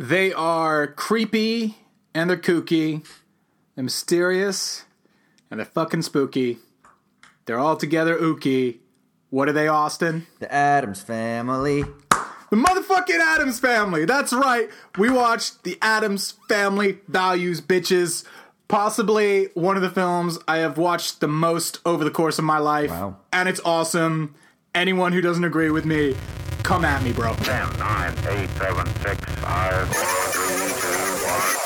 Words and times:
They 0.00 0.32
are 0.32 0.86
creepy 0.86 1.76
and 2.14 2.30
they're 2.30 2.38
kooky, 2.38 3.04
they're 3.74 3.84
mysterious 3.84 4.86
and 5.50 5.60
they're 5.60 5.66
fucking 5.66 6.00
spooky. 6.00 6.56
They're 7.44 7.58
all 7.58 7.76
together 7.76 8.18
ooky. 8.18 8.78
What 9.28 9.50
are 9.50 9.52
they, 9.52 9.68
Austin? 9.68 10.26
The 10.38 10.50
Addams 10.50 11.02
Family. 11.02 11.82
The 11.82 12.56
motherfucking 12.56 13.20
Addams 13.20 13.60
Family. 13.60 14.06
That's 14.06 14.32
right. 14.32 14.70
We 14.96 15.10
watched 15.10 15.64
the 15.64 15.76
Addams 15.82 16.30
Family 16.48 17.00
Values, 17.06 17.60
bitches. 17.60 18.24
Possibly 18.68 19.48
one 19.52 19.76
of 19.76 19.82
the 19.82 19.90
films 19.90 20.38
I 20.48 20.58
have 20.58 20.78
watched 20.78 21.20
the 21.20 21.28
most 21.28 21.78
over 21.84 22.04
the 22.04 22.10
course 22.10 22.38
of 22.38 22.46
my 22.46 22.58
life. 22.58 22.88
Wow. 22.88 23.18
And 23.34 23.50
it's 23.50 23.60
awesome. 23.66 24.34
Anyone 24.74 25.12
who 25.12 25.20
doesn't 25.20 25.44
agree 25.44 25.70
with 25.70 25.84
me, 25.84 26.16
come 26.62 26.84
at 26.84 27.02
me, 27.02 27.12
bro. 27.12 27.34
10, 27.34 27.78
9, 27.78 28.12
8, 28.28 28.50
7, 28.50 28.86
6, 28.86 29.34
5, 29.34 29.94
4, 29.94 30.04
3, 30.32 30.44
2, 30.44 31.06
1. 31.56 31.60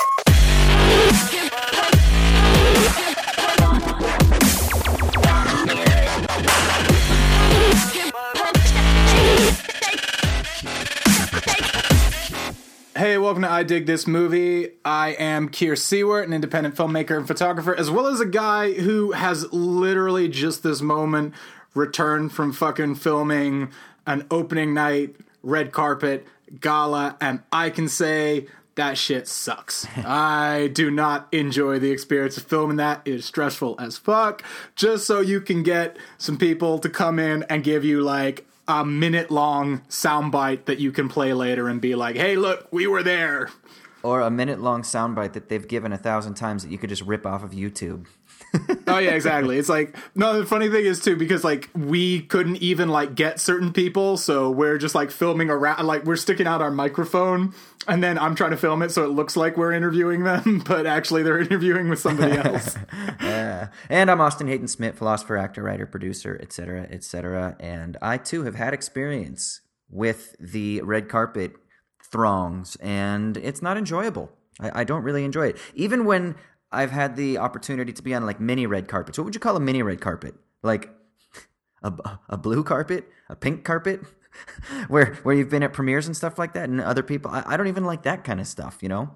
Hey, 12.97 13.17
welcome 13.17 13.43
to 13.43 13.51
I 13.51 13.63
Dig 13.63 13.85
This 13.85 14.07
Movie. 14.07 14.69
I 14.85 15.09
am 15.19 15.49
Keir 15.49 15.75
Seward, 15.75 16.27
an 16.27 16.33
independent 16.33 16.75
filmmaker 16.75 17.17
and 17.17 17.27
photographer, 17.27 17.75
as 17.75 17.91
well 17.91 18.07
as 18.07 18.21
a 18.21 18.25
guy 18.25 18.71
who 18.71 19.11
has 19.11 19.51
literally 19.51 20.29
just 20.29 20.63
this 20.63 20.81
moment 20.81 21.33
returned 21.73 22.31
from 22.31 22.53
fucking 22.53 22.95
filming 22.95 23.69
an 24.05 24.25
opening 24.31 24.73
night 24.73 25.15
red 25.43 25.71
carpet 25.71 26.25
gala, 26.59 27.17
and 27.21 27.41
I 27.51 27.69
can 27.69 27.87
say 27.87 28.47
that 28.75 28.97
shit 28.97 29.27
sucks. 29.27 29.87
I 29.97 30.69
do 30.73 30.91
not 30.91 31.27
enjoy 31.31 31.79
the 31.79 31.91
experience 31.91 32.37
of 32.37 32.43
filming 32.43 32.77
that. 32.77 33.01
It 33.05 33.13
is 33.13 33.25
stressful 33.25 33.75
as 33.79 33.97
fuck. 33.97 34.43
Just 34.75 35.07
so 35.07 35.21
you 35.21 35.41
can 35.41 35.63
get 35.63 35.97
some 36.17 36.37
people 36.37 36.79
to 36.79 36.89
come 36.89 37.19
in 37.19 37.43
and 37.43 37.63
give 37.63 37.85
you 37.85 38.01
like 38.01 38.45
a 38.67 38.85
minute 38.85 39.31
long 39.31 39.79
soundbite 39.89 40.65
that 40.65 40.79
you 40.79 40.91
can 40.91 41.07
play 41.07 41.33
later 41.33 41.67
and 41.67 41.79
be 41.79 41.95
like, 41.95 42.15
hey, 42.15 42.35
look, 42.35 42.67
we 42.71 42.87
were 42.87 43.03
there. 43.03 43.49
Or 44.03 44.21
a 44.21 44.29
minute 44.29 44.59
long 44.59 44.81
soundbite 44.81 45.33
that 45.33 45.49
they've 45.49 45.67
given 45.67 45.91
a 45.91 45.97
thousand 45.97 46.35
times 46.35 46.63
that 46.63 46.71
you 46.71 46.77
could 46.77 46.89
just 46.89 47.01
rip 47.03 47.25
off 47.25 47.43
of 47.43 47.51
YouTube. 47.51 48.05
Oh 48.87 48.97
yeah, 48.97 49.11
exactly. 49.11 49.57
It's 49.57 49.69
like 49.69 49.95
no. 50.15 50.39
The 50.39 50.45
funny 50.45 50.69
thing 50.69 50.85
is 50.85 50.99
too 50.99 51.15
because 51.15 51.43
like 51.43 51.69
we 51.75 52.21
couldn't 52.21 52.57
even 52.57 52.89
like 52.89 53.15
get 53.15 53.39
certain 53.39 53.73
people, 53.73 54.17
so 54.17 54.49
we're 54.49 54.77
just 54.77 54.95
like 54.95 55.11
filming 55.11 55.49
around. 55.49 55.85
Like 55.85 56.05
we're 56.05 56.15
sticking 56.15 56.47
out 56.47 56.61
our 56.61 56.71
microphone, 56.71 57.53
and 57.87 58.03
then 58.03 58.17
I'm 58.17 58.35
trying 58.35 58.51
to 58.51 58.57
film 58.57 58.81
it 58.81 58.91
so 58.91 59.03
it 59.05 59.09
looks 59.09 59.35
like 59.35 59.57
we're 59.57 59.73
interviewing 59.73 60.23
them, 60.23 60.63
but 60.67 60.85
actually 60.85 61.23
they're 61.23 61.39
interviewing 61.39 61.89
with 61.89 61.99
somebody 61.99 62.37
else. 62.37 62.77
Uh, 63.19 63.67
and 63.89 64.11
I'm 64.11 64.21
Austin 64.21 64.47
Hayden 64.47 64.67
Smith, 64.67 64.97
philosopher, 64.97 65.37
actor, 65.37 65.63
writer, 65.63 65.85
producer, 65.85 66.39
etc., 66.41 66.87
etc. 66.91 67.55
And 67.59 67.97
I 68.01 68.17
too 68.17 68.43
have 68.43 68.55
had 68.55 68.73
experience 68.73 69.61
with 69.89 70.35
the 70.39 70.81
red 70.81 71.09
carpet 71.09 71.53
throngs, 72.11 72.75
and 72.77 73.37
it's 73.37 73.61
not 73.61 73.77
enjoyable. 73.77 74.31
I, 74.59 74.81
I 74.81 74.83
don't 74.83 75.03
really 75.03 75.25
enjoy 75.25 75.47
it. 75.47 75.57
Even 75.73 76.05
when 76.05 76.35
I've 76.75 76.91
had 76.91 77.15
the 77.15 77.37
opportunity 77.37 77.93
to 77.93 78.03
be 78.03 78.13
on 78.13 78.25
like 78.25 78.39
mini 78.39 78.67
red 78.67 78.87
carpets. 78.87 79.17
What 79.17 79.25
would 79.25 79.33
you 79.33 79.39
call 79.39 79.55
a 79.55 79.59
mini 79.59 79.81
red 79.81 80.01
carpet? 80.01 80.35
Like 80.61 80.89
a, 81.81 81.93
a 82.29 82.37
blue 82.37 82.63
carpet, 82.63 83.09
a 83.29 83.35
pink 83.35 83.63
carpet, 83.63 84.01
where 84.87 85.15
where 85.23 85.35
you've 85.35 85.49
been 85.49 85.63
at 85.63 85.73
premieres 85.73 86.07
and 86.07 86.15
stuff 86.15 86.37
like 86.37 86.53
that, 86.53 86.69
and 86.69 86.81
other 86.81 87.03
people. 87.03 87.31
I, 87.31 87.43
I 87.45 87.57
don't 87.57 87.67
even 87.67 87.85
like 87.85 88.03
that 88.03 88.23
kind 88.23 88.39
of 88.39 88.47
stuff. 88.47 88.79
You 88.81 88.89
know. 88.89 89.15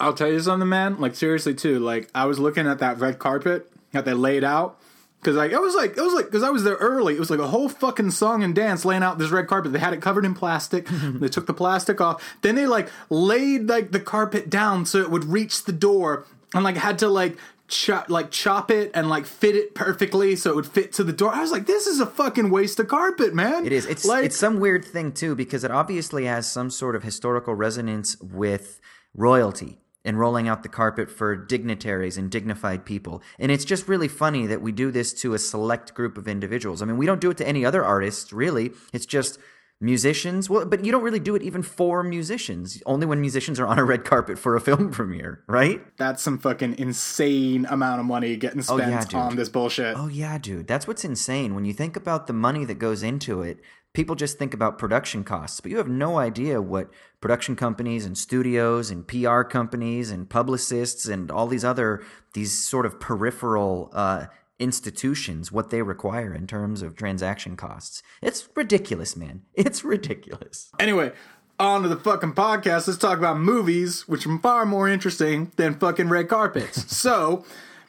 I'll 0.00 0.14
tell 0.14 0.30
you 0.30 0.40
something, 0.40 0.68
man. 0.68 1.00
Like 1.00 1.14
seriously, 1.14 1.54
too. 1.54 1.78
Like 1.78 2.08
I 2.14 2.26
was 2.26 2.38
looking 2.38 2.66
at 2.66 2.78
that 2.78 2.98
red 2.98 3.18
carpet 3.18 3.70
that 3.92 4.04
they 4.04 4.14
laid 4.14 4.44
out 4.44 4.80
because 5.24 5.38
I, 5.38 5.46
it 5.46 5.60
was 5.60 5.74
like 5.74 5.96
it 5.96 6.02
was 6.02 6.12
like 6.12 6.26
because 6.26 6.42
I 6.42 6.50
was 6.50 6.64
there 6.64 6.74
early. 6.74 7.14
It 7.14 7.18
was 7.18 7.30
like 7.30 7.40
a 7.40 7.46
whole 7.46 7.68
fucking 7.68 8.10
song 8.10 8.42
and 8.42 8.54
dance 8.54 8.84
laying 8.84 9.02
out 9.02 9.18
this 9.18 9.30
red 9.30 9.46
carpet. 9.46 9.72
They 9.72 9.78
had 9.78 9.94
it 9.94 10.02
covered 10.02 10.24
in 10.24 10.34
plastic. 10.34 10.86
they 10.90 11.28
took 11.28 11.46
the 11.46 11.54
plastic 11.54 12.00
off. 12.00 12.36
Then 12.42 12.54
they 12.54 12.66
like 12.66 12.90
laid 13.08 13.68
like 13.68 13.90
the 13.90 14.00
carpet 14.00 14.50
down 14.50 14.84
so 14.84 14.98
it 14.98 15.10
would 15.10 15.24
reach 15.24 15.64
the 15.64 15.72
door, 15.72 16.26
and 16.52 16.62
like 16.62 16.76
had 16.76 16.98
to 16.98 17.08
like 17.08 17.36
chop 17.66 18.10
like 18.10 18.30
chop 18.30 18.70
it 18.70 18.90
and 18.94 19.08
like 19.08 19.24
fit 19.24 19.56
it 19.56 19.74
perfectly 19.74 20.36
so 20.36 20.50
it 20.50 20.56
would 20.56 20.66
fit 20.66 20.92
to 20.92 21.04
the 21.04 21.12
door. 21.12 21.32
I 21.32 21.40
was 21.40 21.50
like, 21.50 21.66
this 21.66 21.86
is 21.86 22.00
a 22.00 22.06
fucking 22.06 22.50
waste 22.50 22.78
of 22.78 22.88
carpet, 22.88 23.34
man. 23.34 23.64
It 23.64 23.72
is. 23.72 23.86
It's 23.86 24.04
like 24.04 24.26
it's 24.26 24.38
some 24.38 24.60
weird 24.60 24.84
thing 24.84 25.12
too 25.12 25.34
because 25.34 25.64
it 25.64 25.70
obviously 25.70 26.26
has 26.26 26.50
some 26.50 26.70
sort 26.70 26.94
of 26.94 27.02
historical 27.02 27.54
resonance 27.54 28.20
with 28.20 28.80
royalty 29.14 29.78
and 30.04 30.18
rolling 30.18 30.46
out 30.48 30.62
the 30.62 30.68
carpet 30.68 31.10
for 31.10 31.34
dignitaries 31.34 32.18
and 32.18 32.30
dignified 32.30 32.84
people. 32.84 33.22
And 33.38 33.50
it's 33.50 33.64
just 33.64 33.88
really 33.88 34.08
funny 34.08 34.46
that 34.46 34.60
we 34.60 34.70
do 34.72 34.90
this 34.90 35.12
to 35.22 35.34
a 35.34 35.38
select 35.38 35.94
group 35.94 36.18
of 36.18 36.28
individuals. 36.28 36.82
I 36.82 36.84
mean, 36.84 36.98
we 36.98 37.06
don't 37.06 37.20
do 37.20 37.30
it 37.30 37.36
to 37.38 37.48
any 37.48 37.64
other 37.64 37.84
artists, 37.84 38.32
really. 38.32 38.72
It's 38.92 39.06
just 39.06 39.38
musicians. 39.80 40.48
Well, 40.48 40.64
but 40.66 40.84
you 40.84 40.92
don't 40.92 41.02
really 41.02 41.18
do 41.20 41.34
it 41.34 41.42
even 41.42 41.62
for 41.62 42.02
musicians. 42.02 42.82
Only 42.86 43.06
when 43.06 43.20
musicians 43.20 43.58
are 43.60 43.66
on 43.66 43.78
a 43.78 43.84
red 43.84 44.04
carpet 44.04 44.38
for 44.38 44.56
a 44.56 44.60
film 44.60 44.90
premiere, 44.92 45.42
right? 45.46 45.82
that's 45.96 46.22
some 46.22 46.38
fucking 46.38 46.78
insane 46.78 47.66
amount 47.68 48.00
of 48.00 48.06
money 48.06 48.36
getting 48.36 48.62
spent 48.62 48.82
Oh, 48.82 49.18
yeah, 49.18 49.24
on 49.24 49.36
this 49.36 49.48
bullshit. 49.48 49.96
Oh 49.96 50.08
yeah, 50.08 50.38
dude. 50.38 50.66
That's 50.66 50.86
what's 50.86 51.04
insane. 51.04 51.54
When 51.54 51.64
you 51.64 51.72
think 51.72 51.96
about 51.96 52.26
the 52.26 52.32
money 52.32 52.64
that 52.64 52.78
goes 52.78 53.02
into 53.02 53.42
it, 53.42 53.58
people 53.94 54.16
just 54.16 54.38
think 54.38 54.52
about 54.52 54.78
production 54.78 55.24
costs, 55.24 55.60
but 55.60 55.70
you 55.70 55.78
have 55.78 55.88
no 55.88 56.18
idea 56.18 56.60
what 56.60 56.90
production 57.20 57.56
companies 57.56 58.04
and 58.04 58.18
studios 58.18 58.90
and 58.90 59.08
PR 59.08 59.42
companies 59.42 60.10
and 60.10 60.28
publicists 60.28 61.06
and 61.06 61.30
all 61.30 61.46
these 61.46 61.64
other 61.64 62.04
these 62.34 62.52
sort 62.52 62.84
of 62.84 63.00
peripheral 63.00 63.90
uh, 63.94 64.26
institutions 64.58 65.50
what 65.50 65.70
they 65.70 65.80
require 65.80 66.34
in 66.34 66.46
terms 66.46 66.82
of 66.82 66.96
transaction 66.96 67.56
costs. 67.56 68.02
It's 68.20 68.48
ridiculous, 68.54 69.16
man. 69.16 69.42
It's 69.54 69.84
ridiculous. 69.84 70.70
Anyway, 70.78 71.12
on 71.58 71.82
to 71.82 71.88
the 71.88 71.96
fucking 71.96 72.34
podcast. 72.34 72.88
Let's 72.88 72.98
talk 72.98 73.18
about 73.18 73.38
movies, 73.38 74.06
which 74.08 74.26
are 74.26 74.38
far 74.40 74.66
more 74.66 74.88
interesting 74.88 75.52
than 75.56 75.78
fucking 75.78 76.08
red 76.08 76.28
carpets. 76.28 76.96
so, 76.96 77.44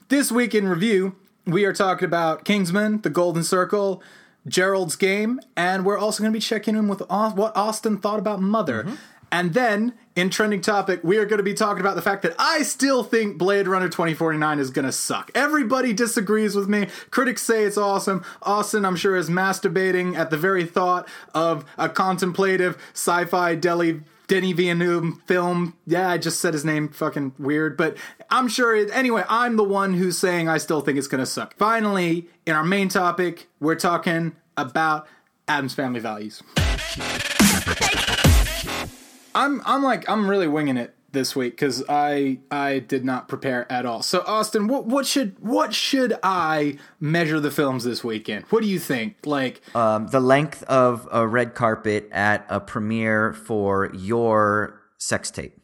this 0.10 0.32
week 0.32 0.54
in 0.54 0.68
review, 0.68 1.16
we 1.48 1.66
are 1.66 1.74
talking 1.74 2.06
about 2.06 2.46
Kingsman, 2.46 3.02
The 3.02 3.10
Golden 3.10 3.44
Circle, 3.44 4.04
Gerald's 4.48 4.96
Game, 4.96 5.40
and 5.56 5.86
we're 5.86 5.98
also 5.98 6.22
going 6.22 6.32
to 6.32 6.38
be 6.38 6.42
checking 6.42 6.76
in 6.76 6.88
with 6.88 7.02
what 7.02 7.56
Austin 7.56 7.98
thought 7.98 8.20
about 8.20 8.42
Mother. 8.42 8.84
Mm-hmm. 8.84 8.96
And 9.32 9.54
then, 9.54 9.96
in 10.16 10.30
trending 10.30 10.62
topic, 10.62 11.02
we 11.04 11.18
are 11.18 11.26
going 11.26 11.40
to 11.40 11.44
be 11.44 11.56
talking 11.56 11.82
about 11.82 11.96
the 11.96 12.02
fact 12.02 12.22
that 12.22 12.36
I 12.40 12.62
still 12.62 13.04
think 13.04 13.38
Blade 13.38 13.68
Runner 13.68 13.90
2049 13.90 14.60
is 14.60 14.70
going 14.70 14.86
to 14.86 14.92
suck. 14.92 15.30
Everybody 15.36 15.92
disagrees 15.94 16.56
with 16.56 16.70
me. 16.70 16.88
Critics 17.10 17.42
say 17.42 17.64
it's 17.64 17.78
awesome. 17.78 18.24
Austin, 18.44 18.86
I'm 18.86 18.96
sure, 18.96 19.16
is 19.18 19.30
masturbating 19.30 20.16
at 20.16 20.30
the 20.30 20.38
very 20.38 20.64
thought 20.64 21.08
of 21.34 21.66
a 21.78 21.90
contemplative 21.90 22.78
sci-fi 22.94 23.56
deli 23.56 24.02
Denny 24.28 24.54
Villeneuve 24.54 25.20
film. 25.26 25.78
Yeah, 25.86 26.10
I 26.10 26.18
just 26.18 26.40
said 26.40 26.54
his 26.54 26.66
name 26.66 26.90
fucking 26.90 27.34
weird, 27.38 27.78
but 27.78 27.98
I'm 28.30 28.48
sure 28.48 28.76
it, 28.76 28.90
anyway, 28.92 29.24
I'm 29.30 29.56
the 29.56 29.64
one 29.64 29.94
who's 29.94 30.18
saying 30.18 30.50
I 30.50 30.58
still 30.58 30.82
think 30.82 30.98
it's 30.98 31.08
going 31.08 31.20
to 31.20 31.26
suck. 31.26 31.56
Finally, 31.58 32.28
in 32.46 32.56
our 32.56 32.64
main 32.64 32.90
topic, 32.90 33.48
we're 33.60 33.76
talking 33.76 34.36
about 34.58 35.08
Addams 35.48 35.76
family 35.76 36.00
values. 36.00 36.42
I'm 39.36 39.62
I'm 39.66 39.84
like 39.84 40.10
I'm 40.10 40.30
really 40.30 40.48
winging 40.48 40.78
it 40.78 40.95
this 41.16 41.36
week 41.36 41.58
cuz 41.58 41.82
I 41.90 42.38
I 42.52 42.78
did 42.80 43.04
not 43.04 43.28
prepare 43.28 43.66
at 43.72 43.88
all. 43.88 44.04
So 44.04 44.24
Austin, 44.28 44.68
what 44.68 44.86
what 44.86 45.08
should 45.08 45.36
what 45.40 45.74
should 45.74 46.14
I 46.22 46.78
measure 47.00 47.40
the 47.40 47.50
films 47.50 47.84
this 47.84 48.04
weekend? 48.04 48.46
What 48.52 48.62
do 48.62 48.68
you 48.68 48.78
think? 48.80 49.16
Like 49.26 49.62
Um, 49.76 50.08
the 50.08 50.20
length 50.20 50.62
of 50.64 51.08
a 51.12 51.28
red 51.28 51.56
carpet 51.56 52.08
at 52.12 52.46
a 52.50 52.60
premiere 52.60 53.34
for 53.34 53.90
your 53.96 54.80
sex 55.00 55.32
tape. 55.32 55.58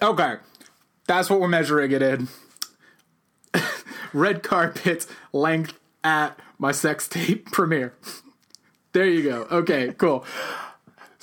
Okay. 0.00 0.36
That's 1.06 1.28
what 1.28 1.40
we're 1.40 1.48
measuring 1.48 1.92
it 1.92 2.00
in. 2.00 2.28
Red 4.14 4.42
carpet 4.42 5.06
length 5.32 5.78
at 6.02 6.38
my 6.58 6.72
sex 6.72 7.08
tape 7.08 7.46
premiere. 7.52 7.94
there 8.92 9.06
you 9.06 9.22
go. 9.22 9.46
Okay, 9.50 9.92
cool. 9.98 10.24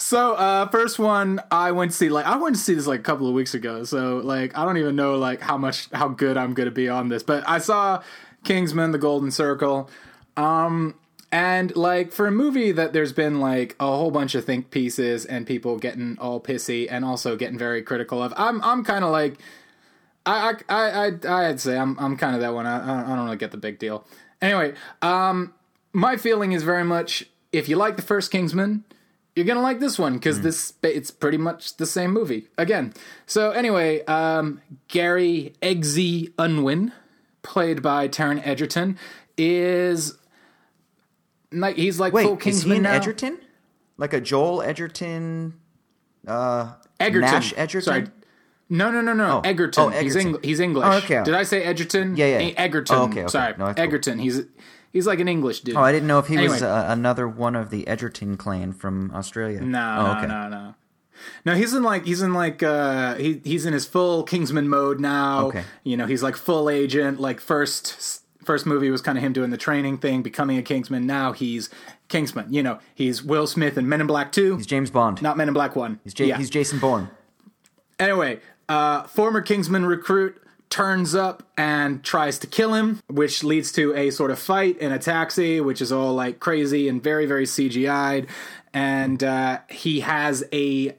So, 0.02 0.34
uh, 0.34 0.68
first 0.70 0.98
one 0.98 1.42
I 1.52 1.72
went 1.72 1.92
to 1.92 1.98
see 1.98 2.10
like 2.10 2.26
I 2.26 2.36
went 2.36 2.56
to 2.56 2.62
see 2.62 2.74
this 2.74 2.88
like 2.88 3.02
a 3.02 3.04
couple 3.04 3.28
of 3.28 3.36
weeks 3.36 3.54
ago. 3.54 3.84
So, 3.84 4.18
like 4.18 4.58
I 4.58 4.66
don't 4.66 4.78
even 4.78 4.96
know 4.96 5.16
like 5.16 5.42
how 5.42 5.58
much 5.58 5.90
how 5.92 6.08
good 6.08 6.38
I'm 6.38 6.56
to 6.56 6.72
be 6.72 6.90
on 6.90 7.10
this, 7.10 7.22
but 7.22 7.48
I 7.48 7.60
saw 7.60 8.02
Kingsman: 8.44 8.92
The 8.92 8.98
Golden 8.98 9.30
Circle. 9.30 9.90
Um 10.36 10.96
and 11.32 11.76
like 11.76 12.12
for 12.12 12.26
a 12.26 12.32
movie 12.32 12.72
that 12.72 12.94
there's 12.94 13.14
been 13.14 13.40
like 13.40 13.76
a 13.80 13.86
whole 13.86 14.10
bunch 14.12 14.34
of 14.34 14.44
think 14.44 14.72
pieces 14.72 15.24
and 15.24 15.46
people 15.46 15.78
getting 15.78 16.18
all 16.20 16.42
pissy 16.42 16.88
and 16.90 17.06
also 17.06 17.38
getting 17.38 17.60
very 17.60 17.84
critical 17.84 18.24
of, 18.24 18.34
I'm 18.36 18.60
I'm 18.64 18.84
kind 18.84 19.06
of 19.06 19.12
like 19.12 19.38
I 20.26 20.56
I 20.68 21.12
I 21.28 21.50
I'd 21.50 21.60
say 21.60 21.78
I'm 21.78 21.98
I'm 22.00 22.18
kind 22.18 22.34
of 22.34 22.42
that 22.42 22.56
one. 22.56 22.66
I 22.66 23.04
I 23.04 23.16
don't 23.16 23.26
really 23.26 23.38
get 23.38 23.52
the 23.52 23.58
big 23.58 23.78
deal. 23.78 24.04
Anyway, 24.42 24.74
um, 25.04 25.54
my 25.94 26.18
feeling 26.18 26.54
is 26.54 26.64
very 26.64 26.84
much 26.84 27.28
if 27.52 27.70
you 27.70 27.76
like 27.76 27.98
the 27.98 28.02
first 28.02 28.32
Kingsman, 28.32 28.84
you're 29.36 29.46
gonna 29.46 29.62
like 29.62 29.80
this 29.80 29.98
one 29.98 30.14
because 30.14 30.42
this 30.42 30.74
it's 30.84 31.12
pretty 31.12 31.38
much 31.38 31.78
the 31.78 31.86
same 31.86 32.12
movie 32.12 32.48
again. 32.58 32.94
So 33.26 33.52
anyway, 33.52 34.04
um, 34.06 34.62
Gary 34.88 35.54
Eggsy 35.62 36.34
Unwin, 36.38 36.92
played 37.44 37.82
by 37.82 38.08
Taron 38.08 38.46
Egerton, 38.46 38.98
is 39.38 40.18
like 41.52 41.76
he's 41.78 42.00
like 42.00 42.12
full 42.14 42.36
Wait, 42.36 42.38
is 42.40 42.44
Kingsman 42.44 42.72
he 42.72 42.78
an 42.78 42.84
now. 42.84 42.94
Edgerton? 42.94 43.40
Like 43.98 44.14
a 44.14 44.22
Joel 44.22 44.62
Edgerton? 44.64 45.54
Uh, 46.28 46.74
Egerton. 47.00 47.32
Nash 47.32 47.54
Edgerton? 47.56 47.86
Sorry. 47.86 48.08
No, 48.70 48.90
no, 48.90 49.02
no, 49.02 49.14
no. 49.14 49.42
Oh. 49.44 49.48
Egerton. 49.50 49.84
Oh, 49.84 49.90
He's, 49.90 50.16
Egerton. 50.16 50.36
Eng- 50.36 50.44
he's 50.44 50.60
English. 50.62 50.86
Oh, 50.88 50.98
okay. 51.00 51.22
Did 51.24 51.34
I 51.34 51.44
say 51.44 51.62
Egerton? 51.62 52.16
Yeah, 52.16 52.40
yeah. 52.40 52.54
Egerton. 52.56 52.96
Oh, 52.96 53.04
okay, 53.04 53.24
okay. 53.24 53.28
Sorry. 53.30 53.54
No, 53.58 53.66
that's 53.66 53.76
cool. 53.76 53.84
Egerton. 53.84 54.20
He's 54.20 54.44
he's 54.92 55.08
like 55.08 55.20
an 55.20 55.28
English 55.28 55.62
dude. 55.62 55.76
Oh, 55.76 55.82
I 55.82 55.92
didn't 55.92 56.08
know 56.08 56.20
if 56.20 56.28
he 56.28 56.38
was 56.38 56.62
uh, 56.62 56.86
another 56.90 57.28
one 57.28 57.56
of 57.56 57.70
the 57.70 57.88
Edgerton 57.88 58.38
clan 58.38 58.74
from 58.74 59.12
Australia. 59.14 59.62
No, 59.62 59.96
oh, 60.00 60.04
no, 60.06 60.18
okay. 60.18 60.28
no, 60.28 60.50
no. 60.50 60.76
No, 61.46 61.56
he's 61.56 61.74
in 61.74 61.84
like 61.84 62.06
he's 62.06 62.22
in 62.22 62.34
like 62.34 62.64
uh 62.64 63.14
he 63.16 63.42
he's 63.44 63.66
in 63.66 63.74
his 63.74 63.86
full 63.86 64.24
Kingsman 64.24 64.68
mode 64.68 65.00
now. 65.00 65.48
Okay. 65.48 65.64
You 65.84 65.96
know, 65.98 66.08
he's 66.08 66.24
like 66.24 66.36
full 66.36 66.68
agent. 66.70 67.20
Like 67.20 67.40
first 67.40 68.22
first 68.44 68.66
movie 68.66 68.90
was 68.90 69.02
kind 69.02 69.18
of 69.18 69.24
him 69.24 69.34
doing 69.34 69.52
the 69.52 69.58
training 69.58 70.00
thing, 70.00 70.24
becoming 70.24 70.58
a 70.58 70.64
Kingsman. 70.64 71.06
Now 71.06 71.32
he's 71.32 71.70
Kingsman. 72.08 72.52
You 72.52 72.64
know, 72.64 72.80
he's 72.96 73.22
Will 73.24 73.46
Smith 73.46 73.78
in 73.78 73.88
Men 73.88 74.02
in 74.02 74.08
Black 74.08 74.32
2, 74.32 74.58
He's 74.58 74.66
James 74.66 74.90
Bond. 74.90 75.22
not 75.22 75.38
Men 75.38 75.48
in 75.48 75.54
Black 75.54 75.76
1. 75.76 76.00
he's, 76.04 76.14
J- 76.14 76.26
yeah. 76.28 76.38
he's 76.38 76.50
Jason 76.50 76.80
Bourne. 76.80 77.10
Anyway, 78.00 78.40
uh, 78.68 79.04
former 79.04 79.42
Kingsman 79.42 79.86
recruit 79.86 80.41
turns 80.72 81.14
up 81.14 81.44
and 81.58 82.04
tries 82.04 82.40
to 82.40 82.48
kill 82.48 82.74
him, 82.74 83.00
which 83.08 83.44
leads 83.44 83.72
to 83.74 83.94
a 83.94 84.10
sort 84.10 84.32
of 84.32 84.40
fight 84.40 84.80
in 84.80 84.92
a 84.92 84.98
taxi, 84.98 85.62
which 85.62 85.82
is 85.82 85.92
all 85.92 86.16
like 86.16 86.40
crazy 86.40 86.88
and 86.88 87.04
very, 87.04 87.28
very 87.28 87.46
CGI'd. 87.46 88.28
And 88.74 89.24
uh, 89.24 89.60
he 89.70 90.00
has 90.00 90.44
a 90.52 90.96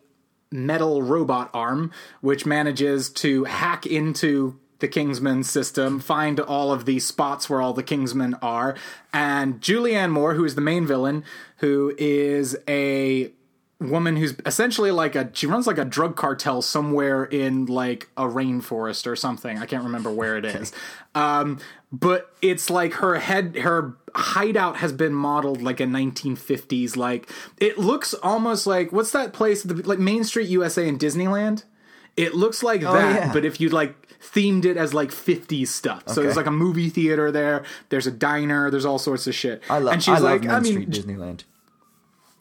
metal 0.53 1.03
robot 1.03 1.51
arm, 1.55 1.91
which 2.21 2.47
manages 2.47 3.09
to 3.09 3.45
hack 3.45 3.87
into 3.87 4.61
the 4.81 4.89
Kingsman 4.89 5.43
system, 5.45 6.01
find 6.01 6.39
all 6.39 6.71
of 6.71 6.85
the 6.85 6.99
spots 6.99 7.49
where 7.49 7.63
all 7.63 7.73
the 7.73 7.83
Kingsmen 7.83 8.39
are. 8.43 8.77
And 9.13 9.61
Julianne 9.61 10.11
Moore, 10.11 10.35
who 10.35 10.45
is 10.45 10.55
the 10.55 10.61
main 10.61 10.87
villain, 10.87 11.25
who 11.59 11.95
is 11.97 12.57
a 12.69 13.33
woman 13.83 14.17
who's 14.17 14.35
essentially 14.47 14.91
like 14.91 15.15
a 15.15 15.31
she 15.33 15.47
runs 15.47 15.67
like 15.67 15.79
a 15.79 15.85
drug 15.85 16.17
cartel 16.17 16.63
somewhere 16.63 17.25
in 17.25 17.67
like 17.67 18.09
a 18.17 18.25
rainforest 18.25 19.07
or 19.07 19.17
something. 19.17 19.59
I 19.59 19.67
can't 19.67 19.85
remember 19.85 20.11
where 20.11 20.37
it 20.37 20.45
is. 20.45 20.73
Um, 21.15 21.59
but 21.93 22.35
it's 22.41 22.71
like 22.71 22.95
her 22.95 23.17
head 23.17 23.57
her 23.57 23.95
hideout 24.15 24.79
has 24.79 24.95
been 24.95 25.13
modeled 25.13 25.61
like 25.61 25.79
a 25.79 25.85
1950s 25.85 26.97
like 26.97 27.29
it 27.59 27.77
looks 27.77 28.15
almost 28.15 28.67
like 28.67 28.93
what's 28.93 29.11
that 29.11 29.35
place 29.35 29.65
like 29.67 29.99
Main 29.99 30.25
Street 30.25 30.49
USA 30.49 30.89
in 30.89 30.99
Disneyland? 30.99 31.65
It 32.17 32.35
looks 32.35 32.63
like 32.63 32.81
that, 32.83 32.89
Oh, 32.91 32.99
yeah. 32.99 33.33
but 33.33 33.45
if 33.45 33.61
you 33.61 33.69
like 33.69 33.95
themed 34.21 34.65
it 34.65 34.77
as 34.79 34.95
like 34.95 35.11
50s 35.11 35.69
stuff. 35.69 36.05
So 36.09 36.23
there's 36.23 36.37
like 36.37 36.47
a 36.47 36.51
movie 36.51 36.89
theater 36.91 37.31
there, 37.31 37.65
there's 37.89 38.07
a 38.07 38.11
diner, 38.11 38.71
there's 38.71 38.85
all 38.85 38.99
sorts 38.99 39.27
of 39.27 39.35
shit. 39.35 39.63
I 39.69 39.79
love. 39.79 39.95
and 39.95 40.03
she's 40.03 40.15
I 40.15 40.19
love 40.19 40.23
like, 40.23 40.41
Main 40.43 40.51
I 40.51 40.61
mean, 40.61 40.73
Street 40.73 40.91
Disneyland. 40.91 41.45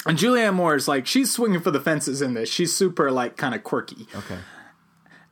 And 0.06 0.18
Julianne 0.18 0.54
Moore 0.54 0.76
is 0.76 0.88
like 0.88 1.06
she's 1.08 1.32
swinging 1.32 1.62
for 1.62 1.72
the 1.72 1.80
fences 1.80 2.22
in 2.22 2.34
this. 2.34 2.50
She's 2.50 2.76
super 2.76 3.12
like 3.12 3.38
kind 3.38 3.56
of 3.56 3.64
quirky. 3.64 4.08
Okay. 4.16 4.38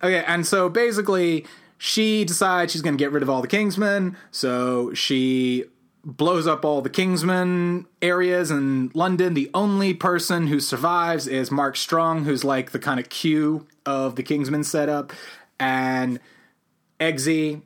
Okay, 0.01 0.23
and 0.25 0.45
so 0.47 0.69
basically 0.69 1.45
she 1.77 2.23
decides 2.23 2.71
she's 2.71 2.81
going 2.81 2.97
to 2.97 3.01
get 3.01 3.11
rid 3.11 3.23
of 3.23 3.29
all 3.29 3.41
the 3.41 3.47
Kingsmen. 3.47 4.15
So 4.31 4.93
she 4.93 5.65
blows 6.05 6.47
up 6.47 6.63
all 6.63 6.81
the 6.81 6.89
Kingsmen 6.89 7.85
areas 8.01 8.51
in 8.51 8.91
London. 8.93 9.33
The 9.33 9.49
only 9.53 9.93
person 9.93 10.47
who 10.47 10.59
survives 10.59 11.27
is 11.27 11.51
Mark 11.51 11.75
Strong, 11.75 12.25
who's 12.25 12.43
like 12.43 12.71
the 12.71 12.79
kind 12.79 12.99
of 12.99 13.09
Q 13.09 13.67
of 13.85 14.15
the 14.15 14.23
Kingsmen 14.23 14.63
setup, 14.63 15.11
and 15.59 16.19
Eggsy, 16.99 17.61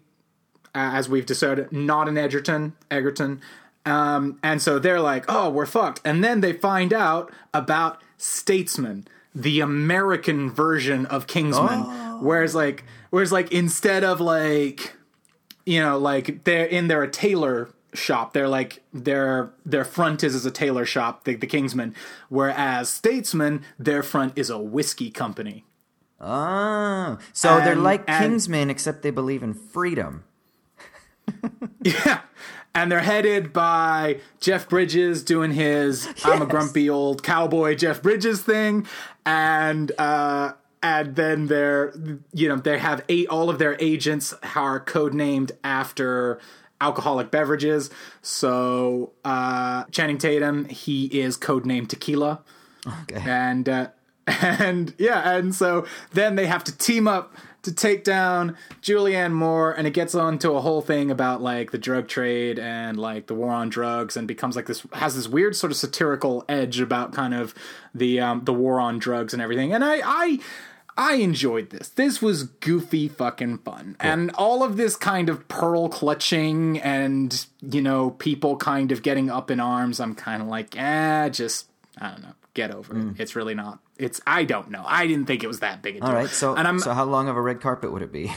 as 0.74 1.10
we've 1.10 1.26
decided, 1.26 1.72
not 1.72 2.08
an 2.08 2.18
Edgerton. 2.18 2.74
Egerton. 2.90 3.42
Um, 3.86 4.40
and 4.44 4.62
so 4.62 4.80
they're 4.80 5.02
like, 5.02 5.26
oh, 5.28 5.50
we're 5.50 5.66
fucked. 5.66 6.00
And 6.06 6.24
then 6.24 6.42
they 6.42 6.54
find 6.54 6.94
out 6.94 7.32
about 7.54 8.02
Statesman, 8.18 9.08
the 9.36 9.60
American 9.60 10.50
version 10.50 11.06
of 11.08 11.28
Kingsman. 11.28 11.82
Whereas 12.22 12.56
like 12.56 12.86
whereas 13.10 13.32
like 13.32 13.52
instead 13.52 14.04
of 14.04 14.22
like 14.22 14.96
you 15.66 15.82
know, 15.82 15.98
like 15.98 16.44
they're 16.46 16.66
in 16.66 16.88
they're 16.88 17.04
a 17.04 17.12
tailor 17.12 17.70
shop. 17.94 18.34
They're 18.34 18.48
like 18.48 18.82
their 18.94 19.52
their 19.66 19.84
front 19.86 20.24
is 20.24 20.36
as 20.36 20.46
a 20.46 20.52
tailor 20.52 20.86
shop, 20.86 21.26
the, 21.26 21.36
the 21.36 21.48
Kingsman. 21.48 21.94
Whereas 22.30 22.90
Statesman, 22.90 23.64
their 23.78 24.04
front 24.04 24.38
is 24.38 24.50
a 24.50 24.58
whiskey 24.58 25.12
company. 25.12 25.66
Oh, 26.22 27.18
so 27.34 27.58
they're 27.60 27.76
like 27.76 28.04
and- 28.08 28.34
Kingsmen, 28.36 28.70
except 28.70 29.02
they 29.02 29.12
believe 29.12 29.44
in 29.44 29.54
freedom. 29.54 30.24
Yeah. 31.84 32.22
And 32.76 32.92
they're 32.92 33.02
headed 33.02 33.54
by 33.54 34.20
Jeff 34.40 34.68
Bridges 34.68 35.24
doing 35.24 35.52
his 35.52 36.08
I'm 36.24 36.42
a 36.42 36.46
grumpy 36.46 36.90
old 36.90 37.22
cowboy 37.22 37.76
Jeff 37.76 38.02
Bridges 38.02 38.42
thing. 38.42 38.88
And 39.26 39.92
uh 40.00 40.54
and 40.82 41.16
then 41.16 41.48
they're 41.48 41.94
you 42.34 42.50
know, 42.50 42.56
they 42.58 42.80
have 42.80 43.04
eight 43.10 43.28
all 43.28 43.50
of 43.50 43.60
their 43.60 43.78
agents 43.80 44.34
are 44.56 44.84
codenamed 44.84 45.52
after 45.64 46.40
alcoholic 46.82 47.30
beverages. 47.30 47.92
So 48.24 49.14
uh 49.24 49.84
Channing 49.92 50.18
Tatum, 50.18 50.66
he 50.66 51.06
is 51.06 51.38
codenamed 51.38 51.90
tequila. 51.90 52.42
Okay. 53.04 53.22
and 53.30 53.70
uh, 53.70 53.88
and 54.28 54.94
yeah, 54.98 55.36
and 55.36 55.54
so 55.54 55.86
then 56.14 56.36
they 56.36 56.46
have 56.48 56.64
to 56.64 56.78
team 56.78 57.08
up 57.08 57.36
to 57.64 57.74
take 57.74 58.04
down 58.04 58.56
Julianne 58.82 59.32
Moore, 59.32 59.72
and 59.72 59.88
it 59.88 59.92
gets 59.92 60.14
on 60.14 60.38
to 60.40 60.52
a 60.52 60.62
whole 60.62 60.82
thing 60.82 61.10
about 61.10 61.42
like 61.42 61.72
the 61.72 61.78
drug 61.78 62.08
trade 62.08 62.60
and 62.60 62.98
like 62.98 63.28
the 63.28 63.34
war 63.34 63.52
on 63.52 63.70
drugs, 63.70 64.16
and 64.16 64.28
becomes 64.28 64.56
like 64.56 64.68
this 64.68 64.86
has 64.94 65.16
this 65.16 65.28
weird 65.28 65.56
sort 65.56 65.72
of 65.72 65.78
satirical 65.78 66.46
edge 66.48 66.80
about 66.80 67.14
kind 67.14 67.34
of 67.34 67.56
the 67.96 68.20
um, 68.20 68.44
the 68.44 68.54
war 68.54 68.80
on 68.80 69.00
drugs 69.00 69.34
and 69.34 69.42
everything. 69.42 69.74
And 69.74 69.84
I 69.84 70.02
I. 70.04 70.40
I 70.96 71.16
enjoyed 71.16 71.72
this. 71.72 71.90
This 71.90 72.22
was 72.22 72.44
goofy 72.44 73.08
fucking 73.08 73.58
fun. 73.60 73.96
And 74.00 74.30
all 74.36 74.62
of 74.62 74.78
this 74.78 74.96
kind 74.96 75.28
of 75.28 75.48
pearl 75.48 75.90
clutching 75.90 76.80
and, 76.82 77.48
you 77.62 77.82
know, 77.82 78.12
people 78.12 78.58
kind 78.58 78.92
of 78.92 79.02
getting 79.02 79.28
up 79.28 79.50
in 79.50 79.60
arms, 79.60 80.00
I'm 80.00 80.14
kind 80.14 80.44
of 80.44 80.48
like, 80.48 80.78
eh, 80.78 81.30
just, 81.30 81.68
I 82.00 82.12
don't 82.12 82.22
know, 82.22 82.34
get 82.54 82.70
over 82.70 82.96
it. 82.96 83.20
It's 83.20 83.36
really 83.36 83.56
not. 83.56 83.80
It's, 83.98 84.22
I 84.26 84.44
don't 84.44 84.72
know. 84.72 84.84
I 84.86 85.08
didn't 85.08 85.26
think 85.26 85.44
it 85.44 85.48
was 85.48 85.60
that 85.60 85.82
big 85.82 85.98
a 85.98 86.00
deal. 86.00 86.10
All 86.10 86.16
right. 86.16 86.30
So, 86.30 86.56
and 86.56 86.68
I'm, 86.68 86.80
so 86.80 86.94
how 86.94 87.06
long 87.06 87.30
of 87.30 87.36
a 87.36 87.42
red 87.42 87.62
carpet 87.62 87.92
would 87.92 88.02
it 88.02 88.12
be? 88.12 88.32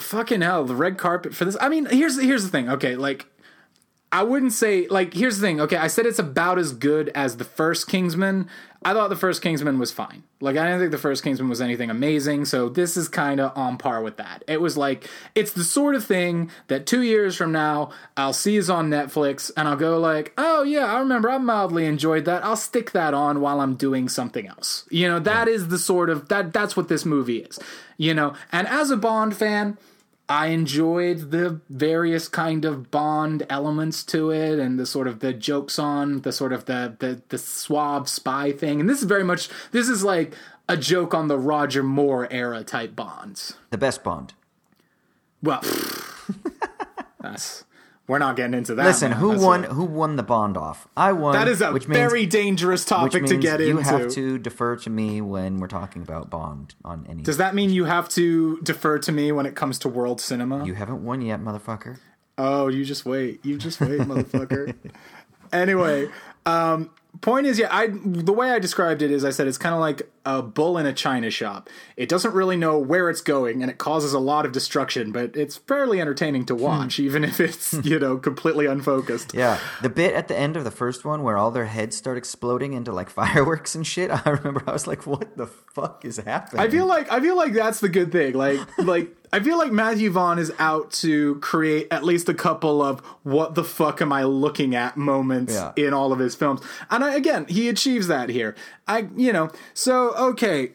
fucking 0.00 0.40
hell, 0.40 0.64
the 0.64 0.74
red 0.74 0.98
carpet 0.98 1.34
for 1.34 1.44
this. 1.44 1.56
I 1.60 1.68
mean, 1.68 1.86
here's 1.86 2.20
here's 2.20 2.42
the 2.42 2.50
thing. 2.50 2.68
Okay, 2.68 2.96
like 2.96 3.26
I 4.12 4.24
wouldn't 4.24 4.52
say 4.52 4.88
like 4.88 5.14
here's 5.14 5.38
the 5.38 5.46
thing. 5.46 5.60
Okay, 5.60 5.76
I 5.76 5.86
said 5.86 6.06
it's 6.06 6.18
about 6.18 6.58
as 6.58 6.72
good 6.72 7.10
as 7.14 7.36
the 7.36 7.44
first 7.44 7.86
Kingsman. 7.88 8.48
I 8.82 8.94
thought 8.94 9.10
the 9.10 9.16
first 9.16 9.42
Kingsman 9.42 9.78
was 9.78 9.92
fine. 9.92 10.24
Like 10.40 10.56
I 10.56 10.64
didn't 10.64 10.80
think 10.80 10.90
the 10.90 10.98
first 10.98 11.22
Kingsman 11.22 11.48
was 11.48 11.60
anything 11.60 11.90
amazing. 11.90 12.46
So 12.46 12.68
this 12.68 12.96
is 12.96 13.08
kind 13.08 13.38
of 13.38 13.56
on 13.56 13.76
par 13.76 14.02
with 14.02 14.16
that. 14.16 14.42
It 14.48 14.60
was 14.60 14.76
like 14.76 15.08
it's 15.34 15.52
the 15.52 15.64
sort 15.64 15.94
of 15.94 16.04
thing 16.04 16.50
that 16.66 16.86
2 16.86 17.02
years 17.02 17.36
from 17.36 17.52
now 17.52 17.90
I'll 18.16 18.32
see 18.32 18.56
is 18.56 18.68
on 18.68 18.90
Netflix 18.90 19.50
and 19.56 19.68
I'll 19.68 19.76
go 19.76 19.98
like, 19.98 20.32
"Oh 20.36 20.64
yeah, 20.64 20.86
I 20.86 20.98
remember 20.98 21.30
I 21.30 21.38
mildly 21.38 21.86
enjoyed 21.86 22.24
that. 22.24 22.44
I'll 22.44 22.56
stick 22.56 22.90
that 22.92 23.14
on 23.14 23.40
while 23.40 23.60
I'm 23.60 23.74
doing 23.74 24.08
something 24.08 24.48
else." 24.48 24.86
You 24.90 25.08
know, 25.08 25.20
that 25.20 25.46
is 25.46 25.68
the 25.68 25.78
sort 25.78 26.10
of 26.10 26.28
that 26.28 26.52
that's 26.52 26.76
what 26.76 26.88
this 26.88 27.04
movie 27.04 27.38
is. 27.38 27.60
You 27.96 28.14
know, 28.14 28.34
and 28.50 28.66
as 28.66 28.90
a 28.90 28.96
Bond 28.96 29.36
fan, 29.36 29.76
I 30.30 30.46
enjoyed 30.46 31.32
the 31.32 31.60
various 31.68 32.28
kind 32.28 32.64
of 32.64 32.92
Bond 32.92 33.44
elements 33.50 34.04
to 34.04 34.30
it 34.30 34.60
and 34.60 34.78
the 34.78 34.86
sort 34.86 35.08
of 35.08 35.18
the 35.18 35.32
jokes 35.32 35.76
on 35.76 36.20
the 36.20 36.30
sort 36.30 36.52
of 36.52 36.66
the 36.66 36.94
the 37.00 37.20
the 37.30 37.36
suave 37.36 38.08
spy 38.08 38.52
thing. 38.52 38.78
And 38.78 38.88
this 38.88 38.98
is 38.98 39.04
very 39.04 39.24
much 39.24 39.48
this 39.72 39.88
is 39.88 40.04
like 40.04 40.32
a 40.68 40.76
joke 40.76 41.14
on 41.14 41.26
the 41.26 41.36
Roger 41.36 41.82
Moore 41.82 42.28
era 42.30 42.62
type 42.62 42.94
Bonds. 42.94 43.54
The 43.70 43.78
best 43.78 44.04
Bond. 44.04 44.32
Well, 45.42 45.62
that's 47.20 47.64
we're 48.10 48.18
not 48.18 48.34
getting 48.34 48.54
into 48.54 48.74
that. 48.74 48.84
Listen, 48.84 49.12
who 49.12 49.30
That's 49.30 49.42
won? 49.42 49.64
a- 49.64 49.72
Who 49.72 49.84
won 49.84 50.16
the 50.16 50.22
Bond 50.24 50.56
off? 50.56 50.88
I 50.96 51.12
won. 51.12 51.32
that 51.34 51.46
is 51.46 51.60
a 51.60 51.72
which 51.72 51.86
means, 51.86 51.96
very 51.96 52.26
dangerous 52.26 52.84
topic 52.84 53.24
to 53.24 53.36
get 53.36 53.60
you 53.60 53.66
into. 53.66 53.66
You 53.66 53.76
have 53.78 54.10
to 54.14 54.36
defer 54.38 54.74
to 54.76 54.90
me 54.90 55.20
when 55.20 55.58
we're 55.60 55.68
talking 55.68 56.02
about 56.02 56.28
Bond 56.28 56.74
on 56.84 57.06
any. 57.08 57.22
Does 57.22 57.36
that 57.36 57.54
mean 57.54 57.70
you 57.70 57.84
have 57.84 58.08
to 58.10 58.60
defer 58.62 58.98
to 58.98 59.12
me 59.12 59.30
when 59.30 59.46
it 59.46 59.54
comes 59.54 59.78
to 59.80 59.88
world 59.88 60.20
cinema? 60.20 60.64
you 60.66 60.74
haven't 60.74 61.04
won 61.04 61.22
yet, 61.22 61.40
motherfucker. 61.40 61.98
Oh, 62.36 62.66
you 62.68 62.84
just 62.84 63.06
wait. 63.06 63.44
You 63.44 63.56
just 63.58 63.80
wait, 63.80 64.00
motherfucker. 64.00 64.74
Anyway, 65.52 66.08
um, 66.46 66.90
point 67.20 67.46
is, 67.46 67.58
yeah, 67.58 67.68
I 67.70 67.88
the 67.88 68.32
way 68.32 68.50
I 68.50 68.58
described 68.58 69.02
it 69.02 69.10
is, 69.10 69.24
I 69.24 69.30
said 69.30 69.46
it's 69.46 69.58
kind 69.58 69.74
of 69.74 69.80
like 69.80 70.10
a 70.24 70.42
bull 70.42 70.78
in 70.78 70.86
a 70.86 70.92
china 70.92 71.30
shop. 71.30 71.68
It 71.96 72.08
doesn't 72.08 72.34
really 72.34 72.56
know 72.56 72.78
where 72.78 73.10
it's 73.10 73.20
going, 73.20 73.62
and 73.62 73.70
it 73.70 73.78
causes 73.78 74.12
a 74.12 74.18
lot 74.18 74.46
of 74.46 74.52
destruction. 74.52 75.12
But 75.12 75.36
it's 75.36 75.56
fairly 75.56 76.00
entertaining 76.00 76.46
to 76.46 76.54
watch, 76.54 76.96
hmm. 76.96 77.02
even 77.02 77.24
if 77.24 77.40
it's 77.40 77.72
hmm. 77.72 77.80
you 77.84 77.98
know 77.98 78.16
completely 78.16 78.66
unfocused. 78.66 79.34
Yeah, 79.34 79.58
the 79.82 79.88
bit 79.88 80.14
at 80.14 80.28
the 80.28 80.36
end 80.36 80.56
of 80.56 80.64
the 80.64 80.70
first 80.70 81.04
one 81.04 81.22
where 81.22 81.36
all 81.36 81.50
their 81.50 81.66
heads 81.66 81.96
start 81.96 82.18
exploding 82.18 82.72
into 82.72 82.92
like 82.92 83.10
fireworks 83.20 83.74
and 83.74 83.86
shit. 83.86 84.10
I 84.10 84.28
remember 84.30 84.62
I 84.66 84.72
was 84.72 84.86
like, 84.86 85.06
"What 85.06 85.36
the 85.36 85.46
fuck 85.46 86.04
is 86.04 86.18
happening?" 86.18 86.60
I 86.60 86.68
feel 86.68 86.86
like 86.86 87.10
I 87.12 87.20
feel 87.20 87.36
like 87.36 87.52
that's 87.52 87.80
the 87.80 87.88
good 87.88 88.12
thing. 88.12 88.34
Like 88.34 88.60
like 88.78 89.16
I 89.32 89.40
feel 89.40 89.58
like 89.58 89.70
Matthew 89.70 90.10
Vaughn 90.10 90.38
is 90.38 90.52
out 90.58 90.90
to 90.92 91.36
create 91.36 91.86
at 91.90 92.02
least 92.04 92.28
a 92.28 92.34
couple 92.34 92.82
of 92.82 93.00
what 93.22 93.54
the 93.54 93.62
fuck 93.62 94.02
am 94.02 94.12
I 94.12 94.24
looking 94.24 94.74
at 94.74 94.96
moments 94.96 95.52
Yeah. 95.54 95.72
in 95.76 95.94
all 95.94 96.12
of 96.12 96.18
his 96.18 96.34
films. 96.34 96.60
And 96.90 97.04
I, 97.04 97.14
again, 97.14 97.46
he 97.48 97.68
achieves 97.68 98.08
that 98.08 98.28
here. 98.28 98.56
I 98.88 99.08
you 99.16 99.32
know, 99.32 99.50
so 99.72 100.14
okay, 100.16 100.72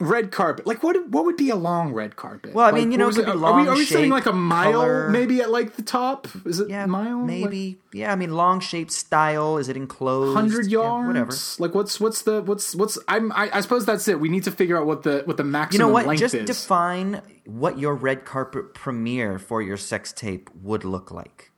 red 0.00 0.30
carpet. 0.30 0.66
Like 0.66 0.82
what 0.82 1.08
what 1.08 1.24
would 1.24 1.36
be 1.36 1.50
a 1.50 1.56
long 1.56 1.92
red 1.92 2.16
carpet? 2.16 2.54
Well, 2.54 2.64
I 2.66 2.70
Like, 2.70 2.80
mean, 2.80 2.92
you 2.92 2.98
know, 2.98 3.08
it 3.08 3.14
could 3.14 3.24
be 3.24 3.30
are 3.30 3.34
we, 3.34 3.40
long 3.40 3.68
are 3.68 3.74
we 3.74 3.84
saying 3.84 4.10
like 4.10 4.26
a 4.26 4.32
mile 4.32 4.72
color. 4.72 5.08
maybe 5.10 5.40
at 5.40 5.50
like 5.50 5.74
the 5.76 5.82
top? 5.82 6.28
Is 6.46 6.60
it 6.60 6.70
yeah, 6.70 6.86
mile? 6.86 7.18
maybe. 7.18 7.78
yeah, 7.92 8.12
I 8.12 8.16
mean, 8.16 8.32
long 8.34 8.60
shape 8.60 8.90
style. 8.90 9.58
Is 9.58 9.68
it 9.68 9.76
enclosed? 9.76 10.36
Hundred 10.36 10.66
Yeah, 10.66 10.78
yards, 10.80 11.06
whatever. 11.08 11.32
Like 11.58 11.74
what's 11.74 11.98
what's 12.00 12.22
the 12.22 12.42
what's 12.42 12.74
what's 12.74 12.98
I'm 13.08 13.32
I, 13.32 13.50
I 13.52 13.60
suppose 13.60 13.84
that's 13.86 14.06
it. 14.08 14.20
We 14.20 14.28
need 14.28 14.44
to 14.44 14.52
figure 14.52 14.78
out 14.78 14.86
what 14.86 15.02
the 15.02 15.22
what 15.24 15.36
the 15.36 15.42
You 15.44 15.50
maximum 15.50 15.88
know 15.88 15.92
what? 15.92 16.16
Just 16.16 16.34
is. 16.34 16.46
define 16.46 17.20
what 17.44 17.78
your 17.78 17.94
red 17.94 18.24
carpet 18.24 18.74
premiere 18.74 19.38
for 19.38 19.60
your 19.62 19.76
sex 19.76 20.12
tape 20.12 20.48
would 20.62 20.84
look 20.84 21.10
like. 21.10 21.50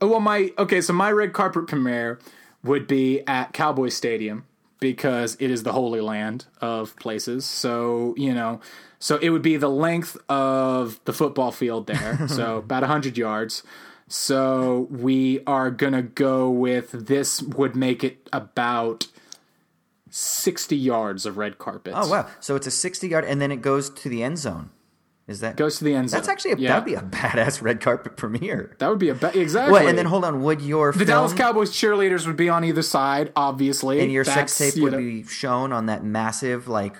Oh, 0.00 0.08
well, 0.08 0.20
my 0.20 0.50
okay, 0.58 0.80
so 0.80 0.92
my 0.92 1.12
red 1.12 1.32
carpet 1.34 1.66
premiere 1.66 2.18
would 2.64 2.86
be 2.86 3.20
at 3.26 3.52
Cowboy 3.52 3.88
Stadium 3.90 4.44
because 4.80 5.36
it 5.38 5.50
is 5.50 5.62
the 5.62 5.72
holy 5.72 6.00
land 6.00 6.46
of 6.60 6.96
places. 6.96 7.44
So 7.44 8.14
you 8.16 8.34
know, 8.34 8.60
so 8.98 9.18
it 9.18 9.30
would 9.30 9.42
be 9.42 9.56
the 9.56 9.70
length 9.70 10.16
of 10.28 11.00
the 11.04 11.12
football 11.12 11.52
field 11.52 11.86
there, 11.86 12.26
so 12.28 12.58
about 12.58 12.82
hundred 12.82 13.16
yards. 13.16 13.62
So 14.08 14.88
we 14.90 15.44
are 15.46 15.70
gonna 15.70 16.02
go 16.02 16.50
with 16.50 17.06
this 17.06 17.40
would 17.42 17.76
make 17.76 18.02
it 18.02 18.28
about 18.32 19.06
sixty 20.10 20.76
yards 20.76 21.26
of 21.26 21.36
red 21.36 21.58
carpet. 21.58 21.94
Oh 21.96 22.08
wow! 22.10 22.26
So 22.40 22.56
it's 22.56 22.66
a 22.66 22.72
sixty 22.72 23.08
yard, 23.08 23.24
and 23.24 23.40
then 23.40 23.52
it 23.52 23.62
goes 23.62 23.90
to 23.90 24.08
the 24.08 24.22
end 24.22 24.38
zone. 24.38 24.70
Is 25.30 25.40
that 25.40 25.56
Goes 25.56 25.78
to 25.78 25.84
the 25.84 25.94
end 25.94 26.10
zone. 26.10 26.18
That's 26.18 26.28
actually 26.28 26.52
a, 26.52 26.56
Yeah. 26.56 26.68
that'd 26.70 26.84
be 26.84 26.94
a 26.94 27.00
badass 27.02 27.62
red 27.62 27.80
carpet 27.80 28.16
premiere. 28.16 28.74
that 28.78 28.88
would 28.88 28.98
be 28.98 29.08
a 29.10 29.14
be- 29.14 29.38
exactly. 29.40 29.72
What? 29.72 29.86
And 29.86 29.96
then 29.96 30.06
hold 30.06 30.24
on, 30.24 30.42
would 30.42 30.60
your 30.60 30.92
the 30.92 30.98
film 30.98 31.06
Dallas 31.08 31.32
Cowboys 31.32 31.70
cheerleaders 31.70 32.26
would 32.26 32.36
be 32.36 32.48
on 32.48 32.64
either 32.64 32.82
side, 32.82 33.32
obviously. 33.36 34.00
and 34.00 34.10
your 34.10 34.24
That's, 34.24 34.52
sex 34.52 34.74
tape 34.74 34.82
would 34.82 34.92
know- 34.92 34.98
be 34.98 35.22
shown 35.24 35.72
on 35.72 35.86
that 35.86 36.02
massive 36.04 36.66
like 36.68 36.96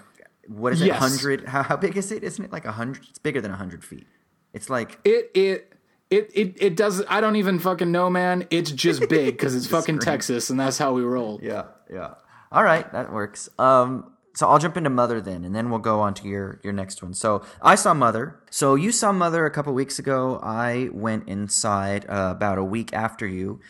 what 0.46 0.72
is 0.72 0.80
it? 0.82 0.87
Yes. 0.87 0.99
Hundred? 0.99 1.49
How, 1.49 1.62
how 1.62 1.76
big 1.76 1.96
is 1.96 2.10
it? 2.10 2.25
Isn't 2.25 2.44
it 2.44 2.52
like 2.52 2.64
a 2.64 2.72
hundred? 2.72 3.04
It's 3.08 3.18
bigger 3.18 3.40
than 3.40 3.50
a 3.52 3.56
hundred 3.56 3.84
feet. 3.84 4.06
It's 4.52 4.68
like 4.70 4.99
It 5.04 5.30
it 5.34 5.72
it 6.10 6.30
it 6.34 6.56
it 6.60 6.76
does. 6.76 7.02
I 7.08 7.20
don't 7.20 7.37
even 7.37 7.58
fucking 7.60 7.90
know, 7.92 8.10
man. 8.10 8.46
It's 8.50 8.70
just 8.72 9.08
big 9.08 9.34
because 9.37 9.54
it's 9.54 9.66
fucking 9.76 10.00
scream. 10.00 10.12
Texas, 10.14 10.50
and 10.50 10.58
that's 10.58 10.76
how 10.78 10.92
we 10.92 11.02
roll. 11.02 11.38
yeah, 11.42 11.64
yeah. 11.92 12.14
All 12.52 12.64
right, 12.64 12.90
that 12.92 13.12
works. 13.12 13.49
Um, 13.60 14.12
so 14.34 14.49
I'll 14.49 14.58
jump 14.58 14.76
into 14.76 14.90
Mother 14.90 15.20
then, 15.20 15.44
and 15.44 15.54
then 15.54 15.70
we'll 15.70 15.80
go 15.80 16.00
on 16.00 16.14
to 16.14 16.28
your 16.28 16.60
your 16.62 16.72
next 16.72 17.02
one. 17.02 17.14
So 17.14 17.42
I 17.60 17.75
saw 17.75 17.94
Mother. 17.94 18.40
So 18.50 18.75
you 18.75 18.92
saw 18.92 19.12
Mother 19.12 19.44
a 19.44 19.50
couple 19.50 19.72
weeks 19.75 19.99
ago. 19.99 20.38
I 20.42 20.88
went 20.92 21.28
inside 21.28 22.06
uh, 22.08 22.32
about 22.37 22.58
a 22.58 22.64
week 22.64 22.92
after 22.92 23.26
you, 23.26 23.60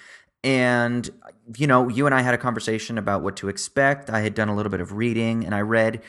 and 0.45 1.09
you 1.57 1.67
know, 1.67 1.89
you 1.89 2.07
and 2.07 2.15
I 2.15 2.23
had 2.23 2.35
a 2.35 2.39
conversation 2.39 2.99
about 2.99 3.23
what 3.23 3.37
to 3.37 3.49
expect. 3.49 4.11
I 4.11 4.21
had 4.21 4.35
done 4.35 4.49
a 4.49 4.55
little 4.55 4.71
bit 4.71 4.81
of 4.81 4.93
reading, 4.93 5.45
and 5.45 5.55
I 5.55 5.61
read. 5.61 6.03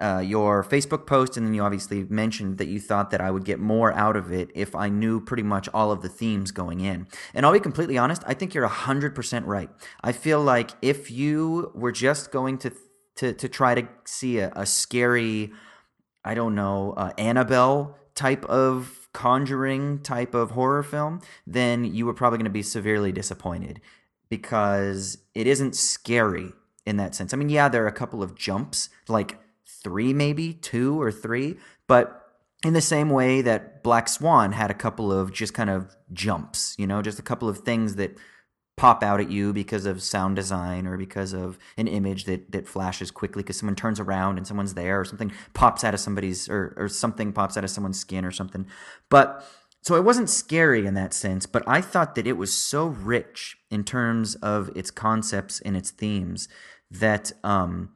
Uh, 0.00 0.18
your 0.18 0.64
Facebook 0.64 1.06
post, 1.06 1.36
and 1.36 1.46
then 1.46 1.54
you 1.54 1.62
obviously 1.62 2.02
mentioned 2.02 2.58
that 2.58 2.66
you 2.66 2.80
thought 2.80 3.10
that 3.10 3.20
I 3.20 3.30
would 3.30 3.44
get 3.44 3.60
more 3.60 3.92
out 3.92 4.16
of 4.16 4.32
it 4.32 4.50
if 4.52 4.74
I 4.74 4.88
knew 4.88 5.20
pretty 5.20 5.44
much 5.44 5.68
all 5.72 5.92
of 5.92 6.02
the 6.02 6.08
themes 6.08 6.50
going 6.50 6.80
in. 6.80 7.06
And 7.34 7.46
I'll 7.46 7.52
be 7.52 7.60
completely 7.60 7.96
honest, 7.96 8.20
I 8.26 8.34
think 8.34 8.52
you're 8.52 8.68
100% 8.68 9.46
right. 9.46 9.70
I 10.02 10.10
feel 10.10 10.42
like 10.42 10.72
if 10.82 11.08
you 11.12 11.70
were 11.76 11.92
just 11.92 12.32
going 12.32 12.58
to 12.58 12.72
to, 13.16 13.32
to 13.32 13.48
try 13.48 13.74
to 13.74 13.88
see 14.04 14.38
a, 14.38 14.52
a 14.54 14.66
scary, 14.66 15.52
I 16.24 16.34
don't 16.34 16.54
know, 16.54 16.94
uh, 16.96 17.12
Annabelle 17.18 17.98
type 18.14 18.44
of 18.46 19.08
conjuring 19.12 20.00
type 20.00 20.34
of 20.34 20.52
horror 20.52 20.82
film, 20.82 21.20
then 21.46 21.84
you 21.84 22.06
were 22.06 22.14
probably 22.14 22.38
going 22.38 22.44
to 22.44 22.50
be 22.50 22.62
severely 22.62 23.12
disappointed 23.12 23.80
because 24.28 25.18
it 25.34 25.46
isn't 25.46 25.76
scary 25.76 26.52
in 26.86 26.96
that 26.96 27.14
sense. 27.14 27.32
I 27.32 27.36
mean, 27.36 27.48
yeah, 27.48 27.68
there 27.68 27.84
are 27.84 27.88
a 27.88 27.92
couple 27.92 28.22
of 28.22 28.34
jumps, 28.34 28.88
like 29.08 29.38
three, 29.66 30.12
maybe 30.12 30.54
two 30.54 31.00
or 31.00 31.12
three, 31.12 31.56
but 31.86 32.18
in 32.64 32.72
the 32.72 32.80
same 32.80 33.10
way 33.10 33.42
that 33.42 33.82
Black 33.82 34.08
Swan 34.08 34.52
had 34.52 34.70
a 34.70 34.74
couple 34.74 35.12
of 35.12 35.32
just 35.32 35.52
kind 35.54 35.70
of 35.70 35.96
jumps, 36.12 36.74
you 36.78 36.86
know, 36.86 37.02
just 37.02 37.18
a 37.18 37.22
couple 37.22 37.48
of 37.48 37.58
things 37.58 37.96
that 37.96 38.16
pop 38.82 39.04
out 39.04 39.20
at 39.20 39.30
you 39.30 39.52
because 39.52 39.86
of 39.86 40.02
sound 40.02 40.34
design 40.34 40.88
or 40.88 40.96
because 40.96 41.32
of 41.32 41.56
an 41.76 41.86
image 41.86 42.24
that 42.24 42.50
that 42.50 42.66
flashes 42.66 43.12
quickly 43.12 43.40
because 43.40 43.56
someone 43.56 43.76
turns 43.76 44.00
around 44.00 44.38
and 44.38 44.44
someone's 44.44 44.74
there 44.74 44.98
or 44.98 45.04
something 45.04 45.30
pops 45.54 45.84
out 45.84 45.94
of 45.94 46.00
somebody's 46.00 46.48
or 46.48 46.74
or 46.76 46.88
something 46.88 47.32
pops 47.32 47.56
out 47.56 47.62
of 47.62 47.70
someone's 47.70 48.00
skin 48.00 48.24
or 48.24 48.32
something. 48.32 48.66
But 49.08 49.48
so 49.82 49.94
it 49.94 50.02
wasn't 50.02 50.28
scary 50.28 50.84
in 50.84 50.94
that 50.94 51.14
sense, 51.14 51.46
but 51.46 51.62
I 51.64 51.80
thought 51.80 52.16
that 52.16 52.26
it 52.26 52.36
was 52.36 52.52
so 52.52 52.86
rich 52.86 53.56
in 53.70 53.84
terms 53.84 54.34
of 54.36 54.68
its 54.74 54.90
concepts 54.90 55.60
and 55.60 55.76
its 55.76 55.92
themes 55.92 56.48
that 56.90 57.30
um 57.44 57.90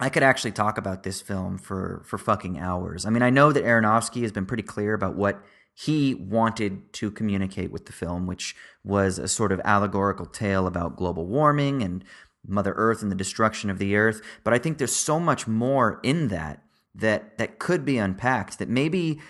I 0.00 0.08
could 0.08 0.24
actually 0.24 0.52
talk 0.52 0.76
about 0.76 1.04
this 1.04 1.20
film 1.20 1.56
for 1.56 2.02
for 2.04 2.18
fucking 2.18 2.58
hours. 2.58 3.06
I 3.06 3.10
mean, 3.10 3.22
I 3.22 3.30
know 3.30 3.52
that 3.52 3.62
Aronofsky 3.62 4.22
has 4.22 4.32
been 4.32 4.44
pretty 4.44 4.64
clear 4.64 4.92
about 4.92 5.14
what 5.14 5.40
he 5.78 6.14
wanted 6.14 6.90
to 6.94 7.10
communicate 7.10 7.70
with 7.70 7.84
the 7.84 7.92
film, 7.92 8.26
which 8.26 8.56
was 8.82 9.18
a 9.18 9.28
sort 9.28 9.52
of 9.52 9.60
allegorical 9.62 10.24
tale 10.24 10.66
about 10.66 10.96
global 10.96 11.26
warming 11.26 11.82
and 11.82 12.02
Mother 12.48 12.72
Earth 12.76 13.02
and 13.02 13.12
the 13.12 13.16
destruction 13.16 13.68
of 13.68 13.78
the 13.78 13.94
earth. 13.94 14.22
But 14.42 14.54
I 14.54 14.58
think 14.58 14.78
there's 14.78 14.96
so 14.96 15.20
much 15.20 15.46
more 15.46 16.00
in 16.02 16.28
that 16.28 16.62
that 16.94 17.36
that 17.36 17.58
could 17.58 17.84
be 17.84 17.98
unpacked. 17.98 18.58
That 18.58 18.70
maybe 18.70 19.20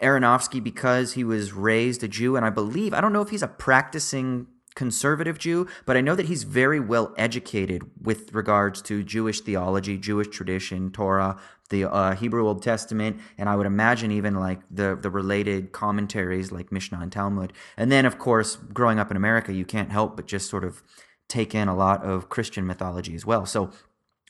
Aronofsky, 0.00 0.64
because 0.64 1.12
he 1.12 1.24
was 1.24 1.52
raised 1.52 2.02
a 2.02 2.08
Jew, 2.08 2.36
and 2.36 2.46
I 2.46 2.50
believe 2.50 2.94
I 2.94 3.02
don't 3.02 3.12
know 3.12 3.20
if 3.20 3.28
he's 3.28 3.42
a 3.42 3.48
practicing 3.48 4.46
conservative 4.74 5.38
Jew, 5.38 5.66
but 5.84 5.96
I 5.96 6.00
know 6.00 6.14
that 6.14 6.26
he's 6.26 6.44
very 6.44 6.80
well 6.80 7.14
educated 7.16 7.82
with 8.00 8.32
regards 8.32 8.82
to 8.82 9.02
Jewish 9.02 9.40
theology, 9.40 9.98
Jewish 9.98 10.28
tradition, 10.28 10.90
Torah, 10.90 11.38
the 11.70 11.90
uh, 11.90 12.14
Hebrew 12.14 12.46
Old 12.46 12.62
Testament, 12.62 13.18
and 13.38 13.48
I 13.48 13.56
would 13.56 13.66
imagine 13.66 14.12
even 14.12 14.34
like 14.34 14.60
the 14.70 14.94
the 14.94 15.10
related 15.10 15.72
commentaries 15.72 16.52
like 16.52 16.70
Mishnah 16.70 17.00
and 17.00 17.10
Talmud. 17.10 17.52
And 17.76 17.90
then, 17.90 18.04
of 18.06 18.18
course, 18.18 18.56
growing 18.56 18.98
up 18.98 19.10
in 19.10 19.16
America, 19.16 19.52
you 19.52 19.64
can't 19.64 19.90
help 19.90 20.16
but 20.16 20.26
just 20.26 20.48
sort 20.48 20.64
of 20.64 20.82
take 21.28 21.54
in 21.54 21.68
a 21.68 21.74
lot 21.74 22.04
of 22.04 22.28
Christian 22.28 22.66
mythology 22.66 23.14
as 23.14 23.24
well. 23.24 23.46
So 23.46 23.70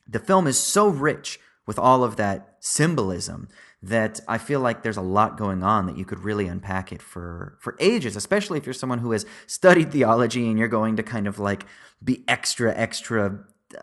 the 0.06 0.20
film 0.20 0.46
is 0.46 0.58
so 0.58 0.88
rich 0.88 1.40
with 1.66 1.78
all 1.78 2.04
of 2.04 2.16
that 2.16 2.56
symbolism 2.60 3.48
that 3.82 4.20
I 4.28 4.38
feel 4.38 4.60
like 4.60 4.82
there's 4.82 4.96
a 4.96 5.02
lot 5.02 5.36
going 5.36 5.62
on 5.62 5.86
that 5.86 5.98
you 5.98 6.04
could 6.04 6.20
really 6.20 6.46
unpack 6.46 6.92
it 6.92 7.02
for 7.02 7.56
for 7.60 7.76
ages, 7.80 8.16
especially 8.16 8.58
if 8.58 8.66
you're 8.66 8.72
someone 8.72 9.00
who 9.00 9.12
has 9.12 9.26
studied 9.46 9.92
theology 9.92 10.48
and 10.48 10.58
you're 10.58 10.68
going 10.68 10.96
to 10.96 11.02
kind 11.02 11.26
of 11.26 11.38
like 11.38 11.66
be 12.02 12.24
extra 12.28 12.74
extra 12.74 13.40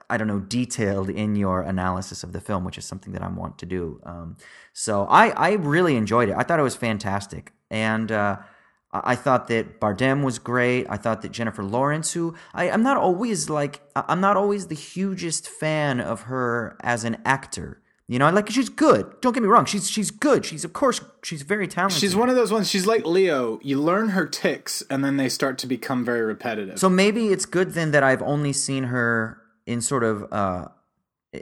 I 0.09 0.17
don't 0.17 0.27
know 0.27 0.39
detailed 0.39 1.09
in 1.09 1.35
your 1.35 1.61
analysis 1.61 2.23
of 2.23 2.31
the 2.31 2.39
film, 2.39 2.63
which 2.63 2.77
is 2.77 2.85
something 2.85 3.13
that 3.13 3.23
I 3.23 3.27
want 3.27 3.57
to 3.59 3.65
do. 3.65 3.99
Um, 4.03 4.37
so 4.73 5.05
I 5.05 5.29
I 5.29 5.51
really 5.53 5.95
enjoyed 5.95 6.29
it. 6.29 6.35
I 6.37 6.43
thought 6.43 6.59
it 6.59 6.63
was 6.63 6.75
fantastic, 6.75 7.53
and 7.69 8.11
uh, 8.11 8.37
I 8.91 9.15
thought 9.15 9.47
that 9.47 9.79
Bardem 9.79 10.23
was 10.23 10.39
great. 10.39 10.87
I 10.89 10.97
thought 10.97 11.21
that 11.21 11.31
Jennifer 11.31 11.63
Lawrence, 11.63 12.13
who 12.13 12.35
I, 12.53 12.69
I'm 12.71 12.83
not 12.83 12.97
always 12.97 13.49
like, 13.49 13.81
I'm 13.95 14.21
not 14.21 14.35
always 14.35 14.67
the 14.67 14.75
hugest 14.75 15.47
fan 15.47 15.99
of 15.99 16.21
her 16.23 16.75
as 16.81 17.03
an 17.03 17.17
actor. 17.23 17.81
You 18.09 18.17
know, 18.17 18.27
like 18.31 18.49
she's 18.49 18.69
good. 18.69 19.21
Don't 19.21 19.33
get 19.33 19.43
me 19.43 19.49
wrong. 19.49 19.65
She's 19.65 19.87
she's 19.87 20.09
good. 20.09 20.43
She's 20.43 20.65
of 20.65 20.73
course 20.73 20.99
she's 21.21 21.43
very 21.43 21.67
talented. 21.67 21.99
She's 21.99 22.15
one 22.15 22.27
of 22.27 22.35
those 22.35 22.51
ones. 22.51 22.67
She's 22.67 22.87
like 22.87 23.05
Leo. 23.05 23.59
You 23.61 23.79
learn 23.79 24.09
her 24.09 24.25
ticks, 24.25 24.81
and 24.89 25.05
then 25.05 25.17
they 25.17 25.29
start 25.29 25.59
to 25.59 25.67
become 25.67 26.03
very 26.03 26.21
repetitive. 26.21 26.79
So 26.79 26.89
maybe 26.89 27.27
it's 27.27 27.45
good 27.45 27.73
then 27.73 27.91
that 27.91 28.01
I've 28.01 28.23
only 28.23 28.51
seen 28.51 28.85
her 28.85 29.39
in 29.67 29.79
sort 29.79 30.03
of 30.03 30.25
uh 30.33 30.69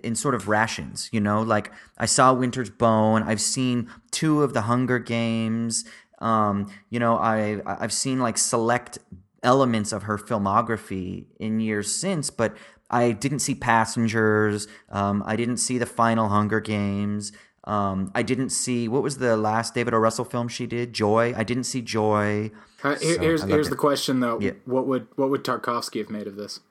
in 0.04 0.16
sort 0.16 0.36
of 0.36 0.50
rations, 0.50 1.10
you 1.14 1.22
know? 1.22 1.42
Like 1.42 1.72
I 1.98 2.06
saw 2.06 2.34
Winter's 2.34 2.70
Bone, 2.70 3.24
I've 3.24 3.40
seen 3.40 3.90
two 4.12 4.44
of 4.44 4.54
the 4.54 4.64
Hunger 4.64 5.00
Games, 5.00 5.86
um, 6.20 6.70
you 6.90 7.00
know, 7.00 7.18
I 7.18 7.62
I've 7.66 7.94
seen 7.94 8.20
like 8.20 8.38
select 8.38 9.00
elements 9.42 9.94
of 9.94 10.04
her 10.04 10.18
filmography 10.18 11.28
in 11.40 11.62
years 11.62 11.96
since, 11.96 12.30
but 12.30 12.58
I 12.89 13.12
didn't 13.12 13.39
see 13.39 13.56
Passengers, 13.56 14.67
um, 14.89 15.24
I 15.25 15.36
didn't 15.36 15.58
see 15.58 15.77
the 15.77 15.86
final 15.86 16.29
Hunger 16.29 16.60
Games. 16.60 17.32
Um, 17.65 18.12
I 18.15 18.24
didn't 18.24 18.51
see 18.51 18.88
what 18.88 19.03
was 19.03 19.17
the 19.17 19.36
last 19.36 19.74
David 19.74 19.94
O. 19.94 19.98
Russell 19.98 20.24
film 20.24 20.48
she 20.48 20.65
did? 20.67 20.94
Joy. 20.94 21.34
I 21.36 21.44
didn't 21.44 21.65
see 21.65 21.82
Joy. 21.82 22.51
Uh, 22.82 22.96
here- 22.96 23.15
So, 23.15 23.22
here's 23.22 23.44
here's 23.44 23.67
it. 23.67 23.72
the 23.72 23.75
question 23.75 24.22
though. 24.22 24.39
Yeah. 24.39 24.51
What 24.63 24.88
would 24.88 25.08
what 25.17 25.29
would 25.29 25.44
Tarkovsky 25.44 26.00
have 26.00 26.10
made 26.10 26.27
of 26.27 26.38
this? 26.38 26.62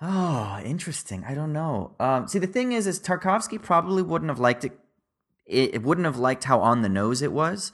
Oh, 0.00 0.58
interesting. 0.64 1.22
I 1.28 1.34
don't 1.34 1.52
know. 1.52 1.94
Um, 2.00 2.26
see, 2.26 2.40
the 2.40 2.48
thing 2.48 2.72
is, 2.72 2.88
is 2.88 2.98
Tarkovsky 2.98 3.62
probably 3.62 4.02
wouldn't 4.02 4.30
have 4.30 4.40
liked 4.40 4.64
it. 4.64 4.72
It, 5.46 5.74
it 5.76 5.82
wouldn't 5.84 6.06
have 6.06 6.16
liked 6.16 6.42
how 6.44 6.58
on 6.60 6.82
the 6.82 6.88
nose 6.88 7.22
it 7.22 7.32
was. 7.32 7.70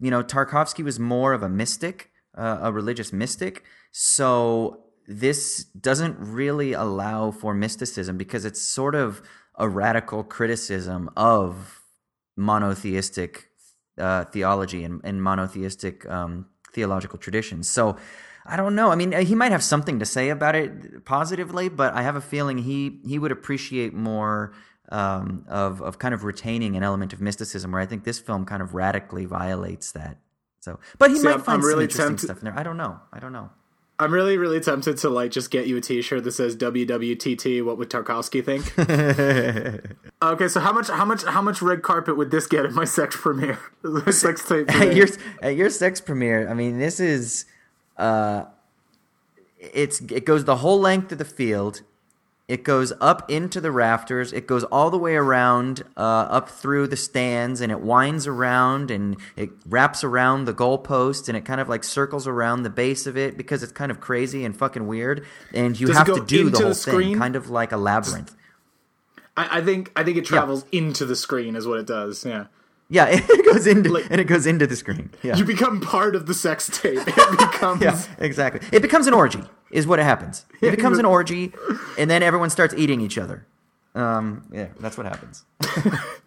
You 0.00 0.10
know, 0.10 0.24
Tarkovsky 0.24 0.82
was 0.82 0.98
more 0.98 1.32
of 1.32 1.44
a 1.44 1.48
mystic, 1.48 2.10
uh, 2.36 2.58
a 2.62 2.72
religious 2.72 3.12
mystic. 3.12 3.62
So 3.92 4.84
this 5.08 5.64
doesn't 5.64 6.16
really 6.18 6.72
allow 6.72 7.30
for 7.30 7.54
mysticism 7.54 8.16
because 8.16 8.44
it's 8.44 8.60
sort 8.60 8.94
of 8.94 9.22
a 9.56 9.68
radical 9.68 10.22
criticism 10.24 11.10
of 11.16 11.80
monotheistic 12.36 13.48
uh, 13.98 14.24
theology 14.26 14.84
and, 14.84 15.00
and 15.04 15.22
monotheistic 15.22 16.08
um, 16.08 16.46
theological 16.72 17.18
traditions. 17.18 17.68
So 17.68 17.96
I 18.46 18.56
don't 18.56 18.74
know. 18.74 18.90
I 18.90 18.94
mean, 18.96 19.12
he 19.12 19.34
might 19.34 19.52
have 19.52 19.62
something 19.62 19.98
to 19.98 20.06
say 20.06 20.30
about 20.30 20.54
it 20.56 21.04
positively, 21.04 21.68
but 21.68 21.92
I 21.92 22.02
have 22.02 22.16
a 22.16 22.20
feeling 22.20 22.58
he 22.58 23.00
he 23.06 23.18
would 23.18 23.32
appreciate 23.32 23.92
more 23.92 24.52
um, 24.90 25.44
of 25.48 25.82
of 25.82 25.98
kind 25.98 26.14
of 26.14 26.24
retaining 26.24 26.74
an 26.76 26.82
element 26.82 27.12
of 27.12 27.20
mysticism, 27.20 27.70
where 27.72 27.80
I 27.82 27.86
think 27.86 28.04
this 28.04 28.18
film 28.18 28.44
kind 28.46 28.62
of 28.62 28.74
radically 28.74 29.26
violates 29.26 29.92
that. 29.92 30.18
So, 30.60 30.80
but 30.98 31.10
he 31.10 31.16
See, 31.18 31.24
might 31.24 31.32
I'm- 31.32 31.40
find 31.42 31.56
I'm 31.56 31.62
some 31.62 31.68
really 31.68 31.84
interesting 31.84 32.06
tempted- 32.16 32.26
stuff 32.26 32.38
in 32.38 32.44
there. 32.46 32.58
I 32.58 32.62
don't 32.62 32.76
know. 32.78 32.98
I 33.12 33.18
don't 33.20 33.32
know. 33.32 33.50
I'm 34.00 34.14
really, 34.14 34.38
really 34.38 34.60
tempted 34.60 34.96
to 34.98 35.10
like 35.10 35.30
just 35.30 35.50
get 35.50 35.66
you 35.66 35.76
a 35.76 35.80
T-shirt 35.82 36.24
that 36.24 36.32
says 36.32 36.56
WWTT. 36.56 37.62
What 37.62 37.76
would 37.76 37.90
Tarkovsky 37.90 38.42
think? 38.42 38.64
okay, 40.22 40.48
so 40.48 40.58
how 40.58 40.72
much, 40.72 40.88
how 40.88 41.04
much, 41.04 41.22
how 41.24 41.42
much 41.42 41.60
red 41.60 41.82
carpet 41.82 42.16
would 42.16 42.30
this 42.30 42.46
get 42.46 42.64
at 42.64 42.72
my 42.72 42.86
sex 42.86 43.14
premiere? 43.20 43.58
Sex 44.10 44.48
tape. 44.48 44.70
at 44.74 44.96
your 44.96 45.06
at 45.42 45.54
your 45.54 45.68
sex 45.68 46.00
premiere, 46.00 46.48
I 46.48 46.54
mean, 46.54 46.78
this 46.78 46.98
is 46.98 47.44
uh, 47.98 48.44
it's 49.58 50.00
it 50.00 50.24
goes 50.24 50.46
the 50.46 50.56
whole 50.56 50.80
length 50.80 51.12
of 51.12 51.18
the 51.18 51.26
field. 51.26 51.82
It 52.50 52.64
goes 52.64 52.92
up 53.00 53.30
into 53.30 53.60
the 53.60 53.70
rafters. 53.70 54.32
It 54.32 54.48
goes 54.48 54.64
all 54.64 54.90
the 54.90 54.98
way 54.98 55.14
around, 55.14 55.84
uh, 55.96 56.00
up 56.00 56.48
through 56.48 56.88
the 56.88 56.96
stands, 56.96 57.60
and 57.60 57.70
it 57.70 57.80
winds 57.80 58.26
around 58.26 58.90
and 58.90 59.16
it 59.36 59.50
wraps 59.68 60.02
around 60.02 60.46
the 60.46 60.52
goalpost, 60.52 61.28
and 61.28 61.36
it 61.36 61.44
kind 61.44 61.60
of 61.60 61.68
like 61.68 61.84
circles 61.84 62.26
around 62.26 62.64
the 62.64 62.70
base 62.70 63.06
of 63.06 63.16
it 63.16 63.36
because 63.36 63.62
it's 63.62 63.70
kind 63.70 63.92
of 63.92 64.00
crazy 64.00 64.44
and 64.44 64.56
fucking 64.56 64.88
weird. 64.88 65.24
And 65.54 65.78
you 65.78 65.86
Does 65.86 65.98
have 65.98 66.06
to 66.08 66.24
do 66.26 66.50
the 66.50 66.58
whole 66.58 66.68
the 66.70 66.74
thing, 66.74 67.16
kind 67.16 67.36
of 67.36 67.50
like 67.50 67.70
a 67.70 67.76
labyrinth. 67.76 68.34
I, 69.36 69.58
I 69.58 69.64
think, 69.64 69.92
I 69.94 70.02
think 70.02 70.16
it 70.16 70.24
travels 70.24 70.64
into 70.72 71.06
the 71.06 71.14
screen, 71.14 71.54
is 71.54 71.68
what 71.68 71.78
it 71.78 71.86
does. 71.86 72.26
Yeah, 72.26 72.46
Yeah, 72.88 73.06
it 73.10 73.44
goes 73.46 73.68
into 73.68 73.92
Like- 73.92 74.08
and 74.10 74.20
it 74.20 74.24
goes 74.24 74.44
into 74.44 74.66
the 74.66 74.74
screen. 74.74 75.10
Yeah. 75.22 75.36
you 75.36 75.44
become 75.44 75.80
part 75.80 76.16
of 76.16 76.26
the 76.26 76.34
sex 76.34 76.68
tape. 76.82 76.98
It 77.06 77.14
becomes. 77.38 77.80
Yeah, 77.80 78.02
exactly. 78.18 78.66
It 78.72 78.82
becomes 78.82 79.06
an 79.06 79.14
orgy, 79.14 79.42
is 79.70 79.86
what 79.86 79.98
happens. 79.98 80.46
It 80.60 80.70
becomes 80.70 80.98
an 80.98 81.04
orgy, 81.16 81.52
and 81.98 82.10
then 82.10 82.22
everyone 82.22 82.50
starts 82.50 82.74
eating 82.74 83.00
each 83.00 83.18
other. 83.18 83.46
Um, 83.94 84.44
yeah, 84.52 84.68
that's 84.78 84.96
what 84.96 85.06
happens. 85.06 85.44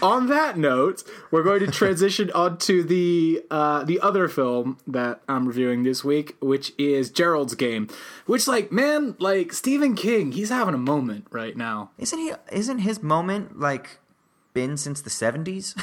On 0.00 0.28
that 0.28 0.56
note, 0.56 1.02
we're 1.30 1.42
going 1.42 1.60
to 1.60 1.70
transition 1.70 2.30
onto 2.34 2.82
the 2.82 3.42
uh, 3.50 3.84
the 3.84 4.00
other 4.00 4.26
film 4.26 4.78
that 4.86 5.20
I'm 5.28 5.46
reviewing 5.46 5.82
this 5.82 6.02
week, 6.02 6.36
which 6.40 6.72
is 6.78 7.10
Gerald's 7.10 7.54
Game. 7.54 7.88
Which, 8.24 8.48
like, 8.48 8.72
man, 8.72 9.16
like 9.18 9.52
Stephen 9.52 9.94
King, 9.94 10.32
he's 10.32 10.48
having 10.48 10.74
a 10.74 10.78
moment 10.78 11.26
right 11.30 11.56
now. 11.56 11.90
Isn't 11.98 12.18
he? 12.18 12.32
Isn't 12.50 12.78
his 12.78 13.02
moment 13.02 13.60
like 13.60 13.98
been 14.54 14.76
since 14.78 15.02
the 15.02 15.10
seventies? 15.10 15.74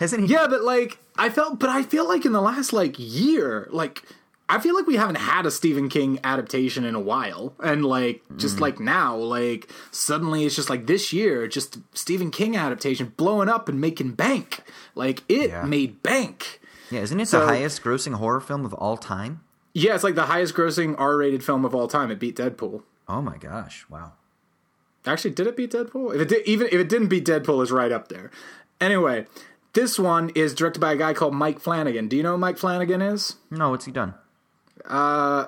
Hasn't 0.00 0.26
he? 0.26 0.32
Yeah, 0.32 0.46
but 0.48 0.64
like, 0.64 0.98
I 1.16 1.28
felt, 1.28 1.60
but 1.60 1.70
I 1.70 1.82
feel 1.84 2.08
like 2.08 2.24
in 2.24 2.32
the 2.32 2.42
last 2.42 2.72
like 2.72 2.96
year, 2.98 3.68
like. 3.70 4.02
I 4.50 4.58
feel 4.58 4.74
like 4.74 4.86
we 4.86 4.96
haven't 4.96 5.16
had 5.16 5.44
a 5.44 5.50
Stephen 5.50 5.88
King 5.88 6.18
adaptation 6.24 6.84
in 6.84 6.94
a 6.94 7.00
while. 7.00 7.54
And 7.62 7.84
like 7.84 8.22
just 8.36 8.56
hmm. 8.56 8.62
like 8.62 8.80
now, 8.80 9.16
like 9.16 9.70
suddenly 9.90 10.44
it's 10.44 10.56
just 10.56 10.70
like 10.70 10.86
this 10.86 11.12
year, 11.12 11.46
just 11.46 11.78
Stephen 11.92 12.30
King 12.30 12.56
adaptation 12.56 13.12
blowing 13.16 13.48
up 13.48 13.68
and 13.68 13.80
making 13.80 14.12
bank. 14.12 14.62
Like 14.94 15.22
it 15.28 15.50
Yeah. 15.50 15.64
made 15.64 16.02
bank. 16.02 16.60
Yeah, 16.90 17.00
isn't 17.00 17.20
it 17.20 17.28
So- 17.28 17.40
the 17.40 17.46
highest 17.46 17.82
grossing 17.82 18.14
horror 18.14 18.40
film 18.40 18.64
of 18.64 18.72
all 18.74 18.96
time? 18.96 19.40
Yeah, 19.74 19.94
it's 19.94 20.02
like 20.04 20.14
the 20.14 20.26
highest 20.26 20.54
grossing 20.54 20.94
R 20.98 21.16
rated 21.16 21.44
film 21.44 21.64
of 21.64 21.74
all 21.74 21.86
time. 21.86 22.10
It 22.10 22.18
beat 22.18 22.36
Deadpool. 22.36 22.82
Oh 23.06 23.22
my 23.22 23.36
gosh! 23.36 23.86
Wow. 23.88 24.12
Actually, 25.06 25.30
did 25.30 25.46
it 25.46 25.56
beat 25.56 25.72
Deadpool? 25.72 26.14
If 26.14 26.20
it 26.22 26.28
did, 26.28 26.46
even 26.46 26.66
if 26.66 26.74
it 26.74 26.88
didn't 26.88 27.08
beat 27.08 27.24
Deadpool, 27.24 27.62
is 27.62 27.70
right 27.70 27.92
up 27.92 28.08
there. 28.08 28.30
Anyway, 28.80 29.26
this 29.74 29.98
one 29.98 30.30
is 30.30 30.54
directed 30.54 30.80
by 30.80 30.92
a 30.92 30.96
guy 30.96 31.14
called 31.14 31.34
Mike 31.34 31.60
Flanagan. 31.60 32.08
Do 32.08 32.16
you 32.16 32.22
know 32.22 32.32
who 32.32 32.38
Mike 32.38 32.58
Flanagan 32.58 33.00
is? 33.00 33.36
No, 33.50 33.70
what's 33.70 33.84
he 33.84 33.92
done? 33.92 34.14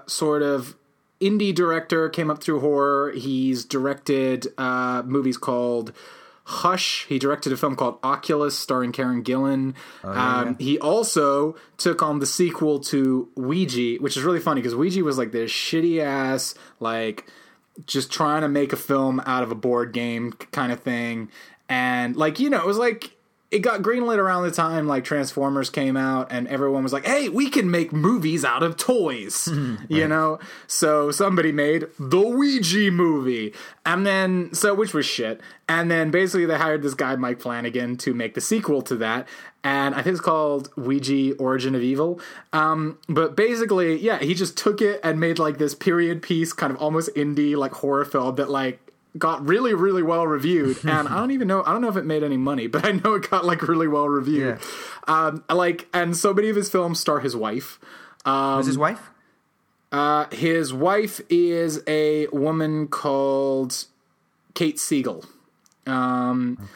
Sort 0.07 0.43
of 0.43 0.77
indie 1.21 1.55
director, 1.55 2.09
came 2.09 2.31
up 2.31 2.43
through 2.43 2.61
horror. 2.61 3.13
He's 3.13 3.65
directed 3.65 4.47
uh, 4.57 5.03
movies 5.05 5.37
called 5.37 5.93
Hush. 6.45 7.05
He 7.09 7.19
directed 7.19 7.53
a 7.53 7.57
film 7.57 7.77
called 7.77 7.99
Oculus, 8.03 8.59
starring 8.59 8.91
Karen 8.93 9.23
Gillan. 9.23 9.75
um, 10.03 10.57
He 10.59 10.79
also 10.79 11.57
took 11.77 12.03
on 12.03 12.19
the 12.21 12.27
sequel 12.27 12.81
to 12.81 13.29
Ouija, 13.37 13.97
which 14.03 14.17
is 14.17 14.23
really 14.23 14.41
funny 14.41 14.61
because 14.61 14.75
Ouija 14.75 15.05
was 15.05 15.19
like 15.19 15.33
this 15.33 15.51
shitty 15.51 16.01
ass, 16.03 16.55
like 16.81 17.27
just 17.87 18.11
trying 18.11 18.43
to 18.43 18.49
make 18.49 18.73
a 18.73 18.77
film 18.77 19.21
out 19.27 19.43
of 19.43 19.51
a 19.51 19.55
board 19.55 19.93
game 19.93 20.33
kind 20.53 20.73
of 20.73 20.81
thing. 20.81 21.31
And 21.69 22.17
like, 22.17 22.41
you 22.41 22.51
know, 22.51 22.59
it 22.59 22.67
was 22.67 22.79
like 22.79 23.17
it 23.51 23.61
got 23.61 23.83
greenlit 23.83 24.19
around 24.19 24.45
the 24.45 24.51
time 24.53 24.87
like 24.87 25.03
Transformers 25.03 25.71
came 25.71 25.97
out 25.97 26.31
and 26.31 26.47
everyone 26.47 26.85
was 26.85 26.93
like, 26.93 27.05
"Hey, 27.05 27.29
we 27.29 27.51
can 27.51 27.71
make 27.71 27.93
movies 27.93 28.45
out 28.45 28.63
of 28.63 28.77
toys." 28.77 29.49
You 29.89 30.07
know? 30.07 30.39
So 30.67 31.11
somebody 31.11 31.53
made 31.53 31.87
the 31.99 32.21
Ouija 32.21 32.91
movie. 32.91 33.53
And 33.85 34.07
then 34.07 34.55
so 34.55 34.73
which 34.75 34.95
was 34.95 35.05
shit. 35.05 35.41
And 35.69 35.91
then 35.91 36.11
basically 36.11 36.47
they 36.47 36.57
hired 36.57 36.83
this 36.83 36.95
guy 36.95 37.17
Mike 37.17 37.41
Flanagan 37.41 37.97
to 37.99 38.15
make 38.15 38.35
the 38.35 38.41
sequel 38.41 38.83
to 38.83 38.97
that. 38.97 39.29
And 39.65 39.95
I 39.95 40.03
think 40.03 40.15
it's 40.15 40.25
called 40.25 40.71
Ouija 40.77 41.35
Origin 41.37 41.75
of 41.75 41.83
Evil. 41.83 42.21
Um, 42.53 42.99
but 43.09 43.37
basically, 43.37 43.99
yeah, 43.99 44.19
he 44.19 44.35
just 44.35 44.57
took 44.57 44.81
it 44.81 45.01
and 45.03 45.21
made 45.21 45.39
like 45.39 45.59
this 45.59 45.75
period 45.75 46.23
piece, 46.23 46.53
kind 46.53 46.73
of 46.73 46.81
almost 46.81 47.15
indie 47.15 47.57
like 47.57 47.73
horror 47.73 48.05
film 48.05 48.37
that 48.37 48.51
like 48.51 48.90
got 49.19 49.47
really, 49.47 49.75
really 49.75 50.03
well 50.03 50.27
reviewed. 50.27 50.79
And 50.85 51.09
I 51.09 51.17
don't 51.17 51.31
even 51.31 51.49
know, 51.49 51.63
I 51.65 51.73
don't 51.73 51.81
know 51.83 51.89
if 51.89 51.97
it 51.97 52.05
made 52.05 52.23
any 52.23 52.37
money, 52.37 52.67
but 52.67 52.85
I 52.85 52.93
know 52.93 53.15
it 53.15 53.31
got 53.31 53.45
like 53.45 53.63
really 53.63 53.89
well 53.89 54.09
reviewed. 54.09 54.59
Um, 55.07 55.45
like, 55.49 55.89
and 55.93 56.17
so 56.17 56.35
many 56.35 56.49
of 56.49 56.57
his 56.57 56.69
films 56.69 57.01
star 57.01 57.21
his 57.21 57.37
wife. 57.37 57.79
Um, 58.25 58.57
Who's 58.59 58.67
his 58.67 58.79
wife? 58.79 59.11
Uh, 59.93 60.27
his 60.31 60.73
wife 60.73 61.21
is 61.29 61.83
a 61.87 62.27
woman 62.29 62.87
called 62.89 63.87
Kate 64.55 64.79
Siegel. 64.79 65.25
Um, 65.87 66.69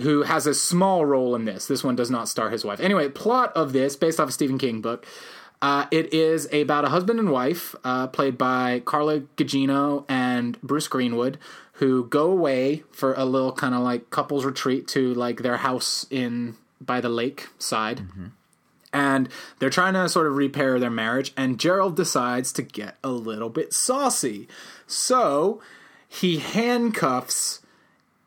who 0.00 0.22
has 0.22 0.46
a 0.46 0.54
small 0.54 1.06
role 1.06 1.34
in 1.34 1.44
this. 1.44 1.66
This 1.66 1.82
one 1.82 1.96
does 1.96 2.10
not 2.10 2.28
star 2.28 2.50
his 2.50 2.64
wife. 2.64 2.80
Anyway, 2.80 3.08
plot 3.08 3.52
of 3.54 3.72
this, 3.72 3.96
based 3.96 4.20
off 4.20 4.28
a 4.28 4.32
Stephen 4.32 4.58
King 4.58 4.80
book, 4.80 5.06
uh, 5.62 5.86
it 5.90 6.12
is 6.12 6.52
about 6.52 6.84
a 6.84 6.88
husband 6.88 7.18
and 7.18 7.30
wife, 7.30 7.74
uh, 7.84 8.06
played 8.08 8.36
by 8.36 8.80
Carla 8.84 9.20
Gugino 9.36 10.04
and 10.08 10.60
Bruce 10.62 10.88
Greenwood, 10.88 11.38
who 11.74 12.06
go 12.06 12.30
away 12.30 12.84
for 12.90 13.14
a 13.14 13.24
little 13.24 13.52
kind 13.52 13.74
of 13.74 13.80
like 13.80 14.10
couples 14.10 14.44
retreat 14.44 14.86
to 14.88 15.14
like 15.14 15.42
their 15.42 15.58
house 15.58 16.06
in 16.10 16.56
by 16.80 17.00
the 17.00 17.08
lake 17.08 17.48
side. 17.58 18.00
And 18.92 19.28
they're 19.58 19.70
trying 19.70 19.94
to 19.94 20.08
sort 20.08 20.26
of 20.26 20.36
repair 20.36 20.78
their 20.78 20.90
marriage, 20.90 21.32
and 21.36 21.58
Gerald 21.58 21.96
decides 21.96 22.52
to 22.54 22.62
get 22.62 22.96
a 23.04 23.10
little 23.10 23.50
bit 23.50 23.72
saucy. 23.72 24.48
So 24.86 25.60
he 26.08 26.38
handcuffs 26.38 27.60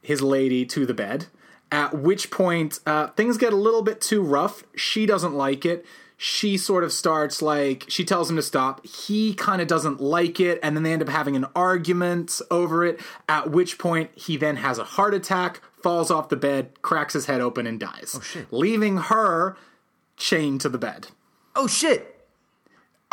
his 0.02 0.22
lady 0.22 0.66
to 0.66 0.86
the 0.86 0.94
bed. 0.94 1.28
At 1.72 2.00
which 2.00 2.32
point, 2.32 2.80
uh, 2.86 3.08
things 3.10 3.38
get 3.38 3.54
a 3.54 3.56
little 3.56 3.84
bit 3.84 4.02
too 4.02 4.22
rough. 4.22 4.64
She 4.76 5.06
doesn't 5.06 5.34
like 5.34 5.66
it. 5.66 5.86
She 6.22 6.58
sort 6.58 6.84
of 6.84 6.92
starts 6.92 7.42
like, 7.42 7.86
she 7.88 8.04
tells 8.04 8.30
him 8.30 8.36
to 8.36 8.42
stop. 8.42 8.86
He 8.86 9.34
kind 9.34 9.62
of 9.62 9.70
doesn't 9.70 10.02
like 10.02 10.42
it, 10.42 10.60
and 10.62 10.76
then 10.76 10.84
they 10.84 10.92
end 10.92 11.02
up 11.02 11.08
having 11.08 11.38
an 11.38 11.46
argument 11.56 12.42
over 12.52 12.84
it. 12.84 13.00
At 13.30 13.52
which 13.52 13.78
point, 13.78 14.12
he 14.16 14.36
then 14.36 14.58
has 14.58 14.78
a 14.78 14.84
heart 14.84 15.14
attack, 15.14 15.62
falls 15.82 16.12
off 16.12 16.28
the 16.28 16.36
bed, 16.36 16.82
cracks 16.82 17.14
his 17.14 17.28
head 17.28 17.40
open, 17.40 17.66
and 17.66 17.80
dies. 17.80 18.16
Oh, 18.18 18.20
shit. 18.20 18.52
Leaving 18.52 18.98
her 18.98 19.56
chained 20.18 20.60
to 20.60 20.68
the 20.68 20.78
bed. 20.78 21.08
Oh 21.56 21.68
shit! 21.68 22.28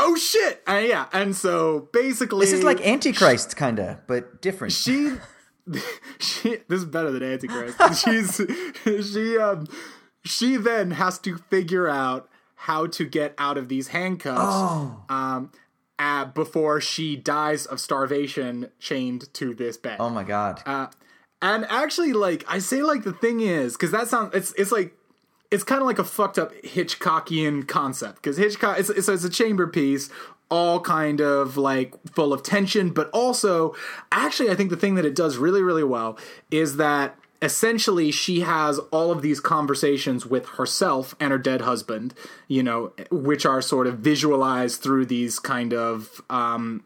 Oh, 0.01 0.17
shit! 0.17 0.65
Uh, 0.69 0.83
yeah, 0.85 1.07
and 1.13 1.37
so 1.37 1.89
basically. 1.93 2.47
This 2.47 2.55
is 2.55 2.65
like 2.65 2.85
Antichrist, 2.85 3.57
kinda, 3.57 4.01
but 4.09 4.43
different. 4.43 4.73
she 4.73 5.13
she 6.19 6.57
this 6.69 6.81
is 6.81 6.85
better 6.85 7.11
than 7.11 7.23
antichrist 7.25 7.77
she's 8.05 8.41
she 9.13 9.37
um 9.37 9.67
she 10.25 10.57
then 10.57 10.93
has 10.93 11.19
to 11.19 11.37
figure 11.37 11.89
out 11.89 12.29
how 12.57 12.87
to 12.87 13.05
get 13.05 13.35
out 13.39 13.57
of 13.57 13.69
these 13.69 13.89
handcuffs 13.89 14.97
um 15.09 15.51
uh, 15.99 16.27
before 16.27 16.79
she 16.79 17.17
dies 17.17 17.65
of 17.65 17.81
starvation 17.81 18.69
chained 18.79 19.33
to 19.33 19.55
this 19.55 19.77
bed 19.77 19.97
oh 19.99 20.11
my 20.11 20.25
god! 20.25 20.63
uh, 20.67 20.87
and 21.41 21.65
actually 21.69 22.13
like 22.13 22.45
i 22.49 22.59
say 22.59 22.83
like 22.83 23.03
the 23.05 23.13
thing 23.13 23.41
is 23.41 23.75
because 23.75 23.91
that 23.91 24.09
sounds 24.09 24.35
it's 24.35 24.53
it's 24.59 24.73
like 24.73 24.95
it's 25.51 25.63
kind 25.63 25.81
of 25.81 25.87
like 25.87 26.01
a 26.01 26.05
fucked 26.05 26.39
up 26.39 26.53
Hitchcockian 26.63 27.69
concept 27.69 28.17
because 28.17 28.37
Hitchcock 28.37 28.81
it's, 28.81 28.91
it's, 28.91 29.09
it's 29.09 29.23
a 29.23 29.31
chamber 29.31 29.69
piece 29.69 30.11
all 30.51 30.81
kind 30.81 31.21
of 31.21 31.57
like 31.57 31.95
full 32.13 32.33
of 32.33 32.43
tension, 32.43 32.91
but 32.91 33.11
also, 33.11 33.75
actually, 34.13 34.51
I 34.51 34.55
think 34.55 34.71
the 34.71 34.77
thing 34.77 34.95
that 34.95 35.05
it 35.05 35.15
does 35.15 35.37
really, 35.37 35.63
really 35.63 35.85
well 35.85 36.19
is 36.51 36.77
that 36.77 37.19
essentially 37.43 38.11
she 38.11 38.41
has 38.41 38.79
all 38.91 39.11
of 39.11 39.23
these 39.23 39.41
conversations 39.41 40.27
with 40.27 40.47
herself 40.51 41.15
and 41.21 41.33
her 41.33 41.39
dead 41.39 41.63
husband, 41.63 42.15
you 42.49 42.63
know, 42.63 42.93
which 43.11 43.45
are 43.45 43.63
sort 43.63 43.87
of 43.87 43.99
visualized 43.99 44.83
through 44.83 45.07
these 45.07 45.39
kind 45.39 45.73
of 45.73 46.23
um, 46.31 46.85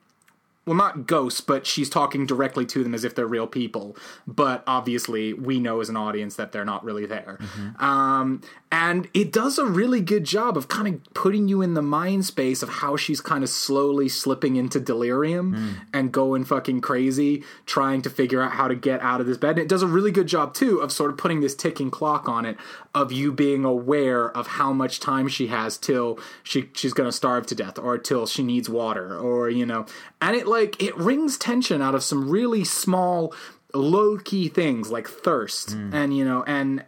well, 0.66 0.76
not 0.76 1.06
ghosts, 1.06 1.40
but 1.40 1.66
she's 1.66 1.88
talking 1.88 2.26
directly 2.26 2.66
to 2.66 2.84
them 2.84 2.94
as 2.94 3.02
if 3.02 3.14
they're 3.14 3.26
real 3.26 3.46
people. 3.46 3.96
But 4.26 4.62
obviously, 4.66 5.32
we 5.32 5.58
know 5.58 5.80
as 5.80 5.88
an 5.88 5.96
audience 5.96 6.36
that 6.36 6.52
they're 6.52 6.64
not 6.64 6.84
really 6.84 7.06
there. 7.06 7.38
Mm-hmm. 7.40 7.84
Um, 7.84 8.42
and 8.72 9.08
it 9.12 9.32
does 9.32 9.58
a 9.58 9.66
really 9.66 10.00
good 10.00 10.22
job 10.22 10.56
of 10.56 10.68
kind 10.68 10.86
of 10.86 11.14
putting 11.14 11.48
you 11.48 11.60
in 11.60 11.74
the 11.74 11.82
mind 11.82 12.24
space 12.24 12.62
of 12.62 12.68
how 12.68 12.96
she's 12.96 13.20
kind 13.20 13.42
of 13.42 13.50
slowly 13.50 14.08
slipping 14.08 14.54
into 14.54 14.78
delirium 14.78 15.54
mm. 15.54 15.86
and 15.92 16.12
going 16.12 16.44
fucking 16.44 16.80
crazy, 16.80 17.42
trying 17.66 18.00
to 18.02 18.10
figure 18.10 18.40
out 18.40 18.52
how 18.52 18.68
to 18.68 18.76
get 18.76 19.00
out 19.00 19.20
of 19.20 19.26
this 19.26 19.38
bed. 19.38 19.50
And 19.50 19.58
it 19.58 19.68
does 19.68 19.82
a 19.82 19.88
really 19.88 20.12
good 20.12 20.28
job, 20.28 20.54
too, 20.54 20.78
of 20.78 20.92
sort 20.92 21.10
of 21.10 21.18
putting 21.18 21.40
this 21.40 21.56
ticking 21.56 21.90
clock 21.90 22.28
on 22.28 22.46
it 22.46 22.56
of 22.94 23.10
you 23.10 23.32
being 23.32 23.64
aware 23.64 24.30
of 24.36 24.46
how 24.46 24.72
much 24.72 25.00
time 25.00 25.26
she 25.26 25.48
has 25.48 25.76
till 25.76 26.20
she 26.44 26.70
she's 26.72 26.92
going 26.92 27.08
to 27.08 27.12
starve 27.12 27.46
to 27.46 27.56
death 27.56 27.76
or 27.76 27.98
till 27.98 28.26
she 28.26 28.44
needs 28.44 28.68
water 28.68 29.18
or, 29.18 29.50
you 29.50 29.66
know. 29.66 29.84
And 30.20 30.36
it 30.36 30.46
like 30.46 30.80
it 30.80 30.96
wrings 30.96 31.36
tension 31.36 31.82
out 31.82 31.96
of 31.96 32.04
some 32.04 32.30
really 32.30 32.62
small 32.62 33.34
low 33.74 34.18
key 34.18 34.48
things 34.48 34.90
like 34.90 35.08
thirst 35.08 35.76
mm. 35.76 35.94
and 35.94 36.16
you 36.16 36.24
know 36.24 36.42
and 36.44 36.84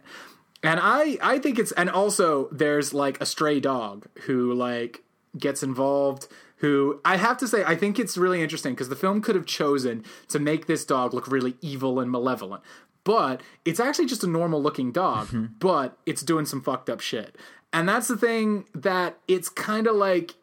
and 0.63 0.79
I 0.81 1.17
I 1.21 1.39
think 1.39 1.59
it's 1.59 1.71
and 1.73 1.89
also 1.89 2.49
there's 2.51 2.93
like 2.93 3.21
a 3.21 3.25
stray 3.25 3.59
dog 3.59 4.07
who 4.21 4.53
like 4.53 5.03
gets 5.37 5.63
involved 5.63 6.27
who 6.57 7.01
I 7.03 7.17
have 7.17 7.37
to 7.39 7.47
say 7.47 7.63
I 7.63 7.75
think 7.75 7.99
it's 7.99 8.17
really 8.17 8.41
interesting 8.41 8.73
because 8.73 8.89
the 8.89 8.95
film 8.95 9.21
could 9.21 9.35
have 9.35 9.45
chosen 9.45 10.03
to 10.29 10.39
make 10.39 10.67
this 10.67 10.85
dog 10.85 11.13
look 11.13 11.27
really 11.27 11.55
evil 11.61 11.99
and 11.99 12.09
malevolent 12.09 12.63
but 13.03 13.41
it's 13.65 13.79
actually 13.79 14.05
just 14.05 14.23
a 14.23 14.27
normal 14.27 14.61
looking 14.61 14.91
dog 14.91 15.27
mm-hmm. 15.27 15.45
but 15.59 15.97
it's 16.05 16.21
doing 16.21 16.45
some 16.45 16.61
fucked 16.61 16.89
up 16.89 17.01
shit 17.01 17.35
and 17.73 17.89
that's 17.89 18.07
the 18.07 18.17
thing 18.17 18.65
that 18.73 19.17
it's 19.27 19.49
kind 19.49 19.87
of 19.87 19.95
like 19.95 20.35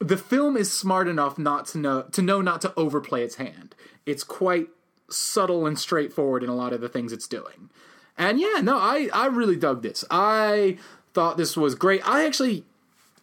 the 0.00 0.16
film 0.16 0.56
is 0.56 0.72
smart 0.72 1.08
enough 1.08 1.38
not 1.38 1.66
to 1.66 1.78
know 1.78 2.02
to 2.12 2.22
know 2.22 2.40
not 2.40 2.60
to 2.62 2.72
overplay 2.76 3.22
its 3.22 3.36
hand. 3.36 3.74
It's 4.06 4.22
quite 4.22 4.68
subtle 5.10 5.66
and 5.66 5.78
straightforward 5.78 6.42
in 6.42 6.50
a 6.50 6.54
lot 6.54 6.72
of 6.72 6.80
the 6.80 6.88
things 6.88 7.12
it's 7.12 7.28
doing. 7.28 7.70
And 8.16 8.38
yeah, 8.38 8.60
no, 8.62 8.78
I 8.78 9.08
I 9.12 9.26
really 9.26 9.56
dug 9.56 9.82
this. 9.82 10.04
I 10.10 10.78
thought 11.12 11.36
this 11.36 11.56
was 11.56 11.74
great. 11.74 12.06
I 12.08 12.26
actually 12.26 12.64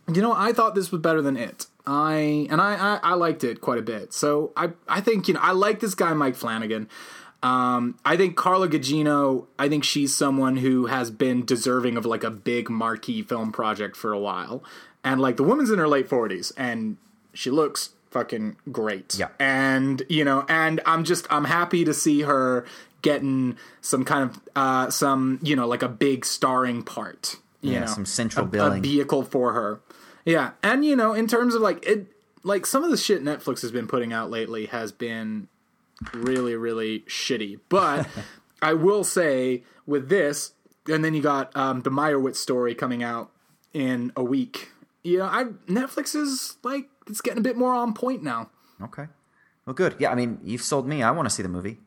you 0.07 0.21
know, 0.21 0.33
I 0.33 0.53
thought 0.53 0.75
this 0.75 0.91
was 0.91 1.01
better 1.01 1.21
than 1.21 1.37
it. 1.37 1.67
I 1.85 2.47
and 2.49 2.61
I, 2.61 2.75
I, 2.75 2.99
I 3.11 3.13
liked 3.13 3.43
it 3.43 3.61
quite 3.61 3.79
a 3.79 3.81
bit. 3.81 4.13
So 4.13 4.51
I 4.55 4.71
I 4.87 5.01
think, 5.01 5.27
you 5.27 5.33
know, 5.33 5.39
I 5.41 5.51
like 5.51 5.79
this 5.79 5.95
guy 5.95 6.13
Mike 6.13 6.35
Flanagan. 6.35 6.89
Um, 7.43 7.97
I 8.05 8.17
think 8.17 8.35
Carla 8.35 8.69
Gugino, 8.69 9.47
I 9.57 9.67
think 9.67 9.83
she's 9.83 10.13
someone 10.13 10.57
who 10.57 10.85
has 10.85 11.09
been 11.09 11.43
deserving 11.43 11.97
of 11.97 12.05
like 12.05 12.23
a 12.23 12.29
big 12.29 12.69
marquee 12.69 13.23
film 13.23 13.51
project 13.51 13.95
for 13.95 14.13
a 14.13 14.19
while 14.19 14.63
and 15.03 15.19
like 15.19 15.37
the 15.37 15.43
woman's 15.43 15.71
in 15.71 15.79
her 15.79 15.87
late 15.87 16.07
40s 16.07 16.51
and 16.55 16.97
she 17.33 17.49
looks 17.49 17.91
fucking 18.11 18.57
great. 18.71 19.15
Yeah. 19.17 19.29
And 19.39 20.03
you 20.07 20.23
know, 20.23 20.45
and 20.47 20.81
I'm 20.85 21.03
just 21.03 21.25
I'm 21.31 21.45
happy 21.45 21.83
to 21.83 21.93
see 21.93 22.21
her 22.21 22.65
getting 23.01 23.57
some 23.81 24.05
kind 24.05 24.29
of 24.29 24.41
uh 24.55 24.89
some, 24.89 25.39
you 25.41 25.55
know, 25.55 25.67
like 25.67 25.83
a 25.83 25.89
big 25.89 26.25
starring 26.25 26.83
part. 26.83 27.37
You 27.61 27.73
yeah, 27.73 27.79
know, 27.81 27.85
some 27.87 28.05
central 28.05 28.45
a, 28.45 28.49
billing. 28.49 28.79
A 28.79 28.81
vehicle 28.81 29.23
for 29.23 29.53
her. 29.53 29.81
Yeah. 30.25 30.51
And 30.63 30.83
you 30.83 30.95
know, 30.95 31.13
in 31.13 31.27
terms 31.27 31.55
of 31.55 31.61
like 31.61 31.85
it 31.85 32.07
like 32.43 32.65
some 32.65 32.83
of 32.83 32.91
the 32.91 32.97
shit 32.97 33.23
Netflix 33.23 33.61
has 33.61 33.71
been 33.71 33.87
putting 33.87 34.13
out 34.13 34.29
lately 34.29 34.65
has 34.67 34.91
been 34.91 35.47
really, 36.13 36.55
really 36.55 37.01
shitty. 37.01 37.59
But 37.69 38.07
I 38.61 38.73
will 38.73 39.03
say 39.03 39.63
with 39.85 40.09
this, 40.09 40.53
and 40.87 41.05
then 41.05 41.13
you 41.13 41.21
got 41.21 41.55
um, 41.55 41.81
the 41.81 41.91
Meyerowitz 41.91 42.37
story 42.37 42.73
coming 42.73 43.03
out 43.03 43.31
in 43.73 44.11
a 44.15 44.23
week 44.23 44.69
yeah, 45.03 45.25
I 45.25 45.45
Netflix 45.67 46.15
is 46.15 46.57
like 46.63 46.89
it's 47.07 47.21
getting 47.21 47.39
a 47.39 47.43
bit 47.43 47.57
more 47.57 47.73
on 47.73 47.93
point 47.93 48.23
now. 48.23 48.49
Okay. 48.81 49.07
Well, 49.65 49.73
good. 49.73 49.95
Yeah, 49.99 50.11
I 50.11 50.15
mean, 50.15 50.39
you've 50.43 50.61
sold 50.61 50.87
me. 50.87 51.03
I 51.03 51.11
want 51.11 51.27
to 51.27 51.29
see 51.33 51.43
the 51.43 51.49
movie. 51.49 51.79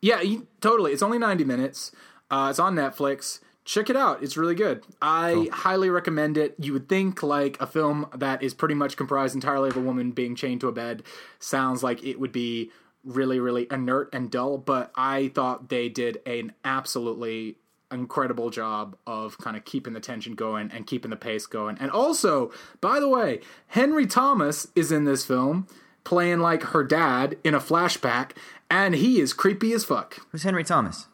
Yeah, 0.00 0.20
you, 0.20 0.46
totally. 0.60 0.92
It's 0.92 1.02
only 1.02 1.18
90 1.18 1.44
minutes. 1.44 1.92
Uh, 2.30 2.48
it's 2.50 2.58
on 2.58 2.74
Netflix. 2.74 3.40
Check 3.64 3.90
it 3.90 3.96
out. 3.96 4.22
It's 4.22 4.36
really 4.36 4.54
good. 4.54 4.84
I 5.02 5.32
cool. 5.34 5.50
highly 5.50 5.90
recommend 5.90 6.38
it. 6.38 6.54
You 6.58 6.72
would 6.72 6.88
think 6.88 7.22
like 7.22 7.60
a 7.60 7.66
film 7.66 8.06
that 8.14 8.42
is 8.42 8.54
pretty 8.54 8.74
much 8.74 8.96
comprised 8.96 9.34
entirely 9.34 9.68
of 9.68 9.76
a 9.76 9.80
woman 9.80 10.12
being 10.12 10.34
chained 10.34 10.60
to 10.62 10.68
a 10.68 10.72
bed 10.72 11.02
sounds 11.38 11.82
like 11.82 12.02
it 12.02 12.18
would 12.18 12.32
be 12.32 12.70
really, 13.04 13.40
really 13.40 13.66
inert 13.70 14.08
and 14.14 14.30
dull, 14.30 14.58
but 14.58 14.90
I 14.94 15.28
thought 15.34 15.68
they 15.68 15.88
did 15.88 16.20
an 16.26 16.52
absolutely 16.64 17.56
incredible 17.90 18.50
job 18.50 18.96
of 19.06 19.38
kind 19.38 19.56
of 19.56 19.64
keeping 19.64 19.94
the 19.94 20.00
tension 20.00 20.34
going 20.34 20.70
and 20.70 20.86
keeping 20.86 21.10
the 21.10 21.16
pace 21.16 21.46
going. 21.46 21.78
And 21.78 21.90
also, 21.90 22.52
by 22.80 23.00
the 23.00 23.08
way, 23.08 23.40
Henry 23.68 24.06
Thomas 24.06 24.68
is 24.74 24.92
in 24.92 25.04
this 25.04 25.24
film 25.24 25.66
playing 26.04 26.40
like 26.40 26.62
her 26.64 26.84
dad 26.84 27.36
in 27.44 27.54
a 27.54 27.60
flashback, 27.60 28.32
and 28.70 28.94
he 28.94 29.20
is 29.20 29.32
creepy 29.32 29.72
as 29.72 29.84
fuck. 29.84 30.18
Who's 30.30 30.42
Henry 30.42 30.64
Thomas? 30.64 31.06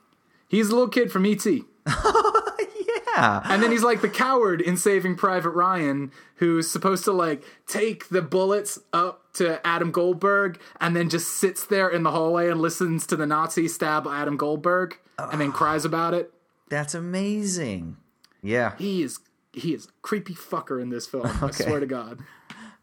He's 0.48 0.68
a 0.68 0.72
little 0.72 0.88
kid 0.88 1.10
from 1.10 1.26
E.T. 1.26 1.64
yeah. 1.86 3.42
And 3.44 3.62
then 3.62 3.70
he's 3.70 3.82
like 3.82 4.00
the 4.00 4.08
coward 4.08 4.60
in 4.60 4.76
Saving 4.76 5.16
Private 5.16 5.50
Ryan 5.50 6.12
who's 6.36 6.70
supposed 6.70 7.04
to 7.04 7.12
like 7.12 7.42
take 7.66 8.08
the 8.08 8.22
bullets 8.22 8.78
up 8.92 9.32
to 9.34 9.64
Adam 9.66 9.90
Goldberg 9.90 10.60
and 10.80 10.94
then 10.94 11.08
just 11.08 11.28
sits 11.28 11.64
there 11.64 11.88
in 11.88 12.02
the 12.02 12.10
hallway 12.10 12.50
and 12.50 12.60
listens 12.60 13.06
to 13.06 13.16
the 13.16 13.26
Nazi 13.26 13.68
stab 13.68 14.06
Adam 14.06 14.36
Goldberg 14.36 14.98
and 15.18 15.40
then 15.40 15.52
cries 15.52 15.84
about 15.84 16.14
it. 16.14 16.32
That's 16.68 16.94
amazing. 16.94 17.96
Yeah. 18.42 18.74
He 18.78 19.02
is 19.02 19.18
he 19.52 19.72
is 19.72 19.86
a 19.86 19.88
creepy 20.02 20.34
fucker 20.34 20.82
in 20.82 20.90
this 20.90 21.06
film. 21.06 21.26
Okay. 21.42 21.64
I 21.64 21.68
swear 21.68 21.80
to 21.80 21.86
God. 21.86 22.20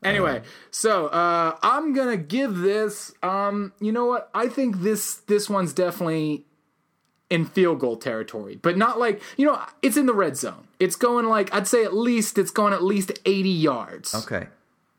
Anyway, 0.04 0.38
uh, 0.40 0.44
so 0.72 1.08
uh, 1.08 1.58
I'm 1.62 1.94
gonna 1.94 2.18
give 2.18 2.58
this. 2.58 3.14
Um, 3.22 3.74
you 3.80 3.92
know 3.92 4.06
what? 4.06 4.30
I 4.34 4.48
think 4.48 4.82
this 4.82 5.16
this 5.28 5.50
one's 5.50 5.74
definitely 5.74 6.46
in 7.30 7.46
field 7.46 7.80
goal 7.80 7.98
territory, 7.98 8.58
but 8.62 8.78
not 8.78 9.00
like 9.00 9.22
you 9.38 9.46
know. 9.46 9.62
It's 9.82 9.98
in 9.98 10.08
the 10.08 10.14
red 10.14 10.38
zone. 10.38 10.68
It's 10.80 10.96
going 10.96 11.28
like 11.28 11.54
I'd 11.54 11.68
say 11.68 11.84
at 11.84 11.94
least 11.94 12.38
it's 12.40 12.52
going 12.52 12.74
at 12.74 12.84
least 12.84 13.12
80 13.26 13.50
yards. 13.50 14.16
Okay. 14.16 14.48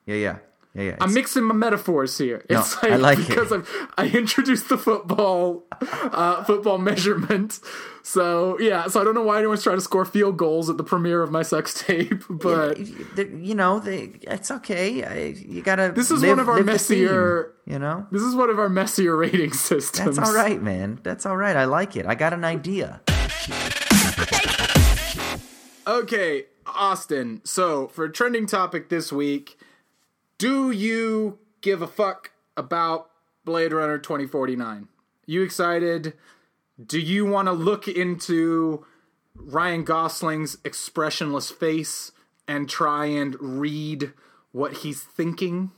Yeah, 0.07 0.15
yeah. 0.17 0.37
Yeah, 0.75 0.83
yeah. 0.83 0.97
I'm 1.01 1.13
mixing 1.13 1.45
my 1.45 1.55
metaphors 1.55 2.17
here. 2.17 2.47
It's 2.49 2.83
like, 2.83 2.93
I 2.93 2.97
like 2.97 3.19
because 3.19 3.53
it. 3.53 3.65
i 3.99 4.05
I 4.05 4.09
introduced 4.09 4.71
the 4.71 4.79
football 4.79 5.65
uh, 5.81 6.45
football 6.45 6.79
measurement. 6.79 7.61
So 8.03 8.59
yeah, 8.59 8.87
so 8.87 9.01
I 9.01 9.05
don't 9.05 9.15
know 9.15 9.23
why 9.23 9.39
anyone's 9.39 9.63
trying 9.63 9.77
to 9.77 9.83
score 9.83 10.07
field 10.07 10.39
goals 10.39 10.71
at 10.71 10.79
the 10.79 10.85
premiere 10.85 11.23
of 11.23 11.31
my 11.31 11.43
sex 11.43 11.85
tape, 11.87 12.25
but 12.29 12.79
yeah, 12.79 13.25
you 13.25 13.55
know, 13.55 13.81
they, 13.81 14.13
it's 14.23 14.51
okay. 14.51 15.35
You 15.47 15.63
gotta. 15.63 15.93
This 15.95 16.11
is 16.11 16.23
live, 16.23 16.31
one 16.31 16.39
of 16.41 16.49
our 16.49 16.63
messier. 16.63 17.53
Theme, 17.65 17.75
you 17.75 17.79
know, 17.79 18.07
this 18.11 18.23
is 18.23 18.35
one 18.35 18.49
of 18.49 18.59
our 18.59 18.71
messier 18.71 19.15
rating 19.15 19.53
systems. 19.53 20.17
That's 20.17 20.29
all 20.29 20.35
right, 20.35 20.61
man. 20.61 21.01
That's 21.03 21.27
all 21.27 21.37
right. 21.37 21.55
I 21.55 21.67
like 21.67 21.97
it. 21.97 22.07
I 22.07 22.15
got 22.15 22.33
an 22.33 22.45
idea. 22.45 23.03
Okay, 25.87 26.47
Austin. 26.67 27.43
So 27.45 27.89
for 27.89 28.09
trending 28.09 28.47
topic 28.47 28.89
this 28.89 29.13
week 29.13 29.59
do 30.43 30.73
you 30.73 31.39
give 31.61 31.83
a 31.83 31.87
fuck 31.87 32.33
about 32.57 33.11
Blade 33.45 33.73
Runner 33.73 33.97
2049? 33.97 34.89
You 35.25 35.41
excited? 35.43 36.15
Do 36.85 36.99
you 36.99 37.25
want 37.25 37.47
to 37.47 37.53
look 37.53 37.87
into 37.87 38.85
Ryan 39.37 39.85
Gosling's 39.85 40.59
expressionless 40.65 41.53
face 41.53 42.11
and 42.49 42.69
try 42.69 43.07
and 43.07 43.37
read 43.39 44.15
what 44.51 44.79
he's 44.79 45.01
thinking? 45.01 45.71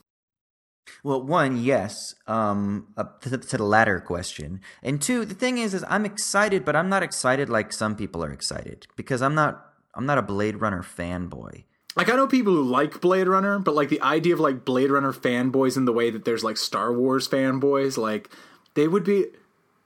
Well, 1.03 1.21
one, 1.21 1.63
yes, 1.63 2.15
um, 2.27 2.87
uh, 2.97 3.05
to, 3.21 3.37
to, 3.37 3.57
the 3.59 3.65
latter 3.65 4.01
question, 4.01 4.63
and 4.83 5.01
two, 5.01 5.27
the 5.27 5.35
thing 5.35 5.59
is, 5.59 5.75
is 5.75 5.85
I'm 5.91 6.07
excited, 6.07 6.65
but 6.65 6.75
I'm 6.75 6.89
not 6.89 7.03
excited 7.03 7.51
like 7.51 7.71
some 7.71 7.97
people 7.97 8.25
are 8.25 8.33
excited 8.33 8.87
because 8.97 9.21
I'm 9.21 9.35
not, 9.35 9.63
I'm 9.95 10.07
not 10.07 10.17
a 10.17 10.23
Blade 10.23 10.63
Runner 10.63 10.83
fanboy 10.83 11.65
like 11.97 12.11
I 12.11 12.17
know 12.17 12.27
people 12.27 12.53
who 12.53 12.63
like 12.63 13.01
Blade 13.01 13.29
Runner, 13.29 13.59
but 13.59 13.75
like 13.75 13.89
the 13.89 14.01
idea 14.01 14.35
of 14.35 14.41
like 14.41 14.65
Blade 14.65 14.91
Runner 14.91 15.13
fanboys 15.13 15.77
in 15.77 15.85
the 15.85 15.93
way 15.93 16.11
that 16.11 16.25
there's 16.25 16.45
like 16.45 16.57
Star 16.57 16.93
Wars 16.93 17.29
fanboys, 17.29 17.97
like 17.97 18.31
they 18.75 18.89
would 18.89 19.05
be 19.05 19.27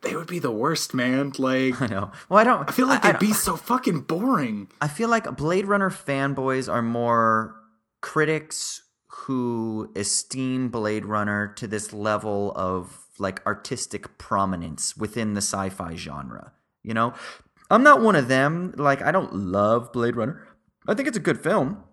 they 0.02 0.14
would 0.14 0.26
be 0.26 0.38
the 0.38 0.50
worst, 0.50 0.94
man. 0.94 1.32
Like 1.38 1.80
I 1.82 1.86
know. 1.86 2.10
Well, 2.28 2.38
I 2.38 2.44
don't. 2.44 2.68
I 2.68 2.72
feel 2.72 2.86
like 2.86 3.04
I, 3.04 3.12
they'd 3.12 3.18
be 3.18 3.32
so 3.32 3.56
fucking 3.56 4.02
boring. 4.02 4.68
I 4.80 4.88
feel 4.88 5.08
like 5.08 5.36
Blade 5.36 5.66
Runner 5.66 5.90
fanboys 5.90 6.72
are 6.72 6.82
more 6.82 7.54
critics 8.00 8.82
who 9.08 9.92
esteem 9.96 10.68
Blade 10.70 11.04
Runner 11.04 11.48
to 11.56 11.66
this 11.66 11.92
level 11.92 12.52
of 12.56 13.04
like 13.18 13.44
artistic 13.46 14.16
prominence 14.16 14.96
within 14.96 15.34
the 15.34 15.40
sci-fi 15.40 15.96
genre. 15.96 16.52
You 16.82 16.94
know, 16.94 17.12
I'm 17.70 17.82
not 17.82 18.00
one 18.00 18.16
of 18.16 18.28
them. 18.28 18.72
Like 18.76 19.02
I 19.02 19.10
don't 19.10 19.34
love 19.34 19.92
Blade 19.92 20.16
Runner. 20.16 20.46
I 20.86 20.94
think 20.94 21.08
it's 21.08 21.18
a 21.18 21.20
good 21.20 21.42
film. 21.42 21.84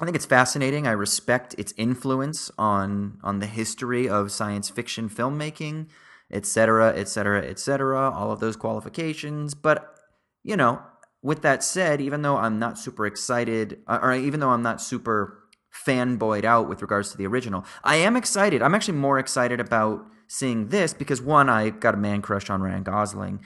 I 0.00 0.04
think 0.04 0.14
it's 0.14 0.26
fascinating. 0.26 0.86
I 0.86 0.92
respect 0.92 1.54
its 1.58 1.74
influence 1.76 2.50
on 2.56 3.18
on 3.22 3.40
the 3.40 3.46
history 3.46 4.08
of 4.08 4.30
science 4.30 4.70
fiction 4.70 5.08
filmmaking, 5.08 5.88
et 6.30 6.46
cetera, 6.46 6.96
et 6.96 7.08
cetera, 7.08 7.44
et 7.44 7.58
cetera. 7.58 8.10
All 8.10 8.30
of 8.30 8.40
those 8.40 8.56
qualifications, 8.56 9.54
but 9.54 9.94
you 10.44 10.56
know, 10.56 10.80
with 11.22 11.42
that 11.42 11.64
said, 11.64 12.00
even 12.00 12.22
though 12.22 12.36
I'm 12.36 12.58
not 12.58 12.78
super 12.78 13.06
excited, 13.06 13.80
uh, 13.88 13.98
or 14.00 14.14
even 14.14 14.40
though 14.40 14.50
I'm 14.50 14.62
not 14.62 14.80
super 14.80 15.42
fanboyed 15.86 16.44
out 16.44 16.68
with 16.68 16.80
regards 16.80 17.10
to 17.10 17.18
the 17.18 17.26
original, 17.26 17.64
I 17.82 17.96
am 17.96 18.16
excited. 18.16 18.62
I'm 18.62 18.74
actually 18.74 18.98
more 18.98 19.18
excited 19.18 19.60
about 19.60 20.06
seeing 20.28 20.68
this 20.68 20.94
because 20.94 21.20
one, 21.20 21.48
I 21.48 21.70
got 21.70 21.94
a 21.94 21.98
man 21.98 22.22
crush 22.22 22.50
on 22.50 22.62
Ryan 22.62 22.84
Gosling. 22.84 23.40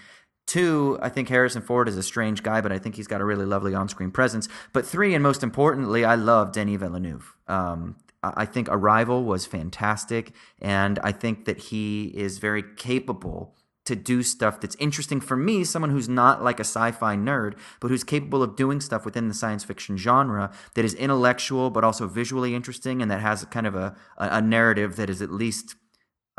Two, 0.47 0.99
I 1.01 1.09
think 1.09 1.29
Harrison 1.29 1.63
Ford 1.63 1.89
is 1.89 1.97
a 1.97 2.03
strange 2.03 2.43
guy, 2.43 2.61
but 2.61 2.73
I 2.73 2.79
think 2.79 2.97
he's 2.97 3.07
got 3.07 3.21
a 3.21 3.25
really 3.25 3.47
lovely 3.47 3.75
on-screen 3.75 4.11
presence. 4.11 4.49
But 4.73 4.87
three, 4.87 5.15
and 5.15 5.23
most 5.23 5.43
importantly, 5.43 6.05
I 6.05 6.15
love 6.15 6.53
Denis 6.53 6.81
Villeneuve. 6.81 7.35
Um, 7.49 7.97
I 8.23 8.45
think 8.45 8.69
Arrival 8.71 9.25
was 9.25 9.47
fantastic, 9.47 10.33
and 10.61 10.99
I 11.03 11.13
think 11.13 11.45
that 11.47 11.59
he 11.59 12.13
is 12.15 12.39
very 12.39 12.63
capable 12.77 13.57
to 13.85 13.97
do 13.97 14.23
stuff 14.23 14.61
that's 14.61 14.77
interesting 14.77 15.21
for 15.21 15.37
me, 15.37 15.65
someone 15.65 15.91
who's 15.91 16.09
not 16.09 16.43
like 16.43 16.61
a 16.61 16.65
sci-fi 16.65 17.17
nerd, 17.17 17.55
but 17.81 17.91
who's 17.91 18.05
capable 18.05 18.43
of 18.43 18.55
doing 18.55 18.81
stuff 18.81 19.05
within 19.05 19.27
the 19.27 19.35
science 19.35 19.65
fiction 19.65 19.97
genre 19.97 20.53
that 20.75 20.85
is 20.85 20.95
intellectual 20.95 21.69
but 21.69 21.83
also 21.83 22.07
visually 22.07 22.55
interesting 22.55 23.03
and 23.03 23.11
that 23.11 23.21
has 23.21 23.45
kind 23.47 23.67
of 23.67 23.75
a, 23.75 23.97
a 24.19 24.41
narrative 24.41 24.95
that 24.97 25.11
is 25.11 25.21
at 25.21 25.33
least 25.33 25.75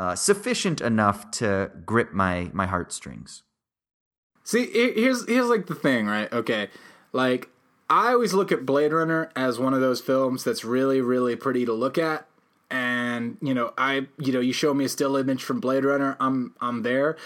uh, 0.00 0.14
sufficient 0.14 0.80
enough 0.80 1.30
to 1.30 1.70
grip 1.84 2.12
my 2.12 2.50
my 2.52 2.66
heartstrings. 2.66 3.42
See, 4.44 4.66
here's 4.66 5.26
here's 5.26 5.48
like 5.48 5.66
the 5.66 5.74
thing, 5.74 6.06
right? 6.06 6.30
Okay, 6.30 6.68
like 7.12 7.48
I 7.88 8.12
always 8.12 8.34
look 8.34 8.52
at 8.52 8.66
Blade 8.66 8.92
Runner 8.92 9.30
as 9.34 9.58
one 9.58 9.72
of 9.72 9.80
those 9.80 10.02
films 10.02 10.44
that's 10.44 10.64
really 10.64 11.00
really 11.00 11.34
pretty 11.34 11.64
to 11.64 11.72
look 11.72 11.96
at, 11.96 12.26
and 12.70 13.38
you 13.40 13.54
know 13.54 13.72
I 13.78 14.06
you 14.18 14.32
know 14.32 14.40
you 14.40 14.52
show 14.52 14.74
me 14.74 14.84
a 14.84 14.88
still 14.90 15.16
image 15.16 15.42
from 15.42 15.60
Blade 15.60 15.84
Runner, 15.84 16.16
I'm 16.20 16.54
I'm 16.60 16.82
there. 16.82 17.16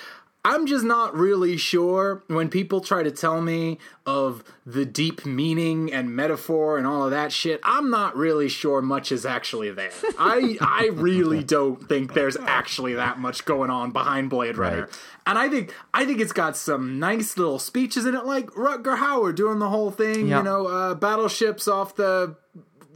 I'm 0.45 0.67
just 0.67 0.85
not 0.85 1.15
really 1.15 1.57
sure 1.57 2.23
when 2.29 2.49
people 2.49 2.81
try 2.81 3.03
to 3.03 3.11
tell 3.11 3.43
me 3.43 3.79
of 4.07 4.45
the 4.65 4.87
deep 4.87 5.27
meaning 5.27 5.93
and 5.93 6.15
metaphor 6.15 6.79
and 6.79 6.87
all 6.87 7.05
of 7.05 7.11
that 7.11 7.33
shit. 7.33 7.61
I'm 7.65 7.91
not 7.91 8.17
really 8.17 8.49
sure 8.49 8.81
much 8.81 9.11
is 9.11 9.27
actually 9.27 9.71
there. 9.73 9.91
I 10.19 10.57
I 10.61 10.91
really 10.93 11.43
don't 11.43 11.89
think 11.89 12.15
there's 12.15 12.37
actually 12.37 12.95
that 12.95 13.19
much 13.19 13.45
going 13.45 13.71
on 13.71 13.91
behind 13.91 14.31
Blade 14.31 14.57
Runner. 14.57 14.83
Right. 14.83 15.01
And 15.27 15.39
I 15.39 15.49
think 15.49 15.75
I 15.93 16.07
think 16.07 16.21
it's 16.21 16.33
got 16.33 16.57
some 16.57 16.99
nice 16.99 17.37
little 17.37 17.59
speeches 17.59 18.07
in 18.07 18.15
it, 18.15 18.25
like 18.25 18.47
Rutger 18.53 18.99
Hauer 18.99 19.35
doing 19.35 19.59
the 19.59 19.69
whole 19.69 19.91
thing. 19.91 20.29
Yep. 20.29 20.39
You 20.39 20.43
know, 20.45 20.67
uh, 20.67 20.95
battleships 20.95 21.67
off 21.67 21.97
the 21.97 22.37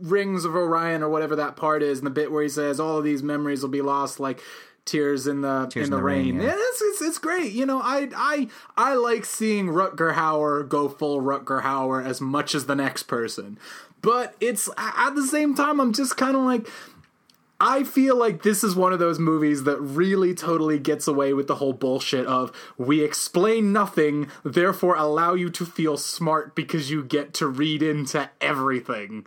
rings 0.00 0.44
of 0.44 0.54
Orion 0.54 1.02
or 1.02 1.08
whatever 1.08 1.36
that 1.36 1.56
part 1.56 1.82
is, 1.82 1.98
and 1.98 2.06
the 2.06 2.10
bit 2.10 2.32
where 2.32 2.42
he 2.42 2.48
says 2.48 2.80
all 2.80 2.98
of 2.98 3.04
these 3.04 3.22
memories 3.22 3.62
will 3.62 3.68
be 3.68 3.82
lost, 3.82 4.20
like 4.20 4.40
Tears 4.84 5.26
in 5.26 5.42
the 5.42 5.66
Tears 5.66 5.86
in 5.86 5.90
the, 5.90 5.96
in 5.96 6.00
the 6.00 6.04
rain. 6.04 6.24
rain 6.24 6.36
yeah. 6.36 6.48
yeah, 6.48 6.54
it's, 6.56 6.82
it's, 6.82 7.02
it's 7.02 7.18
great. 7.18 7.52
You 7.52 7.66
know, 7.66 7.80
I 7.80 8.08
I 8.16 8.48
I 8.76 8.94
like 8.94 9.24
seeing 9.24 9.68
Rutger 9.68 10.14
Hauer 10.14 10.68
go 10.68 10.88
full 10.88 11.20
Rutger 11.22 11.62
Hauer 11.62 12.04
as 12.04 12.20
much 12.20 12.54
as 12.54 12.66
the 12.66 12.74
next 12.74 13.04
person, 13.04 13.58
but 14.00 14.34
it's 14.40 14.68
at 14.76 15.14
the 15.14 15.26
same 15.26 15.54
time 15.54 15.80
I'm 15.80 15.92
just 15.92 16.16
kind 16.16 16.36
of 16.36 16.42
like. 16.42 16.68
I 17.64 17.84
feel 17.84 18.16
like 18.16 18.42
this 18.42 18.64
is 18.64 18.74
one 18.74 18.92
of 18.92 18.98
those 18.98 19.20
movies 19.20 19.62
that 19.62 19.78
really 19.78 20.34
totally 20.34 20.80
gets 20.80 21.06
away 21.06 21.32
with 21.32 21.46
the 21.46 21.54
whole 21.54 21.72
bullshit 21.72 22.26
of 22.26 22.50
we 22.76 23.04
explain 23.04 23.72
nothing, 23.72 24.26
therefore 24.42 24.96
allow 24.96 25.34
you 25.34 25.48
to 25.50 25.64
feel 25.64 25.96
smart 25.96 26.56
because 26.56 26.90
you 26.90 27.04
get 27.04 27.32
to 27.34 27.46
read 27.46 27.80
into 27.80 28.28
everything. 28.40 29.24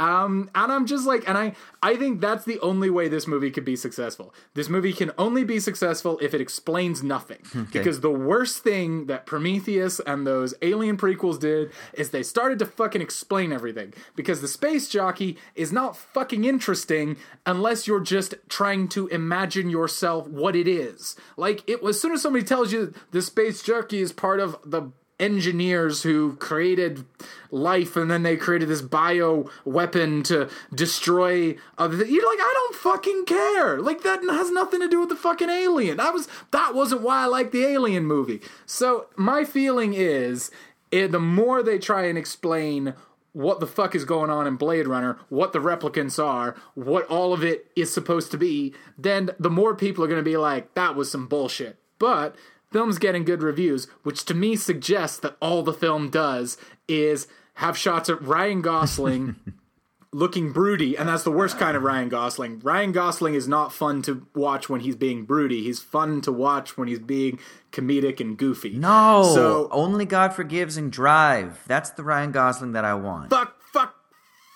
Um, 0.00 0.50
and 0.54 0.72
I'm 0.72 0.86
just 0.86 1.06
like, 1.06 1.28
and 1.28 1.36
I, 1.36 1.52
I 1.82 1.94
think 1.94 2.22
that's 2.22 2.46
the 2.46 2.58
only 2.60 2.88
way 2.88 3.08
this 3.08 3.26
movie 3.26 3.50
could 3.50 3.66
be 3.66 3.76
successful. 3.76 4.34
This 4.54 4.70
movie 4.70 4.94
can 4.94 5.12
only 5.18 5.44
be 5.44 5.60
successful 5.60 6.18
if 6.22 6.32
it 6.32 6.40
explains 6.40 7.02
nothing. 7.02 7.38
Okay. 7.60 7.80
Because 7.80 8.00
the 8.00 8.10
worst 8.10 8.62
thing 8.64 9.06
that 9.06 9.26
Prometheus 9.26 10.00
and 10.06 10.26
those 10.26 10.54
Alien 10.62 10.96
prequels 10.96 11.38
did 11.38 11.70
is 11.92 12.08
they 12.08 12.22
started 12.22 12.58
to 12.60 12.66
fucking 12.66 13.02
explain 13.02 13.52
everything. 13.52 13.92
Because 14.16 14.40
the 14.40 14.48
space 14.48 14.88
jockey 14.88 15.36
is 15.54 15.70
not 15.70 15.94
fucking 15.94 16.44
interesting 16.44 17.16
unless 17.44 17.86
you're 17.86 18.00
just 18.00 18.34
trying 18.48 18.88
to 18.88 19.08
imagine 19.08 19.68
yourself 19.68 20.26
what 20.26 20.56
it 20.56 20.66
is. 20.66 21.16
Like 21.36 21.68
it 21.68 21.84
as 21.84 22.00
soon 22.00 22.12
as 22.12 22.22
somebody 22.22 22.44
tells 22.44 22.72
you 22.72 22.94
the 23.10 23.20
space 23.20 23.62
jockey 23.62 24.00
is 24.00 24.12
part 24.12 24.40
of 24.40 24.56
the 24.64 24.90
engineers 25.20 26.02
who 26.02 26.34
created 26.36 27.04
life 27.50 27.96
and 27.96 28.10
then 28.10 28.22
they 28.22 28.36
created 28.36 28.68
this 28.68 28.82
bio 28.82 29.48
weapon 29.64 30.22
to 30.22 30.48
destroy 30.74 31.56
other 31.76 31.96
th- 31.98 32.08
you're 32.08 32.28
like 32.28 32.38
i 32.40 32.52
don't 32.54 32.70
fucking 32.80 33.24
care. 33.26 33.78
Like 33.78 34.02
that 34.02 34.22
has 34.22 34.50
nothing 34.50 34.80
to 34.80 34.88
do 34.88 35.00
with 35.00 35.10
the 35.10 35.16
fucking 35.16 35.50
alien. 35.50 35.98
That 35.98 36.14
was 36.14 36.28
that 36.50 36.74
wasn't 36.74 37.02
why 37.02 37.22
i 37.22 37.26
like 37.26 37.52
the 37.52 37.64
alien 37.64 38.04
movie. 38.04 38.40
So 38.66 39.06
my 39.16 39.44
feeling 39.44 39.94
is 39.94 40.50
it, 40.90 41.12
the 41.12 41.20
more 41.20 41.62
they 41.62 41.78
try 41.78 42.06
and 42.06 42.18
explain 42.18 42.94
what 43.32 43.60
the 43.60 43.66
fuck 43.66 43.94
is 43.94 44.04
going 44.04 44.28
on 44.28 44.46
in 44.46 44.56
Blade 44.56 44.88
Runner, 44.88 45.18
what 45.28 45.52
the 45.52 45.60
replicants 45.60 46.22
are, 46.22 46.56
what 46.74 47.06
all 47.06 47.32
of 47.32 47.44
it 47.44 47.70
is 47.76 47.92
supposed 47.92 48.32
to 48.32 48.38
be, 48.38 48.74
then 48.98 49.30
the 49.38 49.50
more 49.50 49.76
people 49.76 50.02
are 50.02 50.08
going 50.08 50.18
to 50.18 50.24
be 50.24 50.36
like, 50.36 50.74
that 50.74 50.96
was 50.96 51.12
some 51.12 51.28
bullshit. 51.28 51.78
But 52.00 52.34
film's 52.70 52.98
getting 52.98 53.24
good 53.24 53.42
reviews, 53.42 53.86
which 54.02 54.24
to 54.26 54.34
me 54.34 54.56
suggests 54.56 55.18
that 55.18 55.36
all 55.40 55.62
the 55.62 55.72
film 55.72 56.10
does 56.10 56.56
is 56.88 57.26
have 57.54 57.76
shots 57.76 58.08
of 58.08 58.28
Ryan 58.28 58.62
Gosling 58.62 59.36
looking 60.12 60.52
broody, 60.52 60.96
and 60.96 61.08
that's 61.08 61.22
the 61.22 61.30
worst 61.30 61.58
kind 61.58 61.76
of 61.76 61.82
Ryan 61.82 62.08
Gosling. 62.08 62.60
Ryan 62.60 62.92
Gosling 62.92 63.34
is 63.34 63.46
not 63.46 63.72
fun 63.72 64.02
to 64.02 64.26
watch 64.34 64.68
when 64.68 64.80
he's 64.80 64.96
being 64.96 65.24
broody. 65.24 65.62
He's 65.62 65.80
fun 65.80 66.20
to 66.22 66.32
watch 66.32 66.76
when 66.76 66.88
he's 66.88 66.98
being 66.98 67.38
comedic 67.72 68.20
and 68.20 68.36
goofy. 68.36 68.70
No, 68.70 69.30
so 69.34 69.68
only 69.70 70.04
God 70.04 70.32
forgives 70.32 70.76
and 70.76 70.90
Drive. 70.90 71.62
That's 71.66 71.90
the 71.90 72.02
Ryan 72.02 72.32
Gosling 72.32 72.72
that 72.72 72.84
I 72.84 72.94
want. 72.94 73.30
Fuck 73.30 73.59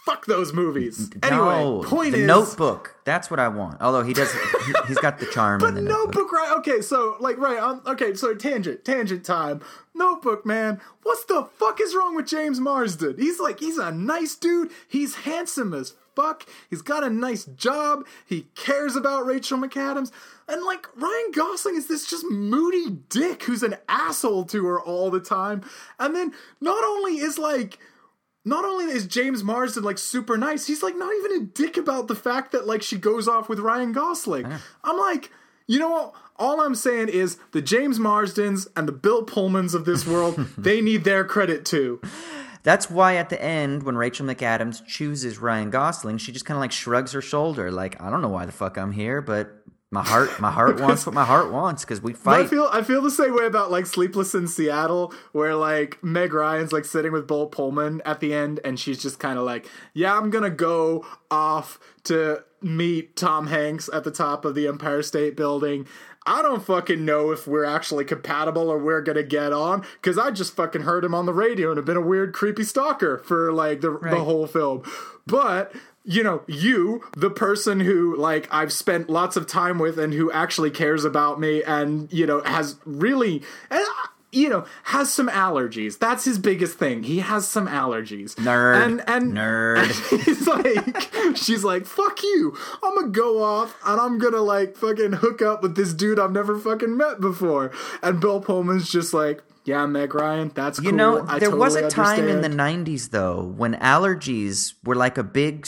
fuck 0.05 0.27
those 0.27 0.53
movies. 0.53 1.11
Anyway, 1.23 1.63
no, 1.63 1.83
point 1.83 2.13
the 2.13 2.21
is 2.21 2.27
Notebook. 2.27 2.97
That's 3.05 3.31
what 3.31 3.41
I 3.41 3.49
want. 3.49 3.81
Although 3.81 4.03
he 4.03 4.13
does, 4.13 4.31
he, 4.33 4.73
has 4.85 4.99
got 4.99 5.19
the 5.19 5.27
charm. 5.27 5.61
but 5.61 5.75
the 5.75 5.81
notebook. 5.81 6.15
notebook. 6.15 6.33
right? 6.33 6.55
Okay, 6.59 6.81
so 6.81 7.17
like 7.21 7.39
right. 7.39 7.59
Um, 7.59 7.81
okay, 7.87 8.15
so 8.15 8.35
tangent, 8.35 8.85
tangent 8.85 9.25
time. 9.25 9.63
Notebook, 9.95 10.45
man. 10.45 10.81
What's 11.03 11.25
the 11.25 11.49
fuck 11.59 11.81
is 11.81 11.95
wrong 11.95 12.15
with 12.15 12.27
James 12.27 12.61
Marsden? 12.61 13.17
He's 13.19 13.41
like, 13.41 13.61
he's 13.61 13.79
a 13.79 13.91
nice 13.91 14.35
dude. 14.35 14.71
He's 14.89 15.15
handsome 15.17 15.73
as 15.73 15.95
fuck. 16.15 16.47
He's 16.69 16.83
got 16.83 17.05
a 17.05 17.11
nice 17.11 17.45
job. 17.45 18.07
He 18.27 18.47
cares 18.55 18.97
about 18.97 19.27
Rachel 19.27 19.59
McAdams. 19.59 20.11
And 20.49 20.63
like 20.65 20.87
Ryan 20.97 21.33
Gosling 21.33 21.77
is 21.77 21.87
this 21.87 22.09
just 22.09 22.27
moody 22.31 22.91
dick 23.09 23.45
who's 23.45 23.63
an 23.63 23.77
asshole 23.89 24.45
to 24.47 24.67
her 24.67 24.81
all 24.81 25.11
the 25.11 25.21
time. 25.21 25.63
And 25.99 26.15
then 26.15 26.33
not 26.61 26.85
only 26.85 27.19
is 27.19 27.39
like 27.39 27.79
not 28.45 28.65
only 28.65 28.87
is 28.87 29.07
James 29.07 29.43
Marsden 29.43 29.83
like 29.83 29.99
super 29.99 30.37
nice, 30.37 30.67
he's 30.67 30.83
like 30.83 30.97
not 30.97 31.13
even 31.15 31.43
a 31.43 31.45
dick 31.47 31.77
about 31.77 32.09
the 32.09 32.15
fact 32.15 32.53
that 32.53 32.67
like 32.67 32.83
she 32.83 32.99
goes 32.99 33.27
off 33.27 33.49
with 33.49 33.59
Ryan 33.59 33.93
Gosling. 33.93 34.47
Yeah. 34.47 34.59
I'm 34.83 34.99
like, 34.99 35.31
you 35.67 35.79
know 35.79 35.91
what? 35.91 36.15
All 36.37 36.61
I'm 36.61 36.75
saying 36.75 37.09
is 37.09 37.39
the 37.53 37.63
James 37.63 37.99
Marsdens 37.99 38.67
and 38.77 38.89
the 38.89 38.93
Bill 38.93 39.25
Pullmans 39.25 39.75
of 39.75 39.85
this 39.85 40.07
world, 40.07 40.37
they 40.59 40.81
need 40.81 41.05
their 41.05 41.25
credit 41.25 41.65
too. 41.65 42.01
That's 42.65 42.91
why 42.91 43.17
at 43.17 43.29
the 43.29 43.41
end, 43.43 43.83
when 43.83 43.97
Rachel 43.97 44.27
McAdams 44.27 44.87
chooses 44.87 45.39
Ryan 45.39 45.71
Gosling, 45.71 46.17
she 46.17 46.33
just 46.33 46.47
kind 46.47 46.57
of 46.57 46.63
like 46.63 46.73
shrugs 46.73 47.13
her 47.13 47.21
shoulder, 47.21 47.71
like, 47.71 48.01
I 48.01 48.11
don't 48.11 48.23
know 48.23 48.31
why 48.31 48.47
the 48.47 48.53
fuck 48.53 48.79
I'm 48.79 48.93
here, 48.93 49.21
but 49.21 49.64
my 49.95 50.03
heart, 50.03 50.41
my 50.41 50.51
heart 50.51 50.81
wants 50.81 51.07
what 51.07 51.15
my 51.15 51.25
heart 51.25 51.51
wants 51.53 51.85
because 51.85 52.03
we 52.03 52.13
fight. 52.13 52.45
I 52.45 52.47
feel, 52.47 52.69
I 52.71 52.83
feel 52.83 53.01
the 53.01 53.11
same 53.11 53.35
way 53.35 53.47
about 53.47 53.71
like 53.71 53.87
Sleepless 53.87 54.35
in 54.35 54.49
Seattle, 54.49 55.15
where 55.33 55.55
like 55.55 56.03
Meg 56.03 56.35
Ryan's 56.35 56.73
like 56.73 56.85
sitting 56.85 57.13
with 57.13 57.27
Bill 57.27 57.47
Pullman 57.47 58.03
at 58.05 58.21
the 58.21 58.35
end, 58.35 58.61
and 58.65 58.79
she's 58.79 59.01
just 59.01 59.19
kind 59.19 59.39
of 59.39 59.45
like, 59.45 59.67
"Yeah, 59.95 60.19
I'm 60.19 60.31
gonna 60.31 60.51
go 60.51 61.07
off 61.31 61.79
to 62.05 62.45
meet 62.61 63.17
Tom 63.17 63.47
Hanks 63.47 63.89
at 63.93 64.05
the 64.05 64.11
top 64.11 64.45
of 64.45 64.55
the 64.55 64.67
Empire 64.67 65.03
State 65.03 65.37
Building." 65.37 65.87
I 66.27 66.41
don't 66.41 66.65
fucking 66.65 67.05
know 67.05 67.33
if 67.33 67.47
we're 67.47 67.67
actually 67.67 68.07
compatible 68.07 68.71
or 68.71 68.79
we're 68.79 69.03
gonna 69.03 69.23
get 69.23 69.53
on 69.53 69.85
because 70.01 70.19
I 70.19 70.31
just 70.31 70.57
fucking 70.57 70.83
heard 70.83 71.05
him 71.05 71.15
on 71.15 71.27
the 71.27 71.35
radio 71.35 71.69
and 71.69 71.77
have 71.77 71.85
been 71.85 71.99
a 71.99 72.01
weird, 72.01 72.33
creepy 72.33 72.65
stalker 72.65 73.19
for 73.19 73.53
like 73.53 73.83
the, 73.83 73.91
right. 73.91 74.11
the 74.11 74.25
whole 74.25 74.47
film. 74.47 74.83
But 75.27 75.75
you 76.05 76.23
know, 76.23 76.43
you, 76.47 77.03
the 77.17 77.31
person 77.31 77.81
who 77.81 78.17
like 78.17 78.47
I've 78.53 78.73
spent 78.73 79.09
lots 79.09 79.37
of 79.37 79.47
time 79.47 79.79
with 79.79 79.99
and 79.99 80.13
who 80.13 80.31
actually 80.33 80.71
cares 80.71 81.05
about 81.05 81.41
me 81.41 81.63
and, 81.63 82.13
you 82.13 82.27
know, 82.27 82.43
has 82.45 82.77
really 82.85 83.43
you 84.33 84.49
know, 84.49 84.67
has 84.83 85.13
some 85.13 85.29
allergies. 85.29 85.97
That's 85.97 86.25
his 86.25 86.41
biggest 86.41 86.77
thing. 86.77 87.05
He 87.05 87.21
has 87.21 87.47
some 87.47 87.69
allergies. 87.69 88.35
Nerd. 88.35 88.85
And 88.85 89.09
and 89.09 89.33
nerd. 89.33 90.11
And 90.11 90.23
he's 90.25 90.47
like 90.49 91.37
she's 91.37 91.63
like, 91.65 91.87
fuck 91.87 92.21
you. 92.23 92.57
I'm 92.83 92.97
gonna 92.97 93.09
go 93.11 93.43
off 93.43 93.77
and 93.87 94.01
I'm 94.01 94.19
gonna 94.19 94.41
like 94.43 94.77
fucking 94.77 95.13
hook 95.13 95.41
up 95.41 95.63
with 95.63 95.77
this 95.77 95.95
dude 95.95 96.19
I've 96.19 96.33
never 96.33 96.59
fucking 96.59 96.97
met 96.97 97.21
before. 97.21 97.71
And 98.03 98.21
Bill 98.21 98.41
Pullman's 98.41 98.91
just 98.91 99.15
like 99.15 99.43
Yeah, 99.65 99.87
Meg 99.87 100.15
Ryan. 100.15 100.51
That's 100.53 100.81
You 100.81 100.91
cool. 100.91 100.99
know, 100.99 101.23
there 101.39 101.55
was 101.55 101.77
a 101.77 101.83
totally 101.83 102.17
time 102.17 102.29
in 102.29 102.41
the 102.41 102.49
'90s 102.49 103.11
though 103.11 103.41
when 103.57 103.75
allergies 103.77 104.75
were 104.83 104.97
like 104.97 105.17
a 105.17 105.23
big, 105.25 105.65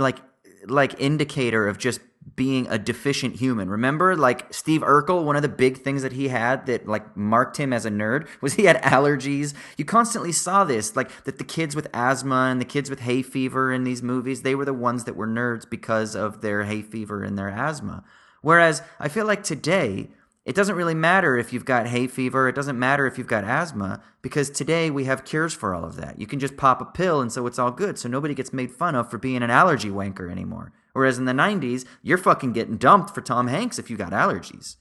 like, 0.00 0.18
like 0.66 1.00
indicator 1.00 1.68
of 1.68 1.78
just 1.78 2.00
being 2.36 2.66
a 2.68 2.78
deficient 2.78 3.36
human. 3.36 3.68
Remember, 3.68 4.16
like 4.16 4.52
Steve 4.52 4.82
Urkel, 4.82 5.24
one 5.24 5.36
of 5.36 5.42
the 5.42 5.48
big 5.48 5.78
things 5.78 6.02
that 6.02 6.12
he 6.12 6.28
had 6.28 6.66
that 6.66 6.86
like 6.86 7.16
marked 7.16 7.56
him 7.56 7.72
as 7.72 7.84
a 7.86 7.90
nerd 7.90 8.28
was 8.40 8.54
he 8.54 8.64
had 8.64 8.80
allergies. 8.82 9.54
You 9.76 9.84
constantly 9.84 10.32
saw 10.32 10.64
this, 10.64 10.96
like 10.96 11.24
that 11.24 11.38
the 11.38 11.44
kids 11.44 11.74
with 11.74 11.88
asthma 11.94 12.48
and 12.50 12.60
the 12.60 12.66
kids 12.66 12.90
with 12.90 13.00
hay 13.00 13.22
fever 13.22 13.72
in 13.72 13.84
these 13.84 14.02
movies, 14.02 14.42
they 14.42 14.54
were 14.54 14.64
the 14.64 14.74
ones 14.74 15.04
that 15.04 15.16
were 15.16 15.26
nerds 15.26 15.68
because 15.68 16.14
of 16.14 16.40
their 16.40 16.64
hay 16.64 16.82
fever 16.82 17.22
and 17.22 17.38
their 17.38 17.50
asthma. 17.50 18.04
Whereas 18.42 18.82
I 18.98 19.08
feel 19.08 19.26
like 19.26 19.42
today, 19.42 20.10
it 20.44 20.54
doesn't 20.54 20.76
really 20.76 20.94
matter 20.94 21.36
if 21.36 21.52
you've 21.52 21.64
got 21.64 21.86
hay 21.86 22.06
fever. 22.06 22.48
It 22.48 22.54
doesn't 22.54 22.78
matter 22.78 23.06
if 23.06 23.18
you've 23.18 23.26
got 23.26 23.44
asthma 23.44 24.02
because 24.22 24.48
today 24.48 24.90
we 24.90 25.04
have 25.04 25.24
cures 25.24 25.52
for 25.52 25.74
all 25.74 25.84
of 25.84 25.96
that. 25.96 26.18
You 26.18 26.26
can 26.26 26.40
just 26.40 26.56
pop 26.56 26.80
a 26.80 26.86
pill 26.86 27.20
and 27.20 27.30
so 27.30 27.46
it's 27.46 27.58
all 27.58 27.70
good. 27.70 27.98
So 27.98 28.08
nobody 28.08 28.34
gets 28.34 28.52
made 28.52 28.70
fun 28.70 28.94
of 28.94 29.10
for 29.10 29.18
being 29.18 29.42
an 29.42 29.50
allergy 29.50 29.90
wanker 29.90 30.30
anymore. 30.30 30.72
Whereas 30.92 31.18
in 31.18 31.26
the 31.26 31.32
90s, 31.32 31.84
you're 32.02 32.18
fucking 32.18 32.52
getting 32.52 32.78
dumped 32.78 33.14
for 33.14 33.20
Tom 33.20 33.48
Hanks 33.48 33.78
if 33.78 33.90
you 33.90 33.96
got 33.96 34.12
allergies. 34.12 34.76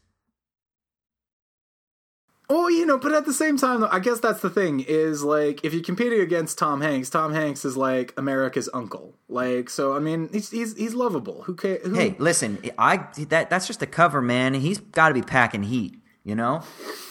Oh, 2.52 2.68
you 2.68 2.84
know, 2.84 2.98
but 2.98 3.14
at 3.14 3.26
the 3.26 3.34
same 3.34 3.58
time, 3.58 3.84
I 3.84 4.00
guess 4.00 4.20
that's 4.20 4.42
the 4.42 4.50
thing 4.50 4.80
is 4.80 5.24
like 5.24 5.64
if 5.64 5.72
you're 5.72 5.84
competing 5.84 6.20
against 6.20 6.58
Tom 6.58 6.82
Hanks, 6.82 7.10
Tom 7.10 7.32
Hanks 7.32 7.64
is 7.64 7.78
like 7.78 8.12
America's 8.18 8.68
uncle. 8.74 9.14
Like, 9.28 9.70
so 9.70 9.96
I 9.96 10.00
mean, 10.00 10.30
he's 10.32 10.50
he's, 10.50 10.76
he's 10.76 10.96
lovable. 10.96 11.44
Who 11.44 11.56
cares? 11.56 11.86
Who, 11.86 11.94
Hey, 11.94 12.16
listen, 12.18 12.58
I 12.78 13.06
that 13.28 13.52
that's 13.52 13.68
just 13.68 13.84
a 13.84 13.86
cover, 13.86 14.20
man. 14.22 14.56
He's 14.56 14.80
got 14.80 15.10
to 15.10 15.14
be 15.14 15.22
packing 15.22 15.62
heat, 15.62 15.99
you 16.24 16.36
know? 16.36 16.62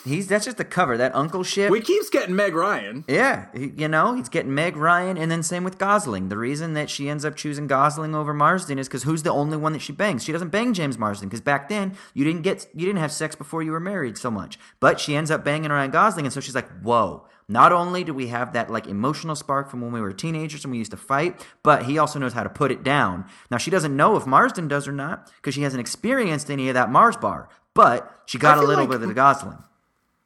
He's 0.05 0.27
that's 0.29 0.45
just 0.45 0.57
the 0.57 0.65
cover. 0.65 0.97
That 0.97 1.15
uncle 1.15 1.43
shit. 1.43 1.71
we 1.71 1.81
keeps 1.81 2.09
getting 2.09 2.35
Meg 2.37 2.55
Ryan. 2.55 3.05
Yeah, 3.09 3.47
he- 3.55 3.73
you 3.77 3.89
know, 3.89 4.15
he's 4.15 4.29
getting 4.29 4.55
Meg 4.55 4.77
Ryan, 4.77 5.19
and 5.19 5.31
then 5.31 5.43
same 5.43 5.65
with 5.65 5.79
Gosling. 5.79 6.29
The 6.29 6.39
reason 6.39 6.75
that 6.75 6.89
she 6.89 7.09
ends 7.09 7.25
up 7.25 7.37
choosing 7.37 7.67
Gosling 7.67 8.15
over 8.15 8.33
Marsden 8.33 8.79
is 8.79 8.89
because 8.89 9.03
who's 9.03 9.23
the 9.23 9.33
only 9.33 9.57
one 9.57 9.73
that 9.73 9.81
she 9.83 9.93
bangs? 9.93 10.25
She 10.25 10.33
doesn't 10.33 10.49
bang 10.51 10.73
James 10.73 10.97
Marsden 10.99 11.29
because 11.29 11.41
back 11.41 11.69
then 11.69 11.95
you 12.15 12.25
didn't 12.25 12.43
get 12.43 12.67
you 12.75 12.87
didn't 12.87 13.01
have 13.01 13.13
sex 13.13 13.35
before 13.35 13.63
you 13.63 13.73
were 13.73 13.81
married 13.81 14.17
so 14.17 14.31
much. 14.31 14.59
But 14.81 14.99
she 15.01 15.17
ends 15.17 15.31
up 15.31 15.45
banging 15.45 15.71
Ryan 15.71 15.91
Gosling, 15.91 16.25
and 16.27 16.33
so 16.33 16.41
she's 16.41 16.55
like, 16.55 16.69
"Whoa!" 16.81 17.27
Not 17.51 17.73
only 17.73 18.05
do 18.05 18.13
we 18.13 18.27
have 18.29 18.53
that 18.53 18.71
like 18.71 18.87
emotional 18.87 19.35
spark 19.35 19.71
from 19.71 19.81
when 19.81 19.91
we 19.91 20.03
were 20.03 20.13
teenagers 20.13 20.65
and 20.65 20.71
we 20.71 20.77
used 20.79 20.91
to 20.91 20.99
fight, 20.99 21.45
but 21.63 21.85
he 21.85 21.97
also 21.99 22.19
knows 22.19 22.35
how 22.35 22.43
to 22.43 22.51
put 22.51 22.71
it 22.71 22.83
down. 22.83 23.25
Now 23.51 23.57
she 23.57 23.71
doesn't 23.71 23.97
know 23.97 24.17
if 24.17 24.27
Marsden 24.27 24.69
does 24.69 24.87
or 24.87 24.93
not 24.93 25.31
because 25.37 25.55
she 25.55 25.63
hasn't 25.63 25.81
experienced 25.81 26.51
any 26.51 26.69
of 26.69 26.75
that 26.75 26.91
Mars 26.91 27.17
bar, 27.17 27.49
but 27.79 28.23
she 28.27 28.39
got 28.39 28.59
a 28.59 28.63
little 28.63 28.83
like- 28.83 28.91
bit 28.91 29.03
of 29.03 29.09
the 29.09 29.15
Gosling. 29.15 29.59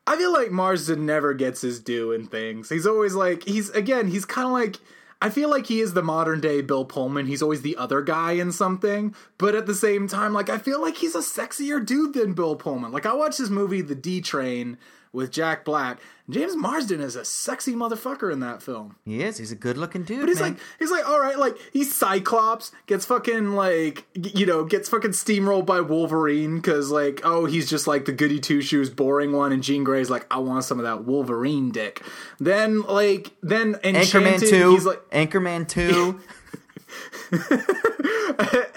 I 0.07 0.17
feel 0.17 0.33
like 0.33 0.51
Marsden 0.51 1.05
never 1.05 1.35
gets 1.35 1.61
his 1.61 1.79
due 1.79 2.11
in 2.11 2.27
things. 2.27 2.71
He's 2.71 2.87
always 2.87 3.15
like 3.15 3.45
he's 3.45 3.69
again. 3.71 4.09
He's 4.09 4.25
kind 4.25 4.47
of 4.47 4.53
like. 4.53 4.77
I 5.21 5.31
feel 5.31 5.49
like 5.49 5.67
he 5.67 5.81
is 5.81 5.93
the 5.95 6.03
modern 6.03 6.41
day 6.41 6.63
Bill 6.63 6.85
Pullman. 6.85 7.27
He's 7.27 7.43
always 7.43 7.63
the 7.63 7.77
other 7.77 8.03
guy 8.03 8.33
in 8.33 8.51
something, 8.51 9.15
but 9.39 9.55
at 9.55 9.67
the 9.67 9.75
same 9.75 10.09
time, 10.09 10.33
like 10.33 10.49
I 10.51 10.59
feel 10.59 10.81
like 10.81 10.97
he's 10.97 11.15
a 11.15 11.19
sexier 11.19 11.85
dude 11.85 12.15
than 12.15 12.33
Bill 12.33 12.57
Pullman. 12.57 12.91
Like 12.91 13.07
I 13.07 13.13
watched 13.13 13.39
this 13.39 13.49
movie, 13.51 13.83
The 13.83 13.95
D 13.95 14.21
Train, 14.21 14.79
with 15.13 15.31
Jack 15.31 15.65
Black. 15.65 15.99
James 16.31 16.57
Marsden 16.57 17.01
is 17.01 17.17
a 17.17 17.25
sexy 17.25 17.75
motherfucker 17.75 18.33
in 18.33 18.41
that 18.41 18.63
film. 18.63 18.97
He 19.05 19.23
is. 19.23 19.37
He's 19.39 19.53
a 19.53 19.57
good-looking 19.57 20.05
dude. 20.05 20.21
But 20.21 20.29
he's 20.29 20.41
man. 20.41 20.53
like, 20.53 20.61
he's 20.79 20.91
like, 20.91 21.07
all 21.07 21.21
right, 21.21 21.39
like 21.39 21.57
he's 21.73 21.95
Cyclops, 21.95 22.73
gets 22.87 23.05
fucking 23.05 23.53
like, 23.53 24.07
you 24.15 24.47
know, 24.47 24.65
gets 24.65 24.89
fucking 24.89 25.11
steamrolled 25.11 25.67
by 25.67 25.81
Wolverine 25.81 26.57
because 26.57 26.91
like, 26.91 27.21
oh, 27.25 27.45
he's 27.45 27.69
just 27.69 27.87
like 27.87 28.07
the 28.07 28.13
goody 28.13 28.41
two 28.41 28.63
shoes, 28.63 28.89
boring 28.89 29.33
one, 29.33 29.53
and 29.53 29.63
Jean 29.63 29.85
Grey's 29.85 30.11
like, 30.11 30.27
I 30.31 30.39
want 30.39 30.65
some 30.65 30.79
of 30.79 30.85
that 30.85 31.05
Wolverine 31.05 31.71
dick. 31.71 32.03
Then 32.41 32.83
like, 32.83 33.33
then 33.43 33.77
Enchanted, 33.85 34.43
Anchorman 34.43 34.51
two. 34.51 34.71
he's 34.71 34.87
like 34.87 35.03
Anchorman 35.11 35.69
two. 35.69 36.21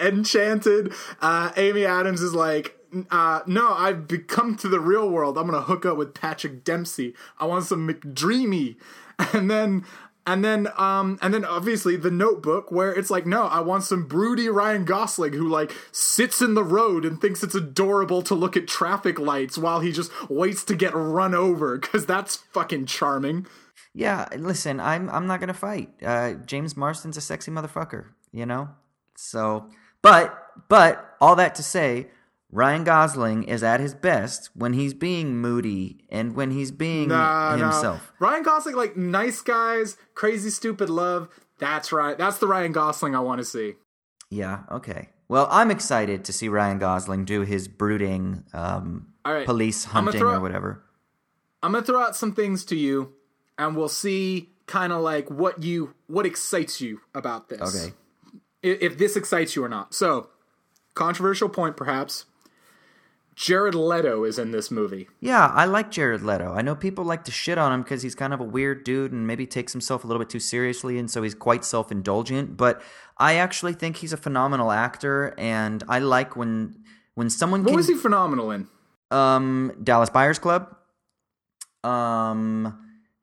Enchanted. 0.00 0.92
Uh, 1.20 1.52
Amy 1.56 1.86
Adams 1.86 2.20
is 2.20 2.34
like, 2.34 2.75
uh, 3.10 3.40
no, 3.46 3.72
I've 3.72 4.08
become 4.08 4.56
to 4.56 4.68
the 4.68 4.80
real 4.80 5.10
world. 5.10 5.36
I'm 5.36 5.46
gonna 5.46 5.62
hook 5.62 5.84
up 5.84 5.96
with 5.96 6.14
Patrick 6.14 6.64
Dempsey. 6.64 7.14
I 7.38 7.46
want 7.46 7.64
some 7.64 7.86
McDreamy, 7.88 8.76
and 9.32 9.50
then. 9.50 9.84
And 10.28 10.44
then, 10.44 10.66
um, 10.76 11.20
and 11.22 11.32
then 11.32 11.44
obviously 11.44 11.94
the 11.94 12.10
Notebook, 12.10 12.72
where 12.72 12.92
it's 12.92 13.10
like, 13.10 13.26
no, 13.26 13.44
I 13.44 13.60
want 13.60 13.84
some 13.84 14.08
broody 14.08 14.48
Ryan 14.48 14.84
Gosling 14.84 15.34
who 15.34 15.48
like 15.48 15.70
sits 15.92 16.42
in 16.42 16.54
the 16.54 16.64
road 16.64 17.04
and 17.04 17.20
thinks 17.20 17.44
it's 17.44 17.54
adorable 17.54 18.22
to 18.22 18.34
look 18.34 18.56
at 18.56 18.66
traffic 18.66 19.20
lights 19.20 19.56
while 19.56 19.78
he 19.78 19.92
just 19.92 20.10
waits 20.28 20.64
to 20.64 20.74
get 20.74 20.96
run 20.96 21.32
over, 21.32 21.78
because 21.78 22.06
that's 22.06 22.34
fucking 22.34 22.86
charming. 22.86 23.46
yeah, 23.94 24.28
listen, 24.36 24.80
I'm 24.80 25.08
I'm 25.10 25.28
not 25.28 25.38
gonna 25.38 25.54
fight. 25.54 25.90
Uh, 26.04 26.32
James 26.44 26.76
Marsden's 26.76 27.16
a 27.16 27.20
sexy 27.20 27.52
motherfucker, 27.52 28.06
you 28.32 28.46
know. 28.46 28.68
So, 29.16 29.70
but 30.02 30.36
but 30.68 31.16
all 31.20 31.36
that 31.36 31.54
to 31.54 31.62
say, 31.62 32.08
Ryan 32.50 32.84
Gosling 32.84 33.42
is 33.44 33.62
at 33.62 33.80
his 33.80 33.94
best 33.94 34.50
when 34.54 34.72
he's 34.72 34.94
being 34.94 35.36
moody 35.36 36.04
and 36.10 36.34
when 36.36 36.52
he's 36.52 36.70
being 36.70 37.08
Nah, 37.08 37.56
nah. 37.56 37.72
himself. 37.72 38.12
Ryan 38.20 38.42
Gosling, 38.44 38.76
like 38.76 38.96
nice 38.96 39.40
guys, 39.42 39.96
crazy 40.14 40.50
stupid 40.50 40.88
love. 40.88 41.28
That's 41.58 41.90
right. 41.92 42.16
That's 42.16 42.38
the 42.38 42.46
Ryan 42.46 42.72
Gosling 42.72 43.14
I 43.14 43.20
want 43.20 43.40
to 43.40 43.44
see. 43.44 43.74
Yeah. 44.30 44.60
Okay. 44.70 45.08
Well, 45.28 45.48
I'm 45.50 45.70
excited 45.72 46.24
to 46.26 46.32
see 46.32 46.48
Ryan 46.48 46.78
Gosling 46.78 47.24
do 47.24 47.40
his 47.40 47.66
brooding 47.66 48.44
um, 48.52 49.08
All 49.24 49.32
right. 49.32 49.44
police 49.46 49.84
hunting 49.84 50.22
or 50.22 50.38
whatever. 50.40 50.84
I'm 51.62 51.72
gonna 51.72 51.84
throw 51.84 52.00
out 52.00 52.14
some 52.14 52.32
things 52.32 52.64
to 52.66 52.76
you, 52.76 53.12
and 53.58 53.76
we'll 53.76 53.88
see 53.88 54.50
kind 54.66 54.92
of 54.92 55.00
like 55.00 55.28
what 55.30 55.62
you 55.64 55.94
what 56.06 56.26
excites 56.26 56.80
you 56.80 57.00
about 57.12 57.48
this. 57.48 57.60
Okay. 57.74 57.94
I- 58.62 58.78
If 58.84 58.98
this 58.98 59.16
excites 59.16 59.56
you 59.56 59.64
or 59.64 59.68
not. 59.68 59.94
So, 59.94 60.28
controversial 60.94 61.48
point, 61.48 61.76
perhaps. 61.76 62.26
Jared 63.36 63.74
Leto 63.74 64.24
is 64.24 64.38
in 64.38 64.50
this 64.50 64.70
movie. 64.70 65.08
Yeah, 65.20 65.46
I 65.48 65.66
like 65.66 65.90
Jared 65.90 66.22
Leto. 66.22 66.54
I 66.54 66.62
know 66.62 66.74
people 66.74 67.04
like 67.04 67.22
to 67.24 67.30
shit 67.30 67.58
on 67.58 67.70
him 67.70 67.82
because 67.82 68.02
he's 68.02 68.14
kind 68.14 68.32
of 68.32 68.40
a 68.40 68.44
weird 68.44 68.82
dude 68.82 69.12
and 69.12 69.26
maybe 69.26 69.46
takes 69.46 69.72
himself 69.72 70.04
a 70.04 70.06
little 70.06 70.18
bit 70.20 70.30
too 70.30 70.40
seriously, 70.40 70.98
and 70.98 71.10
so 71.10 71.22
he's 71.22 71.34
quite 71.34 71.62
self 71.64 71.92
indulgent. 71.92 72.56
But 72.56 72.80
I 73.18 73.34
actually 73.34 73.74
think 73.74 73.96
he's 73.98 74.14
a 74.14 74.16
phenomenal 74.16 74.72
actor, 74.72 75.34
and 75.36 75.84
I 75.86 75.98
like 75.98 76.34
when 76.34 76.78
when 77.14 77.28
someone 77.28 77.62
What 77.62 77.68
can. 77.70 77.76
was 77.76 77.88
he 77.88 77.94
phenomenal 77.94 78.50
in? 78.50 78.68
Um, 79.10 79.72
Dallas 79.84 80.08
Buyers 80.10 80.38
Club. 80.38 80.74
Um, 81.84 82.78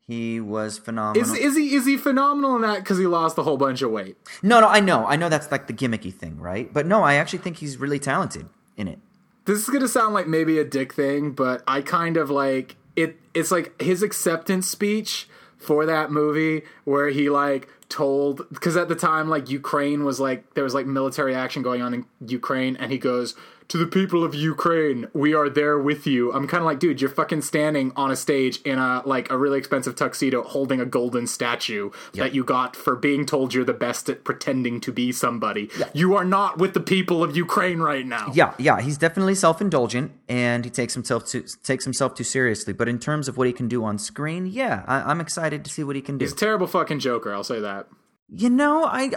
he 0.06 0.40
was 0.40 0.78
phenomenal. 0.78 1.22
Is 1.28 1.34
is 1.34 1.56
he 1.58 1.74
is 1.76 1.86
he 1.88 1.98
phenomenal 1.98 2.56
in 2.56 2.62
that 2.62 2.80
because 2.80 3.00
he 3.00 3.08
lost 3.08 3.38
a 3.40 3.44
whole 3.44 3.58
bunch 3.58 3.82
of 3.82 3.90
weight? 3.90 4.16
no, 4.44 4.60
no, 4.62 4.68
I 4.68 4.80
know, 4.80 5.08
I 5.08 5.16
know 5.16 5.28
that's 5.30 5.52
like 5.52 5.66
the 5.68 5.74
gimmicky 5.74 6.14
thing, 6.14 6.40
right? 6.40 6.72
But 6.72 6.86
no, 6.86 7.02
I 7.04 7.16
actually 7.16 7.40
think 7.40 7.58
he's 7.58 7.78
really 7.78 8.00
talented 8.00 8.48
in 8.78 8.88
it. 8.88 9.00
This 9.46 9.60
is 9.60 9.70
gonna 9.70 9.88
sound 9.88 10.14
like 10.14 10.28
maybe 10.28 10.58
a 10.60 10.64
dick 10.64 10.94
thing, 10.94 11.32
but 11.32 11.64
I 11.68 11.82
kind 11.82 12.18
of 12.18 12.30
like 12.30 12.76
it. 12.96 13.18
It's 13.34 13.52
like 13.52 13.80
his 13.82 14.04
acceptance 14.04 14.68
speech 14.68 15.28
for 15.58 15.86
that 15.86 16.12
movie 16.12 16.64
where 16.84 17.10
he 17.10 17.30
like 17.30 17.68
told 17.90 18.48
because 18.50 18.76
at 18.76 18.88
the 18.88 18.96
time 18.96 19.30
like 19.30 19.50
Ukraine 19.50 20.04
was 20.04 20.20
like 20.20 20.54
there 20.56 20.64
was 20.64 20.74
like 20.74 20.86
military 20.86 21.36
action 21.36 21.62
going 21.62 21.82
on 21.82 21.94
in 21.94 22.06
Ukraine, 22.26 22.76
and 22.78 22.92
he 22.92 22.98
goes 22.98 23.36
to 23.68 23.78
the 23.78 23.88
people 23.88 24.24
of 24.24 24.36
Ukraine, 24.36 25.08
we 25.14 25.34
are 25.34 25.50
there 25.50 25.80
with 25.80 26.06
you. 26.06 26.32
I'm 26.34 26.48
kind 26.48 26.62
of 26.62 26.66
like, 26.66 26.80
dude, 26.80 27.02
you're 27.02 27.10
fucking 27.10 27.42
standing 27.42 27.92
on 27.96 28.12
a 28.12 28.16
stage 28.16 28.62
in 28.62 28.78
a 28.80 29.02
like 29.06 29.30
a 29.30 29.38
really 29.38 29.58
expensive 29.58 29.96
tuxedo, 29.96 30.44
holding 30.44 30.80
a 30.80 30.86
golden 30.86 31.28
statue 31.28 31.92
that 32.14 32.34
you 32.34 32.44
got 32.44 32.76
for 32.76 32.96
being 32.96 33.26
told 33.26 33.54
you're 33.54 33.66
the 33.66 33.74
best 33.74 34.10
at 34.10 34.24
pretending 34.24 34.80
to 34.82 34.92
be 34.92 35.12
somebody. 35.12 35.70
You 35.94 36.16
are 36.16 36.26
not 36.26 36.58
with 36.58 36.74
the 36.74 36.80
people 36.80 37.24
of 37.24 37.36
Ukraine 37.36 37.80
right 37.80 38.06
now. 38.06 38.32
Yeah, 38.34 38.54
yeah, 38.58 38.82
he's 38.82 38.98
definitely 38.98 39.36
self-indulgent 39.36 40.12
and 40.28 40.66
he 40.66 40.72
takes 40.72 40.94
himself 40.94 41.26
too 41.26 41.46
takes 41.64 41.84
himself 41.84 42.16
too 42.16 42.24
seriously. 42.24 42.74
But 42.74 42.90
in 42.90 43.00
terms 43.00 43.28
of 43.28 43.38
what 43.38 43.48
he 43.48 43.54
can 43.54 43.68
do 43.68 43.84
on 43.84 43.98
screen, 43.98 44.46
yeah, 44.46 44.84
I, 44.88 45.02
I'm 45.02 45.22
excited 45.22 45.64
to 45.66 45.72
see 45.72 45.84
what 45.84 45.96
he 45.96 46.02
can 46.02 46.18
do. 46.18 46.26
He's 46.26 46.34
a 46.34 46.38
terrible 46.38 46.68
fucking 46.68 47.00
Joker. 47.00 47.34
I'll 47.34 47.44
say 47.44 47.60
that. 47.60 47.88
You 48.30 48.50
know, 48.50 48.86
I 48.86 49.12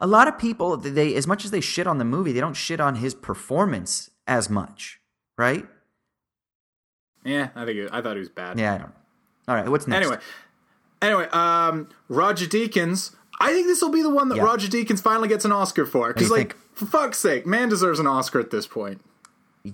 a 0.00 0.06
lot 0.06 0.28
of 0.28 0.38
people 0.38 0.76
they 0.76 1.14
as 1.14 1.26
much 1.26 1.44
as 1.44 1.50
they 1.50 1.60
shit 1.60 1.86
on 1.86 1.98
the 1.98 2.04
movie, 2.04 2.32
they 2.32 2.40
don't 2.40 2.54
shit 2.54 2.80
on 2.80 2.96
his 2.96 3.14
performance 3.14 4.10
as 4.26 4.50
much, 4.50 5.00
right? 5.38 5.66
Yeah, 7.24 7.48
I 7.54 7.64
think 7.64 7.78
it, 7.78 7.90
I 7.92 8.00
thought 8.02 8.14
he 8.14 8.20
was 8.20 8.28
bad. 8.28 8.58
Yeah, 8.58 8.74
I 8.74 8.78
don't. 8.78 8.92
All 9.48 9.54
right, 9.54 9.68
what's 9.68 9.86
next? 9.86 10.06
Anyway, 10.06 10.20
anyway, 11.02 11.28
um, 11.28 11.88
Roger 12.08 12.46
Deakins. 12.46 13.14
I 13.38 13.52
think 13.52 13.66
this 13.66 13.82
will 13.82 13.90
be 13.90 14.02
the 14.02 14.10
one 14.10 14.28
that 14.30 14.36
Yeah. 14.36 14.44
Roger 14.44 14.68
Deakins 14.68 15.00
finally 15.00 15.28
gets 15.28 15.44
an 15.44 15.52
Oscar 15.52 15.84
for. 15.84 16.12
Because, 16.12 16.30
like, 16.30 16.54
think? 16.54 16.74
for 16.74 16.86
fuck's 16.86 17.18
sake, 17.18 17.46
man 17.46 17.68
deserves 17.68 17.98
an 17.98 18.06
Oscar 18.06 18.40
at 18.40 18.50
this 18.50 18.66
point. 18.66 19.02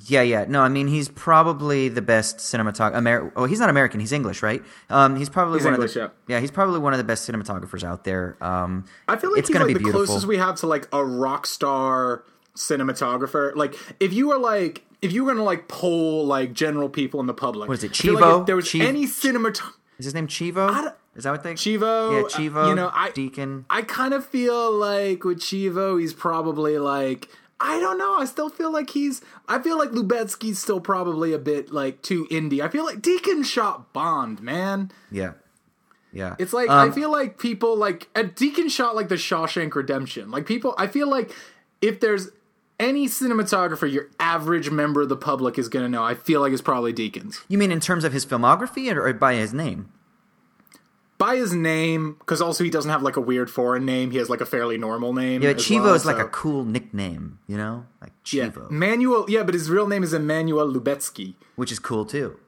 Yeah, 0.07 0.22
yeah. 0.22 0.45
No, 0.49 0.62
I 0.62 0.68
mean 0.68 0.86
he's 0.88 1.09
probably 1.09 1.88
the 1.88 2.03
best 2.03 2.38
cinematographer. 2.38 2.97
Amer- 2.97 3.32
oh, 3.36 3.45
he's 3.45 3.61
not 3.61 3.68
American. 3.70 4.01
He's 4.01 4.12
English, 4.12 4.43
right? 4.43 4.62
Um, 4.88 5.16
he's 5.16 5.28
probably 5.28 5.59
He's 5.59 5.64
one 5.64 5.74
English, 5.74 5.97
of 5.97 6.11
the, 6.26 6.32
yeah. 6.32 6.40
He's 6.40 6.51
probably 6.51 6.78
one 6.78 6.93
of 6.95 6.99
the 6.99 7.05
best 7.05 7.28
cinematographers 7.28 7.84
out 7.84 8.05
there. 8.05 8.36
Um, 8.40 8.84
I 9.09 9.16
feel 9.16 9.30
like 9.30 9.40
it's 9.40 9.49
he's 9.49 9.53
gonna 9.55 9.66
like 9.66 9.74
be 9.74 9.74
the 9.74 9.78
beautiful. 9.80 10.07
closest 10.07 10.26
we 10.26 10.38
have 10.38 10.55
to 10.57 10.66
like 10.66 10.88
a 10.93 11.05
rock 11.05 11.47
star 11.47 12.24
cinematographer. 12.57 13.55
Like 13.55 13.74
if 14.01 14.12
you 14.12 14.28
were 14.28 14.38
like 14.38 14.84
if 15.01 15.12
you 15.12 15.24
were 15.24 15.32
gonna 15.32 15.45
like 15.45 15.68
poll 15.68 16.26
like 16.26 16.53
general 16.53 16.88
people 16.88 17.20
in 17.20 17.26
the 17.26 17.34
public, 17.34 17.68
What 17.68 17.78
is 17.78 17.84
it, 17.84 17.88
like 17.88 17.95
Chivo? 18.22 18.40
if 18.40 18.47
there 18.47 18.57
was 18.57 18.68
Chiv- 18.68 18.82
any 18.82 19.05
cinematographer. 19.07 19.72
Is 19.99 20.07
his 20.07 20.14
name 20.14 20.26
Chivo? 20.26 20.95
Is 21.14 21.24
that 21.24 21.30
what 21.30 21.43
they? 21.43 21.53
Chivo, 21.55 22.12
Yeah, 22.12 22.20
uh, 22.20 22.28
Chivo. 22.28 22.68
you 22.70 22.74
know, 22.74 22.90
I- 22.95 23.11
Deacon. 23.11 23.66
I 23.68 23.82
kind 23.82 24.14
of 24.14 24.24
feel 24.24 24.72
like 24.72 25.24
with 25.24 25.40
Chivo, 25.40 26.01
he's 26.01 26.14
probably 26.14 26.78
like 26.78 27.28
I 27.65 27.79
don't 27.79 27.97
know. 27.97 28.19
I 28.19 28.25
still 28.25 28.51
feel 28.51 28.73
like 28.73 28.91
he's. 28.91 29.23
I 29.49 29.61
feel 29.61 29.79
like 29.79 29.91
Lubezki's 29.91 30.59
still 30.59 30.81
probably 30.81 31.33
a 31.33 31.39
bit 31.39 31.73
like 31.73 32.03
too 32.03 32.27
indie. 32.29 32.61
I 32.61 32.69
feel 32.69 32.85
like 32.85 33.01
Deacon 33.01 33.45
shot 33.45 33.93
Bond, 33.93 34.43
man. 34.43 34.91
Yeah. 35.13 35.35
Yeah. 36.13 36.35
It's 36.41 36.53
like 36.53 36.69
Um, 36.69 36.91
I 36.91 36.93
feel 36.93 37.11
like 37.11 37.39
people 37.39 37.77
like 37.77 38.09
a 38.17 38.25
Deacon 38.25 38.69
shot 38.69 38.97
like 38.97 39.09
the 39.09 39.15
Shawshank 39.15 39.75
Redemption. 39.77 40.31
Like 40.31 40.45
people, 40.45 40.75
I 40.77 40.89
feel 40.89 41.09
like 41.09 41.33
if 41.81 42.01
there's 42.01 42.31
any 42.81 43.07
cinematographer 43.07 43.91
your 43.91 44.09
average 44.19 44.71
member 44.71 45.03
of 45.03 45.09
the 45.09 45.17
public 45.17 45.57
is 45.57 45.69
gonna 45.69 45.89
know, 45.89 46.03
I 46.03 46.15
feel 46.15 46.41
like 46.41 46.53
it's 46.53 46.61
probably 46.61 46.93
Deacon's. 46.93 47.43
You 47.49 47.59
mean 47.59 47.71
in 47.71 47.81
terms 47.81 48.03
of 48.03 48.13
his 48.13 48.27
filmography 48.27 48.93
or, 48.93 49.07
or 49.07 49.13
by 49.15 49.35
his 49.35 49.55
name? 49.55 49.93
By 51.23 51.37
his 51.37 51.55
name, 51.55 52.16
because 52.18 52.43
also 52.43 52.64
he 52.64 52.70
doesn't 52.70 52.91
have 52.91 53.05
like 53.05 53.16
a 53.16 53.20
weird 53.20 53.49
foreign 53.49 53.87
name. 53.87 54.11
He 54.11 54.18
has 54.18 54.29
like 54.29 54.41
a 54.41 54.45
fairly 54.45 54.77
normal 54.77 55.12
name. 55.12 55.41
Yeah, 55.41 55.53
Chivo 55.53 55.85
well, 55.85 55.95
is 55.95 56.05
like 56.05 56.18
a 56.18 56.25
cool 56.25 56.64
nickname, 56.64 57.39
you 57.47 57.57
know, 57.57 57.87
like 58.01 58.11
yeah. 58.33 58.49
Chivo, 58.49 58.68
Manuel. 58.68 59.27
Yeah, 59.29 59.45
but 59.45 59.55
his 59.55 59.70
real 59.70 59.87
name 59.87 60.03
is 60.03 60.12
Emmanuel 60.12 60.66
Lubezki. 60.66 61.35
which 61.55 61.70
is 61.70 61.79
cool 61.79 62.05
too. 62.05 62.41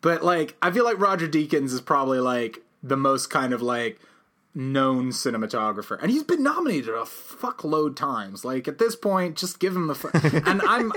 But 0.00 0.22
like, 0.22 0.56
I 0.62 0.70
feel 0.70 0.84
like 0.84 1.00
Roger 1.00 1.26
Deakins 1.26 1.72
is 1.72 1.80
probably 1.80 2.20
like 2.20 2.62
the 2.80 2.96
most 2.96 3.28
kind 3.28 3.52
of 3.52 3.60
like 3.60 3.98
known 4.54 5.10
cinematographer, 5.10 6.00
and 6.00 6.12
he's 6.12 6.22
been 6.22 6.44
nominated 6.44 6.90
a 6.90 7.02
fuckload 7.02 7.96
times. 7.96 8.44
Like 8.44 8.68
at 8.68 8.78
this 8.78 8.94
point, 8.94 9.36
just 9.36 9.58
give 9.58 9.74
him 9.74 9.88
the. 9.88 9.96
Fu- 9.96 10.10
and 10.48 10.62
I'm. 10.62 10.92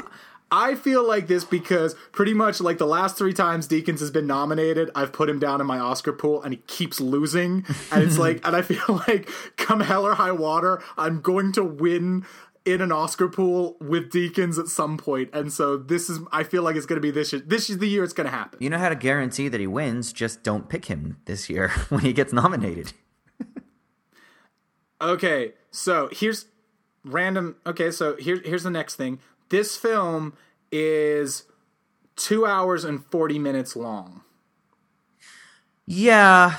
I 0.51 0.75
feel 0.75 1.07
like 1.07 1.27
this 1.27 1.43
because 1.43 1.95
pretty 2.11 2.33
much 2.33 2.61
like 2.61 2.77
the 2.77 2.85
last 2.85 3.17
three 3.17 3.33
times 3.33 3.67
Deakins 3.67 3.99
has 3.99 4.11
been 4.11 4.27
nominated, 4.27 4.91
I've 4.93 5.11
put 5.11 5.29
him 5.29 5.39
down 5.39 5.61
in 5.61 5.67
my 5.67 5.79
Oscar 5.79 6.13
pool 6.13 6.43
and 6.43 6.53
he 6.53 6.59
keeps 6.67 6.99
losing. 6.99 7.65
And 7.91 8.03
it's 8.03 8.17
like, 8.17 8.45
and 8.45 8.55
I 8.55 8.61
feel 8.61 9.01
like 9.07 9.29
come 9.57 9.79
hell 9.79 10.05
or 10.05 10.15
high 10.15 10.31
water, 10.31 10.81
I'm 10.97 11.21
going 11.21 11.51
to 11.53 11.63
win 11.63 12.25
in 12.65 12.81
an 12.81 12.91
Oscar 12.91 13.27
pool 13.27 13.75
with 13.81 14.11
Deakins 14.11 14.57
at 14.57 14.67
some 14.67 14.97
point. 14.97 15.29
And 15.33 15.51
so 15.51 15.75
this 15.75 16.09
is, 16.09 16.19
I 16.31 16.43
feel 16.43 16.63
like 16.63 16.75
it's 16.75 16.85
going 16.85 16.97
to 16.97 17.01
be 17.01 17.11
this 17.11 17.33
year. 17.33 17.41
This 17.45 17.69
is 17.69 17.79
the 17.79 17.87
year 17.87 18.03
it's 18.03 18.13
going 18.13 18.25
to 18.25 18.31
happen. 18.31 18.59
You 18.61 18.69
know 18.69 18.77
how 18.77 18.89
to 18.89 18.95
guarantee 18.95 19.49
that 19.49 19.59
he 19.59 19.67
wins? 19.67 20.13
Just 20.13 20.43
don't 20.43 20.69
pick 20.69 20.85
him 20.85 21.17
this 21.25 21.49
year 21.49 21.69
when 21.89 22.01
he 22.01 22.13
gets 22.13 22.31
nominated. 22.33 22.93
Okay, 25.01 25.51
so 25.69 26.07
here's 26.13 26.45
random. 27.03 27.57
Okay, 27.65 27.91
so 27.91 28.15
here, 28.15 28.41
here's 28.45 28.63
the 28.63 28.69
next 28.69 28.95
thing. 28.95 29.19
This 29.53 29.77
film 29.77 30.33
is 30.71 31.43
two 32.15 32.43
hours 32.43 32.83
and 32.83 33.05
40 33.05 33.37
minutes 33.37 33.75
long. 33.75 34.23
Yeah, 35.85 36.55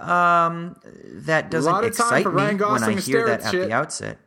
um, 0.00 0.74
that 1.04 1.52
doesn't 1.52 1.72
lot 1.72 1.84
of 1.84 1.96
time 1.96 2.18
excite 2.18 2.34
me 2.34 2.64
when 2.64 2.82
I 2.82 3.00
hear 3.00 3.24
that 3.28 3.42
at 3.42 3.50
shit. 3.52 3.68
the 3.68 3.72
outset. 3.72 4.18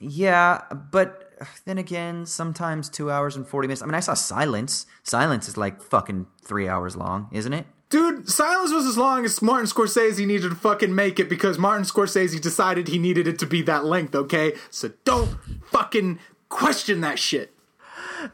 Yeah, 0.00 0.60
but 0.92 1.32
then 1.64 1.78
again, 1.78 2.26
sometimes 2.26 2.90
two 2.90 3.10
hours 3.10 3.36
and 3.36 3.48
forty 3.48 3.66
minutes. 3.66 3.80
I 3.80 3.86
mean, 3.86 3.94
I 3.94 4.00
saw 4.00 4.12
Silence. 4.12 4.84
Silence 5.02 5.48
is 5.48 5.56
like 5.56 5.80
fucking 5.80 6.26
three 6.44 6.68
hours 6.68 6.94
long, 6.94 7.28
isn't 7.32 7.54
it? 7.54 7.64
Dude, 7.88 8.28
Silence 8.28 8.70
was 8.70 8.86
as 8.86 8.98
long 8.98 9.24
as 9.24 9.40
Martin 9.42 9.66
Scorsese 9.66 10.24
needed 10.26 10.50
to 10.50 10.54
fucking 10.54 10.94
make 10.94 11.18
it 11.18 11.28
because 11.30 11.58
Martin 11.58 11.84
Scorsese 11.84 12.40
decided 12.40 12.86
he 12.86 12.98
needed 12.98 13.26
it 13.26 13.38
to 13.38 13.46
be 13.46 13.62
that 13.62 13.84
length, 13.84 14.14
okay? 14.14 14.52
So 14.70 14.92
don't 15.04 15.36
fucking 15.64 16.20
question 16.50 17.00
that 17.00 17.18
shit. 17.18 17.54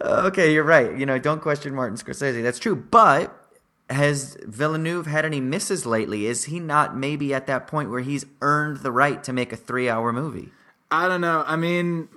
Okay, 0.00 0.52
you're 0.52 0.64
right. 0.64 0.98
You 0.98 1.06
know, 1.06 1.18
don't 1.18 1.40
question 1.40 1.74
Martin 1.74 1.96
Scorsese. 1.96 2.42
That's 2.42 2.58
true. 2.58 2.74
But 2.74 3.32
has 3.88 4.36
Villeneuve 4.42 5.06
had 5.06 5.24
any 5.24 5.40
misses 5.40 5.86
lately? 5.86 6.26
Is 6.26 6.44
he 6.44 6.58
not 6.58 6.96
maybe 6.96 7.32
at 7.32 7.46
that 7.46 7.68
point 7.68 7.90
where 7.90 8.00
he's 8.00 8.26
earned 8.42 8.78
the 8.78 8.90
right 8.90 9.22
to 9.22 9.32
make 9.32 9.52
a 9.52 9.56
three-hour 9.56 10.12
movie? 10.12 10.50
I 10.90 11.06
don't 11.08 11.20
know. 11.20 11.44
I 11.46 11.54
mean, 11.54 12.08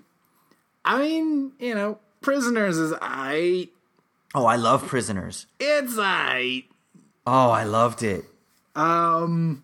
I 0.84 1.00
mean, 1.00 1.52
you 1.60 1.76
know, 1.76 2.00
Prisoners 2.22 2.78
is 2.78 2.94
I. 3.02 3.70
Oh, 4.34 4.46
I 4.46 4.56
love 4.56 4.88
Prisoners. 4.88 5.46
It's 5.60 5.96
I. 5.98 6.66
Oh, 7.28 7.52
I 7.52 7.64
loved 7.64 8.02
it. 8.04 8.26
Um, 8.76 9.64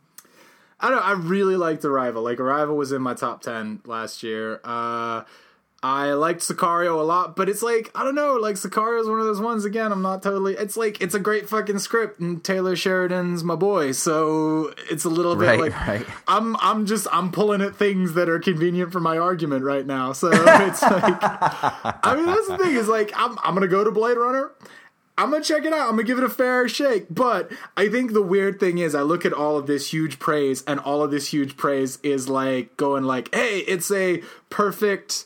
I 0.80 0.90
don't. 0.90 1.04
I 1.04 1.14
really 1.14 1.56
liked 1.56 1.86
Arrival. 1.86 2.24
Like 2.24 2.40
Arrival 2.40 2.76
was 2.76 2.92
in 2.92 3.02
my 3.02 3.14
top 3.14 3.42
ten 3.42 3.82
last 3.86 4.24
year. 4.24 4.60
Uh, 4.64 5.24
I 5.88 6.14
liked 6.14 6.40
Sicario 6.42 7.00
a 7.00 7.04
lot, 7.04 7.36
but 7.36 7.48
it's 7.48 7.62
like 7.62 7.92
I 7.94 8.04
don't 8.04 8.16
know. 8.16 8.38
Like 8.38 8.56
Sicario 8.56 9.00
is 9.00 9.08
one 9.08 9.20
of 9.20 9.26
those 9.28 9.40
ones. 9.40 9.66
Again, 9.66 9.92
I'm 9.92 10.02
not 10.02 10.24
totally. 10.24 10.56
It's 10.56 10.76
like 10.76 11.00
it's 11.00 11.14
a 11.14 11.20
great 11.20 11.48
fucking 11.48 11.78
script, 11.78 12.20
and 12.20 12.44
Taylor 12.44 12.76
Sheridan's 12.76 13.44
my 13.44 13.54
boy, 13.54 13.92
so 13.92 14.74
it's 14.90 15.06
a 15.06 15.10
little 15.10 15.36
bit 15.36 15.46
Right, 15.46 15.60
like 15.60 15.88
right. 15.88 16.08
I'm. 16.28 16.56
I'm 16.58 16.88
just. 16.88 17.06
I'm 17.12 17.32
pulling 17.32 17.62
at 17.62 17.76
things 17.76 18.16
that 18.16 18.30
are 18.30 18.40
convenient 18.40 18.92
for 18.92 19.00
my 19.00 19.20
argument 19.20 19.64
right 19.64 19.86
now. 19.86 20.12
So 20.14 20.30
it's 20.34 20.82
like. 20.82 21.20
I 21.22 22.16
mean, 22.16 22.26
that's 22.26 22.48
the 22.48 22.58
thing. 22.58 22.76
Is 22.76 22.88
like 22.88 23.12
I'm. 23.16 23.38
I'm 23.44 23.54
gonna 23.54 23.68
go 23.68 23.84
to 23.84 23.92
Blade 23.92 24.18
Runner. 24.18 24.54
I'm 25.20 25.30
gonna 25.30 25.44
check 25.44 25.66
it 25.66 25.72
out. 25.72 25.82
I'm 25.82 25.92
gonna 25.92 26.04
give 26.04 26.18
it 26.18 26.24
a 26.24 26.30
fair 26.30 26.68
shake. 26.68 27.06
But 27.12 27.52
I 27.78 27.90
think 27.90 28.14
the 28.14 28.24
weird 28.24 28.60
thing 28.60 28.80
is, 28.80 28.96
I 28.96 29.04
look 29.04 29.24
at 29.24 29.34
all 29.34 29.56
of 29.56 29.68
this 29.68 29.94
huge 29.94 30.18
praise, 30.18 30.64
and 30.64 30.80
all 30.80 31.04
of 31.04 31.12
this 31.12 31.28
huge 31.28 31.58
praise 31.58 32.00
is 32.02 32.28
like 32.28 32.76
going 32.76 33.04
like, 33.04 33.32
"Hey, 33.36 33.60
it's 33.60 33.92
a 33.92 34.24
perfect." 34.50 35.26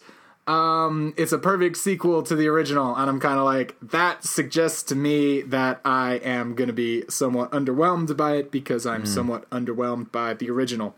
Um, 0.50 1.14
it's 1.16 1.32
a 1.32 1.38
perfect 1.38 1.78
sequel 1.78 2.24
to 2.24 2.36
the 2.36 2.48
original, 2.48 2.96
and 2.96 3.08
I'm 3.08 3.20
kind 3.20 3.38
of 3.38 3.46
like 3.46 3.76
that 3.82 4.24
suggests 4.24 4.82
to 4.84 4.96
me 4.96 5.44
that 5.44 5.80
I 5.86 6.16
am 6.24 6.56
going 6.56 6.70
to 6.70 6.74
be 6.74 7.04
somewhat 7.08 7.52
underwhelmed 7.52 8.18
by 8.18 8.38
it 8.38 8.52
because 8.52 8.88
I'm 8.88 9.06
somewhat 9.06 9.48
underwhelmed 9.52 10.12
by 10.12 10.34
the 10.34 10.50
original. 10.50 10.96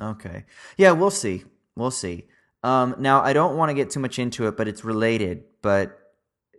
Okay. 0.00 0.44
Yeah, 0.76 0.90
we'll 0.90 1.12
see. 1.12 1.44
We'll 1.76 1.92
see. 1.92 2.24
Um, 2.64 2.96
now, 2.98 3.22
I 3.22 3.32
don't 3.32 3.56
want 3.56 3.70
to 3.70 3.74
get 3.74 3.90
too 3.90 4.00
much 4.00 4.18
into 4.18 4.48
it, 4.48 4.56
but 4.56 4.66
it's 4.66 4.82
related. 4.82 5.44
But 5.62 5.96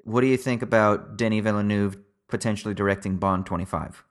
what 0.05 0.21
do 0.21 0.27
you 0.27 0.37
think 0.37 0.61
about 0.61 1.17
Denis 1.17 1.43
Villeneuve 1.43 1.97
potentially 2.29 2.73
directing 2.73 3.17
Bond 3.17 3.45
25? 3.45 4.05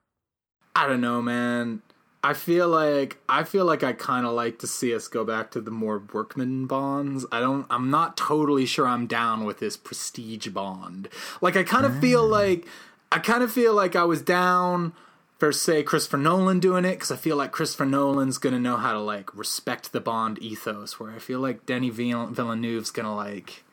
I 0.76 0.86
don't 0.86 1.00
know, 1.00 1.22
man. 1.22 1.80
I 2.24 2.34
feel 2.34 2.68
like 2.68 3.18
I 3.28 3.42
feel 3.42 3.64
like 3.64 3.82
I 3.82 3.92
kind 3.92 4.26
of 4.26 4.32
like 4.32 4.60
to 4.60 4.66
see 4.68 4.94
us 4.94 5.08
go 5.08 5.24
back 5.24 5.50
to 5.52 5.60
the 5.60 5.72
more 5.72 6.00
workman 6.12 6.66
bonds. 6.66 7.26
I 7.32 7.40
don't. 7.40 7.66
I'm 7.68 7.90
not 7.90 8.16
totally 8.16 8.64
sure 8.64 8.86
I'm 8.86 9.06
down 9.06 9.44
with 9.44 9.58
this 9.58 9.76
prestige 9.76 10.48
bond. 10.48 11.08
Like 11.40 11.56
I 11.56 11.64
kind 11.64 11.84
of 11.84 11.98
feel 11.98 12.26
mm. 12.26 12.30
like 12.30 12.66
I 13.10 13.18
kind 13.18 13.42
of 13.42 13.50
feel 13.50 13.74
like 13.74 13.96
I 13.96 14.04
was 14.04 14.22
down 14.22 14.92
for 15.38 15.50
say 15.50 15.82
Christopher 15.82 16.18
Nolan 16.18 16.60
doing 16.60 16.84
it 16.84 16.92
because 16.92 17.10
I 17.10 17.16
feel 17.16 17.36
like 17.36 17.50
Christopher 17.50 17.86
Nolan's 17.86 18.38
gonna 18.38 18.60
know 18.60 18.76
how 18.76 18.92
to 18.92 19.00
like 19.00 19.36
respect 19.36 19.92
the 19.92 20.00
Bond 20.00 20.38
ethos. 20.40 21.00
Where 21.00 21.10
I 21.10 21.18
feel 21.18 21.40
like 21.40 21.66
Denis 21.66 21.92
Vill- 21.94 22.28
Villeneuve's 22.28 22.92
gonna 22.92 23.16
like. 23.16 23.64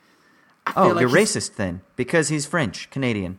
Oh, 0.76 0.88
like 0.88 1.00
you're 1.00 1.08
racist 1.08 1.54
then, 1.54 1.82
because 1.96 2.28
he's 2.28 2.46
French, 2.46 2.90
Canadian. 2.90 3.38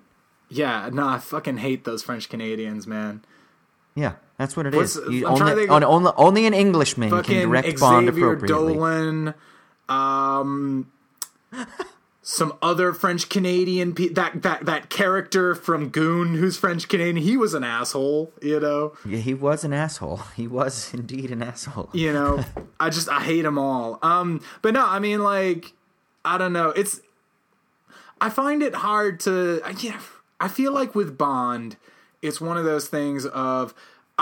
Yeah, 0.49 0.89
no, 0.91 1.07
I 1.07 1.17
fucking 1.17 1.57
hate 1.57 1.83
those 1.83 2.03
French 2.03 2.29
Canadians, 2.29 2.87
man. 2.87 3.23
Yeah, 3.95 4.13
that's 4.41 4.57
what 4.57 4.65
it 4.65 4.73
What's- 4.73 4.95
is. 4.95 5.13
You 5.13 5.27
I'm 5.27 5.37
trying 5.37 5.47
to 5.47 5.51
only, 5.51 5.61
think 5.63 5.71
on, 5.71 5.83
of- 5.83 5.89
only, 5.89 6.11
only 6.17 6.45
an 6.47 6.53
Englishman 6.53 7.09
can 7.23 7.47
direct 7.49 7.79
Bond 7.79 8.07
Xavier 8.07 8.33
appropriately. 8.33 8.73
Dolan, 8.73 9.33
um, 9.89 10.91
some 12.23 12.53
other 12.61 12.93
French 12.93 13.29
Canadian 13.29 13.93
pe- 13.93 14.09
that 14.09 14.41
that 14.43 14.65
that 14.65 14.89
character 14.89 15.55
from 15.55 15.89
Goon 15.89 16.35
who's 16.35 16.55
French 16.57 16.87
Canadian. 16.87 17.17
He 17.17 17.35
was 17.35 17.53
an 17.53 17.63
asshole, 17.63 18.31
you 18.41 18.59
know. 18.59 18.93
Yeah, 19.05 19.17
he 19.17 19.33
was 19.33 19.63
an 19.63 19.73
asshole. 19.73 20.17
He 20.35 20.47
was 20.47 20.93
indeed 20.93 21.31
an 21.31 21.41
asshole. 21.41 21.89
You 21.93 22.13
know, 22.13 22.43
I 22.79 22.89
just 22.89 23.09
I 23.09 23.21
hate 23.21 23.41
them 23.41 23.57
all. 23.57 23.99
Um, 24.01 24.41
but 24.61 24.73
no, 24.73 24.85
I 24.85 24.99
mean 24.99 25.23
like 25.23 25.73
I 26.23 26.37
don't 26.37 26.53
know. 26.53 26.69
It's 26.69 27.01
I 28.19 28.29
find 28.29 28.61
it 28.61 28.75
hard 28.75 29.19
to. 29.21 29.61
I- 29.65 29.71
Yeah, 29.79 29.99
I 30.39 30.47
feel 30.47 30.71
like 30.73 30.93
with 30.95 31.17
Bond, 31.17 31.75
it's 32.21 32.39
one 32.39 32.55
of 32.57 32.65
those 32.65 32.87
things 32.87 33.25
of 33.25 33.73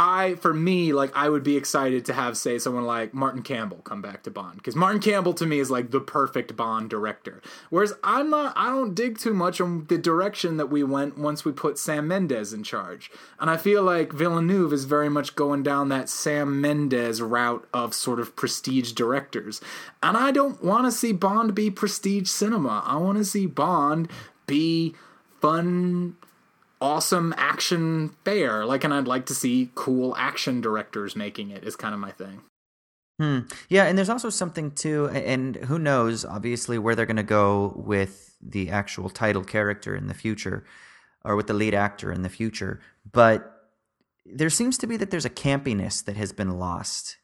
I, 0.02 0.36
for 0.36 0.54
me, 0.54 0.94
like 0.94 1.12
I 1.14 1.28
would 1.28 1.44
be 1.44 1.58
excited 1.58 2.06
to 2.06 2.14
have 2.14 2.38
say 2.38 2.58
someone 2.58 2.86
like 2.86 3.14
Martin 3.14 3.44
Campbell 3.44 3.82
come 3.84 4.02
back 4.02 4.24
to 4.24 4.32
Bond 4.32 4.56
because 4.56 4.74
Martin 4.74 5.02
Campbell 5.02 5.34
to 5.34 5.46
me 5.46 5.60
is 5.60 5.70
like 5.70 5.92
the 5.92 6.00
perfect 6.00 6.56
Bond 6.56 6.90
director. 6.90 7.42
Whereas 7.70 7.92
I'm 8.02 8.30
not, 8.30 8.54
I 8.56 8.68
don't 8.70 8.96
dig 8.96 9.18
too 9.18 9.34
much 9.34 9.60
on 9.60 9.88
the 9.90 9.98
direction 9.98 10.56
that 10.56 10.68
we 10.68 10.84
went 10.84 11.18
once 11.18 11.44
we 11.44 11.52
put 11.52 11.78
Sam 11.78 12.08
Mendes 12.08 12.54
in 12.54 12.64
charge, 12.64 13.12
and 13.42 13.50
I 13.50 13.58
feel 13.58 13.84
like 13.84 14.14
Villeneuve 14.14 14.72
is 14.72 14.86
very 14.86 15.10
much 15.10 15.36
going 15.36 15.64
down 15.64 15.90
that 15.90 16.08
Sam 16.08 16.62
Mendes 16.62 17.22
route 17.22 17.68
of 17.74 17.94
sort 17.94 18.22
of 18.22 18.38
prestige 18.38 18.94
directors, 18.94 19.60
and 20.02 20.16
I 20.16 20.32
don't 20.32 20.64
want 20.64 20.86
to 20.86 20.94
see 20.94 21.12
Bond 21.12 21.54
be 21.54 21.70
prestige 21.70 22.30
cinema. 22.30 22.84
I 22.86 22.96
want 22.96 23.18
to 23.18 23.26
see 23.26 23.48
Bond 23.48 24.10
be 24.48 24.96
fun 25.42 26.16
awesome 26.82 27.34
action 27.38 28.16
fair 28.24 28.66
like 28.66 28.84
and 28.84 28.94
i'd 28.94 29.08
like 29.08 29.26
to 29.26 29.36
see 29.36 29.70
cool 29.76 30.16
action 30.16 30.62
directors 30.62 31.16
making 31.16 31.50
it 31.50 31.64
is 31.64 31.76
kind 31.76 31.94
of 31.94 32.00
my 32.00 32.12
thing 32.12 32.42
Hmm. 33.20 33.40
Yeah, 33.68 33.84
and 33.84 33.98
there's 33.98 34.10
also 34.10 34.30
something 34.30 34.72
too, 34.72 35.10
and 35.10 35.58
who 35.58 35.78
knows, 35.78 36.24
obviously, 36.24 36.80
where 36.80 36.96
they're 36.96 37.06
going 37.06 37.18
to 37.18 37.24
go 37.24 37.74
with 37.76 38.38
the 38.42 38.70
actual 38.70 39.10
title 39.10 39.44
character 39.44 39.94
in 39.94 40.08
the 40.08 40.14
future, 40.14 40.64
or 41.26 41.36
with 41.36 41.48
the 41.48 41.54
lead 41.54 41.74
actor 41.74 42.14
in 42.14 42.22
the 42.22 42.30
future. 42.30 42.80
But 43.12 43.68
there 44.26 44.50
seems 44.50 44.78
to 44.78 44.88
be 44.88 44.96
that 44.96 45.12
there's 45.12 45.26
a 45.26 45.30
campiness 45.30 46.04
that 46.06 46.16
has 46.16 46.32
been 46.32 46.58
lost 46.58 47.18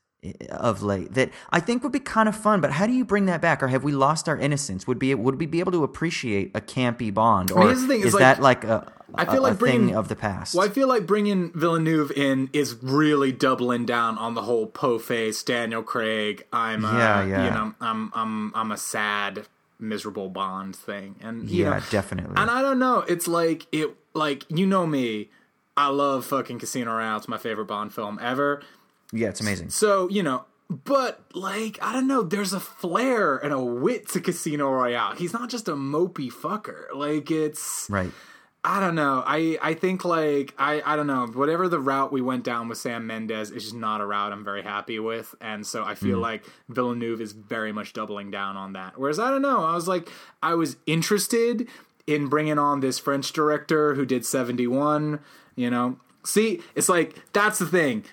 of 0.51 0.81
late 0.83 1.13
that 1.13 1.29
I 1.51 1.59
think 1.59 1.83
would 1.83 1.91
be 1.91 1.99
kind 1.99 2.27
of 2.29 2.35
fun. 2.35 2.61
But 2.61 2.71
how 2.71 2.85
do 2.87 2.93
you 2.93 3.05
bring 3.05 3.25
that 3.25 3.41
back, 3.41 3.61
or 3.63 3.67
have 3.67 3.83
we 3.83 3.91
lost 3.91 4.27
our 4.29 4.37
innocence? 4.37 4.87
Would 4.87 4.99
be 4.99 5.13
would 5.15 5.39
we 5.39 5.45
be 5.45 5.59
able 5.59 5.71
to 5.73 5.83
appreciate 5.83 6.51
a 6.55 6.61
campy 6.61 7.13
Bond, 7.13 7.51
or 7.51 7.63
here's 7.67 7.81
the 7.81 7.87
thing, 7.87 8.01
is 8.01 8.13
like- 8.13 8.21
that 8.21 8.41
like 8.41 8.63
a 8.63 8.91
I 9.17 9.23
feel 9.25 9.39
a- 9.41 9.43
like 9.43 9.53
a 9.53 9.57
bringing- 9.57 9.87
thing 9.87 9.95
of 9.95 10.07
the 10.09 10.15
past? 10.15 10.55
Well, 10.55 10.65
I 10.65 10.69
feel 10.69 10.87
like 10.87 11.05
bringing 11.05 11.51
Villeneuve 11.53 12.11
in 12.11 12.49
is 12.53 12.75
really 12.81 13.31
doubling 13.31 13.85
down 13.85 14.17
on 14.17 14.33
the 14.33 14.41
whole 14.41 14.65
po 14.67 14.99
face 14.99 15.41
Daniel 15.43 15.83
Craig. 15.83 16.43
I'm 16.51 16.83
uh, 16.83 16.97
Yeah, 16.97 17.25
yeah. 17.25 17.43
you 17.45 17.49
know 17.51 17.73
I'm 17.81 18.11
I'm 18.13 18.51
I'm 18.55 18.71
a 18.71 18.77
sad 18.77 19.47
miserable 19.79 20.29
Bond 20.29 20.75
thing, 20.75 21.15
and 21.21 21.49
you 21.49 21.63
yeah, 21.65 21.69
know, 21.77 21.83
definitely. 21.89 22.33
and 22.37 22.49
I 22.49 22.61
don't 22.61 22.79
know. 22.79 22.99
It's 23.07 23.27
like 23.27 23.67
it 23.71 23.95
like 24.13 24.43
you 24.49 24.65
know 24.65 24.85
me. 24.87 25.29
I 25.77 25.87
love 25.89 26.25
fucking 26.25 26.59
Casino 26.59 26.93
Royale. 26.95 27.17
It's 27.17 27.27
my 27.27 27.37
favorite 27.37 27.65
Bond 27.65 27.93
film 27.93 28.17
ever. 28.21 28.61
Yeah, 29.11 29.29
it's 29.29 29.41
amazing. 29.41 29.69
So, 29.69 30.09
you 30.09 30.23
know, 30.23 30.45
but 30.69 31.21
like, 31.33 31.77
I 31.81 31.93
don't 31.93 32.07
know, 32.07 32.23
there's 32.23 32.53
a 32.53 32.59
flair 32.59 33.37
and 33.37 33.53
a 33.53 33.59
wit 33.59 34.09
to 34.09 34.21
Casino 34.21 34.71
Royale. 34.71 35.15
He's 35.15 35.33
not 35.33 35.49
just 35.49 35.67
a 35.67 35.73
mopey 35.73 36.31
fucker. 36.31 36.85
Like 36.93 37.31
it's 37.31 37.87
Right. 37.89 38.11
I 38.65 38.79
don't 38.79 38.95
know. 38.95 39.23
I 39.23 39.59
I 39.61 39.75
think 39.75 40.03
like 40.03 40.55
I 40.57 40.81
I 40.83 40.95
don't 40.95 41.05
know. 41.05 41.27
Whatever 41.27 41.69
the 41.69 41.79
route 41.79 42.11
we 42.11 42.23
went 42.23 42.43
down 42.43 42.67
with 42.67 42.79
Sam 42.79 43.05
Mendes 43.05 43.51
is 43.51 43.65
just 43.65 43.75
not 43.75 44.01
a 44.01 44.05
route 44.07 44.33
I'm 44.33 44.43
very 44.43 44.63
happy 44.63 44.97
with, 44.97 45.35
and 45.39 45.65
so 45.67 45.83
I 45.83 45.93
feel 45.93 46.17
mm. 46.17 46.21
like 46.21 46.45
Villeneuve 46.67 47.21
is 47.21 47.33
very 47.33 47.71
much 47.71 47.93
doubling 47.93 48.31
down 48.31 48.57
on 48.57 48.73
that. 48.73 48.97
Whereas 48.97 49.19
I 49.19 49.29
don't 49.29 49.43
know. 49.43 49.63
I 49.63 49.75
was 49.75 49.87
like 49.87 50.09
I 50.41 50.55
was 50.55 50.77
interested 50.87 51.67
in 52.07 52.27
bringing 52.27 52.57
on 52.57 52.79
this 52.79 52.97
French 52.97 53.31
director 53.33 53.93
who 53.93 54.03
did 54.03 54.25
71. 54.25 55.19
You 55.55 55.69
know, 55.69 55.97
see, 56.25 56.61
it's 56.73 56.89
like 56.89 57.21
that's 57.33 57.59
the 57.59 57.67
thing. 57.67 58.03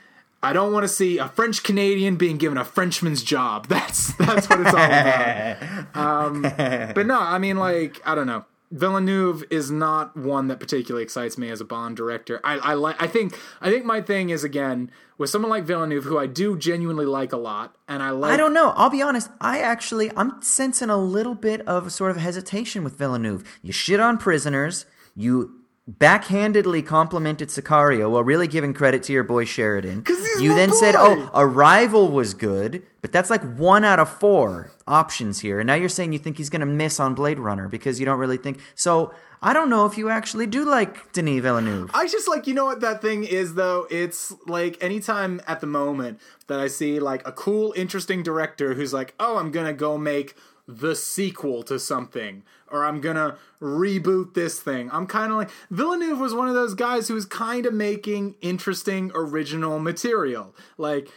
I 0.42 0.52
don't 0.52 0.72
want 0.72 0.84
to 0.84 0.88
see 0.88 1.18
a 1.18 1.28
French 1.28 1.62
Canadian 1.62 2.16
being 2.16 2.36
given 2.36 2.58
a 2.58 2.64
Frenchman's 2.64 3.22
job. 3.22 3.66
That's 3.72 4.12
that's 4.14 4.48
what 4.48 4.60
it's 4.60 4.70
all 4.70 4.76
about. 4.76 5.86
Um, 5.94 6.42
but 6.42 7.06
no, 7.06 7.18
I 7.18 7.38
mean, 7.38 7.56
like, 7.56 8.00
I 8.04 8.14
don't 8.14 8.26
know. 8.26 8.44
Villeneuve 8.70 9.44
is 9.50 9.70
not 9.70 10.16
one 10.16 10.48
that 10.48 10.58
particularly 10.58 11.02
excites 11.02 11.36
me 11.36 11.50
as 11.50 11.60
a 11.60 11.64
Bond 11.64 11.96
director. 11.96 12.40
I, 12.42 12.54
I 12.58 12.74
like. 12.74 13.00
I 13.00 13.06
think. 13.06 13.38
I 13.60 13.70
think 13.70 13.84
my 13.84 14.00
thing 14.00 14.30
is 14.30 14.42
again 14.44 14.90
with 15.18 15.28
someone 15.28 15.50
like 15.50 15.64
Villeneuve, 15.64 16.04
who 16.04 16.18
I 16.18 16.26
do 16.26 16.56
genuinely 16.56 17.04
like 17.04 17.32
a 17.32 17.36
lot, 17.36 17.76
and 17.86 18.02
I 18.02 18.10
like. 18.10 18.32
I 18.32 18.36
don't 18.38 18.54
know. 18.54 18.70
I'll 18.70 18.90
be 18.90 19.02
honest. 19.02 19.30
I 19.40 19.60
actually, 19.60 20.10
I'm 20.16 20.40
sensing 20.40 20.88
a 20.88 20.96
little 20.96 21.34
bit 21.34 21.60
of 21.68 21.92
sort 21.92 22.10
of 22.10 22.16
hesitation 22.16 22.82
with 22.82 22.96
Villeneuve. 22.96 23.44
You 23.60 23.72
shit 23.72 24.00
on 24.00 24.16
prisoners. 24.16 24.86
You 25.14 25.61
backhandedly 25.90 26.86
complimented 26.86 27.48
Sicario 27.48 28.10
while 28.10 28.22
really 28.22 28.46
giving 28.46 28.72
credit 28.72 29.02
to 29.04 29.12
your 29.12 29.24
boy 29.24 29.44
Sheridan. 29.44 30.04
you 30.38 30.54
then 30.54 30.72
said, 30.72 30.92
boy. 30.94 31.00
"Oh, 31.00 31.30
Arrival 31.34 32.10
was 32.10 32.34
good," 32.34 32.82
but 33.00 33.10
that's 33.12 33.30
like 33.30 33.42
one 33.56 33.84
out 33.84 33.98
of 33.98 34.08
four 34.08 34.70
options 34.86 35.40
here. 35.40 35.58
And 35.60 35.66
now 35.66 35.74
you're 35.74 35.88
saying 35.88 36.12
you 36.12 36.18
think 36.18 36.38
he's 36.38 36.50
going 36.50 36.60
to 36.60 36.66
miss 36.66 37.00
on 37.00 37.14
Blade 37.14 37.38
Runner 37.38 37.68
because 37.68 37.98
you 37.98 38.06
don't 38.06 38.18
really 38.18 38.36
think. 38.36 38.60
So 38.74 39.12
I 39.42 39.52
don't 39.52 39.68
know 39.68 39.84
if 39.86 39.98
you 39.98 40.08
actually 40.08 40.46
do 40.46 40.64
like 40.64 41.12
Denis 41.12 41.42
Villeneuve. 41.42 41.90
I 41.92 42.06
just 42.06 42.28
like 42.28 42.46
you 42.46 42.54
know 42.54 42.66
what 42.66 42.80
that 42.80 43.02
thing 43.02 43.24
is 43.24 43.54
though. 43.54 43.88
It's 43.90 44.32
like 44.46 44.82
anytime 44.82 45.40
at 45.48 45.60
the 45.60 45.66
moment 45.66 46.20
that 46.46 46.60
I 46.60 46.68
see 46.68 47.00
like 47.00 47.26
a 47.26 47.32
cool, 47.32 47.72
interesting 47.76 48.22
director 48.22 48.74
who's 48.74 48.92
like, 48.92 49.14
"Oh, 49.18 49.38
I'm 49.38 49.50
gonna 49.50 49.72
go 49.74 49.98
make 49.98 50.36
the 50.68 50.94
sequel 50.94 51.64
to 51.64 51.80
something," 51.80 52.44
or 52.72 52.84
"I'm 52.84 53.00
gonna 53.00 53.36
reboot 53.60 54.34
this 54.34 54.58
thing." 54.60 54.90
I'm 54.92 55.06
kind 55.06 55.30
of 55.30 55.38
like 55.38 55.50
Villeneuve 55.70 56.18
was 56.18 56.34
one 56.34 56.48
of 56.48 56.54
those 56.54 56.74
guys 56.74 57.08
who 57.08 57.14
was 57.14 57.26
kind 57.26 57.66
of 57.66 57.74
making 57.74 58.34
interesting, 58.40 59.12
original 59.14 59.78
material, 59.78 60.54
like 60.78 61.08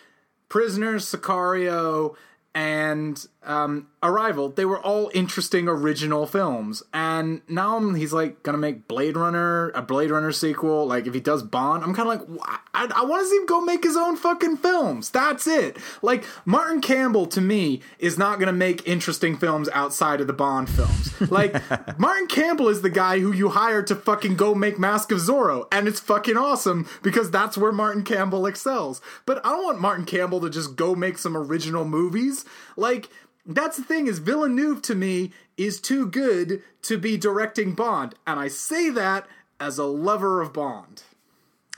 Prisoners, 0.50 1.06
Sicario, 1.06 2.16
and 2.54 3.28
um, 3.46 3.88
Arrival. 4.04 4.50
They 4.50 4.66
were 4.66 4.80
all 4.80 5.10
interesting, 5.14 5.68
original 5.68 6.28
films. 6.28 6.84
And 6.94 7.42
now 7.48 7.80
he's 7.94 8.14
like 8.14 8.44
gonna 8.44 8.58
make 8.58 8.88
Blade 8.88 9.18
Runner, 9.18 9.70
a 9.70 9.82
Blade 9.82 10.12
Runner 10.12 10.32
sequel. 10.32 10.86
Like 10.86 11.08
if 11.08 11.14
he 11.14 11.20
does 11.20 11.42
Bond, 11.42 11.84
I'm 11.84 11.94
kind 11.94 12.12
of 12.12 12.30
like, 12.30 12.50
I, 12.74 12.88
I 12.96 13.04
want 13.06 13.24
to 13.24 13.30
see 13.30 13.38
him 13.38 13.46
go 13.48 13.62
make 13.62 13.84
his 13.84 13.98
own 13.98 14.16
fucking 14.16 14.58
films. 14.58 15.10
That's 15.10 15.48
it. 15.48 15.78
Like 16.04 16.24
Martin 16.46 16.82
Campbell 16.82 17.26
to 17.28 17.42
me 17.42 17.82
is 17.98 18.18
not 18.18 18.40
gonna 18.40 18.54
make 18.54 18.88
interesting 18.88 19.38
films 19.38 19.70
outside 19.74 20.22
of 20.22 20.28
the 20.28 20.34
Bond 20.34 20.70
films. 20.70 21.32
Like 21.32 21.56
Martin 22.00 22.28
Campbell 22.28 22.70
is 22.70 22.84
the 22.84 22.92
guy 22.92 23.20
who 23.20 23.32
you 23.32 23.50
hire 23.50 23.82
to 23.84 23.96
fucking 23.96 24.36
go 24.36 24.54
make 24.54 24.78
Mask 24.78 25.12
of 25.12 25.18
Zorro, 25.18 25.68
and 25.72 25.88
it's 25.88 26.00
fucking 26.00 26.38
awesome 26.38 26.88
because 27.02 27.32
that's 27.32 27.58
where 27.58 27.72
Martin 27.72 28.04
Campbell 28.04 28.46
excels. 28.46 29.02
But 29.26 29.44
I 29.44 29.50
don't 29.50 29.64
want 29.64 29.82
Martin 29.82 30.06
Campbell 30.06 30.42
to 30.42 30.50
just 30.50 30.76
go 30.76 30.94
make 30.94 31.18
some 31.18 31.36
original 31.36 31.86
movies. 31.86 32.46
Like 32.78 33.10
that's 33.46 33.78
the 33.78 33.84
thing 33.84 34.08
is 34.08 34.20
Villeneuve 34.20 34.82
to 34.84 34.96
me 34.96 35.32
is 35.58 35.80
too 35.80 36.08
good 36.08 36.62
to 36.84 36.98
be 36.98 37.18
directing 37.18 37.74
Bond, 37.74 38.16
and 38.26 38.40
I 38.40 38.48
say 38.48 38.90
that 38.90 39.28
as 39.60 39.78
a 39.78 39.86
lover 39.86 40.42
of 40.42 40.54
Bond. 40.54 41.04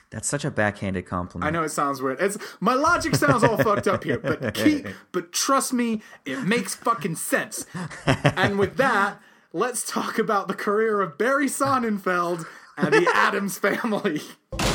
That's 0.09 0.27
such 0.27 0.45
a 0.45 0.51
backhanded 0.51 1.05
compliment. 1.05 1.47
I 1.47 1.51
know 1.51 1.63
it 1.63 1.69
sounds 1.69 2.01
weird. 2.01 2.21
It's 2.21 2.37
my 2.61 2.73
logic 2.73 3.15
sounds 3.15 3.43
all 3.43 3.57
fucked 3.57 3.87
up 3.87 4.05
here, 4.05 4.19
but 4.19 4.53
keep, 4.53 4.87
but 5.11 5.33
trust 5.33 5.73
me, 5.73 6.01
it 6.25 6.43
makes 6.43 6.75
fucking 6.75 7.15
sense. 7.15 7.65
And 8.05 8.57
with 8.57 8.77
that, 8.77 9.19
let's 9.51 9.89
talk 9.89 10.17
about 10.17 10.47
the 10.47 10.53
career 10.53 11.01
of 11.01 11.17
Barry 11.17 11.47
Sonnenfeld 11.47 12.45
and 12.77 12.93
the 12.93 13.11
Addams 13.13 13.59
family. 13.59 14.21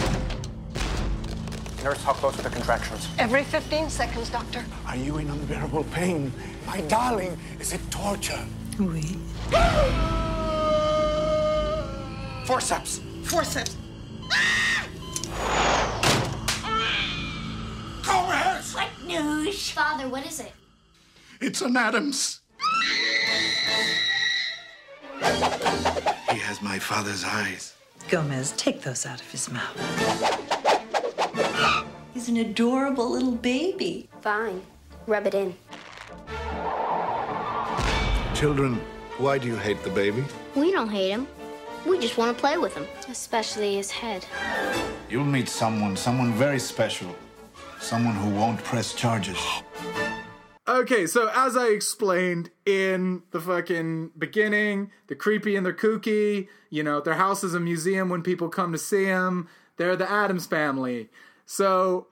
Nurse, 1.83 2.03
how 2.05 2.13
close 2.13 2.39
are 2.39 2.43
the 2.43 2.51
contractions? 2.51 3.09
Every 3.19 3.43
15 3.43 3.91
seconds, 3.91 4.31
Doctor. 4.31 4.65
Are 4.87 4.97
you 4.97 5.19
in 5.19 5.29
unbearable 5.29 5.83
pain? 5.85 6.33
My 6.65 6.81
darling, 6.83 7.37
is 7.59 7.73
it 7.73 7.81
torture? 7.91 8.39
Oui. 8.79 9.17
Forceps! 12.45 13.01
Forceps. 13.25 13.77
Ah! 14.31 14.87
Gomez! 18.05 18.75
What 18.75 18.89
news? 19.05 19.71
Father, 19.71 20.09
what 20.09 20.25
is 20.25 20.39
it? 20.39 20.53
It's 21.41 21.63
an 21.63 21.77
Addams. 21.77 22.43
He 26.31 26.39
has 26.39 26.63
my 26.63 26.79
father's 26.79 27.25
eyes. 27.25 27.75
Gomez, 28.09 28.53
take 28.53 28.83
those 28.83 29.05
out 29.05 29.21
of 29.21 29.29
his 29.33 29.51
mouth. 29.51 30.52
He's 32.15 32.29
an 32.29 32.37
adorable 32.37 33.11
little 33.11 33.33
baby. 33.33 34.09
Fine. 34.21 34.63
Rub 35.07 35.27
it 35.27 35.35
in. 35.35 35.55
Children, 38.35 38.81
why 39.19 39.39
do 39.39 39.47
you 39.49 39.57
hate 39.57 39.83
the 39.83 39.91
baby? 39.91 40.23
We 40.55 40.73
don't 40.73 40.91
hate 40.91 41.11
him. 41.11 41.27
We 41.87 41.99
just 41.99 42.19
want 42.19 42.37
to 42.37 42.41
play 42.41 42.59
with 42.59 42.77
him. 42.77 42.87
Especially 43.09 43.77
his 43.77 43.91
head. 43.91 44.27
You'll 45.09 45.25
meet 45.25 45.49
someone, 45.49 45.97
someone 45.97 46.33
very 46.35 46.59
special. 46.59 47.15
Someone 47.81 48.15
who 48.15 48.31
won't 48.31 48.63
press 48.63 48.95
charges. 48.95 49.39
Okay, 50.69 51.07
so 51.07 51.31
as 51.35 51.57
I 51.57 51.69
explained 51.69 52.51
in 52.65 53.23
the 53.33 53.41
fucking 53.41 54.13
beginning, 54.17 54.93
the 55.09 55.17
creepy 55.17 55.57
and 55.57 55.67
the 55.67 55.73
kooky, 55.73 56.49
you 56.71 56.83
know, 56.83 57.01
their 57.01 57.15
house 57.15 57.43
is 57.43 57.55
a 57.55 57.61
museum 57.61 58.09
when 58.09 58.23
people 58.23 58.49
come 58.49 58.71
to 58.73 58.79
see 58.79 59.07
them. 59.07 59.49
They're 59.77 59.97
the 59.97 60.09
Addams 60.09 60.47
family. 60.47 61.11
So 61.47 62.07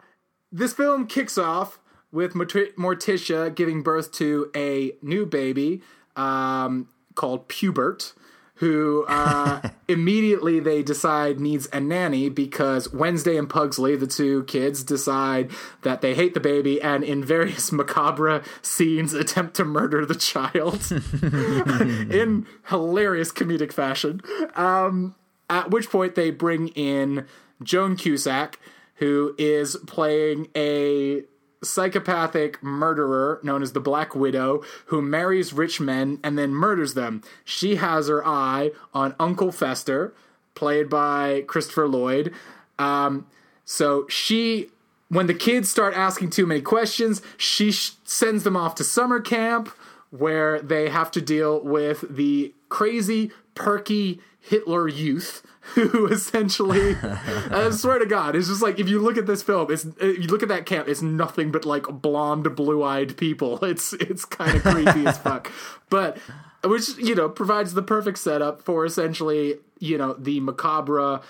this 0.53 0.73
film 0.73 1.07
kicks 1.07 1.39
off 1.39 1.79
with 2.13 2.35
Morticia 2.35 3.55
giving 3.55 3.83
birth 3.83 4.13
to 4.13 4.51
a 4.55 4.93
new 5.03 5.27
baby 5.27 5.83
um, 6.17 6.89
called 7.15 7.49
Pubert, 7.49 8.13
who 8.57 9.05
uh, 9.09 9.69
immediately 9.89 10.61
they 10.61 10.83
decide 10.83 11.41
needs 11.41 11.69
a 11.73 11.81
nanny 11.81 12.29
because 12.29 12.93
Wednesday 12.93 13.37
and 13.37 13.49
Pugsley, 13.49 13.97
the 13.97 14.07
two 14.07 14.45
kids, 14.45 14.83
decide 14.83 15.51
that 15.83 16.01
they 16.01 16.15
hate 16.15 16.35
the 16.35 16.41
baby 16.41 16.81
and 16.83 17.05
in 17.05 17.25
various 17.25 17.73
macabre 17.73 18.43
scenes 18.61 19.15
attempt 19.15 19.55
to 19.55 19.65
murder 19.65 20.05
the 20.05 20.15
child 20.15 20.91
in 22.13 22.47
hilarious 22.69 23.33
comedic 23.33 23.73
fashion. 23.73 24.21
Um, 24.57 25.15
at 25.49 25.71
which 25.71 25.91
point 25.91 26.15
they 26.15 26.31
bring 26.31 26.69
in 26.69 27.27
Joan 27.63 27.97
Cusack, 27.97 28.59
who 29.01 29.35
is 29.39 29.77
playing 29.87 30.47
a 30.55 31.23
psychopathic 31.63 32.63
murderer 32.63 33.41
known 33.43 33.63
as 33.63 33.73
the 33.73 33.81
Black 33.81 34.15
Widow 34.15 34.63
who 34.87 35.03
marries 35.03 35.53
rich 35.53 35.81
men 35.81 36.19
and 36.23 36.39
then 36.39 36.55
murders 36.55 36.95
them. 36.95 37.23
She 37.45 37.77
has 37.77 38.09
her 38.09 38.27
eye 38.27 38.71
on 38.95 39.15
Uncle 39.19 39.53
Fester, 39.53 40.15
played 40.55 40.89
by 40.89 41.45
Christopher 41.47 41.89
Lloyd. 41.89 42.33
Um, 42.79 43.27
so 43.65 44.07
she 44.09 44.69
when 45.09 45.27
the 45.27 45.35
kids 45.35 45.69
start 45.69 45.95
asking 45.95 46.31
too 46.31 46.47
many 46.47 46.61
questions, 46.61 47.21
she 47.37 47.73
sh- 47.73 47.93
sends 48.05 48.45
them 48.45 48.57
off 48.57 48.77
to 48.77 48.85
summer 48.85 49.21
camp 49.21 49.69
where 50.11 50.61
they 50.61 50.89
have 50.89 51.11
to 51.11 51.21
deal 51.21 51.61
with 51.61 52.05
the 52.09 52.55
crazy, 52.69 53.33
perky 53.55 54.21
Hitler 54.41 54.89
youth 54.89 55.43
who 55.75 56.07
essentially, 56.07 56.97
I 57.03 57.71
swear 57.71 57.99
to 57.99 58.07
God, 58.07 58.35
it's 58.35 58.49
just 58.49 58.63
like 58.63 58.79
if 58.79 58.89
you 58.89 59.01
look 59.01 59.17
at 59.17 59.27
this 59.27 59.43
film, 59.43 59.71
it's 59.71 59.85
if 59.85 60.19
you 60.19 60.27
look 60.29 60.43
at 60.43 60.49
that 60.49 60.67
camp, 60.67 60.89
it's 60.89 61.03
nothing 61.03 61.53
but 61.53 61.65
like 61.65 61.85
blonde, 61.85 62.55
blue-eyed 62.57 63.17
people. 63.17 63.59
It's 63.71 63.93
it's 63.93 64.25
kind 64.25 64.57
of 64.57 64.65
creepy 64.65 65.07
as 65.07 65.19
fuck, 65.19 65.53
but 65.91 66.19
which 66.65 66.97
you 66.99 67.15
know 67.15 67.29
provides 67.29 67.75
the 67.75 67.83
perfect 67.83 68.19
setup 68.19 68.63
for 68.63 68.85
essentially 68.85 69.57
you 69.79 69.97
know 69.97 70.15
the 70.15 70.41
macabre 70.41 71.21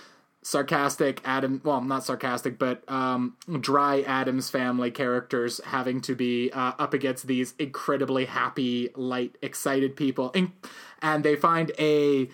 sarcastic 0.43 1.21
Adam, 1.25 1.61
well, 1.65 1.83
not 1.83 2.03
sarcastic, 2.05 2.59
but 2.59 2.83
um, 2.91 3.37
dry 3.61 4.01
Addams 4.03 4.49
family 4.49 4.91
characters 4.91 5.61
having 5.67 6.01
to 6.03 6.15
be 6.15 6.51
uh, 6.53 6.73
up 6.79 6.95
against 6.95 7.27
these 7.27 7.53
incredibly 7.59 8.25
happy, 8.25 8.89
light, 8.97 9.37
excited 9.43 9.97
people, 9.97 10.31
and, 10.35 10.53
and 11.03 11.25
they 11.25 11.37
find 11.37 11.73
a 11.79 12.31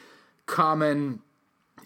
common 0.47 1.21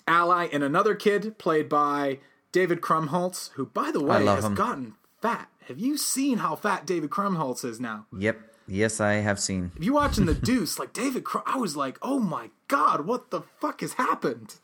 ally 0.06 0.46
in 0.46 0.62
another 0.62 0.94
kid 0.94 1.38
played 1.38 1.68
by 1.68 2.18
David 2.52 2.80
Krumholtz, 2.80 3.50
who, 3.52 3.66
by 3.66 3.90
the 3.92 4.02
way, 4.02 4.24
has 4.24 4.44
him. 4.44 4.54
gotten 4.54 4.94
fat. 5.20 5.48
Have 5.68 5.78
you 5.78 5.96
seen 5.96 6.38
how 6.38 6.56
fat 6.56 6.86
David 6.86 7.10
Krumholtz 7.10 7.64
is 7.64 7.80
now? 7.80 8.06
Yep. 8.16 8.40
Yes, 8.66 9.00
I 9.00 9.14
have 9.14 9.40
seen. 9.40 9.72
If 9.76 9.84
you 9.84 9.94
watching 9.94 10.26
the 10.26 10.34
Deuce, 10.50 10.78
like 10.78 10.92
David, 10.92 11.24
Crum- 11.24 11.42
I 11.44 11.56
was 11.58 11.76
like, 11.76 11.98
oh 12.02 12.20
my 12.20 12.50
god, 12.68 13.04
what 13.04 13.30
the 13.30 13.42
fuck 13.42 13.80
has 13.80 13.94
happened? 13.94 14.56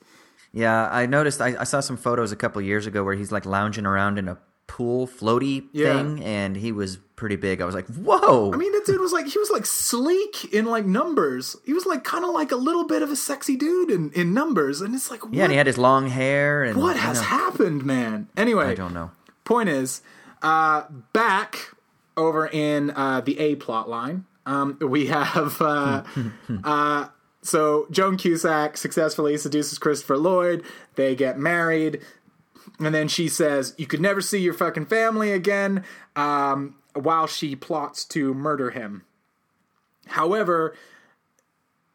Yeah, 0.53 0.89
I 0.91 1.07
noticed. 1.07 1.41
I, 1.41 1.57
I 1.59 1.64
saw 1.64 1.80
some 1.80 1.97
photos 1.97 2.32
a 2.32 2.37
couple 2.37 2.62
years 2.62 2.87
ago 2.87 3.03
where 3.03 3.14
he's 3.14 3.32
like 3.32 3.45
lounging 3.45 3.84
around 3.84 4.18
in 4.18 4.28
a 4.28 4.39
pool 4.66 5.06
floaty 5.06 5.64
Yeah. 5.72 5.96
thing, 5.96 6.22
and 6.24 6.56
he 6.56 6.72
was 6.72 6.98
pretty 7.16 7.36
big. 7.36 7.60
I 7.60 7.64
was 7.64 7.74
like, 7.74 7.86
whoa. 7.86 8.52
I 8.52 8.56
mean, 8.56 8.72
that 8.72 8.84
dude 8.84 9.00
was 9.00 9.12
like 9.12 9.26
he 9.26 9.38
was 9.38 9.50
like 9.50 9.64
sleek 9.66 10.52
in 10.52 10.66
like 10.66 10.84
numbers. 10.86 11.56
He 11.64 11.72
was 11.72 11.86
like 11.86 12.04
kind 12.04 12.24
of 12.24 12.30
like 12.32 12.52
a 12.52 12.56
little 12.56 12.84
bit 12.86 13.02
of 13.02 13.10
a 13.10 13.16
sexy 13.16 13.56
dude 13.56 13.90
in 13.90 14.10
in 14.12 14.34
numbers, 14.34 14.80
and 14.80 14.94
it's 14.94 15.10
like 15.10 15.24
what, 15.24 15.32
yeah, 15.34 15.44
and 15.44 15.52
he 15.52 15.56
had 15.58 15.66
his 15.66 15.78
long 15.78 16.08
hair. 16.08 16.62
And 16.64 16.78
what 16.80 16.96
has 16.96 17.18
know, 17.18 17.22
happened, 17.24 17.84
man? 17.84 18.28
Anyway, 18.36 18.66
I 18.66 18.74
don't 18.74 18.92
know. 18.94 19.10
Point 19.44 19.68
is, 19.68 20.02
uh, 20.42 20.82
back 21.12 21.74
over 22.16 22.46
in 22.46 22.90
uh, 22.90 23.20
the 23.20 23.38
A 23.38 23.54
plot 23.56 23.88
line, 23.88 24.24
um, 24.46 24.76
we 24.80 25.06
have 25.06 25.60
uh, 25.60 26.02
uh, 26.64 27.08
so 27.42 27.86
Joan 27.90 28.16
Cusack 28.16 28.76
successfully 28.76 29.36
seduces 29.38 29.78
Christopher 29.78 30.16
Lloyd. 30.18 30.64
They 30.96 31.14
get 31.14 31.38
married, 31.38 32.00
and 32.79 32.95
then 32.95 33.09
she 33.09 33.29
says, 33.29 33.74
"You 33.77 33.87
could 33.87 34.01
never 34.01 34.20
see 34.20 34.39
your 34.41 34.55
fucking 34.55 34.87
family 34.87 35.33
again." 35.33 35.85
Um, 36.14 36.77
while 36.95 37.27
she 37.27 37.55
plots 37.55 38.05
to 38.07 38.33
murder 38.33 38.70
him. 38.70 39.05
However, 40.07 40.74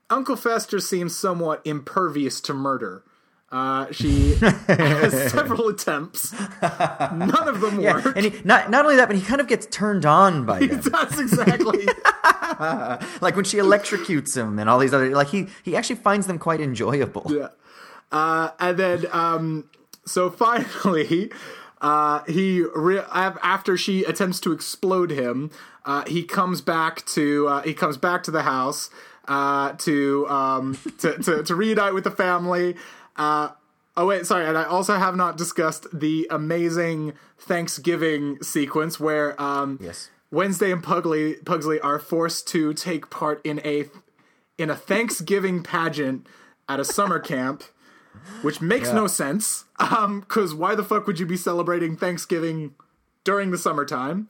Uncle 0.10 0.36
Fester 0.36 0.80
seems 0.80 1.16
somewhat 1.18 1.62
impervious 1.66 2.40
to 2.42 2.54
murder. 2.54 3.04
Uh, 3.52 3.92
she 3.92 4.36
has 4.36 5.32
several 5.32 5.68
attempts. 5.68 6.34
None 6.62 7.48
of 7.48 7.60
them 7.60 7.80
Yeah, 7.82 7.96
work. 7.96 8.16
and 8.16 8.26
he, 8.26 8.42
not 8.46 8.70
not 8.70 8.86
only 8.86 8.96
that, 8.98 9.08
but 9.08 9.16
he 9.18 9.22
kind 9.22 9.42
of 9.42 9.48
gets 9.48 9.66
turned 9.66 10.06
on 10.06 10.46
by 10.46 10.60
them. 10.60 10.82
That's 10.82 11.20
exactly. 11.20 11.86
like 13.22 13.36
when 13.36 13.44
she 13.44 13.58
electrocutes 13.58 14.38
him 14.38 14.58
and 14.60 14.70
all 14.70 14.80
these 14.80 14.94
other 14.94 15.10
like 15.10 15.30
he 15.30 15.48
he 15.64 15.76
actually 15.76 15.98
finds 15.98 16.28
them 16.28 16.40
quite 16.40 16.62
enjoyable. 16.62 17.26
Yeah. 17.28 17.48
Uh, 18.12 18.52
and 18.60 18.78
then, 18.78 19.06
um, 19.12 19.70
so 20.06 20.30
finally, 20.30 21.32
uh, 21.82 22.24
he 22.26 22.64
re- 22.76 23.04
after 23.12 23.78
she 23.78 24.04
attempts 24.04 24.40
to 24.42 24.52
explode 24.52 25.12
him, 25.12 25.52
uh, 25.86 26.06
he 26.06 26.24
comes 26.24 26.62
back 26.62 27.06
to 27.08 27.48
uh, 27.48 27.62
he 27.64 27.74
comes 27.74 27.98
back 27.98 28.24
to 28.24 28.32
the 28.32 28.44
house 28.44 28.90
uh, 29.28 29.74
to, 29.74 30.28
um, 30.30 30.78
to 31.00 31.18
to 31.18 31.44
to 31.44 31.56
reunite 31.56 31.94
with 31.94 32.04
the 32.04 32.12
family. 32.12 32.76
Uh, 33.16 33.50
oh 33.98 34.06
wait, 34.08 34.26
sorry, 34.26 34.46
and 34.48 34.58
I 34.58 34.64
also 34.64 34.96
have 34.96 35.16
not 35.16 35.38
discussed 35.38 35.88
the 35.92 36.28
amazing 36.30 37.14
Thanksgiving 37.40 38.42
sequence 38.44 39.00
where 39.00 39.40
um, 39.42 39.80
Yes. 39.82 40.10
Wednesday 40.32 40.72
and 40.72 40.82
Pugsley 40.84 41.36
Pugsley 41.46 41.80
are 41.82 42.00
forced 42.00 42.48
to 42.50 42.74
take 42.74 43.10
part 43.10 43.42
in 43.44 43.60
a 43.66 43.86
in 44.58 44.70
a 44.70 44.76
Thanksgiving 44.76 45.64
pageant 45.64 46.28
at 46.70 46.80
a 46.80 46.86
summer 46.86 47.20
camp, 47.20 47.64
which 48.42 48.62
makes 48.62 48.92
no 48.92 49.08
sense. 49.08 49.66
Um, 49.80 50.20
because 50.20 50.54
why 50.54 50.76
the 50.76 50.84
fuck 50.84 51.08
would 51.08 51.20
you 51.20 51.26
be 51.26 51.38
celebrating 51.38 51.98
Thanksgiving 51.98 52.76
during 53.24 53.52
the 53.52 53.58
summertime? 53.58 54.28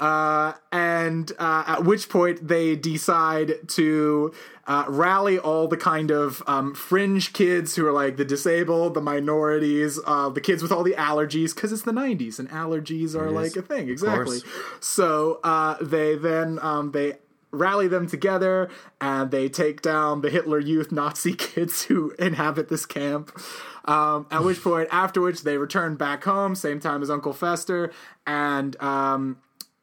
Uh, 0.00 0.52
and 0.70 1.32
uh, 1.38 1.64
at 1.66 1.84
which 1.84 2.08
point 2.08 2.46
they 2.46 2.76
decide 2.76 3.54
to 3.66 4.32
uh, 4.68 4.84
rally 4.86 5.38
all 5.38 5.66
the 5.66 5.76
kind 5.76 6.12
of 6.12 6.40
um, 6.46 6.72
fringe 6.72 7.32
kids 7.32 7.74
who 7.74 7.84
are 7.84 7.92
like 7.92 8.16
the 8.16 8.24
disabled, 8.24 8.94
the 8.94 9.00
minorities, 9.00 9.98
uh, 10.06 10.28
the 10.28 10.40
kids 10.40 10.62
with 10.62 10.70
all 10.70 10.84
the 10.84 10.92
allergies, 10.92 11.52
because 11.54 11.72
it's 11.72 11.82
the 11.82 11.92
90s 11.92 12.38
and 12.38 12.48
allergies 12.50 13.16
are 13.16 13.30
like 13.30 13.56
a 13.56 13.62
thing. 13.62 13.88
Exactly. 13.88 14.38
So 14.78 15.40
uh, 15.42 15.76
they 15.80 16.14
then 16.14 16.60
um, 16.62 16.92
they 16.92 17.14
rally 17.50 17.88
them 17.88 18.06
together 18.06 18.68
and 19.00 19.30
they 19.30 19.48
take 19.48 19.82
down 19.82 20.20
the 20.20 20.30
Hitler 20.30 20.58
Youth 20.58 20.92
Nazi 20.92 21.34
kids 21.34 21.84
who 21.84 22.12
inhabit 22.18 22.68
this 22.68 22.86
camp. 22.86 23.36
Um, 23.84 24.26
at 24.30 24.44
which 24.44 24.62
point, 24.62 24.88
after 24.92 25.20
which 25.20 25.42
they 25.42 25.56
return 25.56 25.96
back 25.96 26.24
home, 26.24 26.54
same 26.54 26.78
time 26.78 27.02
as 27.02 27.08
Uncle 27.08 27.32
Fester, 27.32 27.90
and 28.26 28.78
um, 28.82 29.38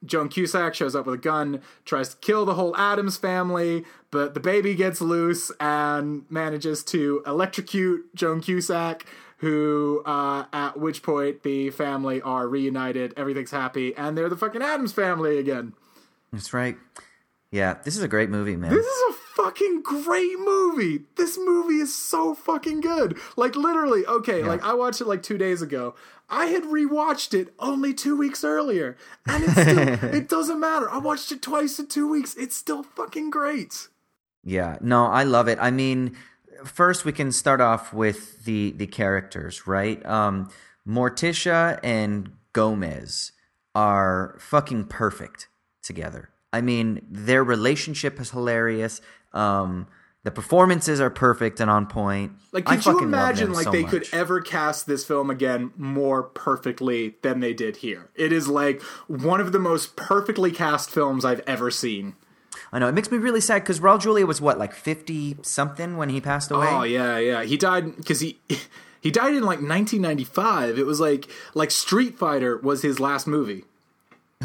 Joan 0.06 0.30
Cusack 0.30 0.76
shows 0.76 0.96
up 0.96 1.08
with 1.08 1.16
a 1.16 1.20
gun, 1.20 1.62
tries 1.86 2.10
to 2.10 2.18
kill 2.18 2.46
the 2.46 2.54
whole 2.54 2.76
Addams 2.78 3.18
family, 3.18 3.84
but 4.12 4.36
the 4.36 4.40
baby 4.40 4.76
gets 4.76 5.02
loose 5.02 5.52
and 5.60 6.24
manages 6.30 6.84
to 6.86 7.24
electrocute 7.26 8.14
Joan 8.16 8.42
Cusack. 8.42 9.06
Who, 9.40 10.02
uh, 10.06 10.46
at 10.54 10.80
which 10.80 11.04
point 11.04 11.44
the 11.44 11.70
family 11.70 12.22
are 12.22 12.48
reunited, 12.48 13.14
everything's 13.18 13.52
happy, 13.52 13.94
and 13.96 14.18
they're 14.18 14.30
the 14.30 14.38
fucking 14.38 14.62
Addams 14.62 14.94
family 14.94 15.38
again. 15.38 15.74
That's 16.32 16.54
right. 16.54 16.78
Yeah, 17.56 17.78
this 17.86 17.96
is 17.96 18.04
a 18.04 18.10
great 18.10 18.30
movie, 18.30 18.58
man. 18.58 18.70
This 18.70 18.86
is 18.86 19.04
a 19.12 19.14
fucking 19.42 19.82
great 19.82 20.38
movie. 20.38 21.06
This 21.16 21.38
movie 21.38 21.78
is 21.78 21.96
so 21.96 22.36
fucking 22.36 22.82
good. 22.82 23.18
Like 23.38 23.56
literally, 23.56 24.06
okay, 24.06 24.44
like 24.44 24.62
I 24.62 24.74
watched 24.74 25.00
it 25.00 25.08
like 25.08 25.24
two 25.24 25.38
days 25.38 25.62
ago. 25.62 25.96
I 26.30 26.48
had 26.48 26.64
rewatched 26.64 27.34
it 27.34 27.54
only 27.58 27.94
two 27.94 28.18
weeks 28.18 28.44
earlier, 28.44 28.98
and 29.26 29.46
it's 29.46 29.54
still, 29.54 29.80
it 30.14 30.28
doesn't 30.28 30.60
matter. 30.60 30.92
I 30.92 30.98
watched 30.98 31.32
it 31.32 31.42
twice 31.42 31.80
in 31.80 31.88
two 31.88 32.10
weeks. 32.10 32.36
It's 32.36 32.58
still 32.58 32.84
fucking 32.84 33.30
great. 33.30 33.88
Yeah, 34.44 34.78
no, 34.82 35.06
I 35.06 35.24
love 35.24 35.48
it. 35.48 35.58
I 35.62 35.72
mean, 35.72 36.18
first 36.66 37.06
we 37.06 37.14
can 37.14 37.32
start 37.32 37.62
off 37.62 37.94
with 37.94 38.44
the 38.44 38.72
the 38.72 38.88
characters, 38.88 39.66
right? 39.66 40.06
Um, 40.06 40.50
Morticia 40.86 41.80
and 41.82 42.34
Gomez 42.52 43.32
are 43.74 44.36
fucking 44.42 44.88
perfect 44.88 45.48
together. 45.82 46.32
I 46.56 46.62
mean, 46.62 47.02
their 47.12 47.44
relationship 47.44 48.18
is 48.22 48.32
hilarious. 48.32 49.02
Um, 49.34 49.88
the 50.24 50.32
performances 50.32 51.02
are 51.02 51.10
perfect 51.10 51.60
and 51.60 51.70
on 51.70 51.86
point. 51.86 52.32
Like, 52.54 52.66
could 52.66 52.86
you 52.86 53.00
imagine 53.00 53.52
like 53.52 53.66
so 53.66 53.72
they 53.72 53.84
could 53.84 54.08
ever 54.14 54.40
cast 54.40 54.88
this 54.88 55.04
film 55.04 55.30
again 55.30 55.72
more 55.76 56.24
perfectly 56.24 57.16
than 57.24 57.42
they 57.42 57.54
did 57.54 57.78
here? 57.78 58.10
It 58.16 58.32
is 58.32 58.48
like 58.48 58.82
one 59.08 59.42
of 59.42 59.52
the 59.52 59.60
most 59.60 59.98
perfectly 59.98 60.50
cast 60.50 60.90
films 60.90 61.26
I've 61.26 61.42
ever 61.42 61.70
seen. 61.70 62.16
I 62.72 62.80
know 62.80 62.88
it 62.88 62.94
makes 62.94 63.12
me 63.12 63.18
really 63.18 63.42
sad 63.42 63.64
because 63.64 63.82
Raul 63.82 64.02
Julia 64.02 64.26
was 64.26 64.40
what, 64.40 64.58
like 64.58 64.74
fifty 64.74 65.36
something 65.42 65.98
when 65.98 66.08
he 66.08 66.22
passed 66.22 66.52
away. 66.52 66.68
Oh 66.70 66.84
yeah, 66.84 67.18
yeah. 67.18 67.44
He 67.44 67.58
died 67.58 67.98
because 67.98 68.22
he 68.22 68.40
he 69.02 69.12
died 69.12 69.34
in 69.34 69.44
like 69.44 69.60
1995. 69.60 70.80
It 70.80 70.86
was 70.86 71.02
like 71.02 71.28
like 71.54 71.70
Street 71.70 72.18
Fighter 72.18 72.58
was 72.58 72.82
his 72.82 73.02
last 73.02 73.28
movie. 73.28 73.66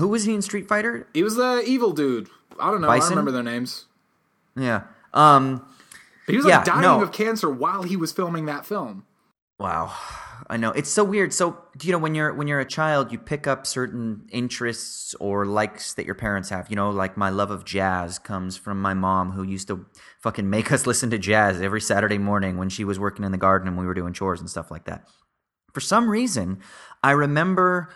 Who 0.01 0.09
was 0.09 0.25
he 0.25 0.35
in 0.35 0.43
Street 0.43 0.67
Fighter? 0.67 1.07
He 1.13 1.23
was 1.23 1.37
the 1.37 1.63
evil 1.67 1.93
dude. 1.93 2.29
I 2.59 2.71
don't 2.71 2.81
know. 2.81 2.89
I 2.89 2.99
don't 2.99 3.11
remember 3.11 3.31
their 3.31 3.43
names. 3.43 3.85
Yeah. 4.57 4.85
Um. 5.13 5.67
But 6.27 6.33
he 6.33 6.37
was 6.37 6.47
like 6.47 6.65
dying 6.65 6.83
no. 6.83 7.03
of 7.03 7.13
cancer 7.13 7.51
while 7.51 7.83
he 7.83 7.97
was 7.97 8.11
filming 8.11 8.47
that 8.47 8.65
film. 8.65 9.05
Wow. 9.59 9.93
I 10.49 10.57
know. 10.57 10.71
It's 10.71 10.91
so 10.91 11.05
weird. 11.05 11.35
So, 11.35 11.59
you 11.83 11.93
know, 11.93 11.99
when 11.99 12.15
you're 12.15 12.33
when 12.33 12.49
you're 12.49 12.61
a 12.61 12.65
child, 12.65 13.13
you 13.13 13.19
pick 13.19 13.47
up 13.47 13.67
certain 13.67 14.27
interests 14.33 15.15
or 15.21 15.45
likes 15.45 15.95
that 15.95 16.07
your 16.07 16.15
parents 16.15 16.49
have. 16.49 16.71
You 16.71 16.77
know, 16.77 16.91
like 16.91 17.17
my 17.17 17.29
love 17.29 17.51
of 17.51 17.65
jazz 17.65 18.19
comes 18.19 18.57
from 18.57 18.81
my 18.81 18.95
mom 18.95 19.33
who 19.33 19.43
used 19.43 19.69
to 19.69 19.85
fucking 20.21 20.49
make 20.49 20.73
us 20.73 20.87
listen 20.89 21.11
to 21.11 21.19
jazz 21.19 21.61
every 21.61 21.81
Saturday 21.81 22.19
morning 22.19 22.57
when 22.57 22.71
she 22.71 22.85
was 22.85 22.99
working 22.99 23.25
in 23.25 23.33
the 23.33 23.39
garden 23.39 23.69
and 23.69 23.77
we 23.77 23.87
were 23.87 23.95
doing 23.95 24.15
chores 24.15 24.41
and 24.41 24.49
stuff 24.49 24.71
like 24.71 24.85
that. 24.85 25.07
For 25.75 25.81
some 25.81 26.09
reason, 26.09 26.61
I 27.03 27.13
remember 27.13 27.91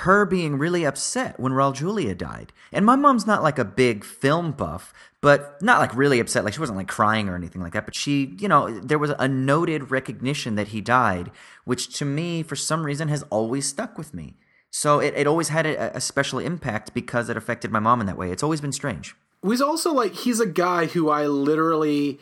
her 0.00 0.26
being 0.26 0.58
really 0.58 0.84
upset 0.84 1.40
when 1.40 1.52
Raul 1.52 1.74
Julia 1.74 2.14
died. 2.14 2.52
And 2.70 2.84
my 2.84 2.96
mom's 2.96 3.26
not 3.26 3.42
like 3.42 3.58
a 3.58 3.64
big 3.64 4.04
film 4.04 4.52
buff, 4.52 4.92
but 5.22 5.60
not 5.62 5.80
like 5.80 5.96
really 5.96 6.20
upset. 6.20 6.44
Like 6.44 6.52
she 6.52 6.60
wasn't 6.60 6.76
like 6.76 6.86
crying 6.86 7.30
or 7.30 7.34
anything 7.34 7.62
like 7.62 7.72
that. 7.72 7.86
But 7.86 7.94
she, 7.94 8.36
you 8.38 8.46
know, 8.46 8.78
there 8.78 8.98
was 8.98 9.14
a 9.18 9.26
noted 9.26 9.90
recognition 9.90 10.54
that 10.56 10.68
he 10.68 10.82
died, 10.82 11.30
which 11.64 11.96
to 11.98 12.04
me, 12.04 12.42
for 12.42 12.56
some 12.56 12.84
reason, 12.84 13.08
has 13.08 13.22
always 13.30 13.66
stuck 13.66 13.96
with 13.96 14.12
me. 14.12 14.36
So 14.70 15.00
it, 15.00 15.14
it 15.16 15.26
always 15.26 15.48
had 15.48 15.64
a, 15.64 15.96
a 15.96 16.00
special 16.02 16.40
impact 16.40 16.92
because 16.92 17.30
it 17.30 17.36
affected 17.38 17.70
my 17.70 17.80
mom 17.80 18.02
in 18.02 18.06
that 18.06 18.18
way. 18.18 18.30
It's 18.30 18.42
always 18.42 18.60
been 18.60 18.72
strange. 18.72 19.16
was 19.42 19.62
also 19.62 19.94
like 19.94 20.12
he's 20.12 20.40
a 20.40 20.46
guy 20.46 20.84
who 20.84 21.08
I 21.08 21.26
literally 21.26 22.20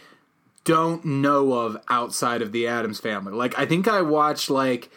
don't 0.62 1.05
know 1.05 1.53
of 1.55 1.77
outside 1.91 2.41
of 2.41 2.53
the 2.53 2.68
Addams 2.68 3.01
family. 3.01 3.33
Like 3.33 3.59
I 3.59 3.66
think 3.66 3.89
I 3.89 4.01
watched 4.01 4.49
like 4.49 4.93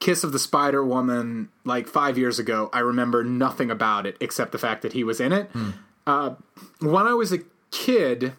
Kiss 0.00 0.24
of 0.24 0.32
the 0.32 0.38
Spider 0.38 0.84
Woman 0.84 1.48
like 1.64 1.88
five 1.88 2.18
years 2.18 2.38
ago. 2.38 2.68
I 2.72 2.80
remember 2.80 3.24
nothing 3.24 3.70
about 3.70 4.06
it 4.06 4.16
except 4.20 4.52
the 4.52 4.58
fact 4.58 4.82
that 4.82 4.92
he 4.92 5.02
was 5.04 5.20
in 5.20 5.32
it. 5.32 5.50
Uh, 6.06 6.34
when 6.80 7.06
I 7.06 7.14
was 7.14 7.32
a 7.32 7.38
kid, 7.70 8.34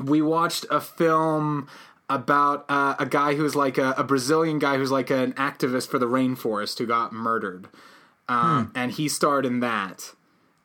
we 0.00 0.22
watched 0.22 0.66
a 0.70 0.80
film 0.80 1.68
about 2.08 2.64
uh, 2.68 2.94
a 2.98 3.06
guy 3.06 3.34
who's 3.34 3.56
like 3.56 3.78
a, 3.78 3.92
a 3.96 4.04
Brazilian 4.04 4.58
guy 4.58 4.76
who's 4.76 4.90
like 4.90 5.10
an 5.10 5.32
activist 5.34 5.88
for 5.88 5.98
the 5.98 6.06
rainforest 6.06 6.78
who 6.78 6.86
got 6.86 7.12
murdered, 7.12 7.66
um, 8.28 8.70
and 8.74 8.92
he 8.92 9.08
starred 9.08 9.46
in 9.46 9.60
that. 9.60 10.12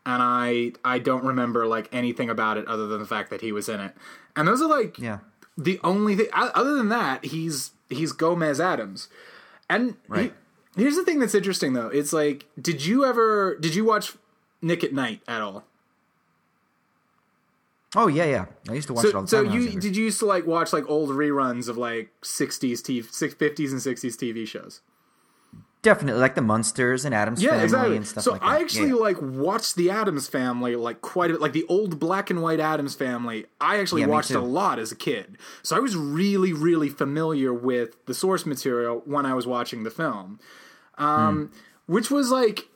And 0.06 0.22
I 0.22 0.74
I 0.84 1.00
don't 1.00 1.24
remember 1.24 1.66
like 1.68 1.88
anything 1.92 2.30
about 2.30 2.58
it 2.58 2.68
other 2.68 2.88
than 2.88 3.00
the 3.00 3.06
fact 3.08 3.30
that 3.32 3.42
he 3.42 3.52
was 3.52 3.70
in 3.70 3.80
it. 3.80 3.94
And 4.36 4.48
those 4.48 4.62
are 4.62 4.68
like 4.70 4.98
Yeah. 5.00 5.20
the 5.58 5.80
only 5.84 6.16
thing. 6.16 6.28
Other 6.34 6.76
than 6.76 6.90
that, 6.90 7.26
he's 7.26 7.72
he's 7.90 8.12
Gomez 8.12 8.60
Addams. 8.60 9.08
And 9.70 9.96
Right. 10.08 10.34
he- 10.76 10.82
here's 10.84 10.96
the 10.96 11.04
thing 11.04 11.20
that's 11.20 11.36
interesting 11.36 11.74
though. 11.74 11.88
It's 11.88 12.12
like, 12.14 12.46
did 12.60 12.86
you 12.86 13.06
ever 13.06 13.56
did 13.60 13.76
you 13.76 13.86
watch 13.86 14.16
Nick 14.62 14.84
at 14.84 14.94
Nite 14.94 15.22
at 15.28 15.42
all? 15.42 15.64
Oh 17.96 18.08
yeah, 18.08 18.26
yeah. 18.26 18.46
I 18.70 18.74
used 18.74 18.88
to 18.88 18.94
watch 18.94 19.06
it 19.06 19.16
all 19.16 19.26
So, 19.26 19.44
the 19.44 19.50
so 19.50 19.50
time. 19.50 19.56
was 19.66 19.74
you 19.74 19.80
did 19.80 19.96
you 19.96 20.06
used 20.06 20.20
to 20.20 20.26
like 20.26 20.46
watch 20.46 20.74
like 20.74 20.88
old 20.88 21.10
reruns 21.10 21.68
of 21.68 21.78
like 21.78 22.12
60s 22.22 22.82
TV, 22.82 23.04
50s 23.04 23.72
and 23.72 23.82
60s 23.82 24.16
TV 24.16 24.48
shows? 24.48 24.82
Definitely 25.82 26.20
like 26.20 26.36
the 26.36 26.42
Munsters 26.42 27.06
and 27.06 27.16
Addams 27.16 27.42
Yeah, 27.42 27.52
Family 27.52 27.64
exactly. 27.64 27.96
and 27.98 28.08
stuff 28.08 28.24
so 28.26 28.32
like 28.34 28.42
that. 28.42 28.48
I 28.50 28.60
actually 28.60 28.90
Yeah. 28.90 28.96
like 28.96 29.22
watched 29.22 29.76
the 29.78 29.90
Addams 29.90 30.28
Family 30.28 30.76
like 30.76 31.02
quite 31.02 31.30
a 31.30 31.34
bit, 31.36 31.42
like 31.42 31.54
the 31.54 31.66
old 31.70 32.00
black 32.00 32.30
and 32.30 32.42
white 32.42 32.60
Addams 32.60 32.96
Family. 32.96 33.46
I 33.62 33.80
actually 33.80 34.02
Yeah, 34.02 34.08
watched 34.08 34.32
a 34.32 34.42
lot 34.42 34.78
as 34.78 34.92
a 34.92 34.96
kid, 34.96 35.38
so 35.64 35.78
I 35.78 35.80
was 35.80 35.96
really, 35.96 36.52
really 36.52 36.90
familiar 36.90 37.54
with 37.54 37.96
the 38.08 38.14
source 38.14 38.46
material 38.46 39.02
when 39.06 39.26
I 39.26 39.34
was 39.34 39.48
watching 39.48 39.84
the 39.84 39.90
film, 39.92 40.40
um, 40.98 41.50
Hmm. 41.88 41.94
which 41.94 42.12
was 42.12 42.30
like, 42.30 42.68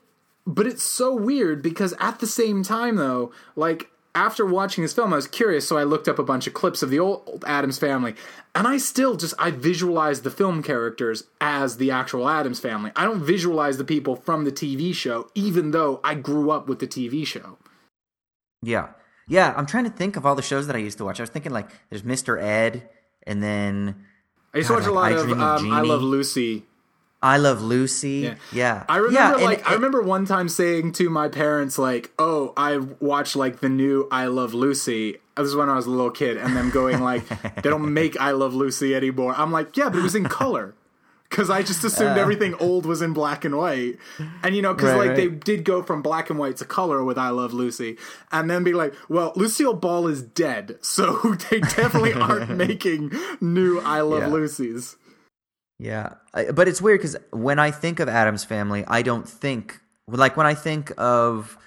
but 0.48 0.66
it's 0.66 0.84
so 0.84 1.14
weird 1.14 1.62
because 1.62 1.94
at 2.00 2.20
the 2.20 2.28
same 2.28 2.64
time 2.64 2.96
though, 2.96 3.32
like. 3.58 3.90
After 4.16 4.46
watching 4.46 4.84
this 4.84 4.94
film, 4.94 5.12
I 5.12 5.16
was 5.16 5.28
curious, 5.28 5.68
so 5.68 5.78
I 5.78 5.84
looked 5.84 6.08
up 6.08 6.20
a 6.20 6.24
bunch 6.24 6.46
of 6.46 6.54
clips 6.54 6.84
of 6.84 6.92
the 6.92 7.00
old 7.00 7.44
Addams 7.48 7.80
family, 7.80 8.14
and 8.54 8.68
I 8.68 8.78
still 8.78 9.16
just 9.16 9.34
I 9.40 9.50
visualize 9.50 10.22
the 10.22 10.30
film 10.30 10.62
characters 10.62 11.24
as 11.42 11.78
the 11.78 11.90
actual 11.90 12.30
Addams 12.30 12.60
family. 12.60 12.92
I 12.96 13.06
don't 13.06 13.24
visualize 13.24 13.78
the 13.78 13.84
people 13.84 14.16
from 14.16 14.46
the 14.46 14.52
TV 14.52 14.94
show, 14.94 15.30
even 15.34 15.72
though 15.72 16.00
I 16.04 16.14
grew 16.14 16.52
up 16.52 16.68
with 16.68 16.78
the 16.80 16.88
TV 16.88 17.26
show. 17.26 17.58
Yeah. 18.62 18.90
Yeah, 19.28 19.54
I'm 19.56 19.66
trying 19.66 19.86
to 19.86 19.90
think 19.90 20.16
of 20.16 20.26
all 20.26 20.36
the 20.36 20.42
shows 20.42 20.68
that 20.68 20.76
I 20.76 20.80
used 20.80 20.98
to 21.00 21.06
watch. 21.06 21.20
I 21.20 21.24
was 21.24 21.30
thinking 21.30 21.52
like 21.52 21.70
there's 21.90 22.04
Mr. 22.04 22.42
Ed 22.42 22.90
and 23.26 23.42
then 23.42 24.06
I 24.54 24.58
used 24.58 24.68
to 24.68 24.76
God, 24.76 24.82
watch 24.82 24.90
a 24.90 24.92
lot 24.92 25.12
I 25.12 25.16
of 25.16 25.32
of 25.32 25.40
um, 25.40 25.72
I 25.72 25.82
Love 25.82 26.02
Lucy. 26.02 26.66
I 27.24 27.38
Love 27.38 27.62
Lucy. 27.64 28.36
Yeah. 28.52 28.84
I 28.90 28.98
remember 28.98 29.40
Yeah, 29.40 29.46
like 29.46 29.68
I 29.68 29.74
remember 29.74 30.02
one 30.02 30.26
time 30.26 30.50
saying 30.50 30.92
to 30.94 31.10
my 31.10 31.30
parents 31.30 31.78
like, 31.80 32.12
"Oh, 32.20 32.54
I 32.58 32.78
watched 33.00 33.36
like 33.36 33.62
the 33.62 33.70
new 33.70 34.08
I 34.12 34.28
Love 34.28 34.54
Lucy." 34.54 35.18
This 35.38 35.48
is 35.48 35.56
when 35.56 35.70
I 35.70 35.76
was 35.76 35.88
a 35.88 35.90
little 35.90 36.12
kid, 36.12 36.38
and 36.38 36.56
them 36.56 36.70
going 36.70 37.00
like, 37.02 37.24
"They 37.64 37.70
don't 37.70 37.94
make 38.02 38.20
I 38.20 38.32
Love 38.32 38.54
Lucy 38.54 38.94
anymore." 38.94 39.34
I'm 39.38 39.52
like, 39.52 39.76
"Yeah, 39.78 39.90
but 39.90 40.00
it 40.00 40.04
was 40.04 40.16
in 40.16 40.26
color." 40.26 40.76
Because 41.34 41.50
I 41.50 41.64
just 41.64 41.84
assumed 41.84 42.16
uh. 42.16 42.22
everything 42.22 42.54
old 42.60 42.86
was 42.86 43.02
in 43.02 43.12
black 43.14 43.44
and 43.44 43.58
white, 43.58 43.98
and 44.44 44.56
you 44.56 44.62
know, 44.62 44.72
because 44.76 44.92
Right, 44.92 44.98
like 45.00 45.08
right. 45.08 45.18
they 45.18 45.28
did 45.30 45.64
go 45.66 45.82
from 45.82 46.04
black 46.04 46.30
and 46.30 46.38
white 46.38 46.58
to 46.58 46.66
color 46.66 47.04
with 47.04 47.18
"I 47.18 47.30
Love 47.30 47.54
Lucy," 47.56 47.98
and 48.32 48.48
then 48.52 48.64
be 48.64 48.74
like, 48.74 48.94
"Well, 49.10 49.34
Lucille 49.36 49.74
Ball 49.74 50.06
is 50.08 50.22
dead, 50.22 50.78
so 50.82 51.16
they 51.50 51.60
definitely 51.62 52.14
aren't 52.14 52.52
making 52.56 53.12
new 53.42 53.80
I 53.80 54.02
Love 54.02 54.24
Yeah. 54.24 54.28
Lucy's." 54.28 54.96
Yeah, 55.84 56.14
I, 56.34 56.52
but 56.52 56.68
it's 56.68 56.82
weird 56.82 57.00
because 57.00 57.18
when 57.32 57.60
I 57.60 57.72
think 57.72 58.00
of 58.00 58.08
Addams 58.08 58.44
family, 58.46 58.86
I 58.88 59.02
don't 59.02 59.28
think 59.28 59.80
like 60.08 60.38
when 60.38 60.48
I 60.48 60.54
think 60.54 60.92
of 60.98 61.58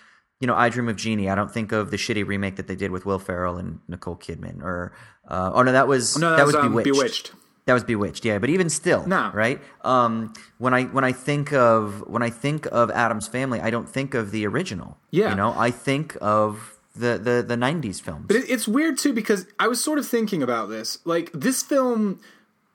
you 0.40 0.46
know 0.46 0.54
I 0.54 0.70
Dream 0.70 0.88
of 0.88 0.96
Jeannie, 0.96 1.28
I 1.28 1.34
don't 1.34 1.52
think 1.52 1.72
of 1.72 1.90
the 1.90 1.98
shitty 1.98 2.26
remake 2.26 2.56
that 2.56 2.66
they 2.66 2.76
did 2.76 2.90
with 2.90 3.04
Will 3.04 3.18
Ferrell 3.18 3.58
and 3.58 3.80
Nicole 3.88 4.16
Kidman, 4.16 4.62
or 4.62 4.92
uh, 5.28 5.50
oh 5.54 5.62
no, 5.62 5.72
that 5.72 5.86
was 5.86 6.16
No, 6.16 6.30
that, 6.30 6.36
that 6.38 6.46
was, 6.46 6.54
was 6.54 6.64
um, 6.64 6.72
Bewitched. 6.72 6.92
Bewitched. 6.94 7.32
That 7.66 7.74
was 7.74 7.84
Bewitched, 7.84 8.24
yeah. 8.24 8.38
But 8.38 8.48
even 8.48 8.70
still, 8.70 9.04
No. 9.06 9.30
right? 9.34 9.60
Um, 9.82 10.32
when 10.58 10.72
I 10.72 10.84
when 10.84 11.04
I 11.04 11.12
think 11.12 11.52
of 11.52 12.02
when 12.06 12.22
I 12.22 12.30
think 12.30 12.66
of 12.72 12.90
Addams 12.90 13.28
family, 13.28 13.60
I 13.60 13.70
don't 13.70 13.88
think 13.88 14.14
of 14.14 14.30
the 14.30 14.46
original. 14.46 14.96
Yeah. 15.10 15.30
you 15.30 15.34
know, 15.36 15.52
I 15.56 15.70
think 15.72 16.16
of 16.22 16.78
the 16.94 17.18
the 17.18 17.44
the 17.46 17.56
'90s 17.56 18.00
films. 18.00 18.24
But 18.28 18.36
it, 18.36 18.48
it's 18.48 18.66
weird 18.66 18.98
too 18.98 19.12
because 19.12 19.46
I 19.58 19.68
was 19.68 19.82
sort 19.82 19.98
of 19.98 20.06
thinking 20.08 20.42
about 20.42 20.68
this. 20.68 20.98
Like 21.04 21.32
this 21.32 21.62
film 21.62 22.20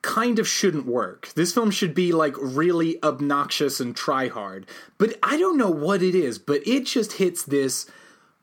kind 0.01 0.39
of 0.39 0.47
shouldn't 0.47 0.85
work. 0.85 1.29
This 1.35 1.53
film 1.53 1.71
should 1.71 1.93
be 1.93 2.11
like 2.11 2.35
really 2.37 3.01
obnoxious 3.03 3.79
and 3.79 3.95
try 3.95 4.27
hard. 4.27 4.65
But 4.97 5.17
I 5.21 5.37
don't 5.37 5.57
know 5.57 5.69
what 5.69 6.01
it 6.01 6.15
is, 6.15 6.39
but 6.39 6.65
it 6.67 6.85
just 6.85 7.13
hits 7.13 7.43
this 7.43 7.85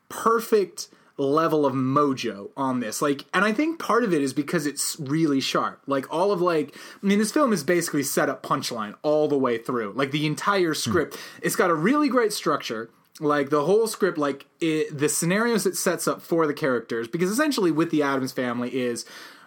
perfect 0.07 0.87
level 1.17 1.65
of 1.65 1.73
mojo 1.73 2.49
on 2.55 2.79
this. 2.79 3.01
Like 3.01 3.25
and 3.33 3.43
I 3.43 3.51
think 3.51 3.77
part 3.77 4.05
of 4.05 4.13
it 4.13 4.21
is 4.21 4.33
because 4.33 4.65
it's 4.65 4.97
really 4.99 5.41
sharp. 5.41 5.81
Like 5.85 6.11
all 6.13 6.31
of 6.31 6.41
like 6.41 6.75
I 7.03 7.05
mean 7.05 7.19
this 7.19 7.31
film 7.31 7.51
is 7.51 7.63
basically 7.63 8.03
set 8.03 8.29
up 8.29 8.41
punchline 8.41 8.95
all 9.01 9.27
the 9.27 9.37
way 9.37 9.57
through. 9.57 9.93
Like 9.95 10.11
the 10.11 10.25
entire 10.25 10.73
hmm. 10.73 10.79
script. 10.79 11.17
It's 11.41 11.57
got 11.57 11.69
a 11.69 11.75
really 11.75 12.07
great 12.07 12.31
structure 12.31 12.89
like 13.19 13.49
the 13.49 13.65
whole 13.65 13.87
script 13.87 14.17
like 14.17 14.45
it, 14.61 14.97
the 14.97 15.09
scenarios 15.09 15.65
it 15.65 15.75
sets 15.75 16.07
up 16.07 16.21
for 16.21 16.47
the 16.47 16.53
characters 16.53 17.07
because 17.07 17.29
essentially 17.29 17.71
with 17.71 17.91
the 17.91 18.01
addams 18.01 18.31
family 18.31 18.73
is 18.73 19.05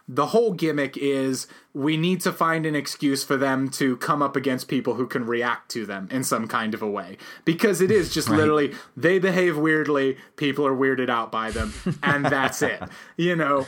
the 0.08 0.26
whole 0.26 0.52
gimmick 0.52 0.96
is 0.96 1.46
we 1.74 1.96
need 1.96 2.20
to 2.20 2.32
find 2.32 2.66
an 2.66 2.74
excuse 2.74 3.24
for 3.24 3.36
them 3.36 3.68
to 3.70 3.96
come 3.98 4.20
up 4.22 4.36
against 4.36 4.68
people 4.68 4.94
who 4.94 5.06
can 5.06 5.24
react 5.24 5.70
to 5.70 5.86
them 5.86 6.08
in 6.10 6.24
some 6.24 6.48
kind 6.48 6.74
of 6.74 6.82
a 6.82 6.90
way. 6.90 7.16
Because 7.44 7.80
it 7.80 7.90
is 7.90 8.12
just 8.12 8.28
literally 8.40 8.74
they 8.96 9.18
behave 9.18 9.56
weirdly 9.56 10.16
people 10.36 10.66
are 10.66 10.74
weirded 10.74 11.08
out 11.08 11.32
by 11.32 11.50
them 11.50 11.72
and 12.02 12.24
that's 12.24 12.62
it 12.62 12.82
you 13.16 13.36
know? 13.36 13.66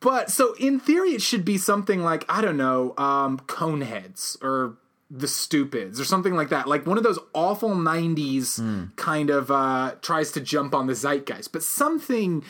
But 0.00 0.30
so 0.30 0.54
in 0.54 0.80
theory 0.80 1.10
it 1.10 1.22
should 1.22 1.44
be 1.44 1.56
something 1.58 2.02
like 2.02 2.24
i 2.28 2.40
don't 2.40 2.58
know 2.58 2.94
um 2.98 3.38
coneheads 3.40 4.42
or 4.42 4.76
the 5.10 5.28
stupids 5.28 6.00
or 6.00 6.04
something 6.04 6.34
like 6.34 6.48
that. 6.48 6.66
Like 6.66 6.86
one 6.86 6.98
of 6.98 7.04
those 7.04 7.18
awful 7.34 7.70
90s 7.70 8.58
kind 8.96 9.30
of 9.30 9.50
uh 9.50 9.94
tries 10.02 10.32
to 10.32 10.40
jump 10.40 10.74
on 10.74 10.86
the 10.86 10.94
zeitgeist. 10.94 11.52
But 11.52 11.62
something 11.62 12.42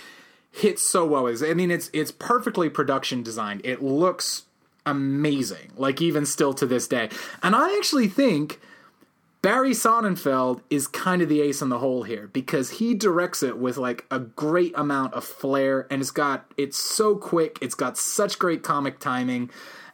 hits 0.54 0.82
so 0.82 1.04
well 1.04 1.26
Is 1.26 1.42
i 1.42 1.54
mean 1.54 1.70
it's 1.70 1.90
it's 1.92 2.12
perfectly 2.12 2.68
production 2.68 3.22
designed 3.22 3.60
it 3.64 3.82
looks 3.82 4.44
amazing 4.86 5.72
like 5.76 6.00
even 6.00 6.26
still 6.26 6.54
to 6.54 6.66
this 6.66 6.86
day 6.86 7.08
and 7.42 7.56
i 7.56 7.76
actually 7.76 8.08
think 8.08 8.60
Barry 9.44 9.72
Sonnenfeld 9.72 10.62
is 10.70 10.86
kind 10.86 11.20
of 11.20 11.28
the 11.28 11.42
ace 11.42 11.60
in 11.60 11.68
the 11.68 11.78
hole 11.78 12.04
here 12.04 12.30
because 12.32 12.70
he 12.70 12.94
directs 12.94 13.42
it 13.42 13.58
with 13.58 13.76
like 13.76 14.06
a 14.10 14.18
great 14.18 14.72
amount 14.74 15.12
of 15.12 15.22
flair 15.22 15.86
and 15.90 16.00
it's 16.00 16.10
got 16.10 16.46
it's 16.56 16.78
so 16.78 17.14
quick, 17.14 17.58
it's 17.60 17.74
got 17.74 17.98
such 17.98 18.38
great 18.38 18.62
comic 18.62 19.00
timing. 19.00 19.50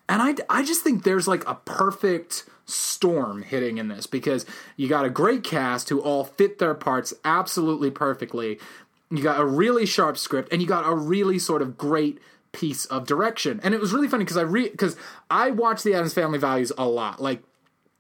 And 0.09 0.23
I 0.23 0.37
I 0.49 0.63
just 0.63 0.85
think 0.85 1.03
there's 1.03 1.27
like 1.27 1.45
a 1.49 1.57
perfect 1.57 2.45
storm 2.65 3.43
hitting 3.43 3.79
in 3.79 3.89
this 3.89 4.07
because 4.07 4.47
you 4.77 4.87
got 4.89 5.05
a 5.05 5.11
great 5.11 5.43
cast 5.43 5.89
who 5.89 6.01
all 6.01 6.23
fit 6.23 6.61
their 6.61 6.75
parts 6.75 7.13
absolutely 7.25 7.91
perfectly. 7.91 8.57
You 9.11 9.23
got 9.23 9.41
a 9.41 9.45
really 9.45 9.87
sharp 9.87 10.17
script 10.17 10.53
and 10.53 10.63
you 10.63 10.69
got 10.69 10.87
a 10.87 10.95
really 10.95 11.39
sort 11.39 11.63
of 11.63 11.77
great 11.77 12.19
piece 12.53 12.85
of 12.87 13.07
direction. 13.07 13.61
And 13.63 13.75
it 13.75 13.81
was 13.81 13.93
really 13.93 14.09
funny 14.09 14.25
because 14.25 14.37
I 14.37 14.43
re 14.43 14.69
because 14.69 14.97
I 15.31 15.51
watch 15.51 15.83
the 15.83 15.95
Addams 15.95 16.15
Family 16.15 16.39
Values 16.39 16.73
a 16.79 16.87
lot. 16.87 17.21
Like 17.21 17.43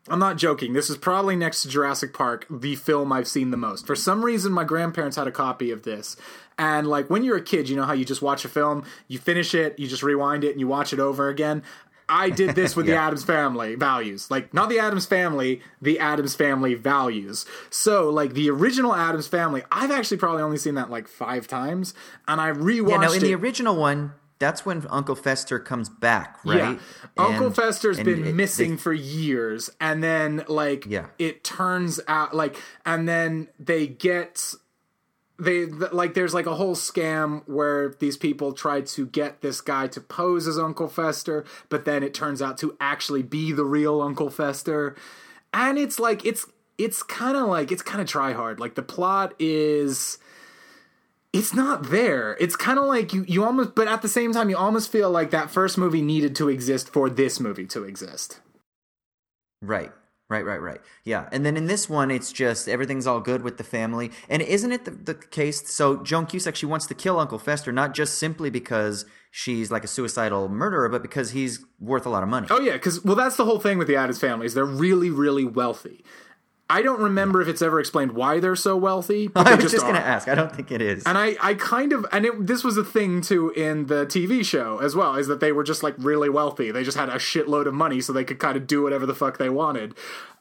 I'm 0.09 0.19
not 0.19 0.39
joking. 0.39 0.73
This 0.73 0.89
is 0.89 0.97
probably 0.97 1.37
next 1.37 1.63
to 1.63 1.69
Jurassic 1.69 2.15
Park, 2.15 2.47
the 2.51 2.75
film 2.75 3.13
I've 3.13 3.29
seen 3.29 3.51
the 3.51 3.57
most. 3.57 3.87
For 3.87 3.95
some 3.95 4.25
reason, 4.25 4.53
my 4.53 4.65
grandparents 4.65 5.17
had 5.17 5.29
a 5.29 5.33
copy 5.33 5.71
of 5.71 5.83
this. 5.83 6.17
And 6.59 6.87
like 6.87 7.11
when 7.11 7.23
you're 7.23 7.37
a 7.37 7.43
kid, 7.43 7.69
you 7.69 7.77
know 7.77 7.85
how 7.85 7.93
you 7.93 8.05
just 8.05 8.23
watch 8.23 8.45
a 8.45 8.49
film, 8.49 8.85
you 9.09 9.19
finish 9.19 9.55
it, 9.55 9.79
you 9.79 9.87
just 9.87 10.03
rewind 10.03 10.43
it, 10.43 10.51
and 10.51 10.61
you 10.61 10.67
watch 10.67 10.93
it 10.93 11.01
over 11.01 11.29
again. 11.29 11.63
I 12.11 12.29
did 12.31 12.55
this 12.57 12.75
with 12.77 12.87
the 12.87 12.97
Addams 13.07 13.25
Family 13.25 13.77
values. 13.77 14.31
Like, 14.31 14.53
not 14.53 14.69
the 14.69 14.79
Addams 14.79 15.07
Family, 15.07 15.63
the 15.81 15.99
Addams 15.99 16.35
Family 16.35 16.75
values. 16.75 17.47
So, 17.71 18.11
like, 18.11 18.35
the 18.35 18.51
original 18.51 18.95
Addams 18.95 19.29
Family, 19.29 19.63
I've 19.71 19.91
actually 19.91 20.17
probably 20.19 20.43
only 20.43 20.59
seen 20.59 20.75
that 20.75 20.91
like 20.91 21.09
five 21.09 21.47
times. 21.47 21.95
And 22.29 22.41
I 22.41 22.51
rewatched 22.51 22.87
it. 22.87 22.91
yeah, 22.91 22.97
now 22.99 23.11
in 23.13 23.17
it. 23.19 23.21
the 23.21 23.35
original 23.35 23.77
one, 23.77 24.13
that's 24.41 24.65
when 24.65 24.87
Uncle 24.89 25.15
Fester 25.15 25.59
comes 25.59 25.89
back, 25.91 26.39
right? 26.47 26.57
Yeah. 26.57 26.79
Uncle 27.19 27.47
And- 27.49 27.57
Fester's 27.57 27.99
and 27.99 28.07
been 28.07 28.27
it- 28.27 28.35
missing 28.35 28.71
they- 28.73 28.77
for 28.79 28.93
years 28.95 29.69
and 29.81 30.03
then 30.03 30.45
like 30.49 30.87
Yeah. 30.87 31.07
it 31.19 31.45
turns 31.45 32.01
out 32.09 32.35
like 32.35 32.57
and 32.87 33.07
then 33.07 33.49
they 33.59 33.87
get 33.87 34.55
they 35.41 35.67
th- 35.67 35.93
like 35.93 36.15
there's 36.15 36.35
like 36.35 36.47
a 36.47 36.55
whole 36.55 36.77
scam 36.77 37.43
where 37.49 37.95
these 37.99 38.17
people 38.17 38.53
try 38.53 38.83
to 38.83 39.07
get 39.07 39.41
this 39.41 39.61
guy 39.61 39.87
to 39.89 40.01
pose 40.01 40.47
as 40.47 40.59
Uncle 40.59 40.89
Fester, 40.89 41.45
but 41.69 41.85
then 41.85 42.03
it 42.03 42.15
turns 42.15 42.43
out 42.43 42.59
to 42.59 42.77
actually 42.81 43.23
be 43.23 43.53
the 43.53 43.65
real 43.65 44.01
Uncle 44.03 44.31
Fester. 44.31 44.95
And 45.53 45.79
it's 45.79 45.99
like 45.99 46.25
it's 46.25 46.47
it's 46.79 47.03
kind 47.03 47.37
of 47.37 47.49
like 47.49 47.73
it's 47.73 47.83
kind 47.83 48.01
of 48.01 48.07
try 48.07 48.33
hard. 48.33 48.61
Like 48.61 48.75
the 48.75 48.83
plot 48.83 49.35
is 49.39 50.19
it's 51.33 51.55
not 51.55 51.91
there. 51.91 52.37
It's 52.41 52.57
kind 52.57 52.79
of 52.79 52.85
like 52.85 53.13
you 53.13 53.25
you 53.27 53.45
almost 53.45 53.75
but 53.75 53.89
at 53.89 54.03
the 54.03 54.09
same 54.09 54.33
time 54.33 54.51
you 54.51 54.57
almost 54.57 54.93
feel 54.93 55.11
like 55.11 55.31
that 55.31 55.51
first 55.51 55.79
movie 55.79 56.03
needed 56.03 56.35
to 56.37 56.49
exist 56.49 56.91
for 56.91 57.09
this 57.09 57.41
movie 57.41 57.67
to 57.67 57.85
exist. 57.85 58.41
Right. 59.63 59.93
Right, 60.31 60.45
right, 60.45 60.63
right. 60.63 60.81
Yeah. 61.05 61.29
And 61.33 61.45
then 61.45 61.57
in 61.57 61.67
this 61.67 61.89
one, 61.89 62.13
it's 62.13 62.33
just 62.33 62.69
everything's 62.69 63.05
all 63.05 63.19
good 63.19 63.43
with 63.43 63.59
the 63.59 63.65
family. 63.65 64.13
And 64.29 64.41
isn't 64.41 64.71
it 64.71 64.85
the, 64.85 64.93
the 64.93 65.15
case? 65.15 65.69
So 65.75 66.05
Joan 66.05 66.27
Cusack, 66.27 66.55
she 66.55 66.67
wants 66.67 66.87
to 66.87 66.95
kill 66.95 67.19
Uncle 67.19 67.41
Fester, 67.41 67.73
not 67.73 67.95
just 67.95 68.17
simply 68.17 68.49
because 68.49 69.07
she's 69.33 69.73
like 69.73 69.83
a 69.83 69.89
suicidal 69.89 70.49
murderer, 70.49 70.89
but 70.89 71.03
because 71.03 71.33
he's 71.33 71.65
worth 71.81 72.07
a 72.07 72.09
lot 72.09 72.23
of 72.23 72.29
money. 72.29 72.47
Oh 72.49 72.61
yeah, 72.61 72.75
because 72.75 73.05
well, 73.05 73.17
that's 73.17 73.37
the 73.37 73.45
whole 73.45 73.59
thing 73.59 73.77
with 73.77 73.89
the 73.89 73.97
Addams 73.97 74.21
family 74.21 74.47
is 74.47 74.55
they're 74.55 74.65
really, 74.65 75.11
really 75.11 75.45
wealthy. 75.45 76.05
I 76.71 76.83
don't 76.83 77.01
remember 77.01 77.43
if 77.43 77.49
it's 77.49 77.63
ever 77.63 77.81
explained 77.81 78.13
why 78.13 78.39
they're 78.39 78.55
so 78.55 78.77
wealthy. 78.77 79.29
But 79.41 79.47
I 79.49 79.55
was 79.57 79.65
just 79.65 79.75
just 79.75 79.85
going 79.85 79.97
to 79.97 80.07
ask. 80.07 80.29
I 80.29 80.35
don't 80.35 80.55
think 80.55 80.71
it 80.71 80.81
is. 80.81 81.05
And 81.05 81.19
I, 81.19 81.37
I 81.41 81.55
kind 81.55 81.93
of, 81.93 82.07
and 82.13 82.27
it, 82.27 82.47
this 82.47 82.63
was 82.63 82.77
a 82.77 82.85
thing 82.85 83.23
too 83.23 83.51
in 83.51 83.87
the 83.87 84.07
TV 84.07 84.45
show 84.45 84.79
as 84.79 84.95
well, 84.95 85.17
is 85.17 85.27
that 85.27 85.41
they 85.41 85.51
were 85.51 85.65
just 85.65 85.83
like 85.83 85.95
really 85.99 86.29
wealthy. 86.29 86.71
They 86.71 86.85
just 86.85 86.97
had 86.97 87.09
a 87.09 87.17
shitload 87.17 87.67
of 87.67 87.75
money, 87.75 88.01
so 88.01 88.13
they 88.13 88.25
could 88.25 88.39
kind 88.39 88.57
of 88.57 88.67
do 88.67 88.83
whatever 88.83 89.07
the 89.07 89.15
fuck 89.15 89.39
they 89.39 89.49
wanted. 89.49 89.95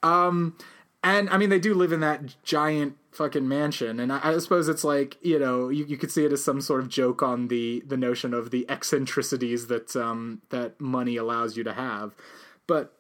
Um, 0.03 0.55
and 1.03 1.29
I 1.29 1.37
mean, 1.37 1.49
they 1.49 1.59
do 1.59 1.73
live 1.73 1.91
in 1.91 2.01
that 2.01 2.35
giant 2.43 2.97
fucking 3.11 3.47
mansion, 3.47 3.99
and 3.99 4.11
I, 4.13 4.19
I 4.23 4.37
suppose 4.37 4.69
it's 4.69 4.83
like 4.83 5.17
you 5.21 5.39
know, 5.39 5.69
you, 5.69 5.85
you 5.85 5.97
could 5.97 6.11
see 6.11 6.25
it 6.25 6.33
as 6.33 6.43
some 6.43 6.61
sort 6.61 6.81
of 6.81 6.89
joke 6.89 7.23
on 7.23 7.47
the 7.47 7.83
the 7.87 7.97
notion 7.97 8.33
of 8.33 8.51
the 8.51 8.69
eccentricities 8.69 9.67
that 9.67 9.95
um 9.95 10.41
that 10.49 10.79
money 10.79 11.17
allows 11.17 11.57
you 11.57 11.63
to 11.63 11.73
have, 11.73 12.13
but. 12.67 12.93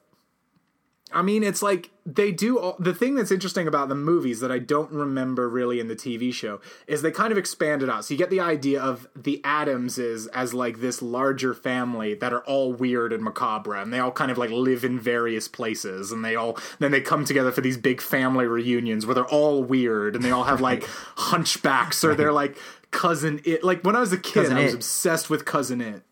I 1.11 1.23
mean, 1.23 1.43
it's 1.43 1.63
like 1.63 1.89
they 2.05 2.31
do 2.31 2.59
all, 2.59 2.75
the 2.77 2.93
thing 2.93 3.15
that's 3.15 3.31
interesting 3.31 3.67
about 3.67 3.89
the 3.89 3.95
movies 3.95 4.41
that 4.41 4.51
I 4.51 4.59
don't 4.59 4.91
remember 4.91 5.49
really 5.49 5.79
in 5.79 5.87
the 5.87 5.95
TV 5.95 6.31
show 6.31 6.61
is 6.85 7.01
they 7.01 7.09
kind 7.09 7.31
of 7.31 7.37
expand 7.37 7.81
it 7.81 7.89
out. 7.89 8.05
So 8.05 8.13
you 8.13 8.17
get 8.19 8.29
the 8.29 8.39
idea 8.39 8.79
of 8.79 9.07
the 9.15 9.41
Addamses 9.43 10.27
as 10.27 10.53
like 10.53 10.81
this 10.81 11.01
larger 11.01 11.55
family 11.55 12.13
that 12.13 12.31
are 12.31 12.43
all 12.43 12.73
weird 12.73 13.11
and 13.11 13.23
macabre, 13.23 13.75
and 13.75 13.91
they 13.91 13.97
all 13.97 14.11
kind 14.11 14.29
of 14.29 14.37
like 14.37 14.51
live 14.51 14.83
in 14.83 14.99
various 14.99 15.47
places, 15.47 16.11
and 16.11 16.23
they 16.23 16.35
all 16.35 16.57
then 16.77 16.91
they 16.91 17.01
come 17.01 17.25
together 17.25 17.51
for 17.51 17.61
these 17.61 17.77
big 17.77 18.01
family 18.01 18.45
reunions 18.45 19.05
where 19.07 19.15
they're 19.15 19.25
all 19.25 19.63
weird 19.63 20.15
and 20.15 20.23
they 20.23 20.31
all 20.31 20.43
have 20.43 20.61
like 20.61 20.83
hunchbacks 21.17 22.03
or 22.03 22.13
they're 22.13 22.31
like 22.33 22.55
cousin 22.91 23.41
it. 23.45 23.63
Like 23.63 23.81
when 23.83 23.95
I 23.95 23.99
was 23.99 24.13
a 24.13 24.17
kid, 24.17 24.33
Cousin 24.45 24.57
I 24.57 24.63
was 24.65 24.73
It. 24.73 24.75
obsessed 24.77 25.29
with 25.29 25.43
cousin 25.45 25.81
it. 25.81 26.03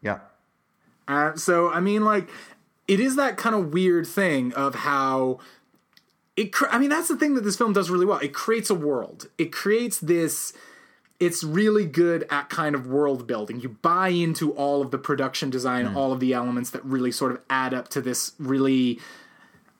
yeah. 0.00 0.20
Uh, 1.06 1.36
so 1.36 1.68
I 1.70 1.80
mean, 1.80 2.02
like, 2.04 2.30
it 2.86 3.00
is 3.00 3.16
that 3.16 3.36
kind 3.36 3.54
of 3.54 3.72
weird 3.72 4.06
thing 4.06 4.52
of 4.54 4.74
how 4.74 5.38
it. 6.36 6.52
Cr- 6.52 6.68
I 6.70 6.78
mean, 6.78 6.90
that's 6.90 7.08
the 7.08 7.16
thing 7.16 7.34
that 7.34 7.42
this 7.42 7.56
film 7.56 7.72
does 7.72 7.90
really 7.90 8.06
well. 8.06 8.18
It 8.18 8.34
creates 8.34 8.70
a 8.70 8.74
world. 8.74 9.28
It 9.38 9.52
creates 9.52 9.98
this. 9.98 10.52
It's 11.20 11.44
really 11.44 11.86
good 11.86 12.26
at 12.28 12.50
kind 12.50 12.74
of 12.74 12.86
world 12.86 13.26
building. 13.26 13.60
You 13.60 13.70
buy 13.70 14.08
into 14.08 14.52
all 14.52 14.82
of 14.82 14.90
the 14.90 14.98
production 14.98 15.48
design, 15.48 15.86
all 15.94 16.12
of 16.12 16.20
the 16.20 16.32
elements 16.34 16.70
that 16.70 16.84
really 16.84 17.12
sort 17.12 17.32
of 17.32 17.40
add 17.48 17.72
up 17.72 17.88
to 17.90 18.00
this 18.00 18.32
really 18.38 18.98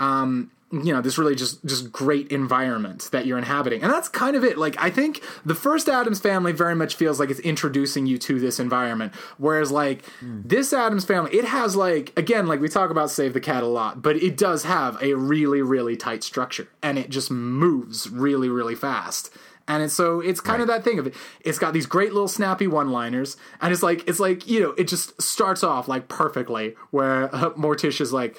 um 0.00 0.50
you 0.82 0.92
know 0.92 1.00
this 1.00 1.18
really 1.18 1.34
just 1.34 1.64
just 1.64 1.92
great 1.92 2.28
environment 2.32 3.08
that 3.12 3.26
you're 3.26 3.38
inhabiting. 3.38 3.82
And 3.82 3.92
that's 3.92 4.08
kind 4.08 4.34
of 4.36 4.44
it. 4.44 4.58
Like 4.58 4.76
i 4.78 4.90
think 4.90 5.22
the 5.44 5.54
first 5.54 5.88
addams 5.88 6.20
family 6.20 6.52
very 6.52 6.74
much 6.74 6.96
feels 6.96 7.20
like 7.20 7.30
it's 7.30 7.40
introducing 7.40 8.06
you 8.06 8.18
to 8.18 8.40
this 8.40 8.58
environment. 8.58 9.14
Whereas 9.38 9.70
like 9.70 10.04
this 10.20 10.72
addams 10.72 11.04
family 11.04 11.34
it 11.34 11.44
has 11.44 11.76
like 11.76 12.12
again 12.18 12.46
like 12.46 12.60
we 12.60 12.68
talk 12.68 12.90
about 12.90 13.10
save 13.10 13.34
the 13.34 13.40
cat 13.40 13.62
a 13.62 13.66
lot 13.66 14.02
but 14.02 14.16
it 14.16 14.36
does 14.36 14.64
have 14.64 15.00
a 15.02 15.14
really 15.14 15.62
really 15.62 15.96
tight 15.96 16.24
structure. 16.24 16.68
And 16.82 16.98
it 16.98 17.10
just 17.10 17.30
moves 17.30 18.10
really 18.10 18.48
really 18.48 18.74
fast. 18.74 19.30
And 19.66 19.82
it's 19.82 19.94
so 19.94 20.20
it's 20.20 20.40
kind 20.40 20.60
of 20.60 20.68
that 20.68 20.84
thing 20.84 20.98
of 20.98 21.06
it. 21.06 21.14
It's 21.40 21.58
got 21.58 21.72
these 21.72 21.86
great 21.86 22.12
little 22.12 22.28
snappy 22.28 22.66
one-liners, 22.66 23.38
and 23.62 23.72
it's 23.72 23.82
like 23.82 24.06
it's 24.06 24.20
like 24.20 24.46
you 24.46 24.60
know 24.60 24.72
it 24.72 24.88
just 24.88 25.20
starts 25.22 25.64
off 25.64 25.88
like 25.88 26.08
perfectly 26.08 26.74
where 26.90 27.34
uh, 27.34 27.50
Morticia's 27.56 28.12
like, 28.12 28.38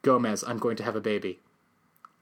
Gomez, 0.00 0.42
I'm 0.42 0.58
going 0.58 0.76
to 0.76 0.82
have 0.82 0.96
a 0.96 1.02
baby 1.02 1.40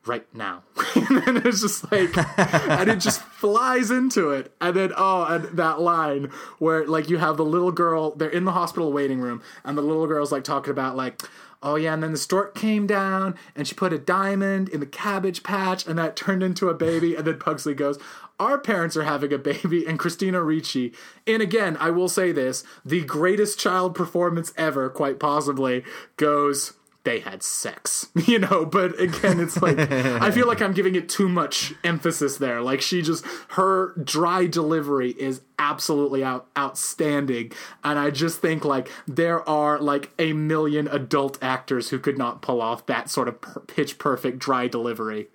right 0.07 0.27
now. 0.35 0.63
and 0.95 1.23
then 1.23 1.37
it's 1.45 1.61
just 1.61 1.91
like, 1.91 2.17
and 2.39 2.91
it 2.91 2.97
just 2.97 3.23
flies 3.43 3.91
into 3.91 4.31
it. 4.31 4.53
And 4.61 4.77
then, 4.77 4.93
oh, 4.97 5.25
and 5.25 5.45
that 5.57 5.81
line 5.81 6.31
where 6.59 6.87
like 6.87 7.09
you 7.09 7.19
have 7.19 7.37
the 7.37 7.45
little 7.45 7.73
girl, 7.73 8.15
they're 8.15 8.29
in 8.29 8.45
the 8.45 8.53
hospital 8.53 8.93
waiting 8.93 9.21
room, 9.21 9.43
and 9.65 9.77
the 9.77 9.83
little 9.83 10.07
girl's 10.07 10.33
like 10.33 10.45
talking 10.45 10.71
about 10.71 10.97
like, 10.97 11.23
oh 11.63 11.77
yeah, 11.77 11.95
and 11.95 12.03
then 12.03 12.13
the 12.13 12.19
stork 12.19 12.55
came 12.55 12.87
down 12.87 13.37
and 13.55 13.69
she 13.69 13.75
put 13.75 13.93
a 13.93 13.99
diamond 13.99 14.69
in 14.69 14.81
the 14.81 14.87
cabbage 14.87 15.43
patch 15.45 15.87
and 15.87 15.97
that 15.99 16.17
turned 16.17 16.43
into 16.43 16.69
a 16.69 16.75
baby. 16.75 17.15
And 17.15 17.25
then 17.25 17.39
Pugsley 17.39 17.75
goes, 17.75 17.99
our 18.41 18.59
parents 18.59 18.97
are 18.97 19.05
having 19.05 19.33
a 19.33 19.39
baby, 19.39 19.87
and 19.87 19.99
Christina 19.99 20.43
Ricci, 20.43 20.93
and 21.29 21.41
again, 21.41 21.77
I 21.79 21.91
will 21.91 22.09
say 22.09 22.33
this, 22.33 22.65
the 22.85 23.05
greatest 23.05 23.59
child 23.59 23.95
performance 23.95 24.53
ever, 24.57 24.89
quite 24.89 25.21
possibly, 25.21 25.85
goes, 26.17 26.73
they 27.05 27.21
had 27.21 27.43
sex, 27.43 28.09
you 28.27 28.39
know, 28.39 28.65
but 28.65 28.99
again, 29.01 29.41
it's 29.41 29.61
like, 29.61 29.79
I 29.79 30.31
feel 30.31 30.47
like 30.47 30.63
I'm 30.63 30.73
giving 30.73 30.95
it 30.95 31.09
too 31.09 31.29
much 31.29 31.75
emphasis 31.83 32.37
there. 32.37 32.63
Like, 32.63 32.81
she 32.81 33.03
just, 33.03 33.25
her 33.51 33.95
dry 34.03 34.47
delivery 34.47 35.11
is 35.11 35.43
absolutely 35.59 36.23
out, 36.23 36.47
outstanding. 36.57 37.53
And 37.83 37.99
I 37.99 38.11
just 38.11 38.41
think, 38.41 38.65
like, 38.65 38.91
there 39.07 39.47
are 39.49 39.79
like 39.79 40.13
a 40.19 40.33
million 40.33 40.89
adult 40.89 41.43
actors 41.43 41.91
who 41.91 41.99
could 41.99 42.19
not 42.19 42.43
pull 42.43 42.61
off 42.63 42.87
that 42.87 43.11
sort 43.11 43.29
of 43.29 43.41
per- 43.41 43.61
pitch 43.61 43.99
perfect 43.99 44.39
dry 44.39 44.69
delivery. 44.69 45.29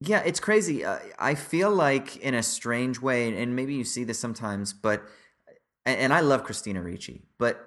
Yeah, 0.00 0.22
it's 0.24 0.40
crazy. 0.40 0.84
Uh, 0.84 0.98
I 1.18 1.34
feel 1.34 1.70
like, 1.70 2.16
in 2.16 2.34
a 2.34 2.42
strange 2.42 3.00
way, 3.00 3.36
and 3.36 3.56
maybe 3.56 3.74
you 3.74 3.84
see 3.84 4.04
this 4.04 4.18
sometimes, 4.18 4.72
but 4.72 5.02
and, 5.84 5.98
and 5.98 6.12
I 6.12 6.20
love 6.20 6.44
Christina 6.44 6.82
Ricci, 6.82 7.22
but 7.38 7.64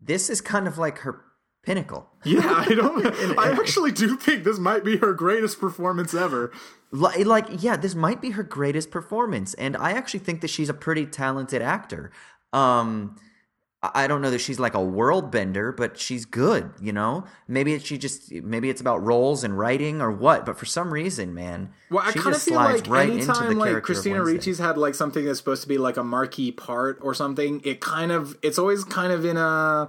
this 0.00 0.30
is 0.30 0.40
kind 0.40 0.66
of 0.66 0.78
like 0.78 0.98
her 0.98 1.22
pinnacle. 1.62 2.08
Yeah, 2.24 2.40
I 2.66 2.74
don't. 2.74 3.06
I 3.38 3.50
actually 3.52 3.92
do 3.92 4.16
think 4.16 4.44
this 4.44 4.58
might 4.58 4.84
be 4.84 4.96
her 4.98 5.12
greatest 5.12 5.60
performance 5.60 6.14
ever. 6.14 6.52
Li- 6.92 7.24
Like, 7.24 7.46
yeah, 7.62 7.76
this 7.76 7.94
might 7.94 8.20
be 8.20 8.30
her 8.30 8.42
greatest 8.42 8.90
performance, 8.90 9.54
and 9.54 9.76
I 9.76 9.92
actually 9.92 10.20
think 10.20 10.40
that 10.40 10.48
she's 10.50 10.68
a 10.68 10.74
pretty 10.74 11.06
talented 11.06 11.62
actor. 11.62 12.10
Um, 12.52 13.16
I 13.82 14.08
don't 14.08 14.20
know 14.20 14.30
that 14.30 14.40
she's 14.40 14.60
like 14.60 14.74
a 14.74 14.82
world 14.82 15.30
bender, 15.30 15.72
but 15.72 15.98
she's 15.98 16.26
good. 16.26 16.70
You 16.82 16.92
know, 16.92 17.24
maybe 17.48 17.72
it's 17.72 17.86
she 17.86 17.96
just 17.96 18.30
maybe 18.30 18.68
it's 18.68 18.80
about 18.82 19.02
roles 19.02 19.42
and 19.42 19.56
writing 19.58 20.02
or 20.02 20.10
what. 20.10 20.44
But 20.44 20.58
for 20.58 20.66
some 20.66 20.92
reason, 20.92 21.32
man, 21.32 21.70
Well, 21.90 22.02
I 22.04 22.12
kind 22.12 22.34
of 22.36 22.42
feel 22.42 22.56
like 22.56 22.86
right 22.88 23.08
anytime 23.08 23.56
like 23.58 23.82
Christina 23.82 24.22
Ricci's 24.22 24.58
had 24.58 24.76
like 24.76 24.94
something 24.94 25.24
that's 25.24 25.38
supposed 25.38 25.62
to 25.62 25.68
be 25.68 25.78
like 25.78 25.96
a 25.96 26.04
marquee 26.04 26.52
part 26.52 26.98
or 27.00 27.14
something, 27.14 27.62
it 27.64 27.80
kind 27.80 28.12
of 28.12 28.36
it's 28.42 28.58
always 28.58 28.84
kind 28.84 29.12
of 29.14 29.24
in 29.24 29.38
a 29.38 29.88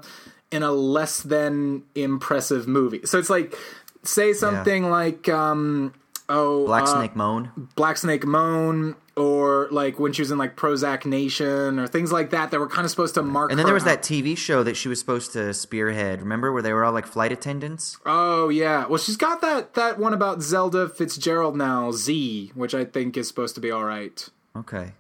in 0.52 0.64
a 0.64 0.72
less 0.72 1.22
than 1.22 1.84
impressive 1.96 2.68
movie. 2.68 3.02
So 3.06 3.18
it's 3.18 3.30
like 3.30 3.56
say 4.04 4.34
something 4.34 4.90
like 4.90 5.30
um 5.30 5.94
oh 6.30 6.66
Black 6.66 6.84
uh, 6.84 6.88
Snake 6.88 7.16
Moan. 7.16 7.70
Black 7.76 7.98
Snake 7.98 8.26
Moan 8.26 8.96
or 9.18 9.68
like 9.72 10.00
when 10.00 10.14
she 10.14 10.22
was 10.22 10.32
in 10.32 10.38
like 10.38 10.56
Prozac 10.56 11.06
Nation 11.06 11.78
or 11.80 11.86
things 11.88 12.12
like 12.12 12.30
that 12.32 12.50
that 12.52 12.60
were 12.60 12.68
kind 12.68 12.86
of 12.86 12.92
supposed 12.92 13.14
to 13.16 13.22
mark 13.22 13.52
And 13.52 13.60
then 13.60 13.66
her 13.66 13.68
there 13.68 13.74
was 13.74 13.84
out. 13.84 14.02
that 14.02 14.02
TV 14.04 14.38
show 14.38 14.64
that 14.64 14.76
she 14.78 14.88
was 14.88 15.00
supposed 15.00 15.34
to 15.34 15.54
spearhead. 15.54 16.22
Remember 16.22 16.52
where 16.52 16.62
they 16.62 16.72
were 16.74 16.84
all 16.86 16.94
like 16.94 17.06
flight 17.06 17.32
attendants? 17.32 17.98
Oh 18.06 18.50
yeah. 18.50 18.86
Well, 18.88 18.98
she's 18.98 19.18
got 19.18 19.42
that 19.42 19.74
that 19.76 20.00
one 20.00 20.14
about 20.14 20.42
Zelda 20.42 20.88
Fitzgerald 20.90 21.56
now, 21.58 21.92
Z, 21.92 22.52
which 22.56 22.74
I 22.74 22.86
think 22.86 23.18
is 23.18 23.28
supposed 23.28 23.56
to 23.56 23.62
be 23.62 23.70
all 23.70 23.84
right. 23.84 24.28
Okay. 24.56 24.94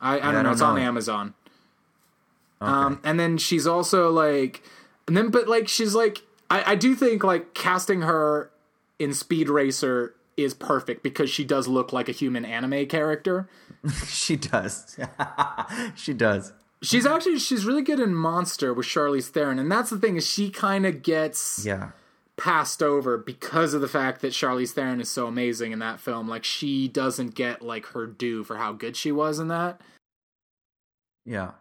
I, 0.00 0.18
I 0.18 0.28
I 0.28 0.32
don't 0.32 0.34
know. 0.34 0.42
don't 0.44 0.52
It's 0.52 0.62
on 0.62 0.74
know. 0.76 1.32
Amazon. 2.60 2.84
Um, 2.92 3.00
and 3.04 3.20
then 3.20 3.38
she's 3.38 3.66
also 3.66 4.10
like, 4.10 4.62
and 5.06 5.16
then 5.16 5.30
but 5.30 5.48
like 5.48 5.68
she's 5.68 5.94
like, 5.94 6.22
I, 6.50 6.72
I 6.72 6.74
do 6.74 6.94
think 6.94 7.24
like 7.24 7.54
casting 7.54 8.02
her 8.02 8.50
in 8.98 9.12
Speed 9.14 9.48
Racer 9.48 10.14
is 10.36 10.52
perfect 10.54 11.02
because 11.02 11.30
she 11.30 11.44
does 11.44 11.68
look 11.68 11.92
like 11.92 12.08
a 12.08 12.12
human 12.12 12.44
anime 12.44 12.86
character. 12.86 13.48
she 14.06 14.36
does. 14.36 14.98
she 15.94 16.12
does. 16.12 16.52
She's 16.82 17.06
actually 17.06 17.38
she's 17.38 17.64
really 17.64 17.82
good 17.82 18.00
in 18.00 18.14
Monster 18.14 18.74
with 18.74 18.86
Charlize 18.86 19.28
Theron, 19.28 19.58
and 19.58 19.70
that's 19.72 19.90
the 19.90 19.98
thing 19.98 20.16
is 20.16 20.26
she 20.26 20.50
kind 20.50 20.84
of 20.84 21.02
gets 21.02 21.64
Yeah. 21.64 21.92
passed 22.36 22.82
over 22.82 23.16
because 23.16 23.72
of 23.74 23.80
the 23.80 23.88
fact 23.88 24.20
that 24.20 24.32
Charlize 24.32 24.72
Theron 24.72 25.00
is 25.00 25.10
so 25.10 25.26
amazing 25.26 25.72
in 25.72 25.78
that 25.78 25.98
film. 26.00 26.28
Like 26.28 26.44
she 26.44 26.88
doesn't 26.88 27.34
get 27.34 27.62
like 27.62 27.86
her 27.86 28.06
due 28.06 28.44
for 28.44 28.56
how 28.58 28.72
good 28.72 28.96
she 28.96 29.12
was 29.12 29.38
in 29.38 29.48
that. 29.48 29.80
Yeah. 31.24 31.52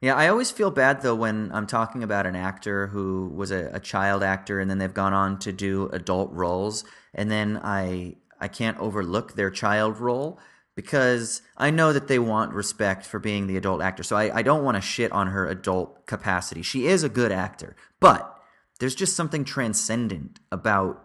Yeah, 0.00 0.14
I 0.14 0.28
always 0.28 0.50
feel 0.50 0.70
bad 0.70 1.02
though 1.02 1.14
when 1.14 1.50
I'm 1.52 1.66
talking 1.66 2.02
about 2.02 2.26
an 2.26 2.34
actor 2.34 2.86
who 2.86 3.30
was 3.34 3.50
a, 3.50 3.70
a 3.72 3.80
child 3.80 4.22
actor 4.22 4.58
and 4.58 4.70
then 4.70 4.78
they've 4.78 4.94
gone 4.94 5.12
on 5.12 5.38
to 5.40 5.52
do 5.52 5.88
adult 5.92 6.32
roles 6.32 6.84
and 7.14 7.30
then 7.30 7.60
I 7.62 8.16
I 8.40 8.48
can't 8.48 8.78
overlook 8.78 9.34
their 9.34 9.50
child 9.50 9.98
role 9.98 10.38
because 10.74 11.42
I 11.58 11.70
know 11.70 11.92
that 11.92 12.08
they 12.08 12.18
want 12.18 12.54
respect 12.54 13.04
for 13.04 13.18
being 13.18 13.46
the 13.46 13.58
adult 13.58 13.82
actor. 13.82 14.02
So 14.02 14.16
I, 14.16 14.38
I 14.38 14.42
don't 14.42 14.64
want 14.64 14.76
to 14.76 14.80
shit 14.80 15.12
on 15.12 15.26
her 15.26 15.46
adult 15.46 16.06
capacity. 16.06 16.62
She 16.62 16.86
is 16.86 17.02
a 17.02 17.10
good 17.10 17.32
actor, 17.32 17.76
but 17.98 18.38
there's 18.78 18.94
just 18.94 19.14
something 19.14 19.44
transcendent 19.44 20.40
about 20.50 21.04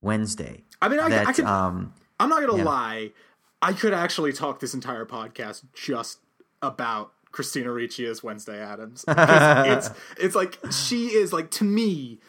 Wednesday. 0.00 0.64
I 0.80 0.88
mean, 0.88 1.00
I, 1.00 1.08
that, 1.10 1.26
I 1.26 1.32
could. 1.32 1.44
um, 1.44 1.92
I'm 2.18 2.30
not 2.30 2.40
gonna 2.46 2.62
lie. 2.64 3.12
I 3.60 3.72
could 3.74 3.92
actually 3.92 4.32
talk 4.32 4.60
this 4.60 4.72
entire 4.72 5.04
podcast 5.04 5.64
just 5.74 6.18
about 6.62 7.12
Christina 7.34 7.72
Ricci 7.72 8.06
as 8.06 8.22
Wednesday 8.22 8.60
Addams. 8.62 9.04
it's 9.08 9.90
it's 10.20 10.36
like 10.36 10.56
she 10.70 11.06
is 11.08 11.32
like 11.32 11.50
to 11.52 11.64
me. 11.64 12.20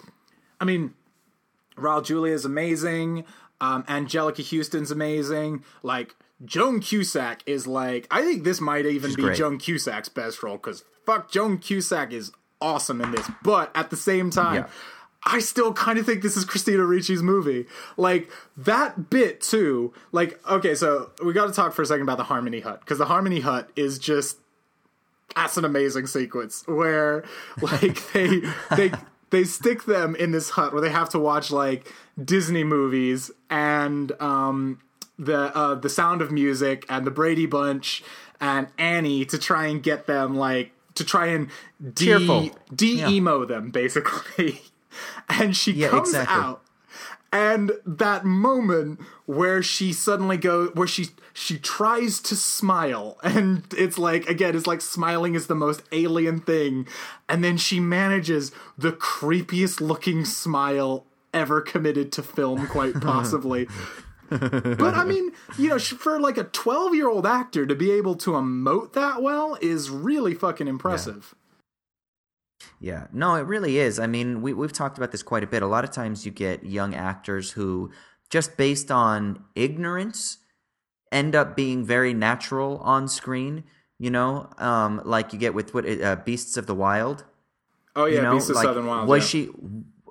I 0.60 0.66
mean, 0.66 0.96
Raul 1.78 2.04
Julia 2.04 2.34
is 2.34 2.44
amazing. 2.44 3.24
Um, 3.62 3.84
Anjelica 3.84 4.44
Huston's 4.44 4.90
amazing. 4.90 5.64
Like 5.84 6.16
Joan 6.44 6.80
Cusack 6.80 7.44
is 7.46 7.68
like 7.68 8.08
I 8.10 8.24
think 8.24 8.44
this 8.44 8.60
might 8.60 8.88
even 8.88 9.12
She's 9.12 9.16
be 9.16 9.22
great. 9.22 9.38
Joan 9.38 9.60
Cusack's 9.60 10.10
best 10.10 10.42
role 10.42 10.58
because 10.58 10.84
fuck 11.06 11.30
Joan 11.30 11.60
Cusack 11.60 12.12
is 12.12 12.32
awesome 12.60 13.00
in 13.00 13.12
this. 13.12 13.30
But 13.44 13.70
at 13.76 13.92
the 13.92 13.98
same 13.98 14.32
time, 14.32 14.56
Yeah. 14.56 14.68
I 15.28 15.40
still 15.40 15.74
kind 15.74 15.98
of 16.00 16.06
think 16.08 16.24
this 16.24 16.36
is 16.38 16.46
Christina 16.46 16.84
Ricci's 16.84 17.22
movie. 17.22 17.68
Like 17.96 18.32
that 18.58 19.12
bit 19.12 19.40
too. 19.40 19.94
Like 20.12 20.40
okay, 20.50 20.74
so 20.74 21.12
we 21.24 21.32
got 21.32 21.46
to 21.46 21.54
talk 21.54 21.74
for 21.74 21.84
a 21.84 21.86
second 21.86 22.02
about 22.04 22.18
the 22.18 22.24
Harmony 22.24 22.62
Hut 22.62 22.80
because 22.80 22.98
the 22.98 23.06
Harmony 23.06 23.42
Hut 23.42 23.70
is 23.76 24.00
just 24.00 24.40
that's 25.36 25.58
an 25.58 25.66
amazing 25.66 26.08
sequence 26.08 26.64
where 26.68 27.24
like 27.62 28.12
they 28.14 28.42
they 28.76 28.92
they 29.32 29.44
stick 29.44 29.84
them 29.86 30.16
in 30.16 30.32
this 30.32 30.52
hut 30.52 30.72
where 30.74 30.82
they 30.82 30.90
have 30.90 31.10
to 31.10 31.20
watch 31.20 31.52
like 31.52 31.92
Disney 32.24 32.64
movies 32.64 33.32
and 33.50 34.12
um 34.22 34.80
the 35.18 35.56
uh 35.56 35.76
the 35.76 35.90
Sound 35.90 36.22
of 36.22 36.32
Music 36.32 36.86
and 36.90 37.06
the 37.08 37.12
Brady 37.12 37.46
Bunch 37.46 38.04
and 38.40 38.68
Annie 38.78 39.26
to 39.26 39.38
try 39.38 39.68
and 39.68 39.82
get 39.82 40.06
them 40.08 40.36
like 40.36 40.72
to 40.96 41.04
try 41.04 41.28
and 41.28 41.50
de 41.94 42.52
de 42.74 43.04
emo 43.06 43.46
them 43.46 43.72
basically. 43.72 44.62
and 45.30 45.56
she 45.56 45.74
Yeah, 45.74 45.90
comes 45.90 46.10
exactly. 46.10 46.36
out 46.36 46.62
and 47.36 47.74
that 47.86 48.24
moment 48.24 48.98
where 49.26 49.62
she 49.62 49.92
suddenly 49.92 50.38
goes 50.38 50.74
where 50.74 50.88
she 50.88 51.08
she 51.34 51.58
tries 51.60 52.22
to 52.22 52.36
smile. 52.36 53.20
And 53.24 53.66
it's 53.78 53.98
like 53.98 54.30
again 54.30 54.56
it's 54.56 54.68
like 54.68 54.80
smiling 54.80 55.36
is 55.36 55.48
the 55.48 55.56
most 55.56 55.84
alien 55.92 56.40
thing. 56.40 56.88
And 57.28 57.44
then 57.44 57.58
she 57.58 57.82
manages 57.82 58.54
the 58.78 58.94
creepiest 58.94 59.82
looking 59.82 60.24
smile 60.24 61.06
ever 61.34 61.60
committed 61.60 62.14
to 62.14 62.24
film 62.24 62.68
quite 62.68 63.02
possibly. 63.02 63.68
But 64.28 64.96
i 64.96 65.04
mean 65.04 65.34
you 65.56 65.70
know 65.70 65.78
for 65.78 66.20
like 66.20 66.40
a 66.40 66.46
12 66.46 66.96
year 66.96 67.08
old 67.08 67.28
actor 67.28 67.68
to 67.68 67.76
be 67.76 67.92
able 67.92 68.16
to 68.16 68.32
emote 68.32 68.94
that 68.94 69.22
well 69.22 69.56
is 69.62 69.92
really 69.92 70.34
fucking 70.34 70.68
impressive. 70.68 71.36
Yeah, 71.36 71.45
no, 73.12 73.36
it 73.36 73.46
really 73.46 73.78
is. 73.78 74.00
I 74.00 74.08
mean, 74.08 74.42
we, 74.42 74.54
we've 74.54 74.74
talked 74.74 74.98
about 74.98 75.12
this 75.12 75.24
quite 75.24 75.44
a 75.44 75.48
bit. 75.48 75.64
A 75.64 75.68
lot 75.68 75.84
of 75.84 75.92
times 75.92 76.26
you 76.26 76.32
get 76.32 76.64
young 76.66 76.94
actors 76.94 77.52
who, 77.52 77.92
just 78.30 78.58
based 78.58 78.92
on 78.92 79.44
ignorance, 79.56 80.40
end 81.12 81.36
up 81.36 81.56
being 81.56 81.86
very 81.86 82.14
natural 82.14 82.78
on 82.80 83.08
screen. 83.08 83.64
You 83.98 84.12
know, 84.12 84.50
um, 84.58 85.02
like 85.06 85.32
you 85.32 85.40
get 85.40 85.54
with 85.54 85.74
what 85.74 85.88
uh, 85.88 86.18
Beasts 86.18 86.58
of 86.58 86.68
the 86.68 86.76
Wild. 86.76 87.24
oh 87.96 88.06
yeah 88.06 88.18
you 88.18 88.22
know, 88.22 88.34
beast 88.34 88.50
of 88.50 88.58
like, 88.58 88.66
southern 88.66 88.86
wild 88.86 89.08
Was 89.08 89.34
yeah. 89.34 89.46
she? 89.46 89.50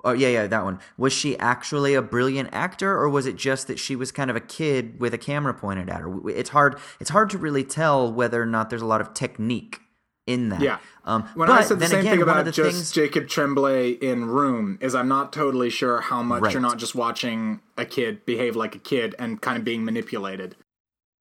Oh 0.03 0.13
yeah, 0.13 0.27
yeah, 0.29 0.47
that 0.47 0.63
one. 0.63 0.79
Was 0.97 1.13
she 1.13 1.37
actually 1.37 1.93
a 1.93 2.01
brilliant 2.01 2.49
actor, 2.51 2.91
or 2.91 3.09
was 3.09 3.25
it 3.25 3.35
just 3.35 3.67
that 3.67 3.77
she 3.77 3.95
was 3.95 4.11
kind 4.11 4.29
of 4.29 4.35
a 4.35 4.39
kid 4.39 4.99
with 4.99 5.13
a 5.13 5.17
camera 5.17 5.53
pointed 5.53 5.89
at 5.89 6.01
her? 6.01 6.29
It's 6.29 6.49
hard. 6.49 6.79
It's 6.99 7.11
hard 7.11 7.29
to 7.31 7.37
really 7.37 7.63
tell 7.63 8.11
whether 8.11 8.41
or 8.41 8.45
not 8.45 8.69
there's 8.69 8.81
a 8.81 8.87
lot 8.87 9.01
of 9.01 9.13
technique 9.13 9.81
in 10.27 10.49
that. 10.49 10.61
Yeah. 10.61 10.79
Um, 11.03 11.23
when 11.35 11.47
but 11.47 11.59
I 11.59 11.61
said 11.63 11.79
the 11.79 11.87
same 11.87 11.99
again, 11.99 12.13
thing 12.13 12.21
about 12.23 12.45
just 12.45 12.59
things, 12.59 12.91
Jacob 12.91 13.27
Tremblay 13.27 13.91
in 13.91 14.25
Room 14.25 14.77
is 14.81 14.95
I'm 14.95 15.07
not 15.07 15.31
totally 15.31 15.69
sure 15.69 16.01
how 16.01 16.23
much 16.23 16.41
Right. 16.41 16.53
you're 16.53 16.61
not 16.61 16.77
just 16.77 16.95
watching 16.95 17.61
a 17.77 17.85
kid 17.85 18.25
behave 18.25 18.55
like 18.55 18.75
a 18.75 18.79
kid 18.79 19.15
and 19.19 19.41
kind 19.41 19.57
of 19.57 19.63
being 19.63 19.85
manipulated. 19.85 20.55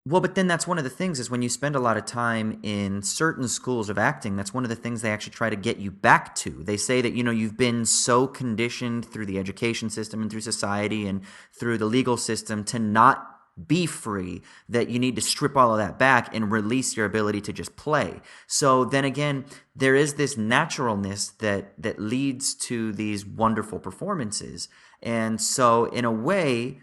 Well, 0.06 0.20
but 0.20 0.34
then 0.34 0.46
that's 0.46 0.66
one 0.66 0.76
of 0.76 0.84
the 0.84 0.90
things 0.90 1.18
is 1.18 1.30
when 1.30 1.40
you 1.40 1.48
spend 1.48 1.74
a 1.74 1.80
lot 1.80 1.96
of 1.96 2.04
time 2.04 2.58
in 2.62 3.00
certain 3.00 3.48
schools 3.48 3.88
of 3.88 3.96
acting, 3.96 4.36
that's 4.36 4.52
one 4.52 4.62
of 4.62 4.68
the 4.68 4.76
things 4.76 5.00
they 5.00 5.10
actually 5.10 5.32
try 5.32 5.48
to 5.48 5.56
get 5.56 5.78
you 5.78 5.90
back 5.90 6.34
to. 6.36 6.50
They 6.50 6.76
say 6.76 7.00
that, 7.00 7.14
you 7.14 7.22
know, 7.22 7.30
you've 7.30 7.56
been 7.56 7.86
so 7.86 8.26
conditioned 8.26 9.06
through 9.06 9.24
the 9.24 9.38
education 9.38 9.88
system 9.88 10.20
and 10.20 10.30
through 10.30 10.42
society 10.42 11.06
and 11.06 11.22
through 11.58 11.78
the 11.78 11.86
legal 11.86 12.18
system 12.18 12.64
to 12.64 12.78
not 12.78 13.33
be 13.66 13.86
free 13.86 14.42
that 14.68 14.88
you 14.88 14.98
need 14.98 15.14
to 15.16 15.22
strip 15.22 15.56
all 15.56 15.72
of 15.72 15.78
that 15.78 15.98
back 15.98 16.34
and 16.34 16.50
release 16.50 16.96
your 16.96 17.06
ability 17.06 17.40
to 17.42 17.52
just 17.52 17.76
play. 17.76 18.20
So 18.46 18.84
then 18.84 19.04
again, 19.04 19.44
there 19.76 19.94
is 19.94 20.14
this 20.14 20.36
naturalness 20.36 21.28
that 21.38 21.80
that 21.80 22.00
leads 22.00 22.54
to 22.54 22.92
these 22.92 23.24
wonderful 23.24 23.78
performances. 23.78 24.68
And 25.02 25.40
so 25.40 25.84
in 25.86 26.04
a 26.04 26.10
way, 26.10 26.80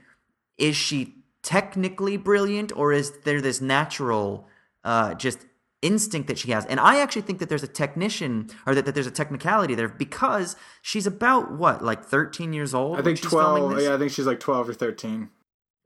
is 0.57 0.75
she 0.75 1.15
technically 1.43 2.17
brilliant 2.17 2.71
or 2.75 2.93
is 2.93 3.11
there 3.23 3.41
this 3.41 3.61
natural 3.61 4.47
uh, 4.83 5.13
just 5.15 5.45
instinct 5.81 6.27
that 6.27 6.37
she 6.37 6.51
has 6.51 6.63
and 6.67 6.79
i 6.79 6.99
actually 6.99 7.23
think 7.23 7.39
that 7.39 7.49
there's 7.49 7.63
a 7.63 7.67
technician 7.67 8.47
or 8.67 8.75
that, 8.75 8.85
that 8.85 8.93
there's 8.93 9.07
a 9.07 9.11
technicality 9.11 9.73
there 9.73 9.87
because 9.89 10.55
she's 10.83 11.07
about 11.07 11.51
what 11.51 11.83
like 11.83 12.05
13 12.05 12.53
years 12.53 12.75
old 12.75 12.99
I 12.99 13.01
think 13.01 13.17
she's 13.17 13.31
filming 13.31 13.63
12, 13.63 13.81
yeah, 13.81 13.95
I 13.95 13.97
think 13.97 14.11
she's 14.11 14.27
like 14.27 14.39
12 14.39 14.69
or 14.69 14.73
13. 14.75 15.29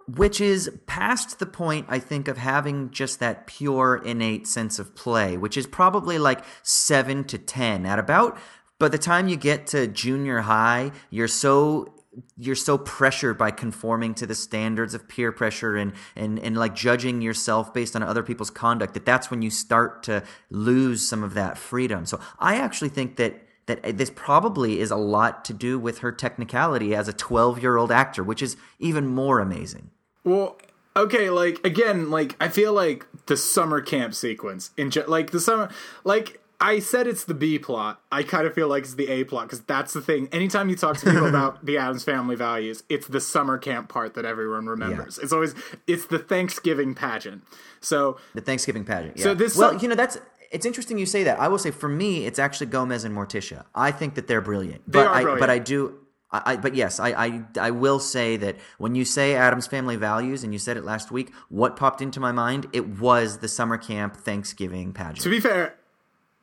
Which 0.07 0.39
is 0.39 0.69
past 0.85 1.39
the 1.39 1.45
point 1.45 1.85
i 1.89 1.99
think 1.99 2.27
of 2.27 2.37
having 2.37 2.89
just 2.91 3.19
that 3.19 3.47
pure 3.47 4.01
innate 4.05 4.47
sense 4.47 4.79
of 4.79 4.95
play 4.95 5.37
which 5.37 5.57
is 5.57 5.65
probably 5.67 6.17
like 6.17 6.43
7 6.63 7.23
to 7.25 7.37
10 7.37 7.85
at 7.85 7.99
about 7.99 8.37
by 8.77 8.87
the 8.87 8.97
time 8.97 9.27
you 9.27 9.37
get 9.37 9.67
to 9.67 9.87
junior 9.87 10.41
high 10.41 10.91
you're 11.09 11.27
so 11.27 11.91
you're 12.37 12.55
so 12.55 12.77
pressured 12.77 13.37
by 13.37 13.51
conforming 13.51 14.13
to 14.15 14.25
the 14.25 14.35
standards 14.35 14.93
of 14.93 15.07
peer 15.07 15.31
pressure 15.31 15.75
and, 15.75 15.93
and, 16.15 16.39
and 16.39 16.57
like 16.57 16.75
judging 16.75 17.21
yourself 17.21 17.73
based 17.73 17.95
on 17.95 18.03
other 18.03 18.23
people's 18.23 18.49
conduct 18.49 18.93
that 18.93 19.05
that's 19.05 19.29
when 19.29 19.41
you 19.41 19.49
start 19.49 20.03
to 20.03 20.23
lose 20.49 21.07
some 21.07 21.23
of 21.23 21.33
that 21.33 21.57
freedom. 21.57 22.05
So 22.05 22.19
i 22.39 22.55
actually 22.55 22.89
think 22.89 23.17
that 23.17 23.41
that 23.67 23.83
uh, 23.83 23.91
this 23.93 24.11
probably 24.11 24.79
is 24.79 24.91
a 24.91 24.95
lot 24.95 25.43
to 25.45 25.53
do 25.53 25.79
with 25.79 25.99
her 25.99 26.11
technicality 26.11 26.95
as 26.95 27.07
a 27.07 27.13
12 27.13 27.61
year 27.61 27.77
old 27.77 27.91
actor 27.91 28.23
which 28.23 28.41
is 28.41 28.57
even 28.79 29.07
more 29.07 29.39
amazing 29.39 29.89
Well, 30.25 30.57
okay, 30.95 31.29
like 31.29 31.65
again, 31.65 32.11
like 32.11 32.35
I 32.41 32.49
feel 32.49 32.73
like 32.73 33.05
the 33.27 33.37
summer 33.37 33.79
camp 33.79 34.13
sequence 34.13 34.71
in 34.75 34.91
like 35.07 35.31
the 35.31 35.39
summer 35.39 35.69
like 36.03 36.41
I 36.59 36.79
said 36.79 37.07
it's 37.07 37.25
the 37.25 37.33
B 37.33 37.59
plot. 37.59 38.01
I 38.11 38.23
kind 38.23 38.47
of 38.47 38.53
feel 38.53 38.67
like 38.67 38.83
it's 38.83 38.95
the 38.95 39.09
A 39.09 39.23
plot 39.23 39.47
because 39.47 39.61
that's 39.61 39.93
the 39.93 40.01
thing. 40.01 40.29
Anytime 40.31 40.69
you 40.69 40.75
talk 40.75 40.97
to 40.97 41.05
people 41.05 41.27
about 41.29 41.65
the 41.65 41.77
Addams 41.77 42.03
family 42.03 42.35
values, 42.35 42.83
it's 42.89 43.07
the 43.07 43.19
summer 43.19 43.57
camp 43.57 43.89
part 43.89 44.13
that 44.15 44.25
everyone 44.25 44.65
remembers. 44.67 45.17
It's 45.17 45.33
always 45.33 45.53
it's 45.87 46.05
the 46.07 46.19
Thanksgiving 46.19 46.95
pageant. 46.95 47.43
So 47.81 48.17
The 48.33 48.41
Thanksgiving 48.41 48.85
pageant. 48.85 49.17
Yeah. 49.17 49.23
So 49.23 49.33
this 49.33 49.55
well, 49.55 49.71
sum- 49.71 49.79
you 49.81 49.89
know, 49.89 49.95
that's 49.95 50.17
it's 50.51 50.65
interesting 50.65 50.97
you 50.97 51.05
say 51.05 51.23
that. 51.23 51.39
I 51.39 51.47
will 51.49 51.57
say 51.57 51.71
for 51.71 51.89
me, 51.89 52.25
it's 52.25 52.39
actually 52.39 52.67
Gomez 52.67 53.03
and 53.03 53.15
Morticia. 53.15 53.65
I 53.73 53.91
think 53.91 54.15
that 54.15 54.27
they're 54.27 54.41
brilliant. 54.41 54.89
They 54.89 54.99
but 54.99 55.07
are 55.07 55.13
I, 55.13 55.21
brilliant. 55.21 55.39
But 55.41 55.49
I 55.49 55.59
do. 55.59 55.99
I, 56.45 56.53
I, 56.53 56.57
but 56.57 56.75
yes, 56.75 56.99
I, 56.99 57.09
I 57.11 57.41
I 57.59 57.71
will 57.71 57.99
say 57.99 58.37
that 58.37 58.57
when 58.77 58.95
you 58.95 59.05
say 59.05 59.35
Addams 59.35 59.67
Family 59.67 59.95
Values, 59.95 60.43
and 60.43 60.51
you 60.53 60.59
said 60.59 60.77
it 60.77 60.83
last 60.85 61.11
week, 61.11 61.31
what 61.49 61.75
popped 61.75 62.01
into 62.01 62.19
my 62.19 62.31
mind? 62.31 62.67
It 62.73 62.87
was 62.99 63.39
the 63.39 63.47
summer 63.47 63.77
camp 63.77 64.17
Thanksgiving 64.17 64.93
pageant. 64.93 65.21
to 65.21 65.29
be 65.29 65.39
fair, 65.39 65.75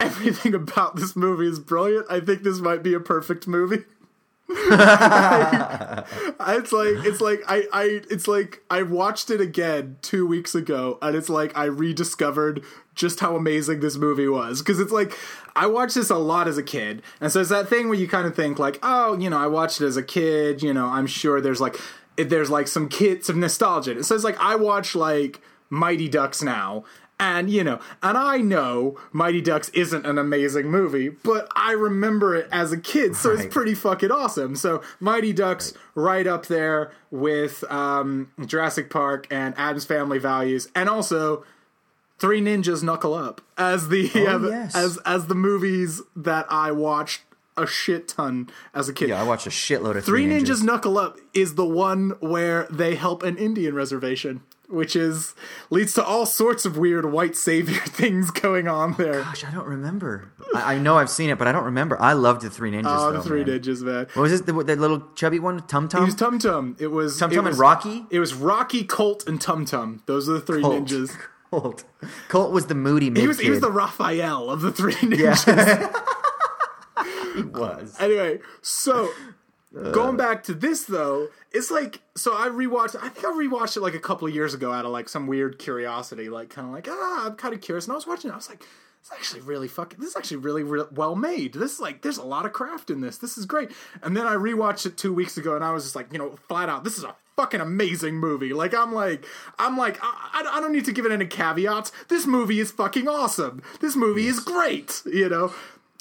everything 0.01 0.55
about 0.55 0.97
this 0.97 1.15
movie 1.17 1.47
is 1.49 1.59
brilliant. 1.59 2.07
I 2.11 2.21
think 2.21 2.43
this 2.43 2.59
might 2.61 2.83
be 2.83 2.95
a 2.95 3.01
perfect 3.01 3.47
movie. 3.47 3.85
I- 4.51 6.05
it's 6.59 6.73
like 6.73 7.07
it's 7.07 7.21
like 7.21 7.41
I, 7.49 7.65
I 7.73 7.85
it's 8.11 8.29
like 8.29 8.63
I 8.71 8.83
watched 8.83 9.31
it 9.31 9.41
again 9.41 9.97
two 10.03 10.27
weeks 10.27 10.55
ago 10.55 10.99
and 11.01 11.17
it's 11.17 11.29
like 11.29 11.57
I 11.57 11.65
rediscovered 11.65 12.63
just 12.95 13.21
how 13.21 13.37
amazing 13.37 13.81
this 13.81 13.97
movie 13.97 14.29
was 14.29 14.61
because 14.61 14.79
it's 14.81 14.93
like 14.93 15.17
I 15.57 15.67
watched 15.67 15.95
this 15.95 16.11
a 16.11 16.17
lot 16.17 16.49
as 16.49 16.59
a 16.59 16.63
kid 16.63 17.03
and 17.21 17.33
so 17.33 17.41
it's 17.41 17.51
that 17.51 17.69
thing 17.69 17.89
where 17.89 17.99
you 17.99 18.07
kind 18.09 18.27
of 18.27 18.37
think 18.37 18.59
like 18.59 18.79
oh 18.83 19.17
you 19.19 19.31
know 19.31 19.39
I 19.39 19.47
watched 19.47 19.81
it 19.81 19.87
as 19.87 19.97
a 19.97 20.03
kid 20.03 20.63
you 20.63 20.75
know 20.75 20.87
I'm 20.87 21.07
sure 21.07 21.41
there's 21.41 21.61
like 21.61 21.77
there's 22.17 22.51
like 22.51 22.69
some 22.69 22.89
kits 22.89 23.29
of 23.29 23.37
nostalgia 23.37 24.03
so 24.05 24.15
it's 24.15 24.25
like 24.25 24.39
I 24.41 24.57
watch 24.57 24.95
like 24.95 25.41
Mighty 25.71 26.09
Ducks 26.09 26.43
now 26.43 26.85
and 27.21 27.49
you 27.49 27.63
know, 27.63 27.79
and 28.03 28.19
I 28.19 28.39
know 28.39 28.99
Mighty 29.13 29.41
Ducks 29.41 29.69
isn't 29.71 30.05
an 30.05 30.19
amazing 30.19 30.67
movie, 30.67 31.09
but 31.09 31.49
I 31.55 31.71
remember 31.73 32.35
it 32.35 32.49
as 32.51 32.73
a 32.73 32.77
kid, 32.77 33.15
so 33.15 33.31
Right. 33.31 33.45
it's 33.45 33.55
pretty 33.55 33.75
fucking 33.75 34.11
awesome. 34.11 34.57
So 34.57 34.83
Mighty 34.99 35.33
Ducks 35.33 35.73
right, 35.95 36.27
up 36.27 36.47
there 36.47 36.91
with 37.13 37.63
um, 37.71 38.33
Jurassic 38.45 38.91
Park 38.91 39.29
and 39.31 39.55
Addams 39.57 39.85
Family 39.85 40.19
Values, 40.19 40.69
and 40.75 40.89
also 40.89 41.45
Three 42.23 42.41
Ninjas 42.41 42.83
Knuckle 42.83 43.15
Up 43.15 43.41
as 43.59 43.89
the 43.89 44.11
Oh, 44.15 44.37
uh, 44.37 44.49
yes. 44.49 44.75
as 44.75 44.99
as 45.05 45.27
the 45.27 45.35
movies 45.35 46.01
that 46.17 46.47
I 46.49 46.71
watched 46.73 47.23
a 47.57 47.67
shit 47.67 48.09
ton 48.09 48.49
as 48.73 48.89
a 48.89 48.93
kid. 48.95 49.11
yeah, 49.11 49.21
I 49.21 49.25
watched 49.25 49.47
a 49.47 49.51
shitload 49.51 49.97
of 49.99 50.05
Three 50.05 50.27
Three 50.27 50.41
Ninjas 50.41 50.63
Knuckle 50.63 50.97
Up 50.99 51.19
is 51.35 51.57
the 51.57 51.67
one 51.67 52.11
where 52.21 52.67
they 52.71 52.95
help 52.95 53.23
an 53.23 53.37
Indian 53.37 53.75
reservation. 53.75 54.41
which 54.69 54.97
is 54.97 55.35
leads 55.69 55.93
to 55.93 56.03
all 56.03 56.25
sorts 56.25 56.65
of 56.65 56.79
weird 56.79 57.05
white 57.13 57.37
savior 57.37 57.81
things 58.01 58.31
going 58.31 58.67
on 58.69 58.95
there. 58.95 59.21
Gosh, 59.23 59.45
I 59.45 59.51
don't 59.51 59.67
remember. 59.67 60.33
I, 60.55 60.77
I 60.77 60.79
know 60.79 60.97
I've 60.97 61.11
seen 61.11 61.29
it, 61.29 61.37
but 61.39 61.47
I 61.47 61.53
don't 61.53 61.65
remember. 61.65 62.01
I 62.01 62.15
loved 62.15 62.41
the 62.41 62.49
Three 62.49 62.71
Ninjas. 62.71 62.85
Oh, 62.87 63.13
though, 63.13 63.19
the 63.19 63.23
Three 63.23 63.45
man. 63.45 63.61
Ninjas, 63.61 63.83
man. 63.83 64.07
What 64.15 64.23
was 64.23 64.31
this? 64.33 64.41
The, 64.43 64.53
the 64.55 64.77
little 64.77 65.03
chubby 65.15 65.39
one, 65.41 65.59
Tum 65.67 65.85
It 65.85 65.91
Tum. 65.91 66.05
was 66.07 66.15
Tum 66.15 66.39
Tum. 66.39 66.77
It 66.79 66.87
was 66.87 67.19
Tum 67.19 67.31
Tum 67.31 67.47
and 67.49 67.59
Rocky? 67.59 68.07
It 68.11 68.19
was 68.21 68.33
Rocky, 68.33 68.83
Colt, 68.85 69.25
and 69.29 69.39
Tum 69.39 69.67
Tum. 69.67 70.03
Those 70.07 70.27
are 70.31 70.35
the 70.35 70.41
three 70.41 70.63
Colt. 70.63 70.87
ninjas. 70.87 71.15
Colt. 71.53 71.85
Colt 72.29 72.51
was 72.51 72.67
the 72.67 72.75
moody 72.75 73.11
mid 73.11 73.21
He 73.21 73.29
was 73.29 73.39
he 73.39 73.51
was 73.51 73.61
the 73.61 73.71
Raphael 73.71 74.49
of 74.49 74.63
the 74.63 74.73
three 74.73 74.95
ninjas. 74.95 75.95
He 77.35 77.43
was. 77.43 77.97
Anyway, 77.99 78.41
so 78.61 79.11
going 79.73 80.19
back 80.19 80.45
to 80.45 80.55
this 80.55 80.85
though, 80.85 81.29
it's 81.51 81.71
like 81.71 82.01
so 82.15 82.35
I 82.37 82.49
rewatched. 82.49 82.97
I 83.03 83.09
think 83.09 83.27
I 83.27 83.31
rewatched 83.31 83.77
it 83.77 83.81
like 83.81 83.95
a 83.95 84.01
couple 84.01 84.29
of 84.29 84.35
years 84.35 84.53
ago 84.53 84.71
out 84.71 84.85
of 84.85 84.93
like 84.93 85.09
some 85.09 85.27
weird 85.27 85.59
curiosity, 85.59 86.29
like 86.29 86.51
kind 86.51 86.69
of 86.69 86.75
like 86.75 86.89
ah, 86.91 87.27
I'm 87.27 87.37
kind 87.37 87.55
of 87.55 87.61
curious. 87.61 87.87
And 87.87 87.93
I 87.93 87.97
was 87.97 88.07
watching 88.07 88.31
it, 88.31 88.35
I 88.35 88.37
was 88.37 88.51
like, 88.51 88.63
it's 89.01 89.11
actually 89.13 89.41
really 89.41 89.69
fucking. 89.69 89.99
This 89.99 90.11
is 90.11 90.17
actually 90.17 90.39
really 90.39 90.63
re- 90.63 90.85
well 90.93 91.17
made. 91.17 91.55
This 91.55 91.75
is 91.75 91.81
like 91.81 92.03
there's 92.03 92.19
a 92.19 92.25
lot 92.25 92.45
of 92.45 92.53
craft 92.53 92.91
in 92.91 93.01
this. 93.01 93.17
This 93.17 93.39
is 93.39 93.47
great. 93.47 93.71
And 94.03 94.17
then 94.17 94.27
I 94.27 94.35
rewatched 94.35 94.85
it 94.87 94.97
two 94.99 95.13
weeks 95.13 95.39
ago, 95.39 95.57
and 95.57 95.65
I 95.65 95.73
was 95.73 95.85
just 95.85 95.97
like, 95.97 96.13
you 96.13 96.19
know, 96.19 96.37
flat 96.49 96.69
out, 96.69 96.85
this 96.85 96.99
is 96.99 97.05
a 97.05 97.15
fucking 97.37 97.61
amazing 97.61 98.17
movie. 98.17 98.53
Like 98.53 98.75
I'm 98.75 98.93
like 98.93 99.25
I'm 99.59 99.77
like 99.77 99.99
I, 100.03 100.43
I 100.45 100.59
I 100.59 100.61
don't 100.61 100.73
need 100.73 100.85
to 100.87 100.93
give 100.93 101.07
it 101.07 101.13
any 101.13 101.27
caveats. 101.27 101.93
This 102.09 102.27
movie 102.27 102.61
is 102.61 102.71
fucking 102.71 103.09
awesome. 103.09 103.63
This 103.81 103.97
movie 103.97 104.27
is 104.27 104.41
great. 104.41 105.03
You 105.07 105.29
know. 105.29 105.55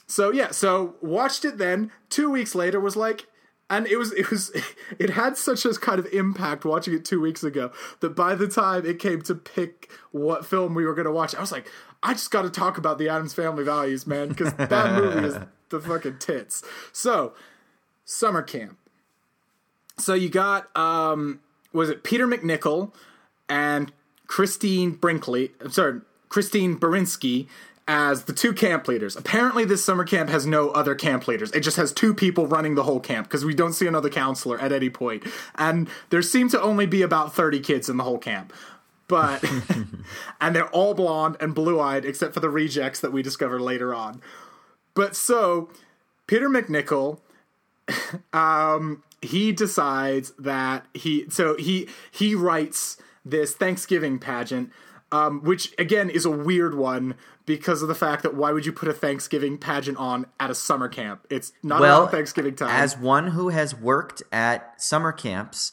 So 0.08 0.32
yeah, 0.32 0.52
so 0.52 0.96
watched 1.02 1.46
it 1.46 1.58
then. 1.58 1.92
Two 2.10 2.30
weeks 2.30 2.54
later 2.54 2.80
was 2.80 2.98
like, 2.98 3.28
and 3.70 3.88
it 3.88 3.96
was 3.96 4.12
it 4.14 4.30
was 4.30 4.52
it 5.00 5.12
had 5.12 5.38
such 5.38 5.66
a 5.66 5.74
kind 5.74 6.00
of 6.00 6.06
impact 6.08 6.66
watching 6.66 6.94
it 6.94 7.06
two 7.06 7.22
weeks 7.22 7.44
ago 7.44 7.72
that 8.02 8.16
by 8.16 8.36
the 8.36 8.48
time 8.48 8.86
it 8.86 9.00
came 9.00 9.22
to 9.24 9.34
pick 9.34 9.90
what 10.12 10.46
film 10.46 10.76
we 10.76 10.86
were 10.86 10.94
going 10.94 11.06
to 11.06 11.12
watch, 11.12 11.34
I 11.34 11.40
was 11.40 11.52
like, 11.52 11.72
I 12.04 12.14
just 12.14 12.30
got 12.30 12.42
to 12.42 12.50
talk 12.50 12.78
about 12.78 12.98
the 12.98 13.08
Addams 13.08 13.34
Family 13.34 13.64
Values, 13.64 14.06
man, 14.06 14.28
because 14.30 14.54
that 14.54 14.96
movie 14.96 15.28
is 15.28 15.38
the 15.70 15.80
fucking 15.80 16.20
tits. 16.20 16.62
So 16.92 17.34
summer 18.04 18.42
camp. 18.42 18.78
So 20.02 20.14
you 20.14 20.30
got 20.30 20.76
um 20.76 21.40
was 21.74 21.90
it 21.90 22.04
Peter 22.04 22.28
MacNicol 22.28 22.92
and 23.48 23.92
Christine 24.28 24.92
Brinkley, 24.92 25.52
I'm 25.60 25.72
sorry, 25.72 26.02
Christine 26.30 26.78
Baranski 26.78 27.48
as 27.88 28.24
the 28.24 28.34
two 28.34 28.54
camp 28.54 28.88
leaders. 28.88 29.16
Apparently 29.16 29.66
this 29.66 29.84
summer 29.84 30.06
camp 30.06 30.30
has 30.30 30.46
no 30.46 30.70
other 30.70 30.96
camp 30.96 31.28
leaders. 31.28 31.52
It 31.52 31.60
just 31.60 31.78
has 31.78 31.92
two 31.92 32.14
people 32.14 32.48
running 32.48 32.76
the 32.76 32.84
whole 32.84 33.00
camp 33.00 33.28
because 33.28 33.44
we 33.44 33.54
don't 33.54 33.74
see 33.74 33.88
another 33.88 34.10
counselor 34.10 34.60
at 34.60 34.72
any 34.72 34.90
point. 34.90 35.24
And 35.56 35.90
there 36.10 36.22
seem 36.22 36.50
to 36.50 36.62
only 36.62 36.86
be 36.86 37.02
about 37.02 37.36
30 37.36 37.60
kids 37.60 37.90
in 37.90 37.98
the 37.98 38.04
whole 38.04 38.18
camp. 38.18 38.54
But 39.08 39.44
and 40.42 40.56
they're 40.56 40.70
all 40.70 40.94
blonde 40.94 41.36
and 41.42 41.54
blue-eyed 41.54 42.06
except 42.06 42.34
for 42.34 42.40
the 42.40 42.50
rejects 42.50 43.02
that 43.02 43.12
we 43.12 43.22
discover 43.22 43.60
later 43.60 43.94
on. 43.94 44.22
But 44.94 45.16
so 45.16 45.70
Peter 46.28 46.50
MacNicol 46.50 47.20
um 48.34 49.04
he 49.22 49.52
decides 49.52 50.32
that 50.40 50.86
he 50.94 51.26
so 51.30 51.56
he 51.58 51.88
he 52.12 52.36
writes 52.36 52.98
this 53.24 53.54
Thanksgiving 53.54 54.20
pageant 54.20 54.72
um 55.12 55.44
which 55.44 55.74
again 55.78 56.10
is 56.10 56.26
a 56.26 56.32
weird 56.32 56.76
one 56.76 57.16
because 57.46 57.82
of 57.82 57.88
the 57.88 57.96
fact 57.96 58.24
that 58.24 58.36
why 58.36 58.52
would 58.52 58.66
you 58.66 58.72
put 58.72 58.88
a 58.88 58.94
Thanksgiving 58.94 59.58
pageant 59.58 59.98
on 59.98 60.26
at 60.40 60.50
a 60.50 60.56
summer 60.56 60.88
camp? 60.88 61.26
It's 61.30 61.52
not 61.64 61.82
well, 61.82 62.02
around 62.02 62.12
Thanksgiving 62.12 62.56
time. 62.56 62.70
As 62.70 62.98
one 62.98 63.28
who 63.28 63.50
has 63.50 63.76
worked 63.76 64.24
at 64.32 64.82
summer 64.82 65.12
camps, 65.12 65.72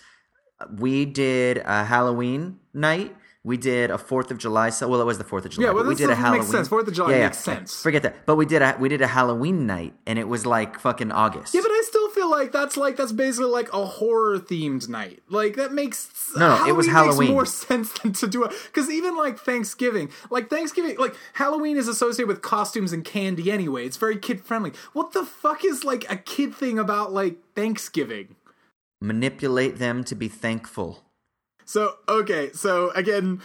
we 0.77 1.05
did 1.05 1.59
a 1.59 1.85
Halloween 1.85 2.59
night. 2.75 3.15
We 3.45 3.57
did 3.57 3.91
a 3.91 3.99
Fourth 3.99 4.31
of 4.31 4.39
July. 4.39 4.71
So, 4.71 4.89
well, 4.89 5.01
it 5.01 5.05
was 5.05 5.17
the 5.17 5.25
Fourth 5.25 5.45
of 5.45 5.53
July. 5.53 5.69
Yeah, 5.69 5.73
well, 5.73 5.85
but 5.85 5.89
we 5.89 5.95
did 5.95 6.11
a 6.11 6.15
doesn't 6.15 6.33
make 6.33 6.43
sense. 6.43 6.69
4th 6.69 6.89
of 6.89 6.95
July 6.95 7.19
makes 7.21 7.39
sense. 7.39 7.81
Forget 7.81 8.03
that. 8.03 8.27
But 8.27 8.37
we 8.37 8.45
did 8.45 8.61
a 8.61 8.77
we 8.79 8.89
did 8.89 9.01
a 9.01 9.07
Halloween 9.07 9.67
night, 9.67 9.95
and 10.07 10.19
it 10.19 10.29
was 10.29 10.45
like 10.45 10.79
fucking 10.81 11.13
August. 11.13 11.55
yeah, 11.55 11.61
but 11.63 11.71
I 11.71 11.83
still 11.87 11.98
feel 12.19 12.31
like 12.31 12.53
that's 12.53 12.77
like 12.77 12.97
that's 12.97 13.13
basically 13.13 13.51
like 13.51 13.73
a 13.73 13.85
horror 13.85 14.39
themed 14.39 14.89
night. 14.89 15.23
Like 15.29 15.57
that 15.57 15.73
makes 15.73 16.11
No, 16.37 16.59
no, 16.59 16.67
it 16.67 16.73
was 16.73 16.87
Makes 16.87 16.97
Halloween. 16.97 17.31
more 17.33 17.47
sense 17.65 17.93
than 18.01 18.13
to 18.15 18.27
do 18.27 18.45
it 18.45 18.53
because 18.67 18.91
even 18.91 19.17
like 19.17 19.39
Thanksgiving, 19.39 20.11
like 20.31 20.51
Thanksgiving, 20.51 20.97
like 20.99 21.15
Halloween 21.35 21.77
is 21.77 21.89
associated 21.89 22.29
with 22.29 22.43
costumes 22.43 22.93
and 22.93 23.05
candy 23.05 23.51
anyway. 23.51 23.87
It's 23.87 23.97
very 23.97 24.19
kid 24.19 24.41
friendly. 24.45 24.73
What 24.93 25.13
the 25.13 25.25
fuck 25.25 25.65
is 25.65 25.85
like 25.85 26.11
a 26.11 26.17
kid 26.17 26.55
thing 26.55 26.79
about 26.79 27.13
like 27.13 27.37
Thanksgiving? 27.55 28.35
manipulate 29.01 29.79
them 29.79 30.03
to 30.03 30.17
be 30.17 30.27
thankful. 30.27 31.05
So 31.65 31.95
okay, 32.09 32.51
so 32.53 32.91
again, 32.91 33.41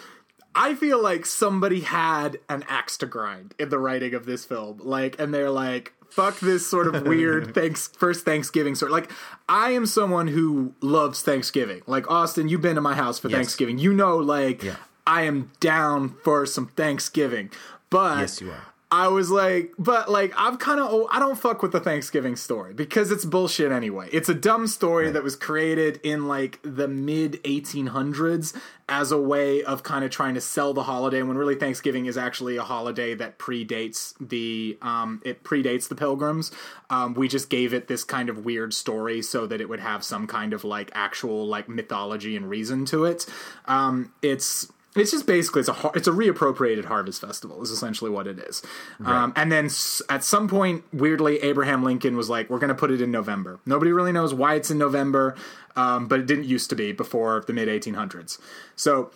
I 0.55 0.73
feel 0.75 1.01
like 1.01 1.25
somebody 1.27 1.81
had 1.81 2.39
an 2.49 2.63
axe 2.67 2.97
to 2.97 3.05
grind 3.05 3.53
in 3.59 3.69
the 3.69 3.77
writing 3.79 4.13
of 4.15 4.25
this 4.25 4.45
film. 4.45 4.79
Like, 4.81 5.19
and 5.19 5.31
they're 5.33 5.49
like, 5.51 5.93
fuck 6.15 6.39
this 6.39 6.65
sort 6.67 6.93
of 6.93 7.03
weird 7.03 7.53
thanks 7.59 7.87
first 7.87 8.25
Thanksgiving 8.25 8.75
sort. 8.75 8.91
Like, 8.91 9.11
I 9.49 9.71
am 9.71 9.85
someone 9.85 10.27
who 10.27 10.73
loves 10.81 11.21
Thanksgiving. 11.21 11.81
Like 11.87 12.09
Austin, 12.09 12.47
you've 12.49 12.61
been 12.61 12.75
to 12.75 12.81
my 12.81 12.95
house 12.95 13.19
for 13.19 13.29
Yes. 13.29 13.37
Thanksgiving. 13.37 13.77
You 13.79 13.93
know, 13.93 14.17
like 14.17 14.63
Yeah. 14.63 14.75
I 15.05 15.23
am 15.23 15.51
down 15.59 16.15
for 16.23 16.45
some 16.45 16.67
Thanksgiving. 16.67 17.49
But 17.89 18.19
Yes, 18.19 18.41
you 18.41 18.51
are. 18.51 18.63
I 18.93 19.07
was 19.07 19.31
like, 19.31 19.73
but 19.79 20.07
like, 20.11 20.35
I'm 20.37 20.55
kind 20.57 20.79
of, 20.79 21.07
I 21.09 21.17
don't 21.17 21.35
fuck 21.35 21.63
with 21.63 21.71
the 21.71 21.79
Thanksgiving 21.79 22.35
story 22.35 22.75
because 22.75 23.09
it's 23.09 23.25
bullshit 23.25 23.71
anyway. 23.71 24.07
It's 24.13 24.29
a 24.29 24.35
dumb 24.35 24.67
story 24.67 25.09
that 25.09 25.23
was 25.23 25.35
created 25.35 25.99
in 26.03 26.27
like 26.27 26.59
the 26.61 26.87
mid 26.87 27.41
1800s 27.43 28.55
as 28.87 29.11
a 29.11 29.19
way 29.19 29.63
of 29.63 29.81
kind 29.81 30.05
of 30.05 30.11
trying 30.11 30.35
to 30.35 30.41
sell 30.41 30.75
the 30.75 30.83
holiday 30.83 31.23
when 31.23 31.35
really 31.35 31.55
Thanksgiving 31.55 32.05
is 32.05 32.19
actually 32.19 32.55
a 32.55 32.61
holiday 32.61 33.15
that 33.15 33.39
predates 33.39 34.13
the, 34.19 34.77
um, 34.83 35.23
it 35.25 35.43
predates 35.43 35.87
the 35.87 35.95
pilgrims. 35.95 36.51
Um, 36.91 37.15
we 37.15 37.27
just 37.27 37.49
gave 37.49 37.73
it 37.73 37.87
this 37.87 38.03
kind 38.03 38.29
of 38.29 38.45
weird 38.45 38.75
story 38.75 39.23
so 39.23 39.47
that 39.47 39.59
it 39.59 39.69
would 39.69 39.79
have 39.79 40.03
some 40.03 40.27
kind 40.27 40.53
of 40.53 40.63
like 40.63 40.91
actual 40.93 41.47
like 41.47 41.67
mythology 41.67 42.35
and 42.35 42.47
reason 42.47 42.85
to 42.85 43.05
it. 43.05 43.25
Um, 43.65 44.13
it's, 44.21 44.71
it's 44.95 45.09
just 45.11 45.25
basically 45.25 45.61
it's 45.61 45.69
a 45.69 45.91
it's 45.95 46.07
a 46.07 46.11
reappropriated 46.11 46.85
harvest 46.85 47.19
festival 47.21 47.61
is 47.63 47.71
essentially 47.71 48.11
what 48.11 48.27
it 48.27 48.37
is. 48.39 48.61
Um, 49.03 49.33
and 49.35 49.51
then 49.51 49.65
s- 49.65 50.01
at 50.09 50.23
some 50.23 50.47
point, 50.47 50.83
weirdly, 50.93 51.37
Abraham 51.39 51.83
Lincoln 51.83 52.15
was 52.15 52.29
like, 52.29 52.49
"We're 52.49 52.59
going 52.59 52.69
to 52.69 52.75
put 52.75 52.91
it 52.91 53.01
in 53.01 53.09
November." 53.09 53.59
Nobody 53.65 53.91
really 53.91 54.11
knows 54.11 54.33
why 54.33 54.53
it's 54.55 54.69
in 54.69 54.77
November, 54.77 55.35
um, 55.75 56.07
but 56.07 56.19
it 56.19 56.27
didn't 56.27 56.45
used 56.45 56.69
to 56.69 56.75
be 56.75 56.91
before 56.91 57.43
the 57.47 57.53
mid 57.53 57.67
1800s. 57.67 58.37
So, 58.75 59.09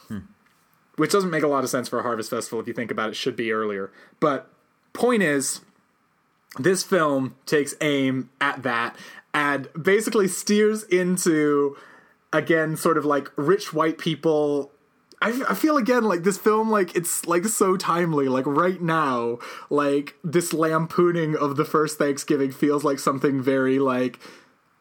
which 0.96 1.12
doesn't 1.12 1.30
make 1.30 1.44
a 1.44 1.48
lot 1.48 1.64
of 1.64 1.70
sense 1.70 1.88
for 1.88 2.00
a 2.00 2.04
harvest 2.04 2.30
festival 2.32 2.60
if 2.60 2.68
you 2.68 2.74
think 2.74 2.90
about 2.90 3.10
it. 3.10 3.16
Should 3.16 3.36
be 3.36 3.52
earlier, 3.52 3.92
but 4.20 4.50
point 4.94 5.22
is, 5.22 5.62
this 6.58 6.82
film 6.84 7.36
takes 7.46 7.76
aim 7.82 8.32
at 8.42 8.64
that 8.64 8.96
and 9.32 9.68
basically 9.80 10.28
steers 10.28 10.84
into 10.86 11.78
again 12.34 12.76
sort 12.76 12.98
of 12.98 13.06
like 13.06 13.32
rich 13.36 13.74
white 13.74 14.00
people 14.00 14.72
I, 15.22 15.44
I 15.50 15.54
feel 15.56 15.78
again 15.78 16.04
like 16.04 16.24
this 16.24 16.38
film 16.38 16.70
like 16.70 16.96
it's 16.96 17.26
like 17.26 17.46
so 17.46 17.76
timely. 17.76 18.28
Like 18.28 18.46
right 18.46 18.82
now 18.82 19.40
like 19.70 20.16
this 20.24 20.54
lampooning 20.54 21.36
of 21.36 21.56
the 21.56 21.66
first 21.66 21.98
thanksgiving 21.98 22.52
feels 22.52 22.84
like 22.84 23.00
something 23.00 23.42
very 23.42 23.80
like 23.80 24.20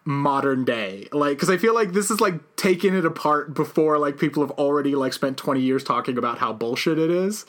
modern 0.05 0.65
day. 0.65 1.09
Like 1.11 1.37
because 1.37 1.51
i 1.51 1.57
feel 1.57 1.75
like 1.75 1.93
this 1.93 2.11
is 2.11 2.21
like 2.21 2.57
taking 2.57 2.95
it 2.95 3.05
apart 3.05 3.55
before 3.55 3.99
like 3.99 4.19
people 4.19 4.43
have 4.43 4.53
already 4.53 4.95
like 4.95 5.13
spent 5.13 5.37
20 5.37 5.61
years 5.61 5.83
talking 5.83 6.19
about 6.19 6.39
how 6.39 6.53
bullshit 6.53 6.99
it 6.99 7.11
is. 7.11 7.47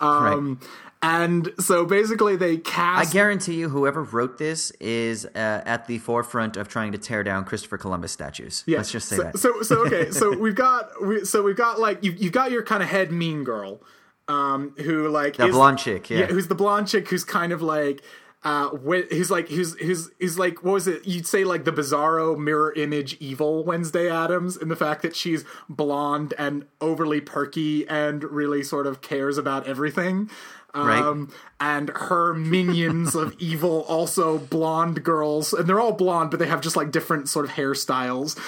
Um 0.00 0.58
and 1.02 1.52
so 1.58 1.84
basically 1.84 2.36
they 2.36 2.58
cast. 2.58 3.10
I 3.10 3.12
guarantee 3.12 3.54
you, 3.54 3.68
whoever 3.68 4.02
wrote 4.04 4.38
this 4.38 4.70
is 4.80 5.26
uh, 5.26 5.62
at 5.66 5.86
the 5.88 5.98
forefront 5.98 6.56
of 6.56 6.68
trying 6.68 6.92
to 6.92 6.98
tear 6.98 7.24
down 7.24 7.44
Christopher 7.44 7.76
Columbus 7.76 8.12
statues. 8.12 8.62
Yeah. 8.66 8.76
Let's 8.78 8.92
just 8.92 9.08
say 9.08 9.16
so, 9.16 9.22
that. 9.24 9.38
So 9.38 9.62
so 9.62 9.86
okay. 9.86 10.10
So 10.12 10.36
we've 10.36 10.54
got 10.54 11.04
we, 11.04 11.24
so 11.24 11.42
we've 11.42 11.56
got 11.56 11.80
like 11.80 12.04
you 12.04 12.12
you've 12.12 12.32
got 12.32 12.52
your 12.52 12.62
kind 12.62 12.82
of 12.82 12.88
head 12.88 13.10
mean 13.10 13.42
girl, 13.42 13.82
um, 14.28 14.74
who 14.78 15.08
like 15.08 15.36
The 15.36 15.46
is- 15.46 15.54
blonde 15.54 15.78
chick, 15.80 16.08
yeah. 16.08 16.26
who's 16.26 16.46
the 16.46 16.54
blonde 16.54 16.86
chick 16.88 17.08
who's 17.08 17.24
kind 17.24 17.52
of 17.52 17.60
like. 17.60 18.00
Uh, 18.44 18.70
who's 18.70 19.30
like 19.30 19.48
who's 19.48 19.78
who's 19.78 20.10
who's 20.18 20.36
like 20.36 20.64
what 20.64 20.72
was 20.72 20.88
it? 20.88 21.06
You'd 21.06 21.28
say 21.28 21.44
like 21.44 21.64
the 21.64 21.70
bizarro 21.70 22.36
mirror 22.36 22.72
image 22.72 23.16
evil 23.20 23.62
Wednesday 23.62 24.10
Addams 24.10 24.56
in 24.56 24.68
the 24.68 24.74
fact 24.74 25.02
that 25.02 25.14
she's 25.14 25.44
blonde 25.68 26.34
and 26.36 26.66
overly 26.80 27.20
perky 27.20 27.86
and 27.86 28.24
really 28.24 28.64
sort 28.64 28.88
of 28.88 29.00
cares 29.00 29.38
about 29.38 29.68
everything. 29.68 30.28
Right. 30.74 31.02
Um, 31.02 31.30
and 31.60 31.90
her 31.90 32.32
minions 32.32 33.14
of 33.14 33.34
evil 33.38 33.82
also 33.88 34.38
blonde 34.38 35.04
girls, 35.04 35.52
and 35.52 35.68
they're 35.68 35.80
all 35.80 35.92
blonde, 35.92 36.30
but 36.30 36.40
they 36.40 36.46
have 36.46 36.60
just 36.62 36.76
like 36.76 36.90
different 36.90 37.28
sort 37.28 37.44
of 37.44 37.52
hairstyles. 37.52 38.38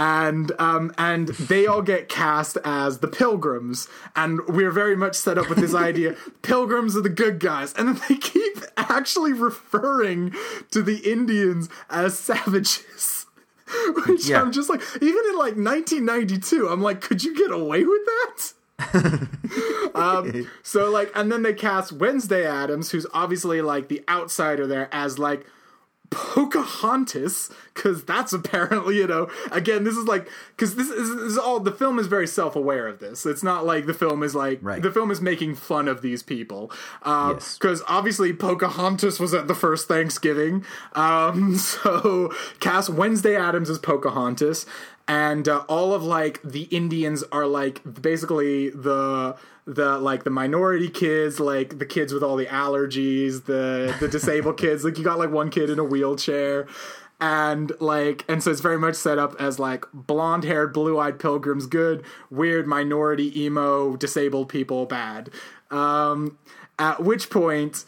And 0.00 0.52
um, 0.60 0.92
and 0.96 1.28
they 1.28 1.66
all 1.66 1.82
get 1.82 2.08
cast 2.08 2.56
as 2.64 2.98
the 2.98 3.08
pilgrims, 3.08 3.88
and 4.14 4.40
we're 4.46 4.70
very 4.70 4.94
much 4.96 5.16
set 5.16 5.38
up 5.38 5.48
with 5.48 5.58
this 5.58 5.74
idea: 5.88 6.14
pilgrims 6.42 6.96
are 6.96 7.00
the 7.00 7.08
good 7.08 7.40
guys, 7.40 7.72
and 7.74 7.88
then 7.88 8.00
they 8.08 8.16
keep 8.16 8.58
actually 8.76 9.32
referring 9.32 10.34
to 10.70 10.82
the 10.82 10.98
Indians 10.98 11.68
as 11.90 12.16
savages. 12.18 13.26
Which 14.06 14.28
Yeah. 14.28 14.40
I'm 14.40 14.52
just 14.52 14.68
like, 14.70 14.80
even 14.96 15.22
in 15.28 15.36
like 15.36 15.56
1992, 15.56 16.68
I'm 16.68 16.80
like, 16.80 17.00
could 17.00 17.22
you 17.22 17.36
get 17.36 17.50
away 17.50 17.84
with 17.84 18.04
that? 18.06 18.52
um, 19.94 20.48
so 20.62 20.90
like, 20.90 21.10
and 21.14 21.30
then 21.32 21.42
they 21.42 21.54
cast 21.54 21.92
Wednesday 21.92 22.46
Addams, 22.46 22.90
who's 22.90 23.06
obviously 23.12 23.60
like 23.60 23.88
the 23.88 24.02
outsider 24.08 24.66
there, 24.66 24.88
as 24.92 25.18
like 25.18 25.46
Pocahontas, 26.10 27.50
because 27.74 28.04
that's 28.04 28.32
apparently 28.32 28.96
you 28.96 29.06
know 29.06 29.28
again 29.52 29.84
this 29.84 29.94
is 29.96 30.06
like 30.06 30.26
because 30.56 30.74
this 30.76 30.88
is, 30.88 31.08
this 31.16 31.20
is 31.32 31.38
all 31.38 31.60
the 31.60 31.70
film 31.72 31.98
is 31.98 32.06
very 32.06 32.26
self 32.26 32.56
aware 32.56 32.86
of 32.86 32.98
this. 32.98 33.26
It's 33.26 33.42
not 33.42 33.66
like 33.66 33.84
the 33.86 33.92
film 33.92 34.22
is 34.22 34.34
like 34.34 34.58
Right. 34.62 34.80
the 34.80 34.90
film 34.90 35.10
is 35.10 35.20
making 35.20 35.56
fun 35.56 35.86
of 35.88 36.00
these 36.00 36.22
people 36.22 36.70
Yes. 37.04 37.58
because 37.58 37.82
obviously 37.88 38.32
Pocahontas 38.32 39.20
was 39.20 39.34
at 39.34 39.48
the 39.48 39.54
first 39.54 39.86
Thanksgiving. 39.88 40.64
Um, 40.94 41.56
so 41.58 42.32
cast 42.60 42.88
Wednesday 42.88 43.36
Addams 43.36 43.68
as 43.68 43.78
Pocahontas, 43.78 44.64
and 45.08 45.48
uh, 45.48 45.64
all 45.68 45.94
of 45.94 46.04
like 46.04 46.40
the 46.42 46.64
Indians 46.64 47.24
are 47.32 47.46
like 47.46 47.80
basically 48.02 48.68
the 48.68 49.36
the 49.66 49.98
like 49.98 50.24
the 50.24 50.30
minority 50.30 50.90
kids, 50.90 51.40
like 51.40 51.78
the 51.78 51.86
kids 51.86 52.12
with 52.12 52.22
all 52.22 52.36
the 52.36 52.46
allergies, 52.46 53.46
the 53.46 53.94
the 54.00 54.08
disabled 54.12 54.58
kids. 54.58 54.84
Like 54.84 54.98
you 54.98 55.04
got 55.04 55.18
like 55.18 55.30
one 55.30 55.50
kid 55.50 55.70
in 55.70 55.78
a 55.78 55.84
wheelchair. 55.84 56.66
And 57.20 57.72
like, 57.80 58.24
and 58.28 58.44
so 58.44 58.52
it's 58.52 58.60
very 58.60 58.78
much 58.78 58.94
set 58.94 59.18
up 59.18 59.34
as 59.40 59.58
like 59.58 59.84
blonde 59.92 60.44
haired, 60.44 60.72
blue 60.72 61.00
eyed 61.00 61.18
pilgrims 61.18 61.66
good, 61.66 62.04
weird 62.30 62.68
minority, 62.68 63.42
emo, 63.42 63.96
disabled 63.96 64.48
people 64.48 64.86
bad. 64.86 65.30
Um, 65.68 66.38
at 66.78 67.02
which 67.02 67.28
point, 67.28 67.84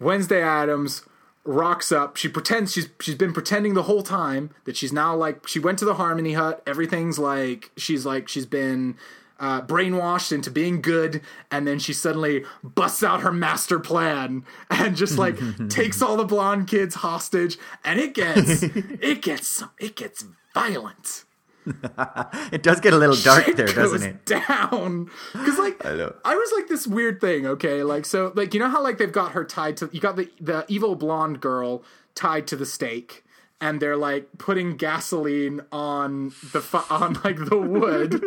Wednesday 0.00 0.42
Addams 0.42 1.02
rocks 1.46 1.92
up. 1.92 2.16
She 2.16 2.28
pretends 2.28 2.72
she's 2.72 2.88
she's 3.00 3.14
been 3.14 3.32
pretending 3.32 3.74
the 3.74 3.84
whole 3.84 4.02
time 4.02 4.50
that 4.64 4.76
she's 4.76 4.92
now 4.92 5.14
like 5.14 5.46
she 5.46 5.58
went 5.58 5.78
to 5.78 5.84
the 5.84 5.94
Harmony 5.94 6.34
Hut. 6.34 6.62
Everything's 6.66 7.18
like 7.18 7.70
she's 7.76 8.04
like 8.04 8.28
she's 8.28 8.46
been 8.46 8.96
uh, 9.38 9.62
brainwashed 9.62 10.32
into 10.32 10.50
being 10.50 10.80
good, 10.80 11.20
and 11.50 11.66
then 11.66 11.78
she 11.78 11.92
suddenly 11.92 12.44
busts 12.62 13.02
out 13.02 13.20
her 13.20 13.32
master 13.32 13.78
plan 13.78 14.44
and 14.70 14.96
just 14.96 15.18
like 15.18 15.36
takes 15.68 16.00
all 16.02 16.16
the 16.16 16.24
blonde 16.24 16.68
kids 16.68 16.96
hostage, 16.96 17.58
and 17.84 18.00
it 18.00 18.14
gets 18.14 18.62
it 18.62 19.22
gets 19.22 19.62
it 19.78 19.96
gets 19.96 20.24
violent 20.54 21.24
It 22.52 22.62
does 22.62 22.80
get 22.80 22.92
a 22.92 22.96
little 22.96 23.16
dark 23.16 23.44
shit 23.44 23.56
there, 23.56 23.66
doesn't 23.66 24.02
it? 24.02 24.24
Down 24.24 25.10
because 25.32 25.58
like 25.58 25.84
I, 25.84 25.94
know. 25.94 26.14
was 26.24 26.52
like 26.54 26.68
this 26.68 26.86
weird 26.86 27.20
thing. 27.20 27.46
Okay, 27.46 27.82
like 27.82 28.04
so 28.06 28.32
like 28.34 28.54
you 28.54 28.60
know 28.60 28.68
how 28.68 28.82
like 28.82 28.98
they've 28.98 29.12
got 29.12 29.32
her 29.32 29.44
tied 29.44 29.76
to 29.78 29.90
you 29.92 30.00
got 30.00 30.16
the 30.16 30.30
the 30.40 30.64
evil 30.68 30.94
blonde 30.94 31.40
girl 31.40 31.82
tied 32.14 32.46
to 32.48 32.56
the 32.56 32.66
stake. 32.66 33.24
And 33.58 33.80
they're 33.80 33.96
like 33.96 34.28
putting 34.36 34.76
gasoline 34.76 35.62
on 35.72 36.26
the 36.52 36.60
fu- 36.60 36.92
on 36.94 37.14
like 37.24 37.38
the 37.48 37.56
wood, 37.56 38.22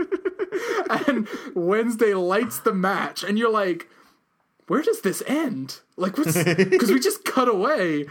and 1.07 1.28
Wednesday 1.53 2.16
lights 2.16 2.60
the 2.60 2.74
match, 2.74 3.24
and 3.24 3.38
you're 3.38 3.52
like, 3.52 3.88
where 4.66 4.82
does 4.82 5.02
this 5.02 5.22
end? 5.28 5.82
Like, 5.98 6.18
what's 6.18 6.41
because 6.44 6.91
we 6.91 6.99
just 6.99 7.26
cut 7.26 7.48
away. 7.48 8.07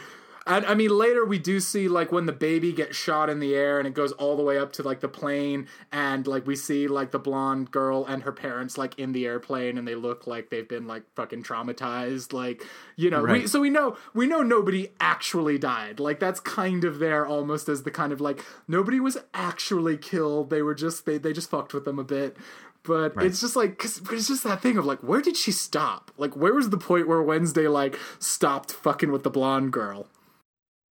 And 0.49 0.65
I 0.65 0.75
mean, 0.75 0.89
later 0.91 1.27
we 1.27 1.39
do 1.39 1.61
see 1.61 1.89
like 1.89 2.11
when 2.11 2.25
the 2.25 2.33
baby 2.33 2.73
gets 2.73 2.97
shot 2.97 3.29
in 3.29 3.39
the 3.39 3.55
air 3.55 3.79
and 3.79 3.87
it 3.87 3.93
goes 3.93 4.13
all 4.13 4.35
the 4.35 4.43
way 4.43 4.57
up 4.59 4.73
to 4.73 4.83
like 4.83 5.01
the 5.01 5.09
plane, 5.09 5.69
and 5.93 6.27
like 6.27 6.47
we 6.47 6.57
see 6.57 6.89
like 6.89 7.11
the 7.11 7.19
blonde 7.19 7.71
girl 7.71 8.07
and 8.07 8.23
her 8.23 8.33
parents 8.33 8.79
like 8.79 8.99
in 8.99 9.13
the 9.13 9.27
airplane, 9.27 9.77
and 9.77 9.87
they 9.87 9.95
look 9.95 10.27
like 10.27 10.49
they've 10.49 10.67
been 10.69 10.87
like 10.87 11.03
fucking 11.15 11.43
traumatized, 11.43 12.33
like 12.33 12.65
you 12.97 13.11
know. 13.11 13.23
We, 13.23 13.29
Right. 13.29 13.49
so 13.49 13.61
we 13.61 13.69
know 13.69 13.99
we 14.15 14.27
know 14.27 14.43
nobody 14.43 14.89
actually 15.01 15.59
died. 15.59 16.01
Like 16.01 16.19
that's 16.19 16.41
kind 16.41 16.83
of 16.85 16.99
there 16.99 17.27
almost 17.27 17.69
as 17.69 17.83
the 17.83 17.91
kind 17.91 18.11
of 18.13 18.21
like 18.21 18.43
nobody 18.67 19.01
was 19.01 19.19
actually 19.35 19.99
killed. 19.99 20.49
They 20.49 20.63
were 20.63 20.75
just 20.75 21.05
they 21.05 21.19
they 21.19 21.35
just 21.35 21.51
fucked 21.51 21.75
with 21.75 21.85
them 21.85 21.99
a 21.99 22.05
bit. 22.05 22.39
But 22.85 23.13
it's 23.27 23.43
just 23.43 23.55
like, 23.55 23.77
cause 23.77 24.01
it's 24.11 24.29
just 24.29 24.45
that 24.45 24.63
thing 24.63 24.79
of 24.79 24.87
like, 24.87 25.01
where 25.01 25.21
did 25.21 25.37
she 25.37 25.53
stop? 25.53 26.11
Like, 26.17 26.35
where 26.37 26.55
was 26.55 26.71
the 26.71 26.79
point 26.79 27.07
where 27.07 27.21
Wednesday 27.21 27.69
like 27.69 27.99
stopped 28.19 28.73
fucking 28.73 29.13
with 29.13 29.25
the 29.25 29.31
blonde 29.31 29.73
girl? 29.75 30.07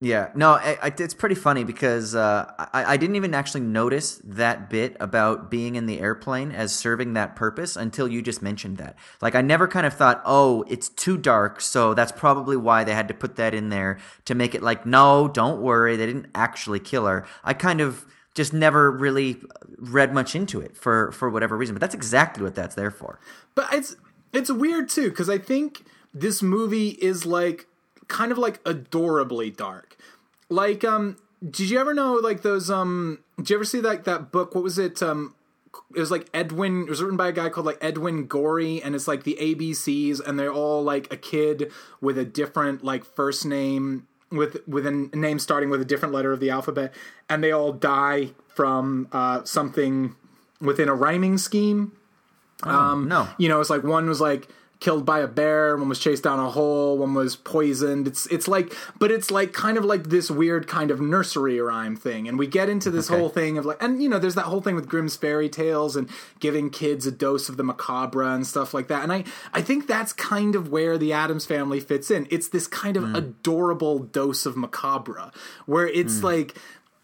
Yeah, 0.03 0.31
no, 0.35 0.49
I, 0.49 0.77
I, 0.81 0.93
it's 0.97 1.13
pretty 1.13 1.35
funny 1.35 1.63
because 1.63 2.13
uh, 2.13 2.51
I, 2.59 2.93
I 2.93 2.97
didn't 2.97 3.15
even 3.15 3.34
actually 3.34 3.61
notice 3.61 4.19
that 4.25 4.69
bit 4.69 4.97
about 4.99 5.49
being 5.49 5.77
in 5.77 5.85
the 5.85 6.01
airplane 6.01 6.51
as 6.51 6.75
serving 6.75 7.13
that 7.13 7.38
purpose 7.38 7.77
until 7.77 8.09
you 8.09 8.21
just 8.21 8.41
mentioned 8.41 8.80
that. 8.80 8.97
Like, 9.21 9.34
I 9.34 9.39
never 9.39 9.65
kind 9.65 9.85
of 9.85 9.93
thought, 9.93 10.21
oh, 10.25 10.65
it's 10.67 10.89
too 10.89 11.17
dark, 11.17 11.61
so 11.61 11.93
that's 11.93 12.11
probably 12.11 12.57
why 12.57 12.84
they 12.84 12.93
had 12.93 13.07
to 13.07 13.13
put 13.13 13.38
that 13.38 13.53
in 13.53 13.69
there 13.69 13.97
to 14.25 14.35
make 14.35 14.53
it 14.53 14.61
like, 14.61 14.85
no, 14.85 15.30
don't 15.30 15.61
worry, 15.61 15.95
they 15.95 16.05
didn't 16.05 16.27
actually 16.35 16.81
kill 16.81 17.05
her. 17.05 17.25
I 17.45 17.53
kind 17.53 17.80
of 17.80 18.05
just 18.35 18.51
never 18.51 18.91
really 18.91 19.38
read 19.77 20.13
much 20.13 20.35
into 20.35 20.59
it 20.59 20.75
for 20.75 21.13
for 21.13 21.30
whatever 21.30 21.55
reason, 21.55 21.75
but 21.75 21.80
that's 21.80 21.95
exactly 21.95 22.43
what 22.43 22.55
that's 22.55 22.75
there 22.75 22.91
for. 22.91 23.21
But 23.55 23.71
it's 23.71 23.95
it's 24.34 24.51
weird 24.51 24.89
too 24.89 25.11
because 25.11 25.30
I 25.30 25.38
think 25.38 25.85
this 26.13 26.41
movie 26.41 26.89
is 26.89 27.25
like 27.25 27.67
kind 28.07 28.31
of 28.31 28.38
like 28.38 28.59
adorably 28.65 29.49
dark. 29.49 29.92
Like, 30.53 30.84
um, 30.84 31.17
did 31.43 31.69
you 31.69 31.80
ever 31.80 31.93
know 31.93 32.13
like 32.13 32.43
those? 32.43 32.69
Um, 32.69 33.19
did 33.38 33.49
you 33.49 33.55
ever 33.55 33.65
see 33.65 33.81
like 33.81 34.03
that 34.03 34.31
book? 34.31 34.53
What 34.53 34.63
was 34.63 34.77
it? 34.77 35.01
Um, 35.01 35.35
it 35.95 35.99
was 35.99 36.11
like 36.11 36.30
Edwin. 36.34 36.84
It 36.84 36.89
was 36.89 37.01
written 37.01 37.17
by 37.17 37.30
a 37.30 37.31
guy 37.31 37.49
called 37.49 37.65
like 37.65 37.80
Edwin 37.81 38.27
Gorey, 38.27 38.81
and 38.81 38.93
it's 38.93 39.07
like 39.07 39.23
the 39.23 39.38
ABCs, 39.39 40.19
and 40.25 40.39
they're 40.39 40.53
all 40.53 40.84
like 40.84 41.11
a 41.11 41.17
kid 41.17 41.71
with 42.01 42.17
a 42.17 42.25
different 42.25 42.84
like 42.84 43.03
first 43.03 43.45
name 43.45 44.07
with 44.31 44.57
with 44.67 44.85
a 44.85 44.91
name 44.91 45.39
starting 45.39 45.69
with 45.69 45.81
a 45.81 45.85
different 45.85 46.13
letter 46.13 46.31
of 46.31 46.39
the 46.39 46.51
alphabet, 46.51 46.93
and 47.27 47.43
they 47.43 47.51
all 47.51 47.71
die 47.73 48.31
from 48.47 49.07
uh, 49.11 49.43
something 49.43 50.15
within 50.61 50.88
a 50.88 50.95
rhyming 50.95 51.38
scheme. 51.38 51.93
Um, 52.61 53.07
no. 53.09 53.27
you 53.38 53.49
know, 53.49 53.59
it's 53.59 53.69
like 53.69 53.84
one 53.84 54.07
was 54.07 54.21
like 54.21 54.47
killed 54.84 55.05
by 55.05 55.19
a 55.19 55.27
bear, 55.27 55.77
one 55.77 55.88
was 55.88 55.97
chased 55.97 56.23
down 56.23 56.39
a 56.39 56.49
hole, 56.49 56.97
one 56.97 57.14
was 57.14 57.38
poisoned. 57.38 58.05
It's 58.05 58.26
it's 58.26 58.49
like, 58.49 58.76
but 58.99 59.11
it's 59.11 59.31
like 59.31 59.53
kind 59.53 59.77
of 59.77 59.85
like 59.85 60.10
this 60.10 60.30
weird 60.30 60.68
kind 60.68 60.91
of 60.91 60.99
nursery 60.99 61.61
rhyme 61.61 61.95
thing, 61.95 62.27
and 62.27 62.38
we 62.38 62.47
get 62.47 62.68
into 62.68 62.91
this 62.91 63.10
Okay. 63.10 63.18
whole 63.18 63.30
thing 63.30 63.57
of 63.57 63.65
like, 63.65 63.81
and 63.81 64.03
you 64.03 64.10
know, 64.10 64.19
there's 64.19 64.35
that 64.35 64.43
whole 64.43 64.60
thing 64.60 64.76
with 64.76 64.89
Grimm's 64.89 65.15
fairy 65.15 65.47
tales 65.47 65.95
and 65.95 66.10
giving 66.41 66.69
kids 66.69 67.07
a 67.07 67.11
dose 67.11 67.47
of 67.47 67.55
the 67.55 67.64
macabre 67.64 68.23
and 68.23 68.45
stuff 68.45 68.73
like 68.73 68.89
that. 68.89 69.03
And 69.03 69.14
I 69.14 69.23
I 69.53 69.61
think 69.61 69.88
that's 69.88 70.11
kind 70.11 70.53
of 70.53 70.68
where 70.68 70.97
the 70.97 71.14
Addams 71.14 71.45
family 71.45 71.80
fits 71.80 72.11
in. 72.11 72.27
It's 72.30 72.49
this 72.49 72.68
kind 72.68 72.97
of 72.97 73.05
mm. 73.05 73.15
adorable 73.15 73.99
dose 73.99 74.45
of 74.45 74.57
macabre 74.57 75.31
where 75.65 75.88
it's 75.88 76.19
mm. 76.19 76.23
like 76.23 76.57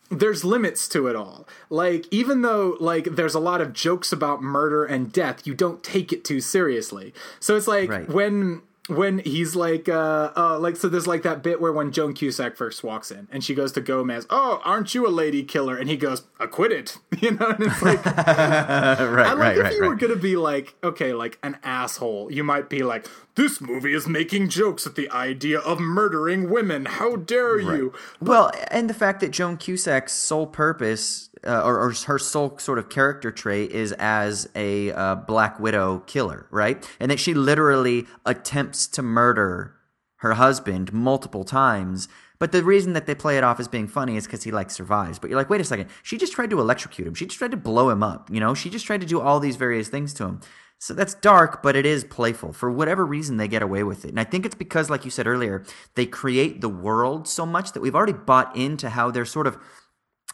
there's 0.09 0.43
limits 0.43 0.87
to 0.89 1.07
it 1.07 1.15
all. 1.15 1.47
Like 1.69 2.05
even 2.11 2.41
though 2.41 2.75
like 2.79 3.05
there's 3.05 3.35
a 3.35 3.39
lot 3.39 3.61
of 3.61 3.73
jokes 3.73 4.11
about 4.11 4.41
murder 4.41 4.83
and 4.85 5.11
death, 5.11 5.45
you 5.45 5.53
don't 5.53 5.83
take 5.83 6.11
it 6.11 6.23
too 6.23 6.41
seriously. 6.41 7.13
So 7.39 7.55
it's 7.55 7.67
like 7.67 7.89
Right. 7.89 8.09
when 8.09 8.61
when 8.89 9.19
he's 9.19 9.55
like 9.55 9.87
uh 9.87 10.31
uh 10.35 10.59
like 10.59 10.75
so 10.75 10.89
there's 10.89 11.07
like 11.07 11.23
that 11.23 11.41
bit 11.43 11.61
where 11.61 11.71
when 11.71 11.91
Joan 11.91 12.13
Cusack 12.13 12.57
first 12.57 12.83
walks 12.83 13.11
in 13.11 13.27
and 13.31 13.43
she 13.43 13.53
goes 13.53 13.71
to 13.73 13.81
Gomez, 13.81 14.25
"Oh, 14.29 14.61
aren't 14.63 14.93
you 14.95 15.07
a 15.07 15.09
lady 15.09 15.43
killer?" 15.43 15.77
and 15.77 15.89
he 15.89 15.97
goes, 15.97 16.23
"Acquitted." 16.39 16.93
You 17.19 17.31
know, 17.31 17.47
and 17.47 17.65
it's 17.65 17.81
like 17.81 18.05
right, 18.05 18.97
and 18.97 19.11
like 19.11 19.37
right, 19.37 19.57
if 19.57 19.63
right, 19.63 19.73
you 19.73 19.83
were 19.83 19.95
gonna 19.95 20.15
be 20.15 20.37
like, 20.37 20.73
okay, 20.81 21.11
like 21.11 21.37
an 21.43 21.57
asshole, 21.65 22.31
you 22.31 22.45
might 22.45 22.69
be 22.69 22.81
like, 22.81 23.07
"This 23.35 23.59
movie 23.59 23.93
is 23.93 24.07
making 24.07 24.47
jokes 24.47 24.87
at 24.87 24.95
the 24.95 25.09
idea 25.11 25.59
of 25.59 25.81
murdering 25.81 26.49
women. 26.49 26.85
How 26.85 27.17
dare 27.17 27.59
you?" 27.59 27.91
Well, 28.21 28.51
and 28.71 28.89
the 28.89 28.93
fact 28.93 29.19
that 29.19 29.31
Joan 29.31 29.57
Cusack's 29.57 30.13
sole 30.13 30.47
purpose, 30.47 31.28
uh, 31.45 31.63
or, 31.63 31.79
or 31.79 31.93
her 32.07 32.19
sole 32.19 32.57
sort 32.57 32.79
of 32.79 32.89
character 32.89 33.31
trait, 33.31 33.71
is 33.71 33.91
as 33.93 34.49
a 34.55 34.91
uh, 34.91 35.15
Black 35.15 35.59
Widow 35.59 35.99
killer, 35.99 36.47
right? 36.51 36.87
And 36.99 37.11
that 37.11 37.19
she 37.19 37.33
literally 37.33 38.05
attempts 38.25 38.87
to 38.87 39.01
murder 39.01 39.75
her 40.17 40.33
husband 40.33 40.91
multiple 40.91 41.43
times. 41.43 42.07
But 42.39 42.51
the 42.53 42.63
reason 42.63 42.93
that 42.93 43.05
they 43.05 43.15
play 43.15 43.37
it 43.37 43.43
off 43.43 43.59
as 43.59 43.67
being 43.67 43.87
funny 43.87 44.15
is 44.15 44.25
because 44.25 44.43
he 44.43 44.51
like 44.51 44.69
survives. 44.71 45.19
But 45.19 45.29
you're 45.29 45.39
like, 45.39 45.49
wait 45.49 45.61
a 45.61 45.65
second, 45.65 45.89
she 46.03 46.17
just 46.17 46.33
tried 46.33 46.49
to 46.51 46.59
electrocute 46.59 47.07
him. 47.07 47.13
She 47.13 47.25
just 47.25 47.37
tried 47.37 47.51
to 47.51 47.57
blow 47.57 47.89
him 47.89 48.01
up. 48.01 48.29
You 48.31 48.39
know, 48.39 48.53
she 48.53 48.69
just 48.69 48.85
tried 48.85 49.01
to 49.01 49.07
do 49.07 49.19
all 49.19 49.39
these 49.39 49.57
various 49.57 49.89
things 49.89 50.13
to 50.15 50.25
him. 50.25 50.41
So 50.81 50.93
that's 50.93 51.13
dark, 51.13 51.61
but 51.61 51.75
it 51.75 51.85
is 51.85 52.05
playful. 52.05 52.53
For 52.53 52.71
whatever 52.71 53.05
reason, 53.05 53.35
they 53.35 53.49
get 53.49 53.61
away 53.61 53.83
with 53.83 54.05
it. 54.05 54.11
And 54.11 54.19
I 54.19 54.23
think 54.23 54.45
it's 54.45 54.55
because, 54.55 54.89
like 54.89 55.03
you 55.03 55.11
said 55.11 55.27
earlier, 55.27 55.65
they 55.95 56.05
create 56.05 56.61
the 56.61 56.69
world 56.69 57.27
so 57.27 57.45
much 57.45 57.73
that 57.73 57.81
we've 57.81 57.95
already 57.95 58.13
bought 58.13 58.55
into 58.55 58.89
how 58.89 59.11
they're 59.11 59.25
sort 59.25 59.45
of 59.45 59.57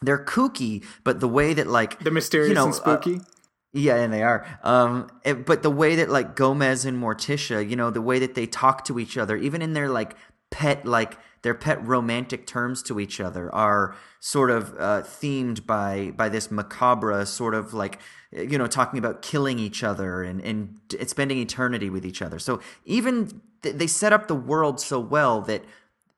they're 0.01 0.23
kooky, 0.23 0.83
but 1.03 1.19
the 1.19 1.27
way 1.27 1.53
that 1.53 1.67
like 1.67 1.99
They're 1.99 2.11
mysterious 2.11 2.49
you 2.49 2.55
know, 2.55 2.65
and 2.65 2.75
spooky. 2.75 3.15
uh, 3.17 3.19
yeah, 3.73 3.95
and 3.95 4.13
they 4.13 4.23
are. 4.23 4.45
Um, 4.63 5.09
it- 5.23 5.45
but 5.45 5.63
the 5.63 5.69
way 5.71 5.95
that 5.97 6.09
like 6.09 6.35
Gomez 6.35 6.85
and 6.85 7.01
Morticia, 7.01 7.67
you 7.67 7.75
know, 7.75 7.89
the 7.91 8.01
way 8.01 8.19
that 8.19 8.35
they 8.35 8.45
talk 8.45 8.85
to 8.85 8.99
each 8.99 9.17
other, 9.17 9.35
even 9.37 9.61
in 9.61 9.73
their 9.73 9.89
like 9.89 10.15
pet, 10.51 10.85
like 10.85 11.17
their 11.41 11.53
pet 11.53 11.85
romantic 11.85 12.47
terms 12.47 12.81
to 12.83 12.99
each 12.99 13.19
other, 13.19 13.53
are 13.53 13.95
sort 14.19 14.49
of 14.51 14.73
uh, 14.79 15.01
themed 15.03 15.65
by 15.65 16.11
by 16.15 16.29
this 16.29 16.49
macabre 16.49 17.25
sort 17.25 17.53
of 17.53 17.73
like 17.73 17.99
you 18.31 18.57
know 18.57 18.67
talking 18.67 18.97
about 18.97 19.21
killing 19.21 19.59
each 19.59 19.83
other 19.83 20.23
and 20.23 20.41
and 20.41 20.79
spending 21.07 21.37
eternity 21.37 21.89
with 21.89 22.05
each 22.05 22.21
other. 22.21 22.39
So 22.39 22.59
even 22.85 23.41
th- 23.61 23.75
they 23.75 23.87
set 23.87 24.13
up 24.13 24.27
the 24.27 24.35
world 24.35 24.79
so 24.79 24.99
well 24.99 25.41
that 25.41 25.63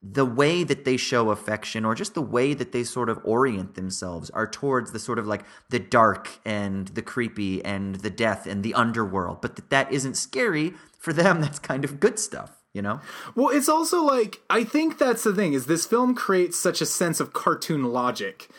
the 0.03 0.26
way 0.26 0.64
that 0.64 0.86
they 0.86 0.95
show 0.95 1.32
affection 1.32 1.84
or 1.84 1.95
just 1.95 2.14
the 2.14 2.22
way 2.22 2.53
that 2.53 2.72
they 2.72 2.84
sort 2.84 3.10
of 3.10 3.19
orient 3.24 3.74
themselves 3.76 4.30
are 4.30 4.45
towards 4.48 4.91
the 4.91 4.99
sort 4.99 5.18
of 5.18 5.26
like 5.26 5.44
the 5.69 5.80
dark 5.80 6.40
and 6.45 6.90
the 6.90 7.02
creepy 7.02 7.64
and 7.65 7.95
the 7.95 8.10
death 8.10 8.45
and 8.45 8.64
the 8.64 8.74
underworld 8.76 9.41
but 9.41 9.56
that 9.56 9.69
that 9.72 9.91
isn't 9.91 10.15
scary 10.15 10.74
for 10.99 11.14
them 11.14 11.41
that's 11.44 11.60
kind 11.60 11.84
of 11.84 11.99
good 11.99 12.19
stuff 12.19 12.61
you 12.74 12.82
know 12.82 13.02
Well, 13.34 13.49
it's 13.49 13.68
also 13.69 14.03
like 14.03 14.41
I 14.52 14.64
think 14.64 14.99
that's 14.99 15.24
the 15.24 15.34
thing 15.34 15.53
is 15.53 15.65
this 15.65 15.88
film 15.88 16.14
creates 16.14 16.60
such 16.60 16.80
a 16.80 16.86
sense 16.86 17.19
of 17.19 17.34
cartoon 17.34 17.86
logic 17.86 18.49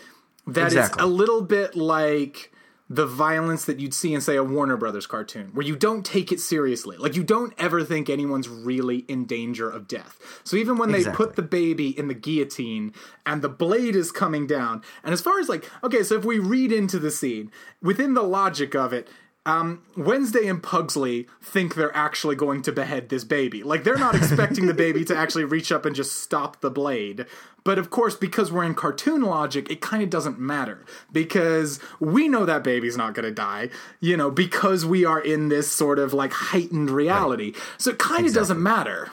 that 0.45 0.67
Exactly. 0.67 0.97
it's 0.97 1.03
a 1.03 1.07
little 1.07 1.43
bit 1.43 1.77
like 1.77 2.51
the 2.91 3.07
violence 3.07 3.65
that 3.67 3.79
you'd 3.81 3.93
see 3.93 4.15
in 4.15 4.21
say 4.21 4.37
a 4.37 4.43
Warner 4.43 4.77
Brothers 4.77 5.07
cartoon 5.07 5.51
where 5.53 5.67
you 5.67 5.77
don't 5.77 6.05
take 6.05 6.33
it 6.33 6.41
seriously. 6.41 6.97
Like 6.97 7.17
you 7.17 7.23
don't 7.23 7.53
ever 7.59 7.85
think 7.85 8.09
anyone's 8.09 8.49
really 8.49 8.99
in 9.09 9.27
danger 9.27 9.69
of 9.69 9.87
death. 9.87 10.41
So 10.45 10.57
even 10.57 10.79
when 10.79 10.93
they 10.93 11.05
put 11.05 11.37
the 11.37 11.43
baby 11.43 11.97
in 11.99 12.09
the 12.09 12.15
guillotine 12.15 12.95
and 13.27 13.43
the 13.43 13.49
blade 13.49 13.95
is 13.95 14.11
coming 14.11 14.47
down 14.47 14.83
and 15.05 15.13
as 15.13 15.21
far 15.21 15.39
as 15.39 15.49
like 15.49 15.69
okay, 15.85 16.03
so 16.03 16.17
if 16.17 16.25
we 16.25 16.39
read 16.39 16.73
into 16.73 16.99
the 16.99 17.11
scene 17.11 17.51
within 17.83 18.15
the 18.15 18.23
logic 18.23 18.75
of 18.75 18.93
it 18.93 19.09
um, 19.49 19.83
Wednesday 19.97 20.47
and 20.47 20.63
Pugsley 20.63 21.27
think 21.43 21.75
they're 21.75 21.97
actually 21.97 22.37
going 22.37 22.61
to 22.63 22.71
behead 22.71 23.09
this 23.09 23.25
baby. 23.25 23.63
Like 23.63 23.83
they're 23.83 23.97
not 23.97 24.15
expecting 24.15 24.67
the 24.67 24.75
baby 24.75 25.07
to 25.07 25.17
actually 25.17 25.45
reach 25.45 25.73
up 25.73 25.87
and 25.87 25.97
just 25.97 26.21
stop 26.21 26.61
the 26.61 26.71
blade. 26.71 27.25
But 27.65 27.79
of 27.79 27.89
course, 27.89 28.15
because 28.15 28.53
we're 28.53 28.65
in 28.65 28.75
cartoon 28.75 29.23
logic, 29.23 29.71
it 29.71 29.81
kind 29.81 30.03
of 30.03 30.11
doesn't 30.11 30.39
matter 30.39 30.85
because 31.13 31.81
we 31.99 32.29
know 32.29 32.45
that 32.45 32.63
baby's 32.63 32.99
not 32.99 33.15
going 33.15 33.25
to 33.25 33.33
die. 33.33 33.71
You 34.01 34.19
know, 34.19 34.31
because 34.31 34.85
we 34.85 35.07
are 35.07 35.21
in 35.21 35.49
this 35.49 35.73
sort 35.73 35.99
of 35.99 36.13
like 36.13 36.33
heightened 36.33 36.91
reality. 36.91 37.55
So 37.79 37.93
it 37.93 37.99
kind 37.99 38.27
of 38.27 38.35
doesn't 38.35 38.63
matter. 38.63 39.11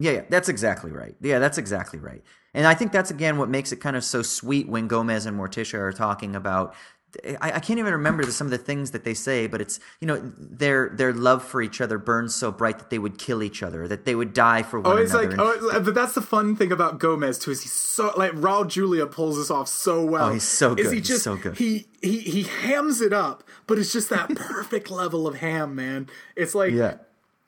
Yeah, 0.00 0.12
yeah, 0.12 0.22
that's 0.30 0.48
exactly 0.48 0.90
right. 0.90 1.16
Yeah, 1.20 1.38
that's 1.38 1.58
exactly 1.58 1.98
right. 1.98 2.22
And 2.54 2.66
I 2.66 2.74
think 2.74 2.92
that's 2.92 3.10
again 3.10 3.36
what 3.36 3.50
makes 3.50 3.72
it 3.72 3.76
kind 3.76 3.96
of 3.96 4.04
so 4.04 4.22
sweet 4.22 4.68
when 4.68 4.88
Gomez 4.88 5.26
and 5.26 5.38
Morticia 5.38 5.78
are 5.78 5.92
talking 5.92 6.34
about. 6.34 6.74
I, 7.40 7.52
I 7.52 7.60
can't 7.60 7.78
even 7.78 7.92
remember 7.92 8.24
the, 8.24 8.32
some 8.32 8.46
of 8.46 8.50
the 8.50 8.58
things 8.58 8.90
that 8.92 9.04
they 9.04 9.14
say, 9.14 9.46
but 9.46 9.60
it's 9.60 9.80
you 10.00 10.06
know 10.06 10.20
their 10.38 10.90
their 10.90 11.12
love 11.12 11.44
for 11.44 11.62
each 11.62 11.80
other 11.80 11.98
burns 11.98 12.34
so 12.34 12.50
bright 12.50 12.78
that 12.78 12.90
they 12.90 12.98
would 12.98 13.18
kill 13.18 13.42
each 13.42 13.62
other, 13.62 13.86
that 13.88 14.04
they 14.04 14.14
would 14.14 14.32
die 14.34 14.62
for 14.62 14.80
one 14.80 14.92
Oh, 14.92 14.96
it's 15.00 15.12
another. 15.14 15.36
like, 15.36 15.58
oh, 15.62 15.80
but 15.80 15.94
that's 15.94 16.14
the 16.14 16.22
fun 16.22 16.56
thing 16.56 16.72
about 16.72 16.98
Gomez 16.98 17.38
too. 17.38 17.50
Is 17.50 17.62
he's 17.62 17.72
so 17.72 18.12
like 18.16 18.32
Raul 18.32 18.68
Julia 18.68 19.06
pulls 19.06 19.36
this 19.36 19.50
off 19.50 19.68
so 19.68 20.04
well. 20.04 20.28
Oh, 20.28 20.32
he's 20.32 20.42
so 20.44 20.74
good. 20.74 20.86
Is 20.86 20.92
he 20.92 20.98
He's 20.98 21.08
just 21.08 21.24
so 21.24 21.36
good. 21.36 21.56
he 21.56 21.86
he 22.02 22.18
he 22.20 22.42
hams 22.44 23.00
it 23.00 23.12
up, 23.12 23.44
but 23.66 23.78
it's 23.78 23.92
just 23.92 24.10
that 24.10 24.28
perfect 24.36 24.90
level 24.90 25.26
of 25.26 25.36
ham, 25.36 25.74
man. 25.74 26.08
It's 26.36 26.54
like 26.54 26.72
yeah. 26.72 26.96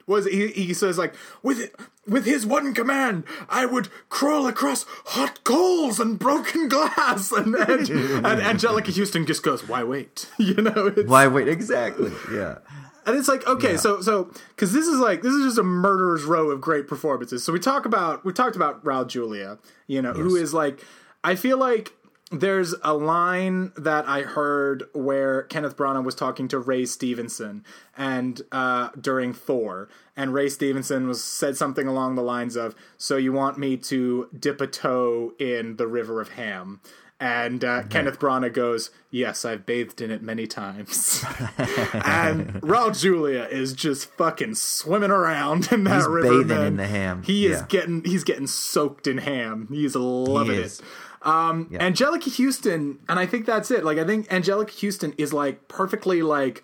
Was 0.07 0.27
he 0.27 0.49
he 0.49 0.73
says 0.73 0.99
like 0.99 1.15
with 1.43 1.71
with 2.07 2.25
his 2.25 2.47
one 2.47 2.73
command, 2.75 3.25
I 3.49 3.67
would 3.67 3.89
crawl 4.09 4.47
across 4.47 4.85
hot 5.07 5.43
coals 5.43 5.99
and 5.99 6.19
broken 6.19 6.69
glass, 6.69 7.33
and 7.33 7.55
and, 7.55 7.69
and 7.91 8.41
Anjelica 8.41 8.97
Huston 8.97 9.27
just 9.27 9.43
goes, 9.43 9.69
"Why 9.69 9.83
wait?" 9.83 10.29
You 10.39 10.55
know, 10.55 10.93
it's, 10.97 11.09
Why 11.09 11.27
wait? 11.27 11.49
Exactly. 11.49 12.13
Yeah. 12.33 12.59
and 13.05 13.17
it's 13.17 13.27
like, 13.29 13.47
okay, 13.49 13.77
so 13.77 14.01
so 14.01 14.31
because 14.51 14.73
this 14.73 14.87
is 14.87 15.01
like 15.01 15.23
this 15.23 15.33
is 15.35 15.45
just 15.45 15.59
a 15.59 15.65
murderer's 15.65 16.23
row 16.25 16.51
of 16.51 16.61
great 16.61 16.87
performances. 16.87 17.43
So 17.43 17.53
we 17.53 17.59
talk 17.59 17.85
about 17.85 18.25
we 18.25 18.33
talked 18.33 18.55
about 18.55 18.85
Raul 18.85 19.07
Julia, 19.09 19.59
you 19.89 20.01
know, 20.03 20.13
who 20.13 20.37
is 20.37 20.55
like 20.55 20.85
I 21.25 21.35
feel 21.35 21.59
like 21.59 21.93
there's 22.33 22.75
a 22.83 22.93
line 22.93 23.73
that 23.77 24.09
I 24.09 24.23
heard 24.23 24.85
where 24.93 25.45
Kenneth 25.45 25.77
Branagh 25.77 26.05
was 26.05 26.17
talking 26.17 26.49
to 26.49 26.59
Ray 26.59 26.85
Stevenson 26.85 27.65
and 27.97 28.43
uh, 28.51 28.89
during 29.01 29.33
Thor, 29.33 29.89
and 30.17 30.35
Ray 30.35 30.49
Stevenson 30.49 31.07
was 31.07 31.23
said 31.23 31.57
something 31.57 31.87
along 31.87 32.17
the 32.17 32.23
lines 32.23 32.57
of, 32.57 32.75
"So 32.99 33.17
you 33.17 33.33
want 33.33 33.59
me 33.59 33.77
to 33.79 34.29
dip 34.39 34.61
a 34.61 34.67
toe 34.67 35.35
in 35.39 35.77
the 35.77 35.87
river 35.87 36.21
of 36.21 36.31
ham?" 36.31 36.81
And 37.19 37.65
uh, 37.65 37.85
Kenneth 37.85 38.19
Branagh 38.19 38.53
goes, 38.53 38.91
"Yes, 39.11 39.45
I've 39.45 39.65
bathed 39.65 40.01
in 40.03 40.11
it 40.11 40.21
many 40.21 40.47
times." 40.49 41.25
and 41.95 42.55
Raul 42.61 42.99
Julia 42.99 43.45
is 43.45 43.73
just 43.73 44.11
fucking 44.11 44.57
swimming 44.57 45.11
around 45.13 45.73
in 45.73 45.85
that 45.85 45.97
He's 45.97 46.07
river. 46.09 46.29
bathing 46.43 46.49
man. 46.49 46.67
in 46.67 46.77
the 46.77 46.87
ham. 46.89 47.23
He 47.23 47.47
is 47.47 47.63
getting 47.63 48.05
he's 48.05 48.25
getting 48.25 48.47
soaked 48.49 49.07
in 49.07 49.19
ham. 49.19 49.69
He's 49.71 49.95
loving 49.95 50.57
is. 50.57 50.81
it. 50.81 50.87
Um, 51.27 51.69
Yeah. 51.71 51.81
Anjelica 51.87 52.31
Huston, 52.43 53.01
and 53.09 53.19
I 53.19 53.27
think 53.27 53.45
that's 53.45 53.71
it. 53.71 53.85
Like 53.85 53.99
I 53.99 54.05
think 54.05 54.29
Anjelica 54.29 54.81
Huston 54.81 55.13
is 55.19 55.33
like 55.33 55.69
perfectly 55.69 56.23
like 56.23 56.63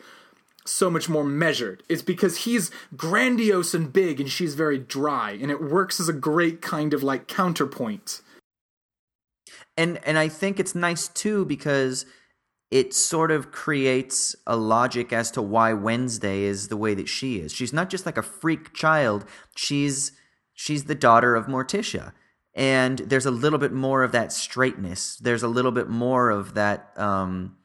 so 0.64 0.88
much 0.88 1.08
more 1.08 1.24
measured. 1.24 1.82
It's 1.88 2.02
because 2.02 2.38
he's 2.44 2.70
grandiose 2.96 3.74
and 3.74 3.92
big, 3.92 4.20
and 4.20 4.30
she's 4.30 4.54
very 4.54 4.78
dry, 4.78 5.32
and 5.32 5.50
it 5.50 5.60
works 5.60 5.98
as 6.00 6.08
a 6.08 6.12
great 6.12 6.62
kind 6.62 6.94
of 6.94 7.02
like 7.02 7.26
counterpoint. 7.28 8.22
and 9.76 9.98
and 10.06 10.18
I 10.18 10.28
think 10.28 10.60
it's 10.60 10.74
nice 10.74 11.08
too 11.08 11.44
because 11.44 12.06
it 12.70 12.94
sort 12.94 13.30
of 13.30 13.52
creates 13.52 14.34
a 14.46 14.56
logic 14.56 15.12
as 15.12 15.30
to 15.32 15.42
why 15.42 15.72
Wednesday 15.74 16.44
is 16.44 16.68
the 16.68 16.76
way 16.76 16.94
that 16.94 17.08
she 17.08 17.38
is. 17.38 17.52
She's 17.52 17.72
not 17.72 17.90
just 17.90 18.06
like 18.06 18.16
a 18.16 18.22
freak 18.22 18.72
child. 18.74 19.24
She's 19.56 20.12
she's 20.54 20.84
the 20.84 20.94
daughter 20.94 21.34
of 21.34 21.46
Morticia. 21.46 22.12
And 22.54 22.98
there's 22.98 23.26
a 23.26 23.30
little 23.30 23.58
bit 23.58 23.72
more 23.72 24.02
of 24.02 24.12
that 24.12 24.32
straightness. 24.32 25.16
There's 25.16 25.42
a 25.42 25.48
little 25.48 25.72
bit 25.72 25.88
more 25.88 26.30
of 26.30 26.54
that 26.54 26.92
um 26.96 27.56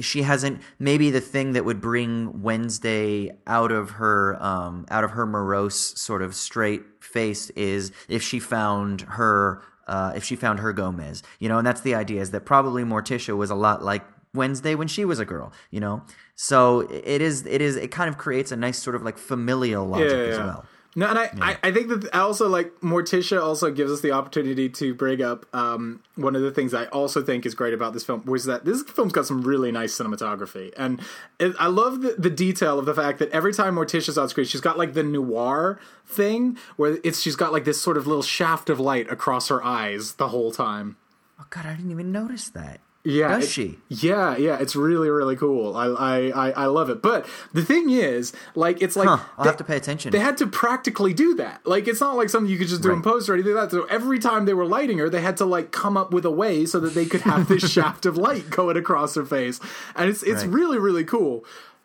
she 0.00 0.22
hasn't 0.22 0.60
maybe 0.78 1.10
the 1.10 1.20
thing 1.20 1.52
that 1.52 1.64
would 1.64 1.80
bring 1.80 2.42
Wednesday 2.42 3.30
out 3.46 3.72
of 3.72 3.90
her 3.92 4.36
um 4.42 4.86
out 4.90 5.04
of 5.04 5.12
her 5.12 5.26
morose 5.26 5.98
sort 5.98 6.22
of 6.22 6.34
straight 6.34 6.82
face 7.00 7.50
is 7.50 7.90
if 8.08 8.22
she 8.22 8.38
found 8.38 9.02
her 9.02 9.62
uh 9.86 10.12
if 10.14 10.24
she 10.24 10.36
found 10.36 10.60
her 10.60 10.72
Gomez 10.72 11.22
you 11.38 11.48
know 11.48 11.58
and 11.58 11.66
that's 11.66 11.80
the 11.80 11.94
idea 11.94 12.20
is 12.20 12.30
that 12.32 12.44
probably 12.44 12.84
Morticia 12.84 13.36
was 13.36 13.50
a 13.50 13.54
lot 13.54 13.82
like 13.82 14.04
Wednesday 14.34 14.74
when 14.74 14.88
she 14.88 15.04
was 15.06 15.18
a 15.18 15.24
girl 15.24 15.52
you 15.70 15.80
know? 15.80 16.02
So 16.34 16.80
it 16.80 17.22
is 17.22 17.46
it 17.46 17.62
is 17.62 17.76
it 17.76 17.90
kind 17.90 18.08
of 18.08 18.18
creates 18.18 18.52
a 18.52 18.56
nice 18.56 18.78
sort 18.78 18.94
of 18.94 19.02
like 19.02 19.16
familial 19.16 19.86
logic 19.86 20.10
as 20.12 20.38
well 20.38 20.66
No, 20.96 21.06
and 21.06 21.18
I, 21.18 21.30
I, 21.40 21.58
I 21.64 21.72
think 21.72 21.88
that 21.88 22.14
also 22.14 22.48
like 22.48 22.72
Morticia 22.80 23.40
also 23.42 23.70
gives 23.70 23.92
us 23.92 24.00
the 24.00 24.12
opportunity 24.12 24.68
to 24.70 24.94
bring 24.94 25.22
up 25.22 25.46
um, 25.54 26.02
one 26.16 26.34
of 26.34 26.42
the 26.42 26.50
things 26.50 26.74
I 26.74 26.86
also 26.86 27.22
think 27.22 27.46
is 27.46 27.54
great 27.54 27.74
about 27.74 27.92
this 27.92 28.04
film 28.04 28.24
was 28.24 28.46
that 28.46 28.64
this 28.64 28.82
film's 28.82 29.12
got 29.12 29.26
some 29.26 29.42
really 29.42 29.70
nice 29.70 29.96
cinematography, 29.96 30.72
and 30.76 31.00
it, 31.38 31.54
I 31.58 31.66
love 31.66 32.00
the, 32.00 32.14
the 32.18 32.30
detail 32.30 32.78
of 32.78 32.86
the 32.86 32.94
fact 32.94 33.18
that 33.18 33.30
every 33.30 33.52
time 33.52 33.76
Morticia's 33.76 34.18
on 34.18 34.28
screen, 34.28 34.46
she's 34.46 34.62
got 34.62 34.78
like 34.78 34.94
the 34.94 35.02
noir 35.02 35.78
thing 36.06 36.56
where 36.76 36.98
it's 37.04 37.20
she's 37.20 37.36
got 37.36 37.52
like 37.52 37.64
this 37.64 37.80
sort 37.80 37.96
of 37.96 38.06
little 38.06 38.22
shaft 38.22 38.70
of 38.70 38.80
light 38.80 39.10
across 39.10 39.48
her 39.48 39.62
eyes 39.62 40.14
the 40.14 40.28
whole 40.28 40.50
time. 40.50 40.96
oh 41.38 41.46
god 41.50 41.66
I 41.66 41.74
didn't 41.74 41.90
even 41.90 42.10
notice 42.10 42.48
that 42.48 42.80
Yeah, 43.10 43.28
does 43.28 43.44
it- 43.44 43.50
she 43.50 43.78
Yeah, 43.88 44.36
yeah, 44.36 44.58
it's 44.60 44.76
really 44.76 45.08
really 45.08 45.34
cool. 45.36 45.76
I 45.76 45.86
I 45.86 46.16
I, 46.48 46.50
I 46.50 46.66
love 46.66 46.90
it. 46.90 47.00
But 47.00 47.26
the 47.54 47.64
thing 47.64 47.90
is, 47.90 48.32
like, 48.54 48.82
it's 48.82 48.96
like 48.96 49.08
Huh, 49.08 49.18
they- 49.38 49.48
have 49.48 49.56
to 49.56 49.64
pay 49.64 49.76
attention. 49.76 50.10
They 50.12 50.18
had 50.18 50.36
to 50.38 50.46
practically 50.46 51.14
do 51.14 51.34
that. 51.36 51.66
Like, 51.66 51.88
it's 51.88 52.00
not 52.00 52.16
like 52.16 52.28
something 52.28 52.50
you 52.52 52.58
could 52.58 52.68
just 52.68 52.82
do 52.82 52.90
in 52.92 53.00
post 53.02 53.28
or 53.28 53.34
anything 53.34 53.54
like 53.54 53.70
that. 53.70 53.76
So 53.76 53.84
every 53.84 54.18
time 54.18 54.44
they 54.44 54.54
were 54.54 54.66
lighting 54.66 54.98
her, 54.98 55.08
they 55.08 55.22
had 55.22 55.36
to 55.38 55.44
like 55.46 55.72
come 55.72 55.96
up 55.96 56.12
with 56.12 56.24
a 56.26 56.30
way 56.30 56.66
so 56.66 56.78
that 56.80 56.94
they 56.94 57.06
could 57.06 57.22
have 57.22 57.48
this 57.48 57.70
shaft 57.76 58.04
of 58.06 58.16
light 58.18 58.50
going 58.50 58.76
across 58.76 59.14
her 59.14 59.24
face, 59.24 59.58
and 59.96 60.10
it's 60.10 60.22
it's 60.22 60.42
Right. 60.44 60.52
really 60.52 60.78
really 60.78 61.04
cool. 61.04 61.44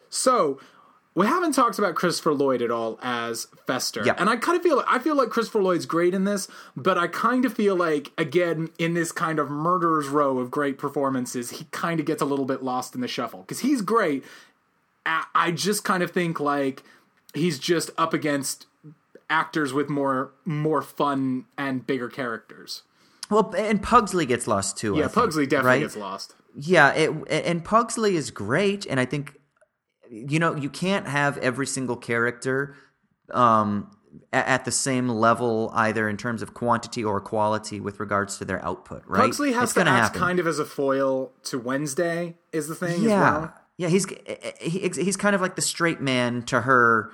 So. 0.10 0.60
We 1.16 1.28
haven't 1.28 1.52
talked 1.54 1.78
about 1.78 1.94
Christopher 1.94 2.34
Lloyd 2.34 2.62
at 2.64 2.72
all 2.72 2.98
as 3.04 3.46
Fester, 3.68 4.02
Yeah. 4.04 4.16
and 4.18 4.30
I 4.30 4.36
kind 4.36 4.56
of 4.58 4.64
feel 4.64 4.84
I 4.88 4.98
feel 4.98 5.16
like 5.16 5.30
Christopher 5.30 5.62
Lloyd's 5.62 5.86
great 5.86 6.14
in 6.16 6.24
this, 6.24 6.48
but 6.76 6.98
I 6.98 7.06
kind 7.08 7.46
of 7.46 7.54
feel 7.54 7.76
like 7.76 8.12
again 8.18 8.70
in 8.80 8.96
this 8.96 9.12
kind 9.12 9.38
of 9.38 9.50
murderer's 9.50 10.08
row 10.08 10.40
of 10.40 10.50
great 10.50 10.78
performances, 10.80 11.52
he 11.52 11.66
kind 11.72 12.00
of 12.00 12.08
gets 12.08 12.22
a 12.22 12.26
little 12.26 12.46
bit 12.46 12.64
lost 12.64 12.96
in 12.96 13.02
the 13.02 13.08
shuffle 13.08 13.42
because 13.42 13.60
he's 13.60 13.82
great. 13.84 14.24
I 15.06 15.52
just 15.52 15.84
kind 15.84 16.02
of 16.02 16.12
think 16.12 16.40
like 16.40 16.82
he's 17.34 17.60
just 17.60 17.92
up 17.98 18.14
against 18.14 18.66
actors 19.30 19.74
with 19.74 19.90
more 19.90 20.32
more 20.46 20.82
fun 20.82 21.46
and 21.58 21.86
bigger 21.86 22.08
characters. 22.10 22.84
well 23.30 23.54
and 23.58 23.82
Pugsley 23.84 24.26
gets 24.26 24.48
lost 24.48 24.78
too 24.78 24.96
Yeah, 24.96 25.04
think, 25.04 25.14
Pugsley 25.14 25.46
definitely 25.46 25.70
right? 25.70 25.80
gets 25.82 25.96
lost. 25.98 26.36
Yeah, 26.56 26.92
it, 26.94 27.12
and 27.30 27.64
Pugsley 27.66 28.16
is 28.16 28.30
great, 28.32 28.86
and 28.86 29.00
I 29.00 29.06
think 29.06 29.40
you 30.14 30.40
know 30.40 30.56
you 30.56 30.70
can't 30.70 31.08
have 31.08 31.38
every 31.40 31.66
single 31.66 31.96
character 31.96 32.76
um, 33.32 33.90
at 34.32 34.64
the 34.64 34.72
same 34.72 35.10
level 35.10 35.72
either 35.74 36.08
in 36.08 36.18
terms 36.18 36.42
of 36.44 36.54
quantity 36.54 37.04
or 37.04 37.20
quality 37.20 37.80
with 37.80 38.00
regards 38.00 38.38
to 38.38 38.46
their 38.46 38.64
output. 38.64 39.04
Right? 39.08 39.22
Pugsley 39.22 39.54
has 39.54 39.64
It's 39.70 39.74
to 39.74 39.82
act 39.82 39.90
happen. 39.90 40.20
kind 40.22 40.40
of 40.40 40.46
as 40.46 40.60
a 40.60 40.66
foil 40.66 41.32
to 41.46 41.58
Wednesday 41.58 42.36
is 42.52 42.68
the 42.68 42.76
thing 42.76 43.02
yeah, 43.02 43.10
as 43.16 43.20
well. 43.42 43.54
yeah. 43.78 43.88
He's 43.88 44.06
eh, 44.12 44.16
eh, 44.28 44.36
eh, 44.44 44.70
he, 44.70 44.80
he's 45.04 45.18
kind 45.18 45.34
of 45.36 45.42
like 45.42 45.56
the 45.56 45.64
straight 45.64 46.00
man 46.00 46.44
to 46.44 46.62
her, 46.62 47.10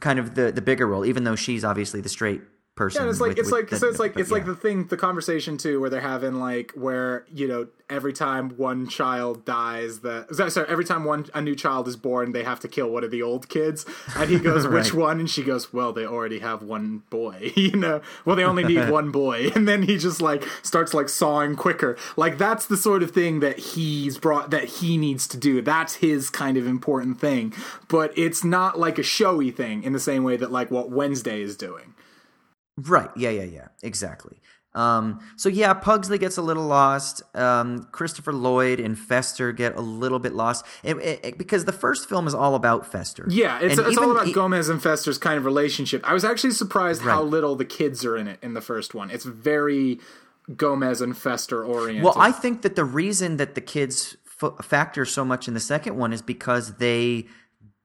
kind 0.00 0.18
of 0.18 0.34
the 0.34 0.50
the 0.52 0.62
bigger 0.62 0.86
role, 0.86 1.04
even 1.04 1.24
though 1.24 1.36
she's 1.36 1.64
obviously 1.64 2.00
the 2.00 2.08
straight 2.08 2.40
person. 2.74 3.04
Yeah, 3.04 3.10
it's 3.10 3.20
like 3.20 3.30
with- 3.30 3.38
it's 3.38 3.46
with 3.50 3.60
like 3.60 3.70
the- 3.70 3.76
so 3.78 3.88
it's 3.88 3.98
like 3.98 4.14
but 4.14 4.22
it's 4.22 4.30
like 4.30 4.46
the 4.46 4.54
thing 4.56 4.86
the 4.86 4.96
conversation 4.96 5.56
too 5.58 5.80
where 5.80 5.90
they're 5.90 6.00
having 6.00 6.40
like 6.40 6.72
where 6.74 7.24
you 7.32 7.46
know 7.46 7.66
every 7.90 8.12
time 8.14 8.48
one 8.56 8.88
child 8.88 9.44
dies 9.44 9.98
that 10.00 10.34
sorry, 10.34 10.50
sorry 10.50 10.66
every 10.70 10.84
time 10.84 11.04
one 11.04 11.26
a 11.34 11.42
new 11.42 11.54
child 11.54 11.86
is 11.86 11.94
born 11.96 12.32
they 12.32 12.42
have 12.42 12.58
to 12.60 12.66
kill 12.68 12.88
one 12.88 13.04
of 13.04 13.10
the 13.10 13.20
old 13.22 13.48
kids. 13.50 13.84
And 14.16 14.30
he 14.30 14.38
goes 14.50 14.66
which 14.66 14.94
one? 14.94 15.20
And 15.20 15.28
she 15.28 15.42
goes 15.42 15.72
well 15.74 15.92
they 15.92 16.06
already 16.06 16.38
have 16.38 16.62
one 16.62 17.02
boy 17.10 17.52
you 17.56 17.76
know? 17.76 18.00
Well 18.24 18.36
they 18.36 18.44
only 18.44 18.64
need 18.64 18.88
one 18.90 19.10
boy. 19.10 19.50
And 19.54 19.68
then 19.68 19.82
he 19.82 19.98
just 19.98 20.22
like 20.22 20.44
starts 20.62 20.94
like 20.94 21.10
sawing 21.10 21.56
quicker. 21.56 21.98
Like 22.16 22.38
that's 22.38 22.64
the 22.66 22.78
sort 22.78 23.02
of 23.02 23.10
thing 23.10 23.40
that 23.40 23.58
he's 23.58 24.16
brought 24.16 24.50
that 24.50 24.64
he 24.64 24.96
needs 24.96 25.28
to 25.28 25.36
do. 25.36 25.60
That's 25.60 25.96
his 25.96 26.30
kind 26.30 26.56
of 26.56 26.66
important 26.66 27.20
thing. 27.20 27.52
But 27.88 28.16
it's 28.16 28.42
not 28.42 28.78
like 28.78 28.98
a 28.98 29.02
showy 29.02 29.50
thing 29.50 29.82
in 29.82 29.92
the 29.92 30.00
same 30.00 30.24
way 30.24 30.38
that 30.38 30.50
like 30.50 30.70
what 30.70 30.88
Wednesday 30.90 31.42
is 31.42 31.54
doing 31.56 31.91
Right. 32.76 33.10
Yeah, 33.16 33.30
yeah, 33.30 33.44
yeah. 33.44 33.68
Exactly. 33.82 34.40
Um, 34.74 35.20
so 35.36 35.50
yeah, 35.50 35.74
Pugsley 35.74 36.16
gets 36.16 36.38
a 36.38 36.42
little 36.42 36.64
lost. 36.64 37.22
Um, 37.36 37.88
Christopher 37.92 38.32
Lloyd 38.32 38.80
and 38.80 38.98
Fester 38.98 39.52
get 39.52 39.76
a 39.76 39.82
little 39.82 40.18
bit 40.18 40.32
lost 40.32 40.64
It- 40.82 40.96
it- 40.96 41.20
it- 41.22 41.38
because 41.38 41.66
the 41.66 41.72
first 41.74 42.08
film 42.08 42.26
is 42.26 42.34
all 42.34 42.54
about 42.54 42.90
Fester. 42.90 43.26
Yeah, 43.28 43.58
it's, 43.60 43.76
it's 43.78 43.98
all 43.98 44.10
about 44.12 44.32
Gomez 44.32 44.70
and 44.70 44.82
Fester's 44.82 45.18
kind 45.18 45.36
of 45.36 45.44
relationship. 45.44 46.02
I 46.08 46.14
was 46.14 46.24
actually 46.24 46.52
surprised 46.52 47.02
how 47.02 47.22
little 47.22 47.54
the 47.54 47.66
kids 47.66 48.02
are 48.06 48.16
in 48.16 48.26
it 48.26 48.38
in 48.42 48.54
the 48.54 48.62
first 48.62 48.94
one. 48.94 49.10
It's 49.10 49.26
very 49.26 50.00
Gomez 50.56 51.02
and 51.02 51.16
Fester 51.18 51.62
oriented. 51.62 52.04
Well, 52.04 52.14
I 52.16 52.32
think 52.32 52.62
that 52.62 52.74
the 52.74 52.84
reason 52.84 53.36
that 53.36 53.54
the 53.54 53.60
kids 53.60 54.16
f- 54.42 54.64
factor 54.64 55.04
so 55.04 55.22
much 55.22 55.46
in 55.48 55.52
the 55.54 55.60
second 55.60 55.96
one 55.98 56.14
is 56.14 56.22
because 56.22 56.76
they 56.78 57.26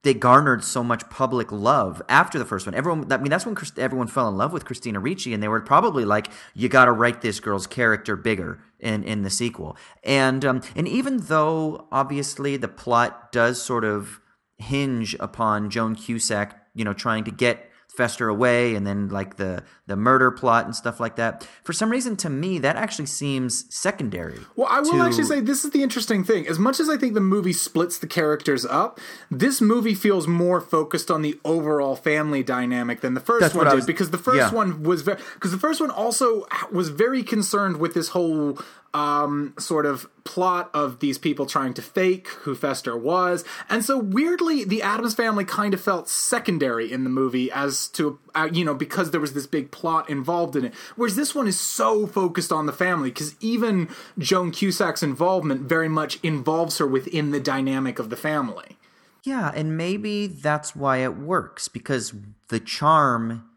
they 0.04 0.14
garnered 0.14 0.64
so 0.64 0.84
much 0.84 1.10
public 1.10 1.52
love 1.52 2.02
after 2.08 2.38
the 2.38 2.46
first 2.46 2.66
one. 2.66 2.76
Everyone, 2.76 3.12
I 3.12 3.18
mean, 3.18 3.30
that's 3.30 3.46
when 3.46 3.56
Christ- 3.56 3.80
everyone 3.80 4.08
fell 4.08 4.30
in 4.30 4.38
love 4.38 4.54
with 4.54 4.66
Christina 4.66 5.00
Ricci, 5.00 5.34
and 5.34 5.42
they 5.42 5.48
were 5.48 5.62
probably 5.62 6.06
like, 6.06 6.28
"You 6.54 6.70
got 6.70 6.86
to 6.86 6.92
write 6.92 7.22
this 7.22 7.40
girl's 7.40 7.68
character 7.68 8.16
bigger 8.16 8.60
in 8.80 9.04
in 9.04 9.24
the 9.24 9.30
sequel." 9.30 9.76
And 10.04 10.46
um, 10.46 10.62
and 10.76 10.88
even 10.88 11.18
though 11.18 11.88
obviously 11.92 12.58
the 12.58 12.68
plot 12.68 13.32
does 13.32 13.62
sort 13.62 13.84
of 13.84 14.22
hinge 14.58 15.16
upon 15.20 15.70
Joan 15.70 15.96
Cusack, 15.96 16.56
you 16.74 16.86
know, 16.86 16.94
trying 16.94 17.24
to 17.26 17.32
get 17.32 17.70
Fester 17.98 18.30
away, 18.30 18.76
and 18.76 18.86
then 18.86 19.10
like 19.10 19.38
the 19.38 19.64
the 19.88 19.96
murder 19.96 20.30
plot 20.32 20.66
and 20.66 20.76
stuff 20.76 21.00
like 21.00 21.16
that. 21.16 21.48
For 21.64 21.74
some 21.74 21.90
reason, 21.90 22.16
to 22.18 22.30
me, 22.30 22.60
that 22.60 22.76
actually 22.76 23.08
seems 23.08 23.66
secondary. 23.74 24.40
Well, 24.56 24.68
I 24.70 24.80
will 24.82 24.92
to- 24.92 25.02
actually 25.02 25.24
say 25.24 25.40
this 25.40 25.66
is 25.66 25.72
the 25.72 25.82
interesting 25.82 26.24
thing. 26.24 26.48
As 26.48 26.60
much 26.60 26.80
as 26.80 26.90
I 26.90 26.98
think 26.98 27.16
the 27.16 27.20
movie 27.22 27.54
splits 27.54 27.98
the 27.98 28.06
characters 28.08 28.66
up, 28.66 29.00
this 29.32 29.60
movie 29.62 29.96
feels 29.96 30.28
more 30.28 30.62
focused 30.62 31.10
on 31.10 31.24
the 31.24 31.40
overall 31.44 31.96
family 31.96 32.44
dynamic 32.44 33.02
than 33.02 33.16
the 33.16 33.20
first 33.20 33.42
That's 33.42 33.56
one 33.56 33.66
did. 33.66 33.74
was- 33.76 33.86
because 33.88 34.12
the 34.12 34.18
first 34.20 34.38
yeah. 34.38 34.52
one 34.54 34.84
was 34.84 35.02
very 35.02 35.18
because 35.34 35.52
the 35.52 35.58
first 35.58 35.82
one 35.82 35.90
also 35.90 36.46
was 36.72 36.90
very 36.90 37.24
concerned 37.24 37.78
with 37.78 37.94
this 37.96 38.10
whole 38.10 38.60
um, 38.94 39.54
sort 39.60 39.86
of 39.86 40.08
plot 40.24 40.70
of 40.74 41.00
these 41.00 41.18
people 41.18 41.46
trying 41.46 41.74
to 41.74 41.82
fake 41.82 42.28
who 42.28 42.56
Fester 42.56 42.98
was, 42.98 43.44
and 43.70 43.84
so 43.84 43.98
weirdly, 43.98 44.64
the 44.64 44.82
Addams 44.82 45.16
family 45.16 45.46
kind 45.46 45.74
of 45.74 45.82
felt 45.82 46.10
secondary 46.10 46.92
in 46.92 47.04
the 47.04 47.10
movie 47.10 47.52
as 47.52 47.88
to 47.90 48.20
uh, 48.36 48.50
you 48.52 48.66
know 48.66 48.74
because 48.74 49.12
there 49.12 49.22
was 49.22 49.34
this 49.34 49.48
big 49.48 49.72
plot 49.72 50.10
involved 50.10 50.56
in 50.56 50.66
it. 50.66 50.74
Whereas 50.96 51.16
this 51.16 51.36
one 51.36 51.48
is 51.48 51.60
so 51.60 52.08
focused 52.08 52.52
on 52.52 52.66
the 52.66 52.74
family 52.74 53.10
because 53.10 53.36
even 53.40 53.90
Joan 54.18 54.52
Cusack's 54.52 55.04
involvement 55.04 55.62
very 55.62 55.90
much 55.90 56.20
involves 56.24 56.78
her 56.78 56.88
within 56.88 57.32
the 57.32 57.40
dynamic 57.40 58.00
of 58.00 58.10
the 58.10 58.16
family. 58.16 58.78
Yeah, 59.24 59.52
and 59.54 59.76
maybe 59.76 60.28
that's 60.28 60.76
why 60.76 60.98
it 60.98 61.18
works 61.18 61.68
because 61.68 62.14
the 62.48 62.62
charm 62.62 63.50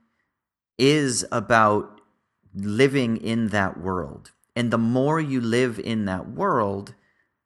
is 0.78 1.24
about 1.30 2.00
living 2.54 3.16
in 3.16 3.48
that 3.48 3.78
world. 3.78 4.32
And 4.56 4.70
the 4.70 4.78
more 4.78 5.20
you 5.20 5.40
live 5.40 5.78
in 5.78 6.04
that 6.06 6.28
world, 6.28 6.94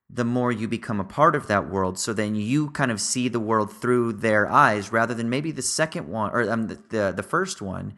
the 0.09 0.25
more 0.25 0.53
you 0.53 0.69
become 0.69 1.01
a 1.01 1.05
part 1.05 1.35
of 1.35 1.47
that 1.49 1.69
world. 1.69 1.99
So 1.99 2.13
then 2.13 2.35
you 2.35 2.71
kind 2.71 2.91
of 2.91 3.01
see 3.01 3.29
the 3.29 3.41
world 3.41 3.73
through 3.73 4.15
their 4.15 4.51
eyes 4.51 4.93
rather 4.93 5.15
than 5.15 5.31
maybe 5.31 5.51
the 5.51 5.63
second 5.63 6.09
one 6.09 6.31
or 6.31 6.49
um, 6.51 6.69
the, 6.69 6.79
the 6.91 7.13
the 7.17 7.23
first 7.23 7.61
one. 7.61 7.95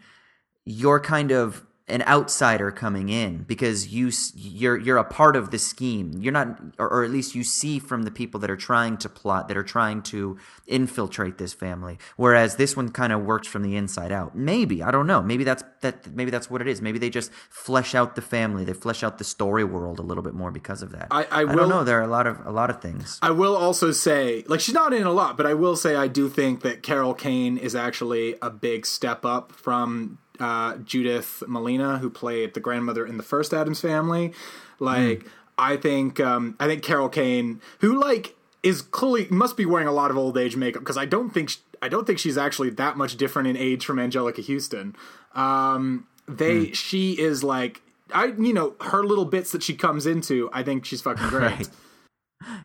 You're 0.65 1.01
kind 1.01 1.31
of 1.31 1.65
an 1.88 2.02
outsider 2.02 2.72
coming 2.72 3.08
in 3.08 3.44
because 3.44 3.88
you 3.88 4.10
you're 4.34 4.76
you're 4.76 4.96
a 4.96 5.04
part 5.04 5.36
of 5.36 5.52
the 5.52 5.58
scheme. 5.58 6.12
You're 6.20 6.32
not, 6.32 6.60
or, 6.78 6.88
or 6.88 7.04
at 7.04 7.10
least 7.10 7.34
you 7.36 7.44
see 7.44 7.78
from 7.78 8.02
the 8.02 8.10
people 8.10 8.40
that 8.40 8.50
are 8.50 8.56
trying 8.56 8.96
to 8.98 9.08
plot, 9.08 9.46
that 9.48 9.56
are 9.56 9.62
trying 9.62 10.02
to 10.02 10.36
infiltrate 10.66 11.38
this 11.38 11.52
family. 11.52 11.98
Whereas 12.16 12.56
this 12.56 12.76
one 12.76 12.88
kind 12.90 13.12
of 13.12 13.22
works 13.24 13.46
from 13.46 13.62
the 13.62 13.76
inside 13.76 14.10
out. 14.10 14.36
Maybe 14.36 14.82
I 14.82 14.90
don't 14.90 15.06
know. 15.06 15.22
Maybe 15.22 15.44
that's 15.44 15.62
that. 15.82 16.12
Maybe 16.12 16.30
that's 16.32 16.50
what 16.50 16.60
it 16.60 16.66
is. 16.66 16.82
Maybe 16.82 16.98
they 16.98 17.08
just 17.10 17.30
flesh 17.50 17.94
out 17.94 18.16
the 18.16 18.22
family. 18.22 18.64
They 18.64 18.72
flesh 18.72 19.04
out 19.04 19.18
the 19.18 19.24
story 19.24 19.62
world 19.62 20.00
a 20.00 20.02
little 20.02 20.24
bit 20.24 20.34
more 20.34 20.50
because 20.50 20.82
of 20.82 20.90
that. 20.92 21.06
I- 21.12 21.26
I 21.30 21.44
will- 21.44 21.54
don't 21.56 21.68
know. 21.68 21.84
There 21.84 21.98
are 22.00 22.04
a 22.04 22.08
lot 22.08 22.26
of 22.26 22.44
a 22.44 22.50
lot 22.50 22.68
of 22.68 22.82
things. 22.82 23.18
I 23.22 23.30
will 23.30 23.54
also 23.56 23.92
say, 23.92 24.44
like, 24.48 24.58
she's 24.60 24.74
not 24.74 24.92
in 24.92 25.06
a 25.06 25.12
lot, 25.12 25.36
but 25.36 25.46
I 25.46 25.54
will 25.54 25.76
say 25.76 25.94
I 25.94 26.08
do 26.08 26.28
think 26.28 26.62
that 26.62 26.82
Carol 26.82 27.14
Kane 27.14 27.56
is 27.58 27.74
actually 27.76 28.34
a 28.42 28.50
big 28.50 28.86
step 28.86 29.24
up 29.24 29.52
from 29.52 30.18
uh, 30.40 30.76
Judith 30.78 31.42
Malina, 31.46 31.98
who 32.00 32.10
played 32.10 32.54
the 32.54 32.60
grandmother 32.60 33.06
in 33.06 33.16
the 33.16 33.22
first 33.22 33.52
Addams 33.52 33.80
Family. 33.80 34.32
Like, 34.78 35.26
I 35.58 35.76
think, 35.76 36.20
um, 36.20 36.56
I 36.60 36.66
think 36.66 36.82
Carol 36.82 37.08
Kane, 37.08 37.60
who 37.80 38.00
like 38.00 38.34
is 38.62 38.82
clearly 38.82 39.26
must 39.30 39.56
be 39.56 39.64
wearing 39.64 39.88
a 39.88 39.92
lot 39.92 40.10
of 40.10 40.16
old 40.16 40.36
age 40.36 40.56
makeup 40.56 40.80
because 40.80 40.96
I 40.96 41.04
don't 41.04 41.30
think 41.30 41.50
sh 41.50 41.58
I 41.82 41.88
don't 41.88 42.06
think 42.06 42.18
she's 42.18 42.38
actually 42.38 42.70
that 42.70 42.96
much 42.96 43.16
different 43.16 43.48
in 43.48 43.56
age 43.56 43.84
from 43.84 43.98
Anjelica 43.98 44.44
Huston. 44.46 44.96
Um, 45.34 46.06
they, 46.26 46.72
she 46.72 47.12
is 47.12 47.44
like. 47.44 47.82
I, 48.14 48.26
you 48.26 48.52
know, 48.52 48.76
her 48.80 49.02
little 49.02 49.24
bits 49.24 49.50
that 49.50 49.64
she 49.64 49.74
comes 49.74 50.06
into, 50.06 50.48
I 50.52 50.62
think 50.62 50.84
she's 50.84 51.02
fucking 51.02 51.26
great. 51.28 51.42
Right. 51.42 51.68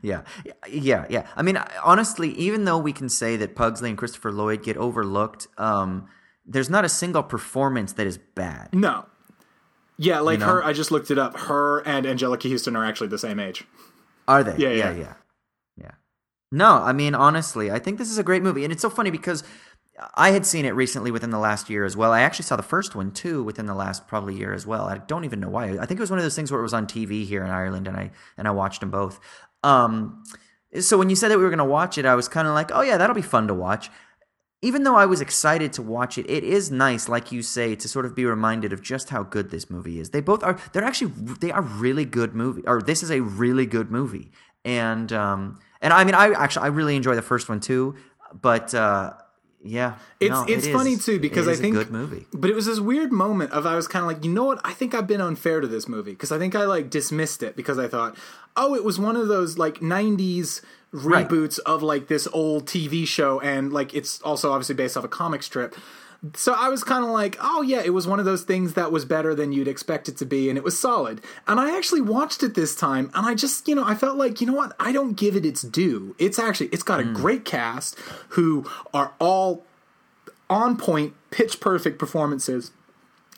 Yeah, 0.02 0.24
yeah, 0.70 1.06
yeah. 1.10 1.28
I 1.36 1.42
mean, 1.42 1.58
honestly, 1.84 2.30
even 2.34 2.66
though 2.66 2.78
we 2.78 2.94
can 2.94 3.10
say 3.10 3.38
that 3.38 3.56
Pugsley 3.56 3.90
and 3.90 3.98
Christopher 3.98 4.32
Lloyd 4.32 4.64
get 4.64 4.78
overlooked, 4.78 5.48
um, 5.58 6.08
there's 6.46 6.70
not 6.70 6.86
a 6.86 6.90
single 6.90 7.24
performance 7.24 7.94
that 7.94 8.08
is 8.08 8.18
bad. 8.18 8.70
No. 8.74 9.06
Yeah, 9.98 10.20
like 10.20 10.40
know? 10.40 10.48
her. 10.48 10.64
I 10.64 10.74
just 10.74 10.92
looked 10.92 11.12
it 11.12 11.20
up. 11.20 11.38
Her 11.38 11.80
and 11.86 12.06
Anjelica 12.06 12.50
Huston 12.50 12.76
are 12.76 12.86
actually 12.86 13.08
the 13.08 13.20
same 13.20 13.40
age. 13.40 13.66
Are 14.28 14.44
they? 14.44 14.58
Yeah, 14.58 14.70
yeah, 14.70 14.92
yeah. 14.92 14.98
yeah, 14.98 15.14
yeah. 15.78 15.92
No, 16.52 16.78
I 16.78 16.92
mean, 16.92 17.14
honestly, 17.14 17.70
I 17.70 17.80
think 17.80 17.98
this 17.98 18.10
is 18.10 18.18
a 18.18 18.24
great 18.24 18.42
movie, 18.42 18.64
and 18.64 18.74
it's 18.74 18.82
so 18.82 18.90
funny 18.90 19.12
because 19.12 19.44
I 20.16 20.32
had 20.32 20.46
seen 20.46 20.66
it 20.66 20.72
recently 20.72 21.12
within 21.12 21.30
the 21.30 21.38
last 21.38 21.70
year 21.70 21.86
as 21.86 21.96
well. 21.96 22.12
I 22.12 22.22
actually 22.22 22.46
saw 22.46 22.56
the 22.56 22.64
first 22.64 22.96
one 22.96 23.12
too 23.12 23.44
within 23.44 23.68
the 23.68 23.76
last 23.76 24.08
probably 24.08 24.36
year 24.36 24.54
as 24.54 24.66
well. 24.66 24.86
I 24.86 24.98
don't 24.98 25.26
even 25.26 25.40
know 25.40 25.50
why. 25.50 25.78
I 25.78 25.86
think 25.86 26.00
it 26.00 26.00
was 26.00 26.10
one 26.10 26.20
of 26.20 26.26
those 26.26 26.36
things 26.36 26.52
where 26.52 26.60
it 26.60 26.64
was 26.64 26.74
on 26.74 26.88
TV 26.88 27.26
here 27.26 27.44
in 27.44 27.52
Ireland, 27.52 27.88
and 27.88 27.96
I 27.96 28.12
and 28.38 28.48
I 28.48 28.52
watched 28.52 28.80
them 28.80 28.90
both. 28.90 29.20
Um, 29.64 30.24
so 30.80 30.98
when 30.98 31.10
you 31.10 31.16
said 31.16 31.30
that 31.30 31.38
we 31.38 31.44
were 31.44 31.50
going 31.50 31.60
to 31.60 31.66
watch 31.66 31.98
it, 31.98 32.06
I 32.06 32.16
was 32.16 32.28
kind 32.28 32.48
of 32.48 32.54
like, 32.54 32.72
oh 32.74 32.82
yeah, 32.82 32.98
that'll 32.98 33.16
be 33.16 33.22
fun 33.22 33.48
to 33.48 33.54
watch. 33.54 33.90
Even 34.64 34.84
though 34.84 34.96
I 34.96 35.08
was 35.08 35.22
excited 35.22 35.74
to 35.74 35.82
watch 35.82 36.20
it, 36.20 36.30
it 36.30 36.44
is 36.44 36.70
nice, 36.70 37.10
like 37.10 37.32
you 37.32 37.42
say, 37.42 37.76
to 37.76 37.88
sort 37.88 38.06
of 38.06 38.16
be 38.16 38.26
reminded 38.26 38.72
of 38.72 38.84
just 38.84 39.10
how 39.10 39.24
good 39.24 39.50
this 39.50 39.72
movie 39.72 40.00
is. 40.00 40.12
They 40.12 40.22
both 40.22 40.44
are. 40.44 40.60
They're 40.72 40.84
actually 40.84 41.12
they 41.40 41.52
are 41.52 41.64
really 41.64 42.06
good 42.06 42.36
movie. 42.36 42.62
Or 42.68 42.82
this 42.82 43.02
is 43.02 43.10
a 43.10 43.22
really 43.22 43.66
good 43.66 43.90
movie. 43.90 44.32
And 44.64 45.12
um 45.12 45.60
and 45.82 45.92
I 45.92 46.04
mean 46.04 46.14
I 46.14 46.32
actually 46.34 46.66
I 46.66 46.68
really 46.68 46.96
enjoy 46.96 47.16
the 47.16 47.24
first 47.24 47.50
one 47.50 47.60
too. 47.60 47.96
But 48.40 48.76
uh 48.76 49.14
yeah, 49.64 49.96
It's 50.20 50.32
no, 50.32 50.44
it's 50.48 50.66
it 50.68 50.74
funny 50.74 50.94
is- 50.94 51.06
too 51.06 51.20
because 51.20 51.48
I 51.48 51.56
think 51.56 51.76
a 51.76 51.80
good 51.84 51.92
movie. 51.92 52.28
But 52.34 52.50
it 52.50 52.56
was 52.56 52.66
this 52.66 52.80
weird 52.80 53.12
moment 53.12 53.52
of 53.52 53.66
I 53.66 53.76
was 53.76 53.88
kind 53.88 54.04
of 54.04 54.08
like, 54.12 54.24
you 54.26 54.32
know 54.32 54.46
what? 54.46 54.60
I 54.64 54.74
think 54.74 54.94
I've 54.96 55.08
been 55.08 55.22
unfair 55.22 55.62
to 55.62 55.68
this 55.68 55.88
movie 55.88 56.12
because 56.12 56.32
I 56.32 56.40
think 56.40 56.56
I 56.56 56.66
like 56.66 56.90
dismissed 56.90 57.44
it 57.44 57.56
because 57.56 57.78
I 57.78 57.88
thought, 57.88 58.16
oh, 58.58 58.74
it 58.76 58.84
was 58.84 59.00
one 59.00 59.16
of 59.16 59.28
those 59.28 59.58
like 59.58 59.80
'90s 59.80 60.62
Right. 60.94 61.28
reboots 61.30 61.58
of 61.60 61.82
like 61.84 62.08
this 62.08 62.28
old 62.34 62.66
TV 62.66 63.08
show, 63.08 63.40
and 63.40 63.72
like 63.72 63.94
it's 63.94 64.22
also 64.24 64.52
obviously 64.52 64.76
based 64.76 64.98
off 64.98 65.06
a 65.06 65.08
comic 65.08 65.42
strip. 65.42 65.74
So 66.36 66.54
I 66.54 66.70
was 66.70 66.84
kind 66.84 67.04
of 67.04 67.10
like, 67.10 67.38
oh 67.42 67.64
yeah, 67.64 67.82
it 67.84 67.92
was 67.92 68.06
one 68.06 68.20
of 68.20 68.26
those 68.26 68.44
things 68.44 68.76
that 68.76 68.92
was 68.92 69.06
better 69.06 69.34
than 69.34 69.52
you'd 69.52 69.68
expect 69.68 70.08
it 70.08 70.18
to 70.18 70.26
be, 70.26 70.50
and 70.50 70.58
it 70.58 70.64
was 70.64 70.80
solid. 70.80 71.20
And 71.48 71.60
I 71.60 71.76
actually 71.76 72.02
watched 72.02 72.44
it 72.44 72.54
this 72.54 72.76
time, 72.76 73.10
and 73.16 73.26
I 73.26 73.34
just, 73.34 73.68
you 73.68 73.74
know, 73.74 73.84
I 73.84 73.96
felt 73.96 74.18
like, 74.18 74.40
you 74.40 74.48
know 74.48 74.54
what? 74.54 74.74
I 74.80 74.92
don't 74.92 75.14
give 75.14 75.36
it 75.36 75.46
its 75.46 75.64
due. 75.64 76.16
It's 76.20 76.38
actually, 76.38 76.68
it's 76.68 76.84
got 76.84 77.00
a 77.00 77.04
hmm. 77.04 77.14
great 77.14 77.44
cast 77.44 77.98
who 78.30 78.70
are 78.94 79.14
all 79.20 79.64
on 80.48 80.78
point, 80.78 81.14
pitch 81.32 81.60
perfect 81.60 81.98
performances. 81.98 82.72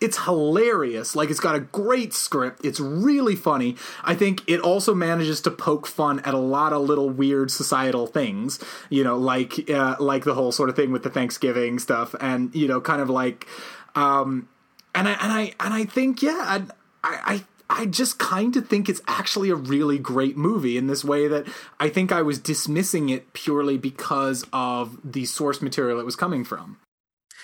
It's 0.02 0.26
hilarious. 0.26 1.15
Like 1.15 1.30
it's 1.30 1.40
got 1.40 1.56
a 1.56 1.61
great 1.61 2.14
script. 2.14 2.65
It's 2.65 2.80
really 2.80 3.36
funny. 3.36 3.78
I 4.03 4.15
think 4.15 4.41
it 4.48 4.60
also 4.60 4.94
manages 4.94 5.40
to 5.41 5.52
poke 5.52 5.88
fun 5.88 6.20
at 6.22 6.34
a 6.34 6.40
lot 6.40 6.74
of 6.74 6.82
little 6.82 7.10
weird 7.10 7.52
societal 7.52 8.07
things. 8.07 8.60
You 8.90 9.03
know, 9.03 9.18
like 9.18 9.70
uh, 9.70 9.95
like 9.99 10.26
the 10.26 10.34
whole 10.34 10.52
sort 10.52 10.70
of 10.70 10.76
thing 10.76 10.91
with 10.91 11.03
the 11.03 11.10
Thanksgiving 11.10 11.80
stuff, 11.80 12.15
and 12.20 12.53
you 12.53 12.68
know, 12.68 12.82
kind 12.82 13.02
of 13.02 13.10
like, 13.10 13.48
um, 13.95 14.49
and 14.94 15.07
I 15.07 15.11
and 15.14 15.32
I 15.32 15.53
and 15.60 15.74
I 15.74 15.86
think 15.86 16.22
yeah, 16.22 16.38
I 16.38 16.64
I. 17.03 17.45
I 17.70 17.88
just 17.88 18.20
kind 18.20 18.56
of 18.56 18.68
think 18.68 18.88
it's 18.88 19.02
actually 19.07 19.49
a 19.49 19.56
really 19.56 19.98
great 19.98 20.38
movie 20.38 20.78
in 20.78 20.86
this 20.86 21.03
way 21.03 21.28
that 21.28 21.48
I 21.80 21.90
think 21.90 22.11
I 22.11 22.22
was 22.22 22.38
dismissing 22.38 23.10
it 23.10 23.34
purely 23.34 23.80
because 23.80 24.45
of 24.53 24.99
the 25.03 25.26
source 25.26 25.60
material 25.60 25.99
it 25.99 26.06
was 26.06 26.15
coming 26.15 26.44
from. 26.44 26.78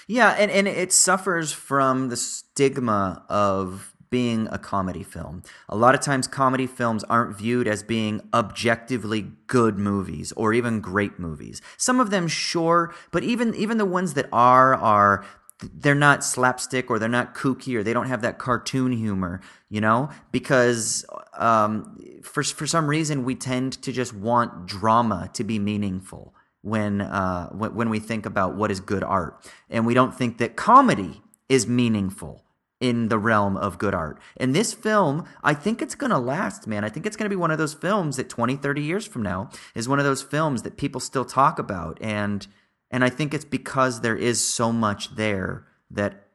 Yeah, 0.09 0.29
and, 0.29 0.49
and 0.49 0.67
it 0.67 0.91
suffers 0.91 1.51
from 1.51 2.09
the 2.09 2.17
stigma 2.17 3.23
of 3.29 3.93
being 4.09 4.47
a 4.51 4.57
comedy 4.57 5.03
film. 5.03 5.43
A 5.69 5.75
lot 5.75 5.93
of 5.93 6.01
times, 6.01 6.27
comedy 6.27 6.65
films 6.65 7.03
aren't 7.03 7.37
viewed 7.37 7.67
as 7.67 7.83
being 7.83 8.27
objectively 8.33 9.27
good 9.45 9.77
movies 9.77 10.31
or 10.31 10.51
even 10.51 10.81
great 10.81 11.19
movies. 11.19 11.61
Some 11.77 11.99
of 11.99 12.09
them, 12.09 12.27
sure, 12.27 12.91
but 13.11 13.23
even 13.23 13.53
even 13.53 13.77
the 13.77 13.85
ones 13.85 14.15
that 14.15 14.27
are 14.33 14.73
are 14.73 15.23
they're 15.61 15.93
not 15.93 16.23
slapstick 16.23 16.89
or 16.89 16.97
they're 16.97 17.07
not 17.07 17.35
kooky 17.35 17.75
or 17.75 17.83
they 17.83 17.93
don't 17.93 18.07
have 18.07 18.23
that 18.23 18.39
cartoon 18.39 18.91
humor, 18.91 19.41
you 19.69 19.79
know, 19.79 20.09
because 20.31 21.05
um, 21.37 21.99
for 22.23 22.41
for 22.41 22.65
some 22.65 22.87
reason 22.87 23.23
we 23.23 23.35
tend 23.35 23.73
to 23.83 23.91
just 23.91 24.15
want 24.15 24.65
drama 24.65 25.29
to 25.33 25.43
be 25.43 25.59
meaningful 25.59 26.33
when 26.61 27.01
uh, 27.01 27.49
when, 27.49 27.73
when 27.75 27.89
we 27.89 27.99
think 27.99 28.25
about 28.25 28.55
what 28.55 28.71
is 28.71 28.79
good 28.79 29.03
art, 29.03 29.43
and 29.69 29.85
we 29.85 29.93
don't 29.93 30.13
think 30.15 30.37
that 30.39 30.55
comedy 30.55 31.21
is 31.47 31.67
meaningful 31.67 32.43
in 32.79 33.09
the 33.09 33.17
realm 33.19 33.57
of 33.57 33.77
good 33.77 33.93
art. 33.93 34.17
And 34.37 34.55
this 34.55 34.73
film, 34.73 35.25
I 35.43 35.53
think 35.53 35.81
it's 35.81 35.95
going 35.95 36.11
to 36.11 36.17
last, 36.17 36.65
man. 36.65 36.85
I 36.85 36.89
think 36.89 37.05
it's 37.05 37.17
going 37.17 37.25
to 37.25 37.29
be 37.29 37.35
one 37.39 37.51
of 37.51 37.57
those 37.57 37.73
films 37.73 38.15
that 38.15 38.29
20, 38.29 38.55
30 38.55 38.81
years 38.81 39.05
from 39.05 39.21
now 39.21 39.49
is 39.75 39.89
one 39.89 39.99
of 39.99 40.05
those 40.05 40.21
films 40.21 40.61
that 40.61 40.77
people 40.77 41.01
still 41.01 41.25
talk 41.25 41.59
about 41.59 41.97
and 42.01 42.47
and 42.91 43.03
I 43.03 43.09
think 43.09 43.33
it's 43.35 43.45
because 43.45 44.01
there 44.01 44.15
is 44.15 44.43
so 44.43 44.71
much 44.71 45.15
there 45.15 45.67
that 45.91 46.25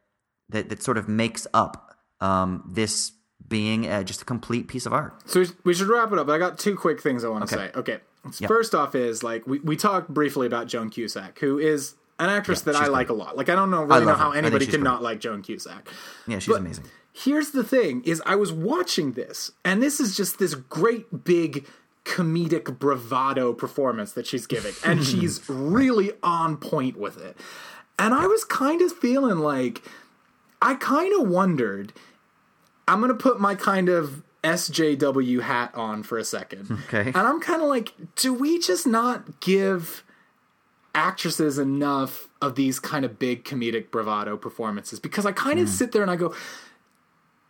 that 0.50 0.68
that 0.68 0.82
sort 0.82 0.98
of 0.98 1.08
makes 1.08 1.46
up 1.54 1.96
um, 2.20 2.62
this 2.72 3.12
being 3.48 3.88
uh, 3.88 4.02
just 4.02 4.22
a 4.22 4.24
complete 4.24 4.68
piece 4.68 4.86
of 4.86 4.92
art. 4.92 5.28
So 5.28 5.40
we- 5.40 5.48
we 5.64 5.74
should 5.74 5.88
wrap 5.88 6.12
it 6.12 6.18
up. 6.18 6.28
I 6.28 6.38
got 6.38 6.58
two 6.58 6.76
quick 6.76 7.00
things 7.02 7.24
I 7.24 7.28
want 7.28 7.48
to 7.48 7.54
Okay. 7.56 7.72
say. 7.72 7.78
Okay. 7.80 7.98
Yeah. 8.38 8.48
First 8.48 8.74
off 8.74 8.94
is 8.94 9.22
like 9.22 9.46
we, 9.46 9.58
we 9.60 9.76
talked 9.76 10.08
briefly 10.08 10.46
about 10.46 10.66
Joan 10.66 10.90
Cusack, 10.90 11.38
who 11.40 11.58
is 11.58 11.94
an 12.18 12.28
actress 12.30 12.62
Yeah, 12.66 12.72
that 12.72 12.82
I 12.82 12.86
like 12.86 13.08
great. 13.08 13.16
a 13.16 13.18
lot. 13.18 13.36
Like 13.36 13.48
I 13.48 13.54
don't 13.54 13.70
know 13.70 13.82
really 13.84 14.06
know 14.06 14.14
how 14.14 14.30
her. 14.32 14.38
Anybody 14.38 14.66
can 14.66 14.80
great. 14.80 14.84
not 14.84 15.02
like 15.02 15.20
Joan 15.20 15.42
Cusack. 15.42 15.88
Yeah, 16.26 16.38
she's 16.38 16.52
But 16.52 16.60
amazing. 16.60 16.84
Here's 17.12 17.50
the 17.52 17.62
thing 17.62 18.02
is 18.04 18.20
I 18.26 18.34
was 18.34 18.50
watching 18.52 19.12
this 19.12 19.52
and 19.64 19.80
this 19.82 20.00
is 20.00 20.16
just 20.16 20.38
this 20.40 20.54
great 20.54 21.24
big 21.24 21.64
comedic 22.04 22.78
bravado 22.78 23.52
performance 23.52 24.12
that 24.12 24.26
she's 24.26 24.46
giving 24.46 24.74
and 24.84 25.04
she's 25.06 25.40
really 25.48 26.12
on 26.22 26.56
point 26.56 26.96
with 26.96 27.16
it. 27.22 27.36
And 27.98 28.12
I 28.14 28.26
was 28.26 28.44
kind 28.44 28.82
of 28.82 28.90
feeling 28.92 29.38
like 29.38 29.82
I 30.60 30.74
kind 30.74 31.14
of 31.20 31.28
wondered 31.28 31.92
I'm 32.88 32.98
going 33.00 33.10
to 33.10 33.14
put 33.16 33.40
my 33.40 33.54
kind 33.54 33.88
of 33.88 34.23
SJW 34.44 35.40
hat 35.40 35.74
on 35.74 36.02
for 36.02 36.18
a 36.18 36.24
second. 36.24 36.70
Okay. 36.86 37.06
And 37.06 37.16
I'm 37.16 37.40
kind 37.40 37.62
of 37.62 37.68
like 37.68 37.92
do 38.14 38.32
we 38.32 38.58
just 38.58 38.86
not 38.86 39.40
give 39.40 40.04
actresses 40.94 41.58
enough 41.58 42.28
of 42.40 42.54
these 42.54 42.78
kind 42.78 43.04
of 43.04 43.18
big 43.18 43.44
comedic 43.44 43.90
bravado 43.90 44.36
performances? 44.36 45.00
Because 45.00 45.26
I 45.26 45.32
kind 45.32 45.58
of 45.58 45.66
hmm. 45.66 45.72
sit 45.72 45.92
there 45.92 46.02
and 46.02 46.10
I 46.10 46.16
go, 46.16 46.34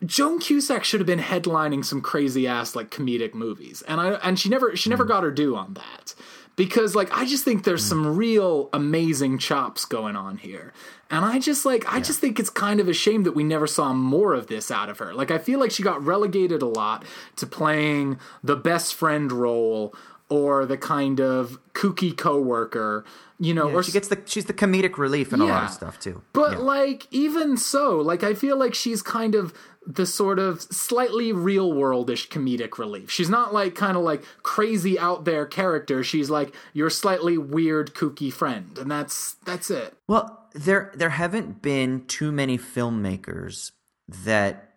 Joan 0.04 0.38
Cusack 0.38 0.84
should 0.84 1.00
have 1.00 1.06
been 1.06 1.18
headlining 1.18 1.84
some 1.84 2.00
crazy 2.00 2.46
ass 2.46 2.74
like 2.74 2.90
comedic 2.90 3.34
movies, 3.34 3.82
and 3.82 4.00
I 4.00 4.12
and 4.14 4.38
she 4.38 4.48
never 4.48 4.76
she 4.76 4.88
never 4.88 5.04
hmm. 5.04 5.08
got 5.08 5.22
her 5.24 5.30
due 5.30 5.56
on 5.56 5.74
that 5.74 6.14
because 6.56 6.94
like 6.94 7.12
I 7.16 7.24
just 7.24 7.44
think 7.44 7.64
there's 7.64 7.84
some 7.84 8.16
real 8.16 8.68
amazing 8.72 9.38
chops 9.38 9.84
going 9.84 10.16
on 10.16 10.38
here, 10.38 10.72
and 11.10 11.24
I 11.24 11.38
just 11.38 11.64
like 11.64 11.84
I 11.92 12.00
just 12.00 12.20
think 12.20 12.38
it's 12.38 12.50
kind 12.50 12.80
of 12.80 12.88
a 12.88 12.92
shame 12.92 13.24
that 13.24 13.32
we 13.32 13.44
never 13.44 13.66
saw 13.66 13.92
more 13.92 14.34
of 14.34 14.46
this 14.46 14.70
out 14.70 14.88
of 14.88 14.98
her. 14.98 15.14
Like 15.14 15.30
I 15.30 15.38
feel 15.38 15.58
like 15.58 15.70
she 15.70 15.82
got 15.82 16.04
relegated 16.04 16.62
a 16.62 16.66
lot 16.66 17.04
to 17.36 17.46
playing 17.46 18.18
the 18.42 18.56
best 18.56 18.94
friend 18.94 19.30
role 19.32 19.94
or 20.28 20.64
the 20.64 20.78
kind 20.78 21.20
of 21.20 21.58
kooky 21.74 22.16
coworker, 22.16 23.04
you 23.38 23.52
know, 23.54 23.68
Yeah, 23.68 23.74
or 23.74 23.82
she 23.82 23.92
gets 23.92 24.08
the 24.08 24.18
she's 24.26 24.44
the 24.44 24.54
comedic 24.54 24.96
relief 24.98 25.32
in 25.32 25.40
a 25.40 25.44
lot 25.46 25.64
of 25.64 25.70
stuff 25.70 25.98
too. 26.00 26.22
but 26.32 26.52
Yeah. 26.52 26.58
like 26.58 27.06
even 27.10 27.56
so, 27.56 27.96
like 27.98 28.22
I 28.22 28.34
feel 28.34 28.56
like 28.56 28.74
she's 28.74 29.02
kind 29.02 29.34
of 29.34 29.52
the 29.86 30.06
sort 30.06 30.38
of 30.38 30.62
slightly 30.62 31.30
real 31.32 31.72
worldish 31.72 32.28
comedic 32.28 32.78
relief. 32.78 33.10
She's 33.10 33.28
not 33.28 33.52
like 33.52 33.74
kind 33.74 33.96
of 33.98 34.02
like 34.02 34.24
crazy 34.42 34.98
out 34.98 35.24
there 35.26 35.44
character. 35.44 36.02
She's 36.02 36.30
like 36.30 36.54
your 36.72 36.88
slightly 36.88 37.36
weird 37.36 37.94
kooky 37.94 38.32
friend, 38.32 38.78
and 38.78 38.90
that's 38.90 39.34
that's 39.44 39.70
it. 39.70 39.94
Well, 40.08 40.46
there 40.54 40.90
there 40.94 41.10
haven't 41.10 41.60
been 41.60 42.06
too 42.06 42.32
many 42.32 42.56
filmmakers 42.56 43.72
that 44.08 44.70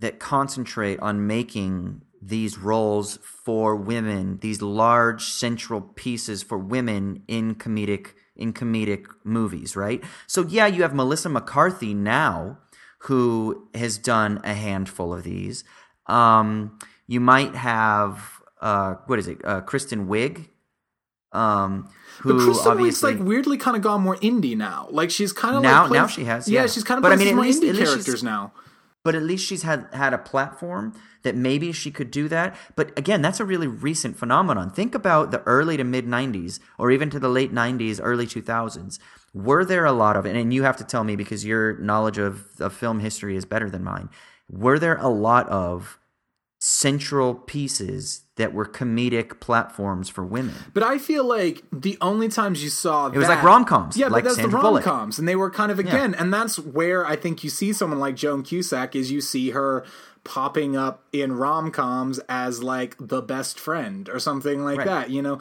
that 0.00 0.18
concentrate 0.18 0.98
on 1.00 1.26
making 1.26 2.02
these 2.26 2.56
roles 2.58 3.18
for 3.44 3.76
women, 3.76 4.38
these 4.40 4.62
large 4.62 5.24
central 5.24 5.80
pieces 5.80 6.42
for 6.42 6.56
women 6.58 7.22
in 7.28 7.54
comedic 7.54 8.08
in 8.36 8.52
comedic 8.52 9.06
movies, 9.24 9.76
right? 9.76 10.02
So 10.26 10.42
yeah, 10.46 10.66
you 10.66 10.82
have 10.82 10.94
Melissa 10.94 11.28
McCarthy 11.28 11.94
now 11.94 12.58
who 13.00 13.68
has 13.74 13.98
done 13.98 14.40
a 14.44 14.54
handful 14.54 15.12
of 15.12 15.22
these. 15.24 15.62
Um, 16.06 16.78
you 17.06 17.20
might 17.20 17.54
have 17.54 18.40
uh, 18.60 18.94
what 19.06 19.18
is 19.18 19.28
it? 19.28 19.44
Uh, 19.44 19.60
Kristen 19.60 20.06
Wiig 20.08 20.48
um, 21.32 21.88
who 22.20 22.34
But 22.34 22.44
Kristen 22.44 22.78
Wiig's 22.78 23.02
like 23.02 23.18
weirdly 23.18 23.56
kind 23.58 23.76
of 23.76 23.82
gone 23.82 24.00
more 24.02 24.16
indie 24.16 24.56
now. 24.56 24.86
Like 24.90 25.10
she's 25.10 25.32
kind 25.32 25.56
of 25.56 25.62
Now- 25.62 25.82
like 25.82 25.88
plays- 25.88 25.98
now 26.00 26.06
she 26.06 26.24
has, 26.24 26.48
yeah, 26.48 26.60
yeah. 26.62 26.66
she's 26.68 26.84
kind 26.84 26.98
of 26.98 27.02
But 27.02 27.12
I 27.12 27.16
mean, 27.16 27.28
at 27.28 27.34
more 27.34 27.44
least- 27.44 27.62
indie 27.62 27.76
characters 27.76 28.22
now. 28.22 28.52
But 29.04 29.14
at 29.14 29.22
least 29.22 29.46
she's 29.46 29.62
had 29.62 29.86
had 29.92 30.12
a 30.12 30.18
platform 30.18 30.94
that 31.22 31.36
maybe 31.36 31.70
she 31.70 31.90
could 31.90 32.10
do 32.10 32.26
that. 32.28 32.56
But 32.74 32.98
again, 32.98 33.22
that's 33.22 33.38
a 33.38 33.44
really 33.44 33.68
recent 33.68 34.16
phenomenon. 34.16 34.70
Think 34.70 34.94
about 34.94 35.30
the 35.30 35.42
early 35.42 35.76
to 35.76 35.84
mid 35.84 36.06
'90s, 36.06 36.58
or 36.78 36.90
even 36.90 37.10
to 37.10 37.20
the 37.20 37.28
late 37.28 37.54
'90s, 37.54 38.00
early 38.02 38.26
2000s. 38.26 38.98
Were 39.32 39.64
there 39.64 39.84
a 39.84 39.92
lot 39.92 40.16
of, 40.16 40.26
and 40.26 40.54
you 40.54 40.62
have 40.62 40.76
to 40.78 40.84
tell 40.84 41.04
me 41.04 41.16
because 41.16 41.44
your 41.44 41.76
knowledge 41.78 42.18
of, 42.18 42.46
of 42.60 42.72
film 42.72 43.00
history 43.00 43.36
is 43.36 43.44
better 43.44 43.68
than 43.68 43.84
mine. 43.84 44.08
Were 44.48 44.78
there 44.78 44.96
a 44.96 45.08
lot 45.08 45.48
of 45.48 45.98
central 46.66 47.34
pieces 47.34 48.22
that 48.36 48.54
were 48.54 48.64
comedic 48.64 49.38
platforms 49.38 50.08
for 50.08 50.24
women? 50.24 50.54
But 50.72 50.82
I 50.82 50.96
feel 50.96 51.22
like 51.22 51.62
the 51.70 51.98
only 52.00 52.28
times 52.28 52.64
you 52.64 52.70
saw 52.70 53.08
It 53.08 53.18
was 53.18 53.28
like 53.28 53.42
rom-coms, 53.42 53.98
Yeah, 53.98 54.06
like 54.06 54.24
but 54.24 54.30
that's 54.30 54.36
Sandra 54.36 54.62
the 54.62 54.70
rom 54.70 54.82
coms, 54.82 55.18
and 55.18 55.28
they 55.28 55.36
were 55.36 55.50
kind 55.50 55.70
of 55.70 55.78
again, 55.78 56.14
and 56.14 56.32
that's 56.32 56.58
where 56.58 57.06
I 57.06 57.16
think 57.16 57.44
you 57.44 57.50
see 57.50 57.74
someone 57.74 58.00
like 58.00 58.16
Joan 58.16 58.42
Cusack 58.42 58.96
is 58.96 59.12
you 59.12 59.20
see 59.20 59.50
her 59.50 59.84
popping 60.24 60.74
up 60.74 61.04
in 61.12 61.32
rom 61.34 61.70
coms 61.70 62.18
as 62.30 62.62
like 62.62 62.96
the 62.98 63.20
best 63.20 63.60
friend 63.60 64.08
or 64.08 64.18
something 64.18 64.64
like 64.64 64.78
Right. 64.78 64.86
that, 64.86 65.10
you 65.10 65.20
know, 65.20 65.40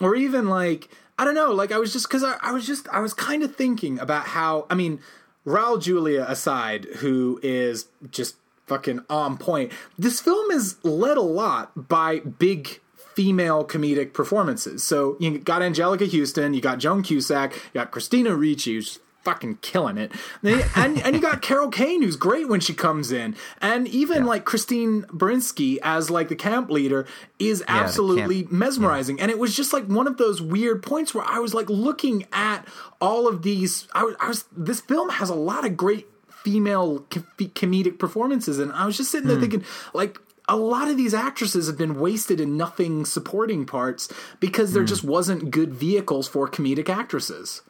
or 0.00 0.16
even 0.16 0.48
like 0.48 0.88
I 1.18 1.26
don't 1.26 1.34
know, 1.34 1.52
like 1.52 1.70
I 1.70 1.76
was 1.78 1.92
just 1.92 2.08
because 2.08 2.24
I, 2.24 2.36
I 2.40 2.50
was 2.52 2.66
just 2.66 2.88
I 2.88 3.00
was 3.00 3.12
kind 3.12 3.42
of 3.42 3.54
thinking 3.54 3.98
about 3.98 4.24
how 4.28 4.66
I 4.70 4.74
mean, 4.74 5.00
Raul 5.46 5.78
Julia 5.80 6.24
aside, 6.26 6.86
who 7.00 7.38
is 7.42 7.88
just 8.10 8.36
fucking 8.72 9.04
on 9.10 9.36
point. 9.36 9.70
This 9.98 10.20
film 10.20 10.50
is 10.50 10.82
led 10.82 11.18
a 11.18 11.22
lot 11.22 11.88
by 11.88 12.20
big 12.20 12.80
female 13.14 13.66
comedic 13.66 14.14
performances. 14.14 14.82
So 14.82 15.16
you 15.20 15.38
got 15.38 15.60
Anjelica 15.60 16.10
Huston, 16.10 16.54
you 16.54 16.62
got 16.62 16.78
Joan 16.78 17.02
Cusack, 17.02 17.54
you 17.54 17.60
got 17.74 17.90
Christina 17.90 18.34
Ricci, 18.34 18.74
who's 18.74 18.98
fucking 19.24 19.56
killing 19.58 19.98
it, 19.98 20.10
and 20.42 20.64
and, 20.74 21.00
and 21.02 21.14
you 21.14 21.20
got 21.20 21.42
Carol 21.42 21.68
Kane, 21.68 22.02
who's 22.02 22.16
great 22.16 22.48
when 22.48 22.60
she 22.60 22.72
comes 22.72 23.12
in, 23.12 23.36
and 23.60 23.86
even 23.88 24.24
like 24.24 24.44
Christine 24.44 25.02
Baranski 25.02 25.78
as 25.82 26.10
like 26.10 26.28
the 26.28 26.34
camp 26.34 26.70
leader 26.70 27.06
is 27.38 27.62
absolutely 27.68 28.42
camp- 28.42 28.52
mesmerizing. 28.52 29.20
And 29.20 29.30
it 29.30 29.38
was 29.38 29.54
just 29.54 29.72
like 29.74 29.84
one 29.84 30.06
of 30.06 30.16
those 30.16 30.40
weird 30.40 30.82
points 30.82 31.14
where 31.14 31.24
I 31.24 31.38
was 31.38 31.52
like 31.52 31.68
looking 31.68 32.26
at 32.32 32.66
all 33.00 33.28
of 33.28 33.42
these. 33.42 33.86
I 33.94 34.04
was, 34.04 34.16
I 34.18 34.28
was 34.28 34.44
this 34.56 34.80
film 34.80 35.10
has 35.10 35.28
a 35.28 35.34
lot 35.34 35.66
of 35.66 35.76
great 35.76 36.08
female 36.44 37.00
co- 37.10 37.20
comedic 37.38 37.98
performances, 37.98 38.58
and 38.58 38.72
I 38.72 38.86
was 38.86 38.96
just 38.96 39.10
sitting 39.10 39.28
there 39.28 39.40
thinking 39.40 39.64
like. 39.94 40.18
A 40.48 40.56
lot 40.56 40.88
of 40.88 40.96
these 40.96 41.14
actresses 41.14 41.68
have 41.68 41.78
been 41.78 42.00
wasted 42.00 42.40
in 42.40 42.56
nothing 42.56 43.04
supporting 43.04 43.64
parts 43.64 44.12
because 44.40 44.72
there 44.72 44.82
just 44.82 45.04
wasn't 45.04 45.52
good 45.52 45.72
vehicles 45.72 46.26
for 46.26 46.48
comedic 46.48 46.88
actresses. 46.88 47.62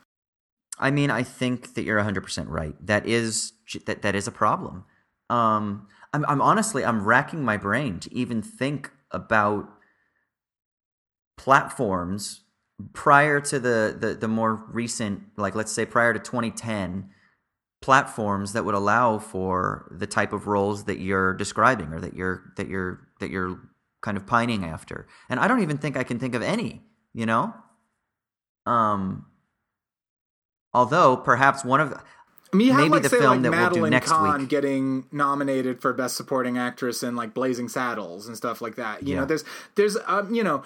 I 0.78 0.90
mean, 0.90 1.10
I 1.10 1.22
think 1.22 1.74
that 1.74 1.84
you're 1.84 2.00
100% 2.00 2.46
right. 2.48 2.74
That 2.84 3.06
is 3.06 3.52
that 3.84 4.00
that 4.02 4.14
is 4.14 4.26
a 4.26 4.32
problem. 4.32 4.84
Um 5.28 5.86
I'm 6.12 6.24
I'm 6.26 6.42
honestly 6.42 6.84
I'm 6.84 7.04
racking 7.04 7.44
my 7.44 7.56
brain 7.56 7.98
to 8.00 8.14
even 8.14 8.42
think 8.42 8.90
about 9.10 9.68
platforms 11.36 12.42
prior 12.92 13.40
to 13.40 13.58
the 13.58 13.96
the, 13.98 14.14
the 14.14 14.28
more 14.28 14.64
recent 14.68 15.22
like 15.36 15.54
let's 15.54 15.72
say 15.72 15.86
prior 15.86 16.12
to 16.12 16.18
2010 16.18 17.10
platforms 17.82 18.54
that 18.54 18.64
would 18.64 18.74
allow 18.74 19.18
for 19.18 19.86
the 19.90 20.06
type 20.06 20.32
of 20.32 20.46
roles 20.46 20.84
that 20.84 20.98
you're 20.98 21.34
describing 21.34 21.92
or 21.92 22.00
that 22.00 22.14
you're 22.14 22.42
that 22.56 22.68
you're 22.68 23.00
that 23.20 23.30
you're 23.30 23.60
kind 24.00 24.16
of 24.16 24.26
pining 24.26 24.64
after. 24.64 25.06
And 25.28 25.38
I 25.38 25.46
don't 25.48 25.60
even 25.62 25.76
think 25.78 25.96
I 25.96 26.04
can 26.04 26.18
think 26.18 26.34
of 26.34 26.42
any, 26.42 26.82
you 27.12 27.26
know? 27.26 27.52
Um 28.64 29.26
although 30.72 31.16
perhaps 31.16 31.64
one 31.64 31.80
of 31.80 31.92
I 32.52 32.56
mean, 32.56 32.76
Maybe 32.76 32.90
like 32.90 33.02
the 33.02 33.08
say 33.08 33.18
film 33.18 33.42
like 33.42 33.42
that 33.42 33.50
we'll 33.50 33.58
do 33.60 33.64
Madeline 33.74 33.90
next 33.90 34.10
Kahn 34.10 34.40
week. 34.40 34.48
getting 34.50 35.06
nominated 35.10 35.80
for 35.80 35.92
best 35.94 36.16
supporting 36.16 36.58
actress 36.58 37.02
in 37.02 37.16
like 37.16 37.32
Blazing 37.32 37.68
Saddles 37.68 38.26
and 38.26 38.36
stuff 38.36 38.60
like 38.60 38.76
that. 38.76 39.02
You 39.02 39.14
Yeah. 39.14 39.20
know, 39.20 39.26
there's 39.26 39.44
there's 39.74 39.96
um, 40.06 40.34
you 40.34 40.44
know, 40.44 40.62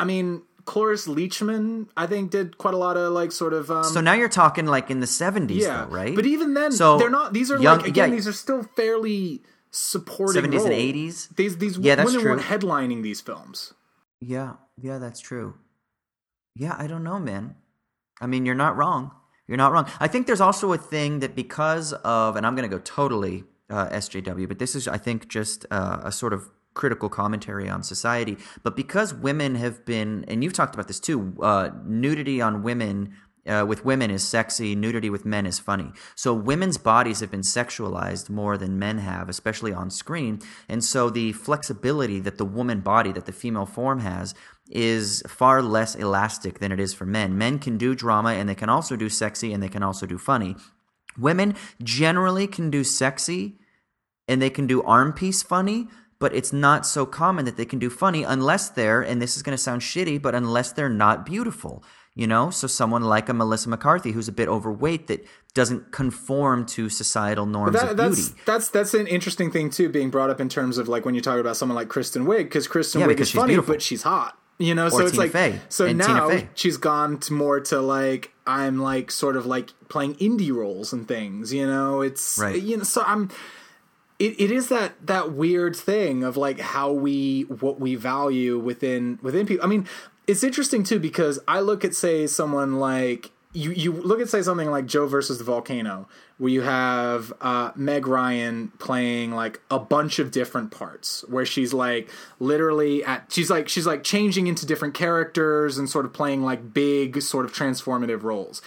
I 0.00 0.04
mean, 0.04 0.42
Cloris 0.66 1.06
Leachman, 1.06 1.88
I 1.96 2.06
think, 2.06 2.30
did 2.30 2.58
quite 2.58 2.74
a 2.74 2.76
lot 2.76 2.96
of 2.98 3.12
like 3.12 3.32
sort 3.32 3.54
of. 3.54 3.70
Um, 3.70 3.84
So 3.84 4.00
now 4.02 4.12
you're 4.12 4.28
talking 4.28 4.66
like 4.66 4.90
in 4.90 5.00
the 5.00 5.06
70s, 5.06 5.62
yeah, 5.62 5.84
though, 5.86 5.90
right? 5.94 6.14
But 6.14 6.26
even 6.26 6.52
then, 6.54 6.72
So 6.72 6.98
they're 6.98 7.08
not. 7.10 7.32
These 7.32 7.50
are 7.50 7.58
young- 7.58 7.78
like 7.78 7.88
again, 7.88 8.10
yeah. 8.10 8.14
these 8.16 8.28
are 8.28 8.32
still 8.34 8.62
fairly 8.76 9.42
supporting 9.70 10.42
70s 10.42 10.64
and 10.64 10.72
80s? 10.72 11.28
These 11.36 11.58
these 11.58 11.78
Yeah, 11.78 12.02
women 12.04 12.20
true. 12.20 12.30
weren't 12.30 12.42
headlining 12.42 13.02
these 13.02 13.20
films. 13.20 13.74
Yeah, 14.20 14.54
yeah, 14.76 14.98
that's 14.98 15.20
true. 15.20 15.54
Yeah, 16.54 16.74
I 16.78 16.86
don't 16.86 17.04
know, 17.04 17.18
man. 17.18 17.56
I 18.20 18.26
mean, 18.26 18.46
you're 18.46 18.54
not 18.54 18.76
wrong. 18.76 19.10
You're 19.46 19.58
not 19.58 19.72
wrong. 19.72 19.86
I 20.00 20.08
think 20.08 20.26
there's 20.26 20.40
also 20.40 20.72
a 20.72 20.78
thing 20.78 21.20
that 21.20 21.36
because 21.36 21.92
of, 21.92 22.34
and 22.36 22.46
I'm 22.46 22.56
going 22.56 22.68
to 22.68 22.74
go 22.74 22.82
totally 22.82 23.44
uh, 23.68 23.88
SJW, 23.90 24.48
but 24.48 24.58
this 24.58 24.74
is, 24.74 24.88
I 24.88 24.96
think, 24.98 25.28
just 25.28 25.66
uh, 25.70 26.00
a 26.02 26.10
sort 26.10 26.32
of 26.32 26.48
critical 26.76 27.08
commentary 27.08 27.68
on 27.68 27.82
society. 27.82 28.36
But 28.62 28.76
because 28.76 29.12
women 29.12 29.56
have 29.56 29.84
been, 29.84 30.24
and 30.28 30.44
you've 30.44 30.52
talked 30.52 30.74
about 30.74 30.86
this 30.86 31.00
too, 31.00 31.34
uh, 31.42 31.70
nudity 31.84 32.40
on 32.40 32.62
women. 32.62 33.14
Uh, 33.48 33.64
with 33.64 33.84
women 33.84 34.10
is 34.10 34.26
sexy, 34.26 34.74
nudity 34.74 35.08
with 35.08 35.24
men 35.24 35.46
is 35.46 35.60
funny. 35.60 35.92
So 36.16 36.34
women's 36.34 36.78
bodies 36.78 37.20
have 37.20 37.30
been 37.30 37.42
sexualized 37.42 38.28
more 38.28 38.58
than 38.58 38.76
men 38.76 38.98
have, 38.98 39.28
especially 39.28 39.72
on 39.72 39.88
screen. 39.88 40.40
And 40.68 40.82
so 40.82 41.10
the 41.10 41.30
flexibility 41.30 42.18
that 42.18 42.38
the 42.38 42.44
woman 42.44 42.80
body, 42.80 43.12
that 43.12 43.24
the 43.24 43.32
female 43.32 43.64
form 43.64 44.00
has, 44.00 44.34
is 44.68 45.22
far 45.28 45.62
less 45.62 45.94
elastic 45.94 46.58
than 46.58 46.72
it 46.72 46.80
is 46.80 46.92
for 46.92 47.06
men. 47.06 47.38
Men 47.38 47.60
can 47.60 47.78
do 47.78 47.94
drama 47.94 48.30
and 48.30 48.48
they 48.48 48.56
can 48.56 48.68
also 48.68 48.96
do 48.96 49.08
sexy 49.08 49.52
and 49.52 49.62
they 49.62 49.68
can 49.68 49.84
also 49.84 50.06
do 50.06 50.18
funny. 50.18 50.56
Women 51.16 51.54
generally 51.82 52.46
can 52.46 52.70
do 52.70 52.82
sexy 52.82 53.58
and 54.28 54.42
they 54.42 54.50
can 54.50 54.66
do 54.66 54.82
arm 54.82 55.12
piece 55.12 55.42
funny, 55.42 55.88
but 56.18 56.34
it's 56.34 56.52
not 56.52 56.86
so 56.86 57.04
common 57.06 57.44
that 57.44 57.56
they 57.56 57.64
can 57.64 57.78
do 57.78 57.90
funny 57.90 58.22
unless 58.22 58.68
they're, 58.70 59.00
and 59.02 59.20
this 59.20 59.36
is 59.36 59.42
going 59.42 59.56
to 59.56 59.62
sound 59.62 59.82
shitty, 59.82 60.20
but 60.20 60.34
unless 60.34 60.72
they're 60.72 60.88
not 60.88 61.26
beautiful. 61.26 61.82
You 62.18 62.26
know, 62.26 62.48
so 62.48 62.66
someone 62.66 63.02
like 63.02 63.28
a 63.28 63.34
Melissa 63.34 63.68
McCarthy 63.68 64.12
who's 64.12 64.26
a 64.26 64.32
bit 64.32 64.48
overweight 64.48 65.06
that 65.08 65.26
doesn't 65.52 65.92
conform 65.92 66.64
to 66.64 66.88
societal 66.88 67.44
norms 67.44 67.74
That, 67.78 67.90
of 67.90 67.96
that's 67.98 68.28
beauty. 68.30 68.40
that's 68.46 68.70
that's 68.70 68.94
an 68.94 69.06
interesting 69.06 69.50
thing 69.50 69.68
too, 69.68 69.90
being 69.90 70.08
brought 70.08 70.30
up 70.30 70.40
in 70.40 70.48
terms 70.48 70.78
of 70.78 70.88
like 70.88 71.04
when 71.04 71.14
you 71.14 71.20
talk 71.20 71.38
about 71.38 71.58
someone 71.58 71.76
like 71.76 71.88
Kristen 71.90 72.24
Wiig, 72.24 72.44
because 72.44 72.66
Kristen 72.68 73.02
Yeah, 73.02 73.08
Wiig 73.08 73.20
is 73.20 73.30
funny, 73.32 73.48
beautiful. 73.48 73.74
but 73.74 73.82
she's 73.82 74.02
hot. 74.02 74.38
You 74.58 74.74
know, 74.74 74.88
so 74.88 75.00
Or 75.00 75.06
it's 75.06 75.18
like 75.18 75.32
Fey. 75.32 75.60
so 75.68 75.92
now 75.92 76.40
she's 76.54 76.78
gone 76.78 77.18
to 77.20 77.34
more 77.34 77.60
to 77.60 77.80
like 77.82 78.32
I'm 78.46 78.78
like 78.78 79.10
sort 79.10 79.36
of 79.36 79.44
like 79.44 79.74
playing 79.90 80.14
indie 80.14 80.50
roles 80.54 80.94
and 80.94 81.06
things. 81.06 81.52
You 81.52 81.66
know, 81.66 82.00
it's 82.00 82.38
Right. 82.38 82.62
You 82.62 82.78
know, 82.78 82.84
so 82.84 83.02
I'm. 83.06 83.28
It, 84.18 84.40
it 84.40 84.50
is 84.50 84.68
that 84.68 84.94
that 85.06 85.32
weird 85.32 85.76
thing 85.76 86.24
of 86.24 86.36
like 86.36 86.58
how 86.58 86.90
we 86.92 87.42
what 87.42 87.78
we 87.78 87.94
value 87.94 88.58
within 88.58 89.18
within 89.22 89.46
people. 89.46 89.64
I 89.64 89.68
mean, 89.68 89.86
it's 90.26 90.42
interesting 90.42 90.84
too 90.84 90.98
because 90.98 91.38
I 91.46 91.60
look 91.60 91.84
at 91.84 91.94
say 91.94 92.26
someone 92.26 92.78
like 92.78 93.30
you 93.56 93.70
you 93.72 93.92
look 93.92 94.20
at 94.20 94.28
say 94.28 94.42
something 94.42 94.70
like 94.70 94.86
Joe 94.86 95.06
versus 95.06 95.38
the 95.38 95.44
volcano 95.44 96.08
where 96.38 96.50
you 96.50 96.60
have 96.60 97.32
uh, 97.40 97.70
Meg 97.74 98.06
Ryan 98.06 98.68
playing 98.78 99.32
like 99.32 99.60
a 99.70 99.78
bunch 99.78 100.18
of 100.18 100.30
different 100.30 100.70
parts 100.70 101.24
where 101.28 101.46
she's 101.46 101.72
like 101.72 102.10
literally 102.38 103.02
at 103.02 103.32
she's 103.32 103.50
like 103.50 103.68
she's 103.68 103.86
like 103.86 104.04
changing 104.04 104.46
into 104.46 104.66
different 104.66 104.92
characters 104.92 105.78
and 105.78 105.88
sort 105.88 106.04
of 106.04 106.12
playing 106.12 106.42
like 106.42 106.74
big 106.74 107.22
sort 107.22 107.46
of 107.46 107.52
transformative 107.52 108.22
roles. 108.22 108.60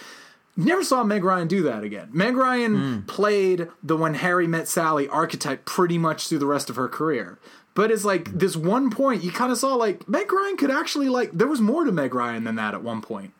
Never 0.64 0.84
saw 0.84 1.02
Meg 1.04 1.24
Ryan 1.24 1.48
do 1.48 1.62
that 1.64 1.82
again. 1.84 2.08
Meg 2.12 2.36
Ryan 2.36 3.02
played 3.06 3.68
the 3.82 3.96
When 3.96 4.14
Harry 4.14 4.46
Met 4.46 4.68
Sally 4.68 5.08
archetype 5.08 5.64
pretty 5.64 5.98
much 5.98 6.28
through 6.28 6.38
the 6.38 6.46
rest 6.46 6.70
of 6.70 6.76
her 6.76 6.88
career. 6.88 7.38
But 7.74 7.90
it's 7.90 8.04
like 8.04 8.30
this 8.32 8.56
one 8.56 8.90
point 8.90 9.22
you 9.22 9.30
kind 9.32 9.52
of 9.52 9.58
saw 9.58 9.74
like 9.74 10.08
Meg 10.08 10.32
Ryan 10.32 10.56
could 10.56 10.70
actually 10.70 11.08
like 11.08 11.30
there 11.32 11.46
was 11.48 11.60
more 11.60 11.84
to 11.84 11.92
Meg 11.92 12.14
Ryan 12.14 12.44
than 12.44 12.56
that 12.56 12.74
at 12.74 12.82
one 12.82 13.00
point. 13.00 13.32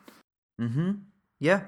Mhm. 0.60 1.00
Yeah. 1.40 1.62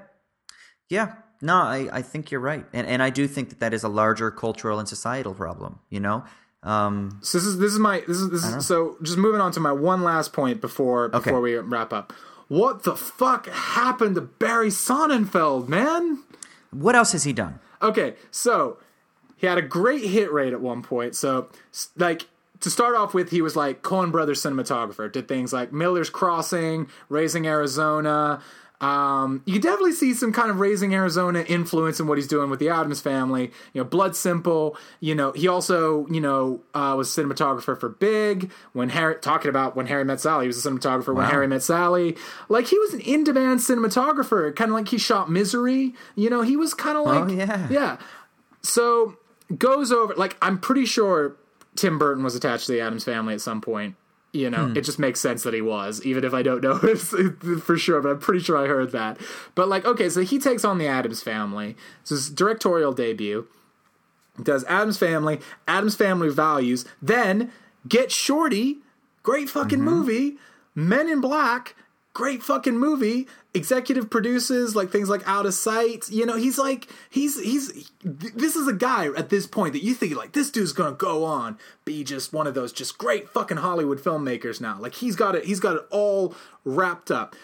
Yeah. 0.89 1.13
No, 1.41 1.55
I, 1.55 1.89
I 1.91 2.01
think 2.01 2.31
you're 2.31 2.39
right. 2.39 2.65
And 2.73 2.87
and 2.87 3.03
I 3.03 3.09
do 3.09 3.27
think 3.27 3.49
that 3.49 3.59
that 3.59 3.73
is 3.73 3.83
a 3.83 3.89
larger 3.89 4.31
cultural 4.31 4.79
and 4.79 4.87
societal 4.87 5.33
problem, 5.33 5.79
you 5.89 5.99
know? 5.99 6.23
Um, 6.63 7.19
So 7.21 7.37
this 7.37 7.45
is 7.47 7.57
this 7.59 7.73
is 7.73 7.79
my 7.79 7.99
this 8.07 8.17
is 8.17 8.29
this 8.29 8.45
is 8.45 8.65
so 8.65 8.95
just 9.01 9.17
moving 9.17 9.41
on 9.41 9.51
to 9.51 9.59
my 9.59 9.73
one 9.73 10.01
last 10.03 10.31
point 10.31 10.61
before 10.61 11.05
Okay. 11.05 11.17
before 11.19 11.41
we 11.41 11.55
wrap 11.57 11.91
up. 11.91 12.13
What 12.47 12.83
the 12.83 12.95
fuck 12.95 13.47
happened 13.47 14.15
to 14.15 14.21
Barry 14.21 14.69
Sonnenfeld, 14.69 15.67
man? 15.67 16.23
what 16.73 16.95
else 16.95 17.11
has 17.11 17.23
he 17.23 17.33
done? 17.33 17.59
Okay, 17.81 18.15
so 18.31 18.77
he 19.37 19.47
had 19.47 19.57
a 19.57 19.61
great 19.61 20.05
hit 20.05 20.31
rate 20.31 20.53
at 20.53 20.61
one 20.61 20.81
point. 20.81 21.15
So, 21.15 21.49
like, 21.97 22.27
to 22.61 22.69
start 22.69 22.95
off 22.95 23.13
with, 23.13 23.29
he 23.29 23.41
was 23.41 23.55
like 23.55 23.81
Coen 23.81 24.11
Brothers 24.11 24.41
cinematographer. 24.41 25.11
Did 25.11 25.27
things 25.27 25.51
like 25.53 25.73
Miller's 25.73 26.09
Crossing, 26.09 26.87
Raising 27.09 27.45
Arizona. 27.45 28.41
Um, 28.83 29.41
you 29.45 29.53
can 29.53 29.61
definitely 29.61 29.93
see 29.93 30.13
some 30.13 30.33
kind 30.33 30.49
of 30.49 30.59
Raising 30.59 30.93
Arizona 30.93 31.43
influence 31.47 32.01
in 32.01 32.07
what 32.07 32.17
he's 32.17 32.27
doing 32.27 32.49
with 32.49 32.59
the 32.59 32.67
Addams 32.67 32.99
Family. 32.99 33.51
You 33.71 33.81
know, 33.81 33.85
Blood 33.85 34.13
Simple. 34.15 34.75
You 34.99 35.15
know, 35.15 35.31
he 35.31 35.47
also 35.47 36.05
you 36.07 36.19
know 36.19 36.61
uh, 36.73 36.93
was 36.97 37.07
cinematographer 37.09 37.79
for 37.79 37.87
Big. 37.87 38.51
When 38.73 38.89
Harry 38.89 39.15
talking 39.21 39.47
about 39.49 39.75
when 39.77 39.85
Harry 39.87 40.03
met 40.03 40.19
Sally, 40.19 40.45
he 40.45 40.47
was 40.47 40.65
a 40.65 40.69
cinematographer 40.69 41.15
when 41.15 41.29
Harry 41.29 41.47
met 41.47 41.63
Sally. 41.63 42.17
Like 42.49 42.67
he 42.67 42.77
was 42.77 42.93
an 42.93 42.99
in-demand 42.99 43.61
cinematographer, 43.61 44.53
kind 44.55 44.71
of 44.71 44.75
like 44.75 44.89
he 44.89 44.97
shot 44.97 45.31
Misery. 45.31 45.93
You 46.15 46.29
know, 46.29 46.41
he 46.41 46.57
was 46.57 46.73
kind 46.73 46.97
of 46.97 47.05
like 47.05 47.23
Oh, 47.23 47.27
yeah. 47.27 47.67
yeah. 47.69 47.97
So 48.63 49.15
goes 49.57 49.91
over 49.91 50.13
like 50.15 50.35
I'm 50.41 50.59
pretty 50.59 50.85
sure 50.85 51.35
Tim 51.75 51.97
Burton 51.97 52.23
was 52.23 52.35
attached 52.35 52.65
to 52.65 52.73
the 52.73 52.81
Addams 52.81 53.03
family 53.05 53.33
at 53.33 53.41
some 53.41 53.61
point. 53.61 53.95
You 54.35 54.49
know, 54.49 54.65
Hmm. 54.69 54.75
it 54.77 54.81
just 54.81 54.97
makes 54.97 55.19
sense 55.19 55.43
that 55.43 55.53
he 55.53 55.61
was, 55.61 56.03
even 56.03 56.23
if 56.23 56.33
I 56.33 56.41
don't 56.41 56.63
know 56.63 56.75
for 57.61 57.77
sure, 57.77 58.01
but 58.01 58.09
I'm 58.09 58.19
pretty 58.19 58.39
sure 58.43 58.57
I 58.57 58.65
heard 58.67 58.91
that. 58.91 59.17
But 59.53 59.69
like, 59.69 59.85
okay, 59.85 60.09
so 60.09 60.21
he 60.21 60.39
takes 60.39 60.65
on 60.65 60.79
the 60.79 60.87
Addams 60.87 61.21
family. 61.21 61.75
It's 62.01 62.09
his 62.09 62.29
directorial 62.31 62.93
debut. 62.93 63.47
Does 64.41 64.63
Addams 64.63 64.97
family, 64.97 65.39
Addams 65.67 65.95
family 65.95 66.29
values, 66.29 66.83
then 67.01 67.51
Get 67.87 68.11
Shorty, 68.11 68.77
great 69.21 69.49
fucking 69.51 69.77
Mm-hmm. 69.79 69.87
movie. 69.87 70.37
Men 70.73 71.07
in 71.07 71.21
Black, 71.21 71.75
great 72.13 72.41
fucking 72.41 72.79
movie. 72.79 73.27
Executive 73.55 74.09
produces 74.09 74.75
like 74.75 74.89
things 74.89 75.09
like 75.09 75.21
Out 75.27 75.45
of 75.45 75.53
Sight. 75.53 76.09
You 76.09 76.25
know, 76.25 76.37
he's 76.37 76.57
like 76.57 76.87
he's 77.09 77.39
he's 77.39 77.71
th- 78.01 78.33
this 78.33 78.55
is 78.55 78.67
a 78.67 78.73
guy 78.73 79.07
at 79.15 79.29
this 79.29 79.45
point 79.45 79.73
that 79.73 79.83
you 79.83 79.93
think 79.93 80.15
like 80.15 80.31
this 80.31 80.49
dude's 80.49 80.73
gonna 80.73 80.95
go 80.95 81.23
on 81.23 81.59
be 81.85 82.03
just 82.03 82.33
one 82.33 82.47
of 82.47 82.55
those 82.55 82.73
just 82.73 82.97
great 82.97 83.29
fucking 83.29 83.57
Hollywood 83.57 83.99
filmmakers 83.99 84.59
now. 84.59 84.79
Like 84.79 84.95
he's 84.95 85.15
got 85.15 85.35
it 85.35 85.45
he's 85.45 85.59
got 85.59 85.75
it 85.75 85.83
all 85.91 86.33
wrapped 86.65 87.11
up. 87.11 87.35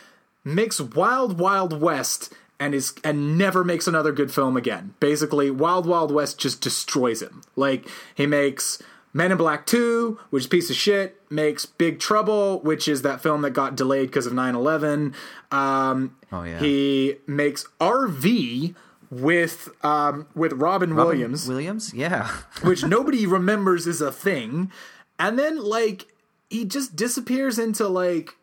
Makes 0.44 0.81
Wild 0.81 1.38
Wild 1.38 1.80
West 1.80 2.34
and 2.60 2.73
is 2.73 2.94
and 3.03 3.38
never 3.38 3.64
makes 3.64 3.88
another 3.88 4.11
good 4.11 4.34
film 4.34 4.57
again. 4.57 4.95
Basically, 4.99 5.52
Wild 5.52 5.86
Wild 5.86 6.11
West 6.11 6.40
just 6.40 6.61
destroys 6.61 7.22
him. 7.22 7.44
Like 7.56 7.88
he 8.15 8.26
makes 8.26 8.81
Men 9.11 9.31
in 9.31 9.38
Black 9.38 9.65
2, 9.65 10.19
which 10.30 10.41
is 10.44 10.45
a 10.45 10.49
piece 10.49 10.69
of 10.69 10.76
shit, 10.76 11.19
makes 11.31 11.65
Big 11.65 11.99
Trouble, 11.99 12.60
which 12.60 12.88
is 12.88 13.02
that 13.02 13.22
film 13.22 13.41
that 13.41 13.52
got 13.52 13.76
delayed 13.76 14.10
because 14.10 14.26
of 14.27 14.34
9/11. 14.34 15.14
Um, 15.52 16.15
Oh, 16.31 16.44
yeah. 16.44 16.60
He 16.60 17.15
makes 17.26 17.65
RV 17.80 18.76
with 19.10 19.69
um, 19.84 20.27
with 20.36 20.53
Robin, 20.53 20.95
Williams 20.95 21.48
Williams? 21.48 21.94
Yeah. 21.94 22.30
which 22.61 22.84
nobody 22.84 23.26
remembers 23.26 23.88
is 23.88 24.02
a 24.02 24.11
thing. 24.11 24.72
And 25.18 25.40
then 25.40 25.57
like 25.57 26.07
he 26.49 26.65
just 26.65 26.95
disappears 26.95 27.57
into 27.57 27.88
like 27.88 28.36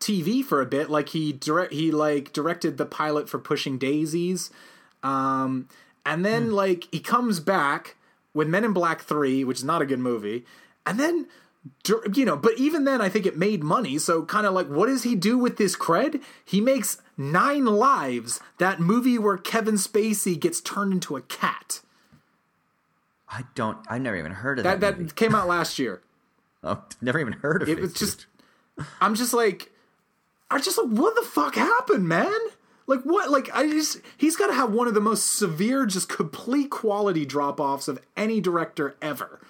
TV 0.00 0.44
for 0.44 0.60
a 0.60 0.66
bit. 0.66 0.90
Like 0.90 1.10
he 1.10 1.32
direct 1.32 1.72
he 1.72 1.90
like 1.90 2.32
directed 2.32 2.76
the 2.76 2.86
pilot 2.86 3.28
for 3.28 3.38
Pushing 3.38 3.78
Daisies. 3.78 4.50
Um 5.02 5.68
and 6.04 6.24
then 6.24 6.52
like 6.52 6.88
he 6.90 7.00
comes 7.00 7.40
back 7.40 7.96
with 8.38 8.48
Men 8.48 8.64
in 8.64 8.72
Black 8.72 9.02
3, 9.02 9.44
which 9.44 9.58
is 9.58 9.64
not 9.64 9.82
a 9.82 9.86
good 9.86 9.98
movie. 9.98 10.46
And 10.86 10.98
then 10.98 11.26
you 12.14 12.24
know, 12.24 12.36
but 12.36 12.56
even 12.56 12.84
then 12.84 13.00
I 13.02 13.08
think 13.10 13.26
it 13.26 13.36
made 13.36 13.62
money. 13.62 13.98
So 13.98 14.22
kind 14.24 14.46
of 14.46 14.54
like 14.54 14.68
what 14.68 14.86
does 14.86 15.02
he 15.02 15.14
do 15.14 15.36
with 15.36 15.58
this 15.58 15.76
cred? 15.76 16.22
He 16.44 16.60
makes 16.62 17.02
9 17.18 17.64
Lives, 17.66 18.40
that 18.58 18.80
movie 18.80 19.18
where 19.18 19.36
Kevin 19.36 19.74
Spacey 19.74 20.38
gets 20.40 20.60
turned 20.62 20.92
into 20.92 21.16
a 21.16 21.20
cat. 21.22 21.80
I 23.28 23.44
don't, 23.54 23.78
I've 23.90 24.00
never 24.00 24.16
even 24.16 24.32
heard 24.32 24.58
of 24.58 24.64
That 24.64 24.80
that. 24.80 24.98
that 24.98 25.16
came 25.16 25.34
out 25.34 25.46
last 25.48 25.78
year. 25.78 26.00
Oh, 26.64 26.82
never 27.00 27.20
even 27.20 27.34
heard 27.34 27.62
of 27.62 27.68
it. 27.68 27.78
It 27.78 27.80
was 27.80 27.92
just 27.92 28.26
I'm 29.00 29.14
just 29.14 29.32
like 29.32 29.70
I 30.50 30.58
just 30.58 30.76
like 30.76 30.88
what 30.88 31.14
the 31.14 31.22
fuck 31.22 31.54
happened, 31.54 32.08
man? 32.08 32.36
Like 32.88 33.02
what 33.02 33.30
like 33.30 33.54
I 33.54 33.68
just 33.68 34.00
he's 34.16 34.34
got 34.34 34.48
to 34.48 34.54
have 34.54 34.72
one 34.72 34.88
of 34.88 34.94
the 34.94 35.00
most 35.00 35.36
severe 35.36 35.86
just 35.86 36.08
complete 36.08 36.70
quality 36.70 37.24
drop-offs 37.26 37.86
of 37.86 38.00
any 38.16 38.40
director 38.40 38.96
ever. 39.00 39.40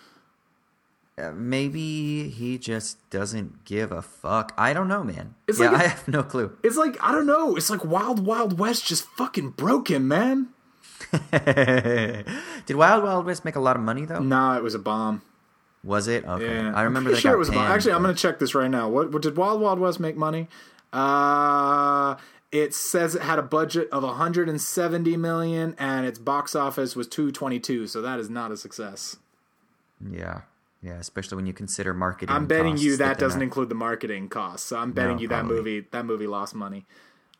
Uh, 1.16 1.32
maybe 1.32 2.28
he 2.28 2.58
just 2.58 3.08
doesn't 3.10 3.64
give 3.64 3.90
a 3.92 4.02
fuck. 4.02 4.52
I 4.58 4.72
don't 4.72 4.88
know, 4.88 5.02
man. 5.02 5.36
It's 5.46 5.58
yeah, 5.60 5.70
like 5.70 5.80
I 5.80 5.86
have 5.86 6.08
no 6.08 6.22
clue. 6.24 6.56
It's 6.64 6.76
like 6.76 6.96
I 7.00 7.12
don't 7.12 7.26
know, 7.26 7.56
it's 7.56 7.70
like 7.70 7.84
Wild 7.84 8.26
Wild 8.26 8.58
West 8.58 8.86
just 8.86 9.04
fucking 9.04 9.50
broke 9.50 9.88
him, 9.88 10.08
man. 10.08 10.48
Did 11.30 12.76
Wild 12.76 13.04
Wild 13.04 13.24
West 13.24 13.44
make 13.44 13.54
a 13.54 13.60
lot 13.60 13.76
of 13.76 13.82
money 13.82 14.04
though? 14.04 14.18
Nah, 14.18 14.56
it 14.56 14.64
was 14.64 14.74
a 14.74 14.80
bomb. 14.80 15.22
Was 15.84 16.08
it? 16.08 16.24
Okay. 16.24 16.56
Yeah, 16.56 16.74
I 16.74 16.82
remember 16.82 17.12
that. 17.12 17.20
sure 17.20 17.34
it 17.34 17.38
was. 17.38 17.50
panned, 17.50 17.72
Actually, 17.72 17.92
I'm 17.92 18.02
going 18.02 18.14
to 18.14 18.20
check 18.20 18.40
this 18.40 18.52
right 18.52 18.68
now. 18.68 18.88
What, 18.88 19.12
what 19.12 19.22
did 19.22 19.36
Wild 19.36 19.60
Wild 19.60 19.78
West 19.78 20.00
make 20.00 20.16
money? 20.16 20.48
Uh, 20.92 22.16
it 22.50 22.74
says 22.74 23.14
it 23.14 23.22
had 23.22 23.38
a 23.38 23.42
budget 23.42 23.88
of 23.92 24.02
170 24.02 25.16
million, 25.16 25.74
and 25.78 26.06
its 26.06 26.18
box 26.18 26.54
office 26.54 26.96
was 26.96 27.06
222. 27.08 27.86
So 27.86 28.00
that 28.02 28.18
is 28.18 28.30
not 28.30 28.50
a 28.50 28.56
success. 28.56 29.16
Yeah. 30.06 30.42
Yeah, 30.80 30.94
especially 30.94 31.36
when 31.36 31.46
you 31.46 31.52
consider 31.52 31.92
marketing. 31.92 32.34
I'm 32.34 32.46
betting 32.46 32.76
you 32.78 32.96
that 32.98 33.18
they're 33.18 33.26
doesn't 33.28 33.40
not- 33.40 33.44
include 33.44 33.68
the 33.68 33.74
marketing 33.74 34.28
costs. 34.28 34.66
So 34.68 34.78
I'm 34.78 34.92
betting 34.92 35.16
No, 35.16 35.22
you 35.22 35.28
that 35.28 35.40
probably. 35.40 35.56
movie 35.56 35.86
that 35.90 36.04
movie 36.06 36.26
lost 36.28 36.54
money. 36.54 36.86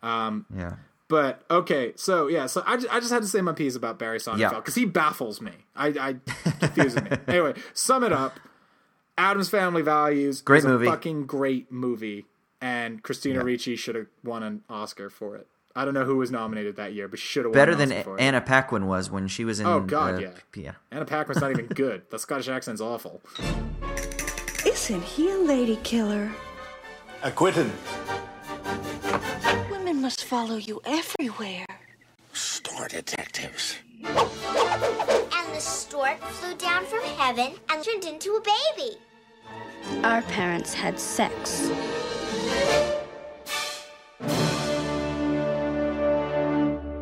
Um, 0.03 0.45
yeah. 0.55 0.75
But 1.07 1.43
okay, 1.51 1.93
so 1.97 2.27
yeah, 2.27 2.47
so 2.47 2.63
I 2.67 2.77
just, 2.77 2.93
I 2.93 2.99
just 3.01 3.13
had 3.13 3.23
to 3.23 3.29
say 3.29 3.41
my 3.41 3.53
piece 3.53 3.77
about 3.77 3.99
Barry 3.99 4.19
Sonnenfeld 4.19 4.39
Yeah. 4.41 4.55
because 4.55 4.75
he 4.75 4.85
baffles 4.85 5.41
me. 5.41 5.53
I, 5.75 5.87
I 5.89 6.17
confuses 6.61 7.01
me. 7.03 7.11
Anyway, 7.29 7.55
sum 7.75 8.03
it 8.05 8.13
up. 8.13 8.39
Addams 9.17 9.49
Family 9.49 9.83
Values 9.83 10.43
Great 10.43 10.59
is 10.59 10.65
movie. 10.67 10.87
a 10.87 10.91
fucking 10.91 11.27
great 11.27 11.73
movie, 11.73 12.27
and 12.61 13.03
Christina 13.03 13.37
Yeah. 13.41 13.45
Ricci 13.45 13.77
should 13.77 13.95
have 13.95 14.07
won 14.25 14.43
an 14.43 14.63
Oscar 14.69 15.11
for 15.11 15.37
it. 15.37 15.47
I 15.77 15.85
don't 15.85 15.95
know 15.95 16.05
who 16.05 16.17
was 16.17 16.31
nominated 16.31 16.77
that 16.77 16.93
year, 16.93 17.07
but 17.07 17.19
she 17.21 17.27
should 17.27 17.45
have 17.45 17.53
Better 17.55 17.73
won 17.73 17.81
an 17.83 17.89
than 17.91 17.99
Oscar 17.99 18.11
for 18.11 18.19
it. 18.19 18.21
Anna 18.23 18.41
Paquin 18.41 18.87
was 18.87 19.11
when 19.11 19.29
she 19.29 19.45
was 19.45 19.61
in. 19.61 19.67
Oh, 19.67 19.81
God, 19.81 20.15
uh, 20.17 20.19
yeah. 20.19 20.31
Yeah. 20.55 20.73
Anna 20.91 21.05
Paquin's 21.05 21.41
not 21.41 21.51
even 21.53 21.67
good. 21.67 22.03
The 22.11 22.19
Scottish 22.19 22.49
accent's 22.49 22.81
awful. 22.81 23.21
Isn't 24.67 25.03
he 25.05 25.31
a 25.31 25.37
lady 25.39 25.77
killer? 25.85 26.31
Acquitted. 27.23 27.71
Women 29.71 30.01
must 30.01 30.25
follow 30.25 30.57
you 30.57 30.81
everywhere. 30.85 31.67
Store 32.33 32.89
detectives. 32.89 33.77
And 34.05 35.55
the 35.55 35.61
stork 35.61 36.21
flew 36.23 36.55
down 36.57 36.85
from 36.87 37.03
heaven 37.03 37.53
and 37.71 37.85
turned 37.85 38.05
into 38.05 38.33
a 38.35 38.41
baby. 38.41 38.97
Our 40.05 40.23
parents 40.23 40.75
had 40.75 40.99
sex. 40.99 41.71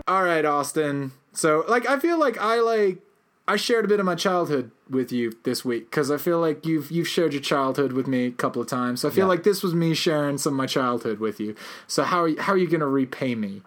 All 0.09 0.23
right, 0.23 0.45
Austin. 0.45 1.13
So, 1.33 1.65
like, 1.69 1.89
I 1.89 1.99
feel 1.99 2.19
like 2.19 2.39
I 2.39 2.61
like 2.61 2.99
I 3.49 3.57
shared 3.57 3.85
a 3.85 3.89
bit 3.89 3.99
of 4.01 4.07
my 4.07 4.15
childhood 4.15 4.71
with 4.89 5.11
you 5.11 5.33
this 5.45 5.65
week 5.65 5.91
because 5.91 6.11
I 6.11 6.17
feel 6.17 6.39
like 6.41 6.65
you've 6.65 6.91
you've 6.93 7.09
shared 7.09 7.33
your 7.33 7.43
childhood 7.43 7.93
with 7.93 8.07
me 8.07 8.27
a 8.27 8.31
couple 8.31 8.63
of 8.63 8.69
times. 8.69 9.01
So 9.01 9.09
I 9.09 9.11
feel 9.11 9.25
Yeah. 9.25 9.29
like 9.31 9.43
this 9.43 9.63
was 9.63 9.75
me 9.75 9.95
sharing 9.95 10.39
some 10.39 10.55
of 10.55 10.57
my 10.57 10.67
childhood 10.67 11.19
with 11.19 11.41
you. 11.41 11.57
So 11.89 12.05
how 12.05 12.23
are 12.23 12.29
you, 12.29 12.41
how 12.41 12.53
are 12.53 12.57
you 12.57 12.69
going 12.69 12.81
to 12.81 12.87
repay 12.87 13.35
me? 13.35 13.63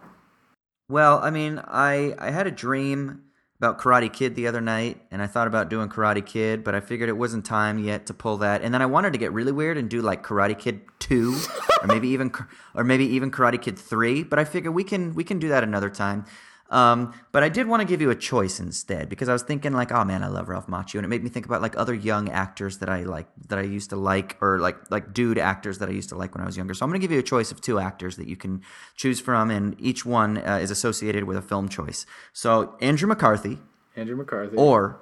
Well, 0.90 1.20
I 1.20 1.30
mean, 1.30 1.62
I 1.68 2.16
I 2.18 2.32
had 2.32 2.48
a 2.48 2.52
dream 2.52 3.22
about 3.60 3.78
Karate 3.78 4.12
Kid 4.12 4.36
the 4.36 4.48
other 4.48 4.62
night, 4.62 5.02
and 5.12 5.22
I 5.22 5.28
thought 5.28 5.48
about 5.48 5.70
doing 5.70 5.90
Karate 5.90 6.26
Kid, 6.26 6.64
but 6.64 6.76
I 6.76 6.80
figured 6.80 7.10
it 7.10 7.18
wasn't 7.18 7.46
time 7.46 7.78
yet 7.78 8.06
to 8.06 8.14
pull 8.14 8.38
that. 8.38 8.62
And 8.62 8.74
then 8.74 8.82
I 8.82 8.86
wanted 8.86 9.12
to 9.12 9.20
get 9.20 9.34
really 9.34 9.52
weird 9.52 9.78
and 9.78 9.90
do 9.90 10.02
like 10.02 10.24
Karate 10.24 10.58
Kid 10.58 10.82
two, 11.00 11.38
or 11.82 11.88
maybe 11.88 12.08
even 12.10 12.32
or 12.74 12.86
maybe 12.86 13.06
even 13.06 13.32
Karate 13.32 13.62
Kid 13.62 13.78
three. 13.78 14.24
But 14.24 14.40
I 14.40 14.46
figure 14.46 14.72
we 14.72 14.86
can 14.86 15.14
we 15.14 15.26
can 15.26 15.40
do 15.40 15.50
that 15.50 15.64
another 15.64 15.90
time. 15.90 16.24
Um, 16.70 17.14
but 17.32 17.44
I 17.44 17.50
did 17.50 17.68
want 17.68 17.82
to 17.82 17.88
give 17.88 18.00
you 18.00 18.12
a 18.12 18.16
choice 18.16 18.60
instead 18.60 19.10
because 19.10 19.28
I 19.28 19.34
was 19.34 19.42
thinking 19.42 19.74
like, 19.74 19.92
oh 19.92 20.04
man, 20.04 20.24
I 20.24 20.28
love 20.28 20.50
Ralph 20.50 20.68
Macchio, 20.68 20.96
and 20.96 21.06
it 21.06 21.08
made 21.08 21.24
me 21.24 21.30
think 21.30 21.46
about 21.46 21.62
like 21.62 21.76
other 21.78 21.94
young 21.94 22.30
actors 22.30 22.78
that 22.78 22.90
I 22.90 23.04
like 23.04 23.28
that 23.48 23.58
I 23.58 23.64
used 23.64 23.90
to 23.90 23.96
like, 23.96 24.38
or 24.40 24.60
like 24.60 24.92
like 24.92 25.14
dude 25.14 25.38
actors 25.40 25.80
that 25.80 25.90
I 25.90 25.94
used 25.94 26.10
to 26.10 26.16
like 26.16 26.36
when 26.36 26.44
I 26.44 26.46
was 26.46 26.58
younger. 26.58 26.74
So 26.74 26.86
I'm 26.86 26.90
going 26.90 27.02
to 27.02 27.04
give 27.04 27.12
you 27.12 27.20
a 27.20 27.24
choice 27.24 27.52
of 27.52 27.60
two 27.60 27.80
actors 27.80 28.18
that 28.18 28.28
you 28.28 28.36
can 28.36 28.62
choose 28.96 29.20
from, 29.20 29.50
and 29.50 29.76
each 29.80 30.06
one 30.06 30.38
uh, 30.38 30.60
is 30.62 30.70
associated 30.70 31.24
with 31.24 31.38
a 31.38 31.42
film 31.42 31.70
choice. 31.70 32.06
So 32.34 32.76
Andrew 32.82 33.08
McCarthy 33.08 33.60
Andrew 33.96 34.16
McCarthy. 34.16 34.56
or 34.56 35.00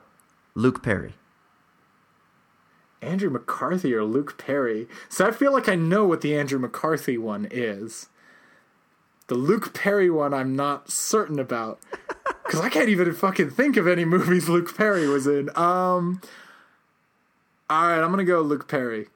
Luke 0.56 0.82
Perry. 0.82 1.14
Andrew 3.02 3.30
McCarthy 3.30 3.94
or 3.94 4.04
Luke 4.04 4.38
Perry. 4.38 4.88
So 5.10 5.28
I 5.28 5.32
feel 5.32 5.54
like 5.54 5.70
I 5.70 5.76
know 5.76 6.06
what 6.06 6.22
the 6.22 6.38
Andrew 6.38 6.60
McCarthy 6.60 7.18
one 7.18 7.48
is. 7.52 8.08
The 9.28 9.36
Luke 9.36 9.74
Perry 9.74 10.10
one 10.10 10.34
I'm 10.34 10.56
not 10.56 10.90
certain 10.90 11.40
about. 11.40 11.80
Cuz 12.46 12.60
I 12.62 12.70
can't 12.70 12.90
even 12.90 13.14
fucking 13.14 13.50
think 13.52 13.76
of 13.78 13.88
any 13.88 14.06
movies 14.06 14.48
Luke 14.50 14.76
Perry 14.76 15.08
was 15.08 15.28
in. 15.28 15.50
Um 15.56 16.22
All 17.70 17.88
right, 17.88 18.00
I'm 18.02 18.08
going 18.12 18.26
to 18.26 18.32
go 18.32 18.40
Luke 18.42 18.68
Perry. 18.70 19.08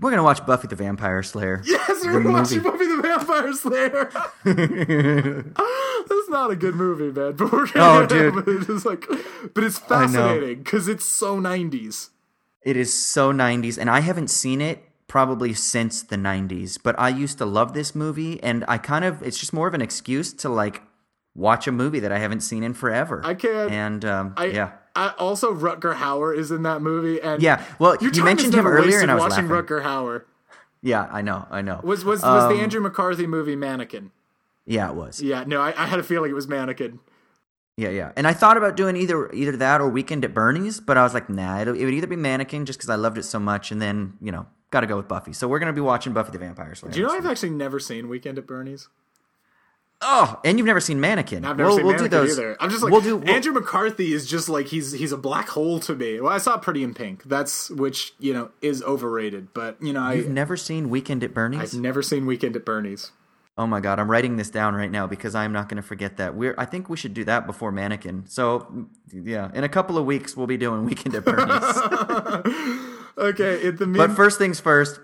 We're 0.00 0.10
gonna 0.10 0.24
watch 0.24 0.44
Buffy 0.44 0.66
the 0.66 0.74
Vampire 0.76 1.22
Slayer. 1.22 1.62
Yes, 1.64 2.04
we're 2.04 2.28
watching. 2.30 2.60
Buffy 2.62 2.84
the 2.86 3.00
Vampire 3.00 3.52
Slayer. 3.52 4.10
That's 6.08 6.28
not 6.28 6.50
a 6.50 6.56
good 6.56 6.74
movie, 6.74 7.12
man. 7.18 7.32
But 7.36 7.52
we're 7.52 7.66
gonna 7.68 8.02
Oh, 8.02 8.06
dude. 8.06 8.68
it's 8.68 8.84
like, 8.84 9.06
but 9.54 9.62
it's 9.62 9.78
fascinating 9.78 10.58
because 10.64 10.88
it's 10.88 11.06
so 11.06 11.38
'90s. 11.40 12.10
It 12.62 12.76
is 12.76 12.92
so 12.92 13.32
90s, 13.32 13.78
and 13.78 13.88
I 13.90 14.00
haven't 14.00 14.28
seen 14.30 14.60
it 14.60 14.82
probably 15.06 15.52
since 15.52 16.02
the 16.02 16.16
90s, 16.16 16.78
but 16.82 16.98
I 16.98 17.08
used 17.10 17.38
to 17.38 17.44
love 17.46 17.72
this 17.74 17.94
movie, 17.94 18.42
and 18.42 18.64
I 18.68 18.78
kind 18.78 19.04
of, 19.04 19.22
it's 19.22 19.38
just 19.38 19.52
more 19.52 19.68
of 19.68 19.74
an 19.74 19.82
excuse 19.82 20.32
to 20.34 20.48
like 20.48 20.82
watch 21.34 21.66
a 21.66 21.72
movie 21.72 22.00
that 22.00 22.10
I 22.12 22.18
haven't 22.18 22.40
seen 22.40 22.62
in 22.62 22.74
forever. 22.74 23.20
I 23.24 23.34
can't- 23.34 23.70
And 23.70 24.04
um, 24.04 24.34
I, 24.36 24.46
yeah. 24.46 24.70
I 24.96 25.08
also 25.18 25.52
Rutger 25.52 25.94
Hauer 25.96 26.36
is 26.36 26.50
in 26.52 26.62
that 26.62 26.80
movie, 26.80 27.20
and 27.20 27.42
Yeah, 27.42 27.64
well, 27.78 27.96
you 28.00 28.22
mentioned 28.24 28.54
him 28.54 28.66
earlier, 28.66 29.00
and 29.00 29.10
I 29.10 29.14
was 29.14 29.22
watching 29.30 29.48
laughing. 29.48 29.66
Rutger 29.66 29.82
Hauer. 29.82 30.22
Yeah, 30.82 31.08
I 31.10 31.20
know, 31.22 31.46
I 31.50 31.62
know. 31.62 31.80
Was 31.82 32.04
was 32.04 32.22
was 32.22 32.48
the 32.48 32.54
Um, 32.56 32.60
Andrew 32.60 32.80
McCarthy 32.80 33.26
movie 33.26 33.56
Mannequin? 33.56 34.10
Yeah, 34.66 34.88
it 34.90 34.94
was. 34.94 35.20
Yeah, 35.20 35.44
no, 35.46 35.60
I, 35.60 35.68
I 35.76 35.86
had 35.86 35.98
a 35.98 36.02
feeling 36.02 36.30
it 36.30 36.34
was 36.34 36.46
Mannequin. 36.46 37.00
Yeah, 37.76 37.88
yeah. 37.88 38.12
And 38.16 38.26
I 38.28 38.32
thought 38.32 38.56
about 38.56 38.76
doing 38.76 38.96
either 38.96 39.32
either 39.32 39.56
that 39.56 39.80
or 39.80 39.88
Weekend 39.88 40.24
at 40.24 40.32
Bernie's, 40.32 40.78
but 40.80 40.96
I 40.96 41.02
was 41.02 41.12
like, 41.12 41.28
nah, 41.28 41.58
it 41.60 41.66
would 41.66 41.76
either 41.80 42.06
be 42.06 42.14
Mannequin 42.16 42.64
just 42.64 42.78
because 42.78 42.88
I 42.90 42.94
loved 42.94 43.18
it 43.18 43.24
so 43.24 43.40
much, 43.40 43.72
and 43.72 43.82
then 43.82 44.12
you 44.22 44.30
know, 44.30 44.46
got 44.74 44.80
to 44.80 44.86
go 44.86 44.96
with 44.96 45.08
Buffy. 45.08 45.32
So 45.32 45.48
we're 45.48 45.60
gonna 45.60 45.72
be 45.72 45.80
watching 45.80 46.12
Buffy 46.12 46.32
the 46.32 46.38
Vampire 46.38 46.74
Slayer. 46.74 46.92
Do 46.92 47.00
you 47.00 47.06
know 47.06 47.14
I've 47.14 47.24
actually 47.24 47.50
never 47.50 47.78
seen 47.80 48.08
Weekend 48.08 48.36
at 48.36 48.46
Bernie's? 48.46 48.88
Oh, 50.02 50.38
and 50.44 50.58
you've 50.58 50.66
never 50.66 50.80
seen 50.80 51.00
Mannequin. 51.00 51.44
I've 51.44 51.56
never 51.56 51.68
we'll, 51.68 51.76
seen 51.76 51.86
we'll 51.86 51.94
Mannequin 51.94 52.10
do 52.10 52.26
those. 52.26 52.38
either. 52.38 52.56
I'm 52.60 52.68
just 52.68 52.82
like 52.82 52.92
we'll 52.92 53.00
do, 53.00 53.22
Andrew 53.22 53.52
McCarthy 53.52 54.12
is 54.12 54.26
just 54.26 54.48
like 54.48 54.66
he's 54.66 54.92
he's 54.92 55.12
a 55.12 55.16
black 55.16 55.48
hole 55.48 55.78
to 55.80 55.94
me. 55.94 56.20
Well, 56.20 56.32
I 56.32 56.38
saw 56.38 56.58
Pretty 56.58 56.82
in 56.82 56.92
Pink. 56.92 57.22
That's 57.22 57.70
which 57.70 58.12
you 58.18 58.34
know 58.34 58.50
is 58.60 58.82
overrated, 58.82 59.54
but 59.54 59.80
you 59.80 59.92
know 59.92 60.02
I 60.02 60.14
You've 60.14 60.26
I 60.26 60.30
never 60.30 60.56
seen 60.56 60.90
Weekend 60.90 61.22
at 61.22 61.32
Bernie's? 61.32 61.74
I've 61.74 61.80
never 61.80 62.02
seen 62.02 62.26
Weekend 62.26 62.56
at 62.56 62.66
Bernie's. 62.66 63.12
Oh 63.56 63.68
my 63.68 63.78
god, 63.78 64.00
I'm 64.00 64.10
writing 64.10 64.36
this 64.36 64.50
down 64.50 64.74
right 64.74 64.90
now 64.90 65.06
because 65.06 65.36
I'm 65.36 65.52
not 65.52 65.68
going 65.68 65.80
to 65.80 65.86
forget 65.86 66.16
that. 66.16 66.34
We're 66.34 66.56
I 66.58 66.64
think 66.64 66.90
we 66.90 66.96
should 66.96 67.14
do 67.14 67.22
that 67.24 67.46
before 67.46 67.70
Mannequin. 67.70 68.24
So 68.26 68.88
yeah, 69.12 69.52
in 69.54 69.62
a 69.62 69.68
couple 69.68 69.96
of 69.96 70.04
weeks 70.04 70.36
we'll 70.36 70.48
be 70.48 70.56
doing 70.56 70.84
Weekend 70.84 71.14
at 71.14 71.24
Bernie's. 71.24 72.90
Okay, 73.16 73.66
in 73.66 73.76
the 73.76 73.86
mean, 73.86 73.96
but 73.96 74.12
first 74.12 74.38
things 74.38 74.60
first, 74.60 75.00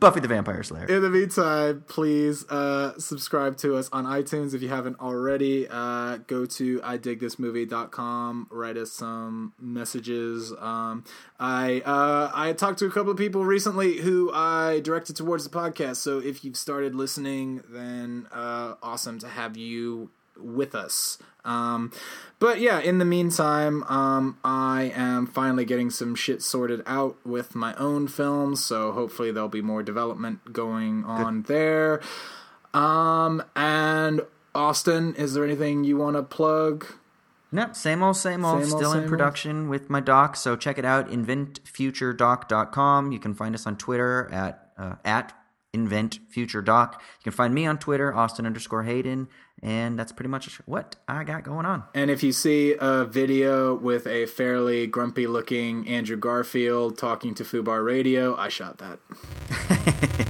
Buffy 0.00 0.20
the 0.20 0.28
Vampire 0.28 0.62
Slayer. 0.62 0.84
in 0.86 1.02
the 1.02 1.08
meantime, 1.08 1.84
please 1.88 2.44
uh, 2.50 2.98
subscribe 2.98 3.56
to 3.58 3.76
us 3.76 3.88
on 3.92 4.04
iTunes 4.04 4.52
if 4.52 4.60
you 4.60 4.68
haven't 4.68 5.00
already. 5.00 5.66
Uh, 5.70 6.18
go 6.26 6.44
to 6.44 6.80
idigthismovie.com, 6.80 8.48
write 8.50 8.76
us 8.76 8.92
some 8.92 9.54
messages. 9.58 10.52
Um, 10.58 11.04
I 11.40 11.80
uh, 11.86 12.30
I 12.34 12.52
talked 12.52 12.80
to 12.80 12.86
a 12.86 12.90
couple 12.90 13.12
of 13.12 13.16
people 13.18 13.44
recently 13.44 13.98
who 13.98 14.30
I 14.32 14.80
directed 14.80 15.16
towards 15.16 15.48
the 15.48 15.56
podcast. 15.56 15.96
So 15.96 16.18
if 16.18 16.44
you've 16.44 16.56
started 16.56 16.94
listening, 16.94 17.62
then 17.68 18.26
uh, 18.30 18.74
awesome 18.82 19.18
to 19.20 19.28
have 19.28 19.56
you 19.56 20.10
with 20.36 20.74
us. 20.74 21.18
Um, 21.44 21.92
but 22.38 22.60
yeah, 22.60 22.80
in 22.80 22.98
the 22.98 23.04
meantime, 23.04 23.82
um, 23.84 24.38
I 24.44 24.92
am 24.94 25.26
finally 25.26 25.64
getting 25.64 25.90
some 25.90 26.14
shit 26.14 26.42
sorted 26.42 26.82
out 26.86 27.16
with 27.24 27.54
my 27.54 27.74
own 27.74 28.08
films, 28.08 28.64
so 28.64 28.92
hopefully 28.92 29.30
there'll 29.30 29.48
be 29.48 29.62
more 29.62 29.82
development 29.82 30.52
going 30.52 31.04
on 31.04 31.42
there. 31.42 32.00
Um, 32.72 33.42
and 33.54 34.22
Austin, 34.54 35.14
is 35.16 35.34
there 35.34 35.44
anything 35.44 35.84
you 35.84 35.96
want 35.96 36.16
to 36.16 36.22
plug? 36.22 36.86
Nope, 37.52 37.76
same 37.76 38.02
old, 38.02 38.16
same 38.16 38.44
old. 38.44 38.62
Same 38.62 38.70
Still 38.70 38.90
same 38.90 38.98
in 38.98 39.04
old. 39.04 39.10
production 39.10 39.68
with 39.68 39.88
my 39.88 40.00
doc. 40.00 40.34
So 40.34 40.56
check 40.56 40.76
it 40.76 40.84
out, 40.84 41.08
inventfuturedoc.com. 41.08 43.12
You 43.12 43.20
can 43.20 43.34
find 43.34 43.54
us 43.54 43.66
on 43.66 43.76
Twitter 43.76 44.28
at 44.32 44.70
uh, 44.76 44.96
at 45.04 45.32
inventfuturedoc. 45.72 46.92
You 46.94 46.98
can 47.22 47.32
find 47.32 47.54
me 47.54 47.64
on 47.66 47.78
Twitter, 47.78 48.12
Austin 48.14 48.44
underscore 48.44 48.82
Hayden, 48.84 49.28
and 49.64 49.98
that's 49.98 50.12
pretty 50.12 50.28
much 50.28 50.60
what 50.66 50.94
I 51.08 51.24
got 51.24 51.42
going 51.42 51.64
on. 51.64 51.84
And 51.94 52.10
if 52.10 52.22
you 52.22 52.32
see 52.32 52.76
a 52.78 53.04
video 53.04 53.74
with 53.74 54.06
a 54.06 54.26
fairly 54.26 54.86
grumpy 54.86 55.26
looking 55.26 55.88
Andrew 55.88 56.18
Garfield 56.18 56.98
talking 56.98 57.34
to 57.34 57.44
Fubar 57.44 57.84
Radio, 57.84 58.36
I 58.36 58.50
shot 58.50 58.78
that. 58.78 60.20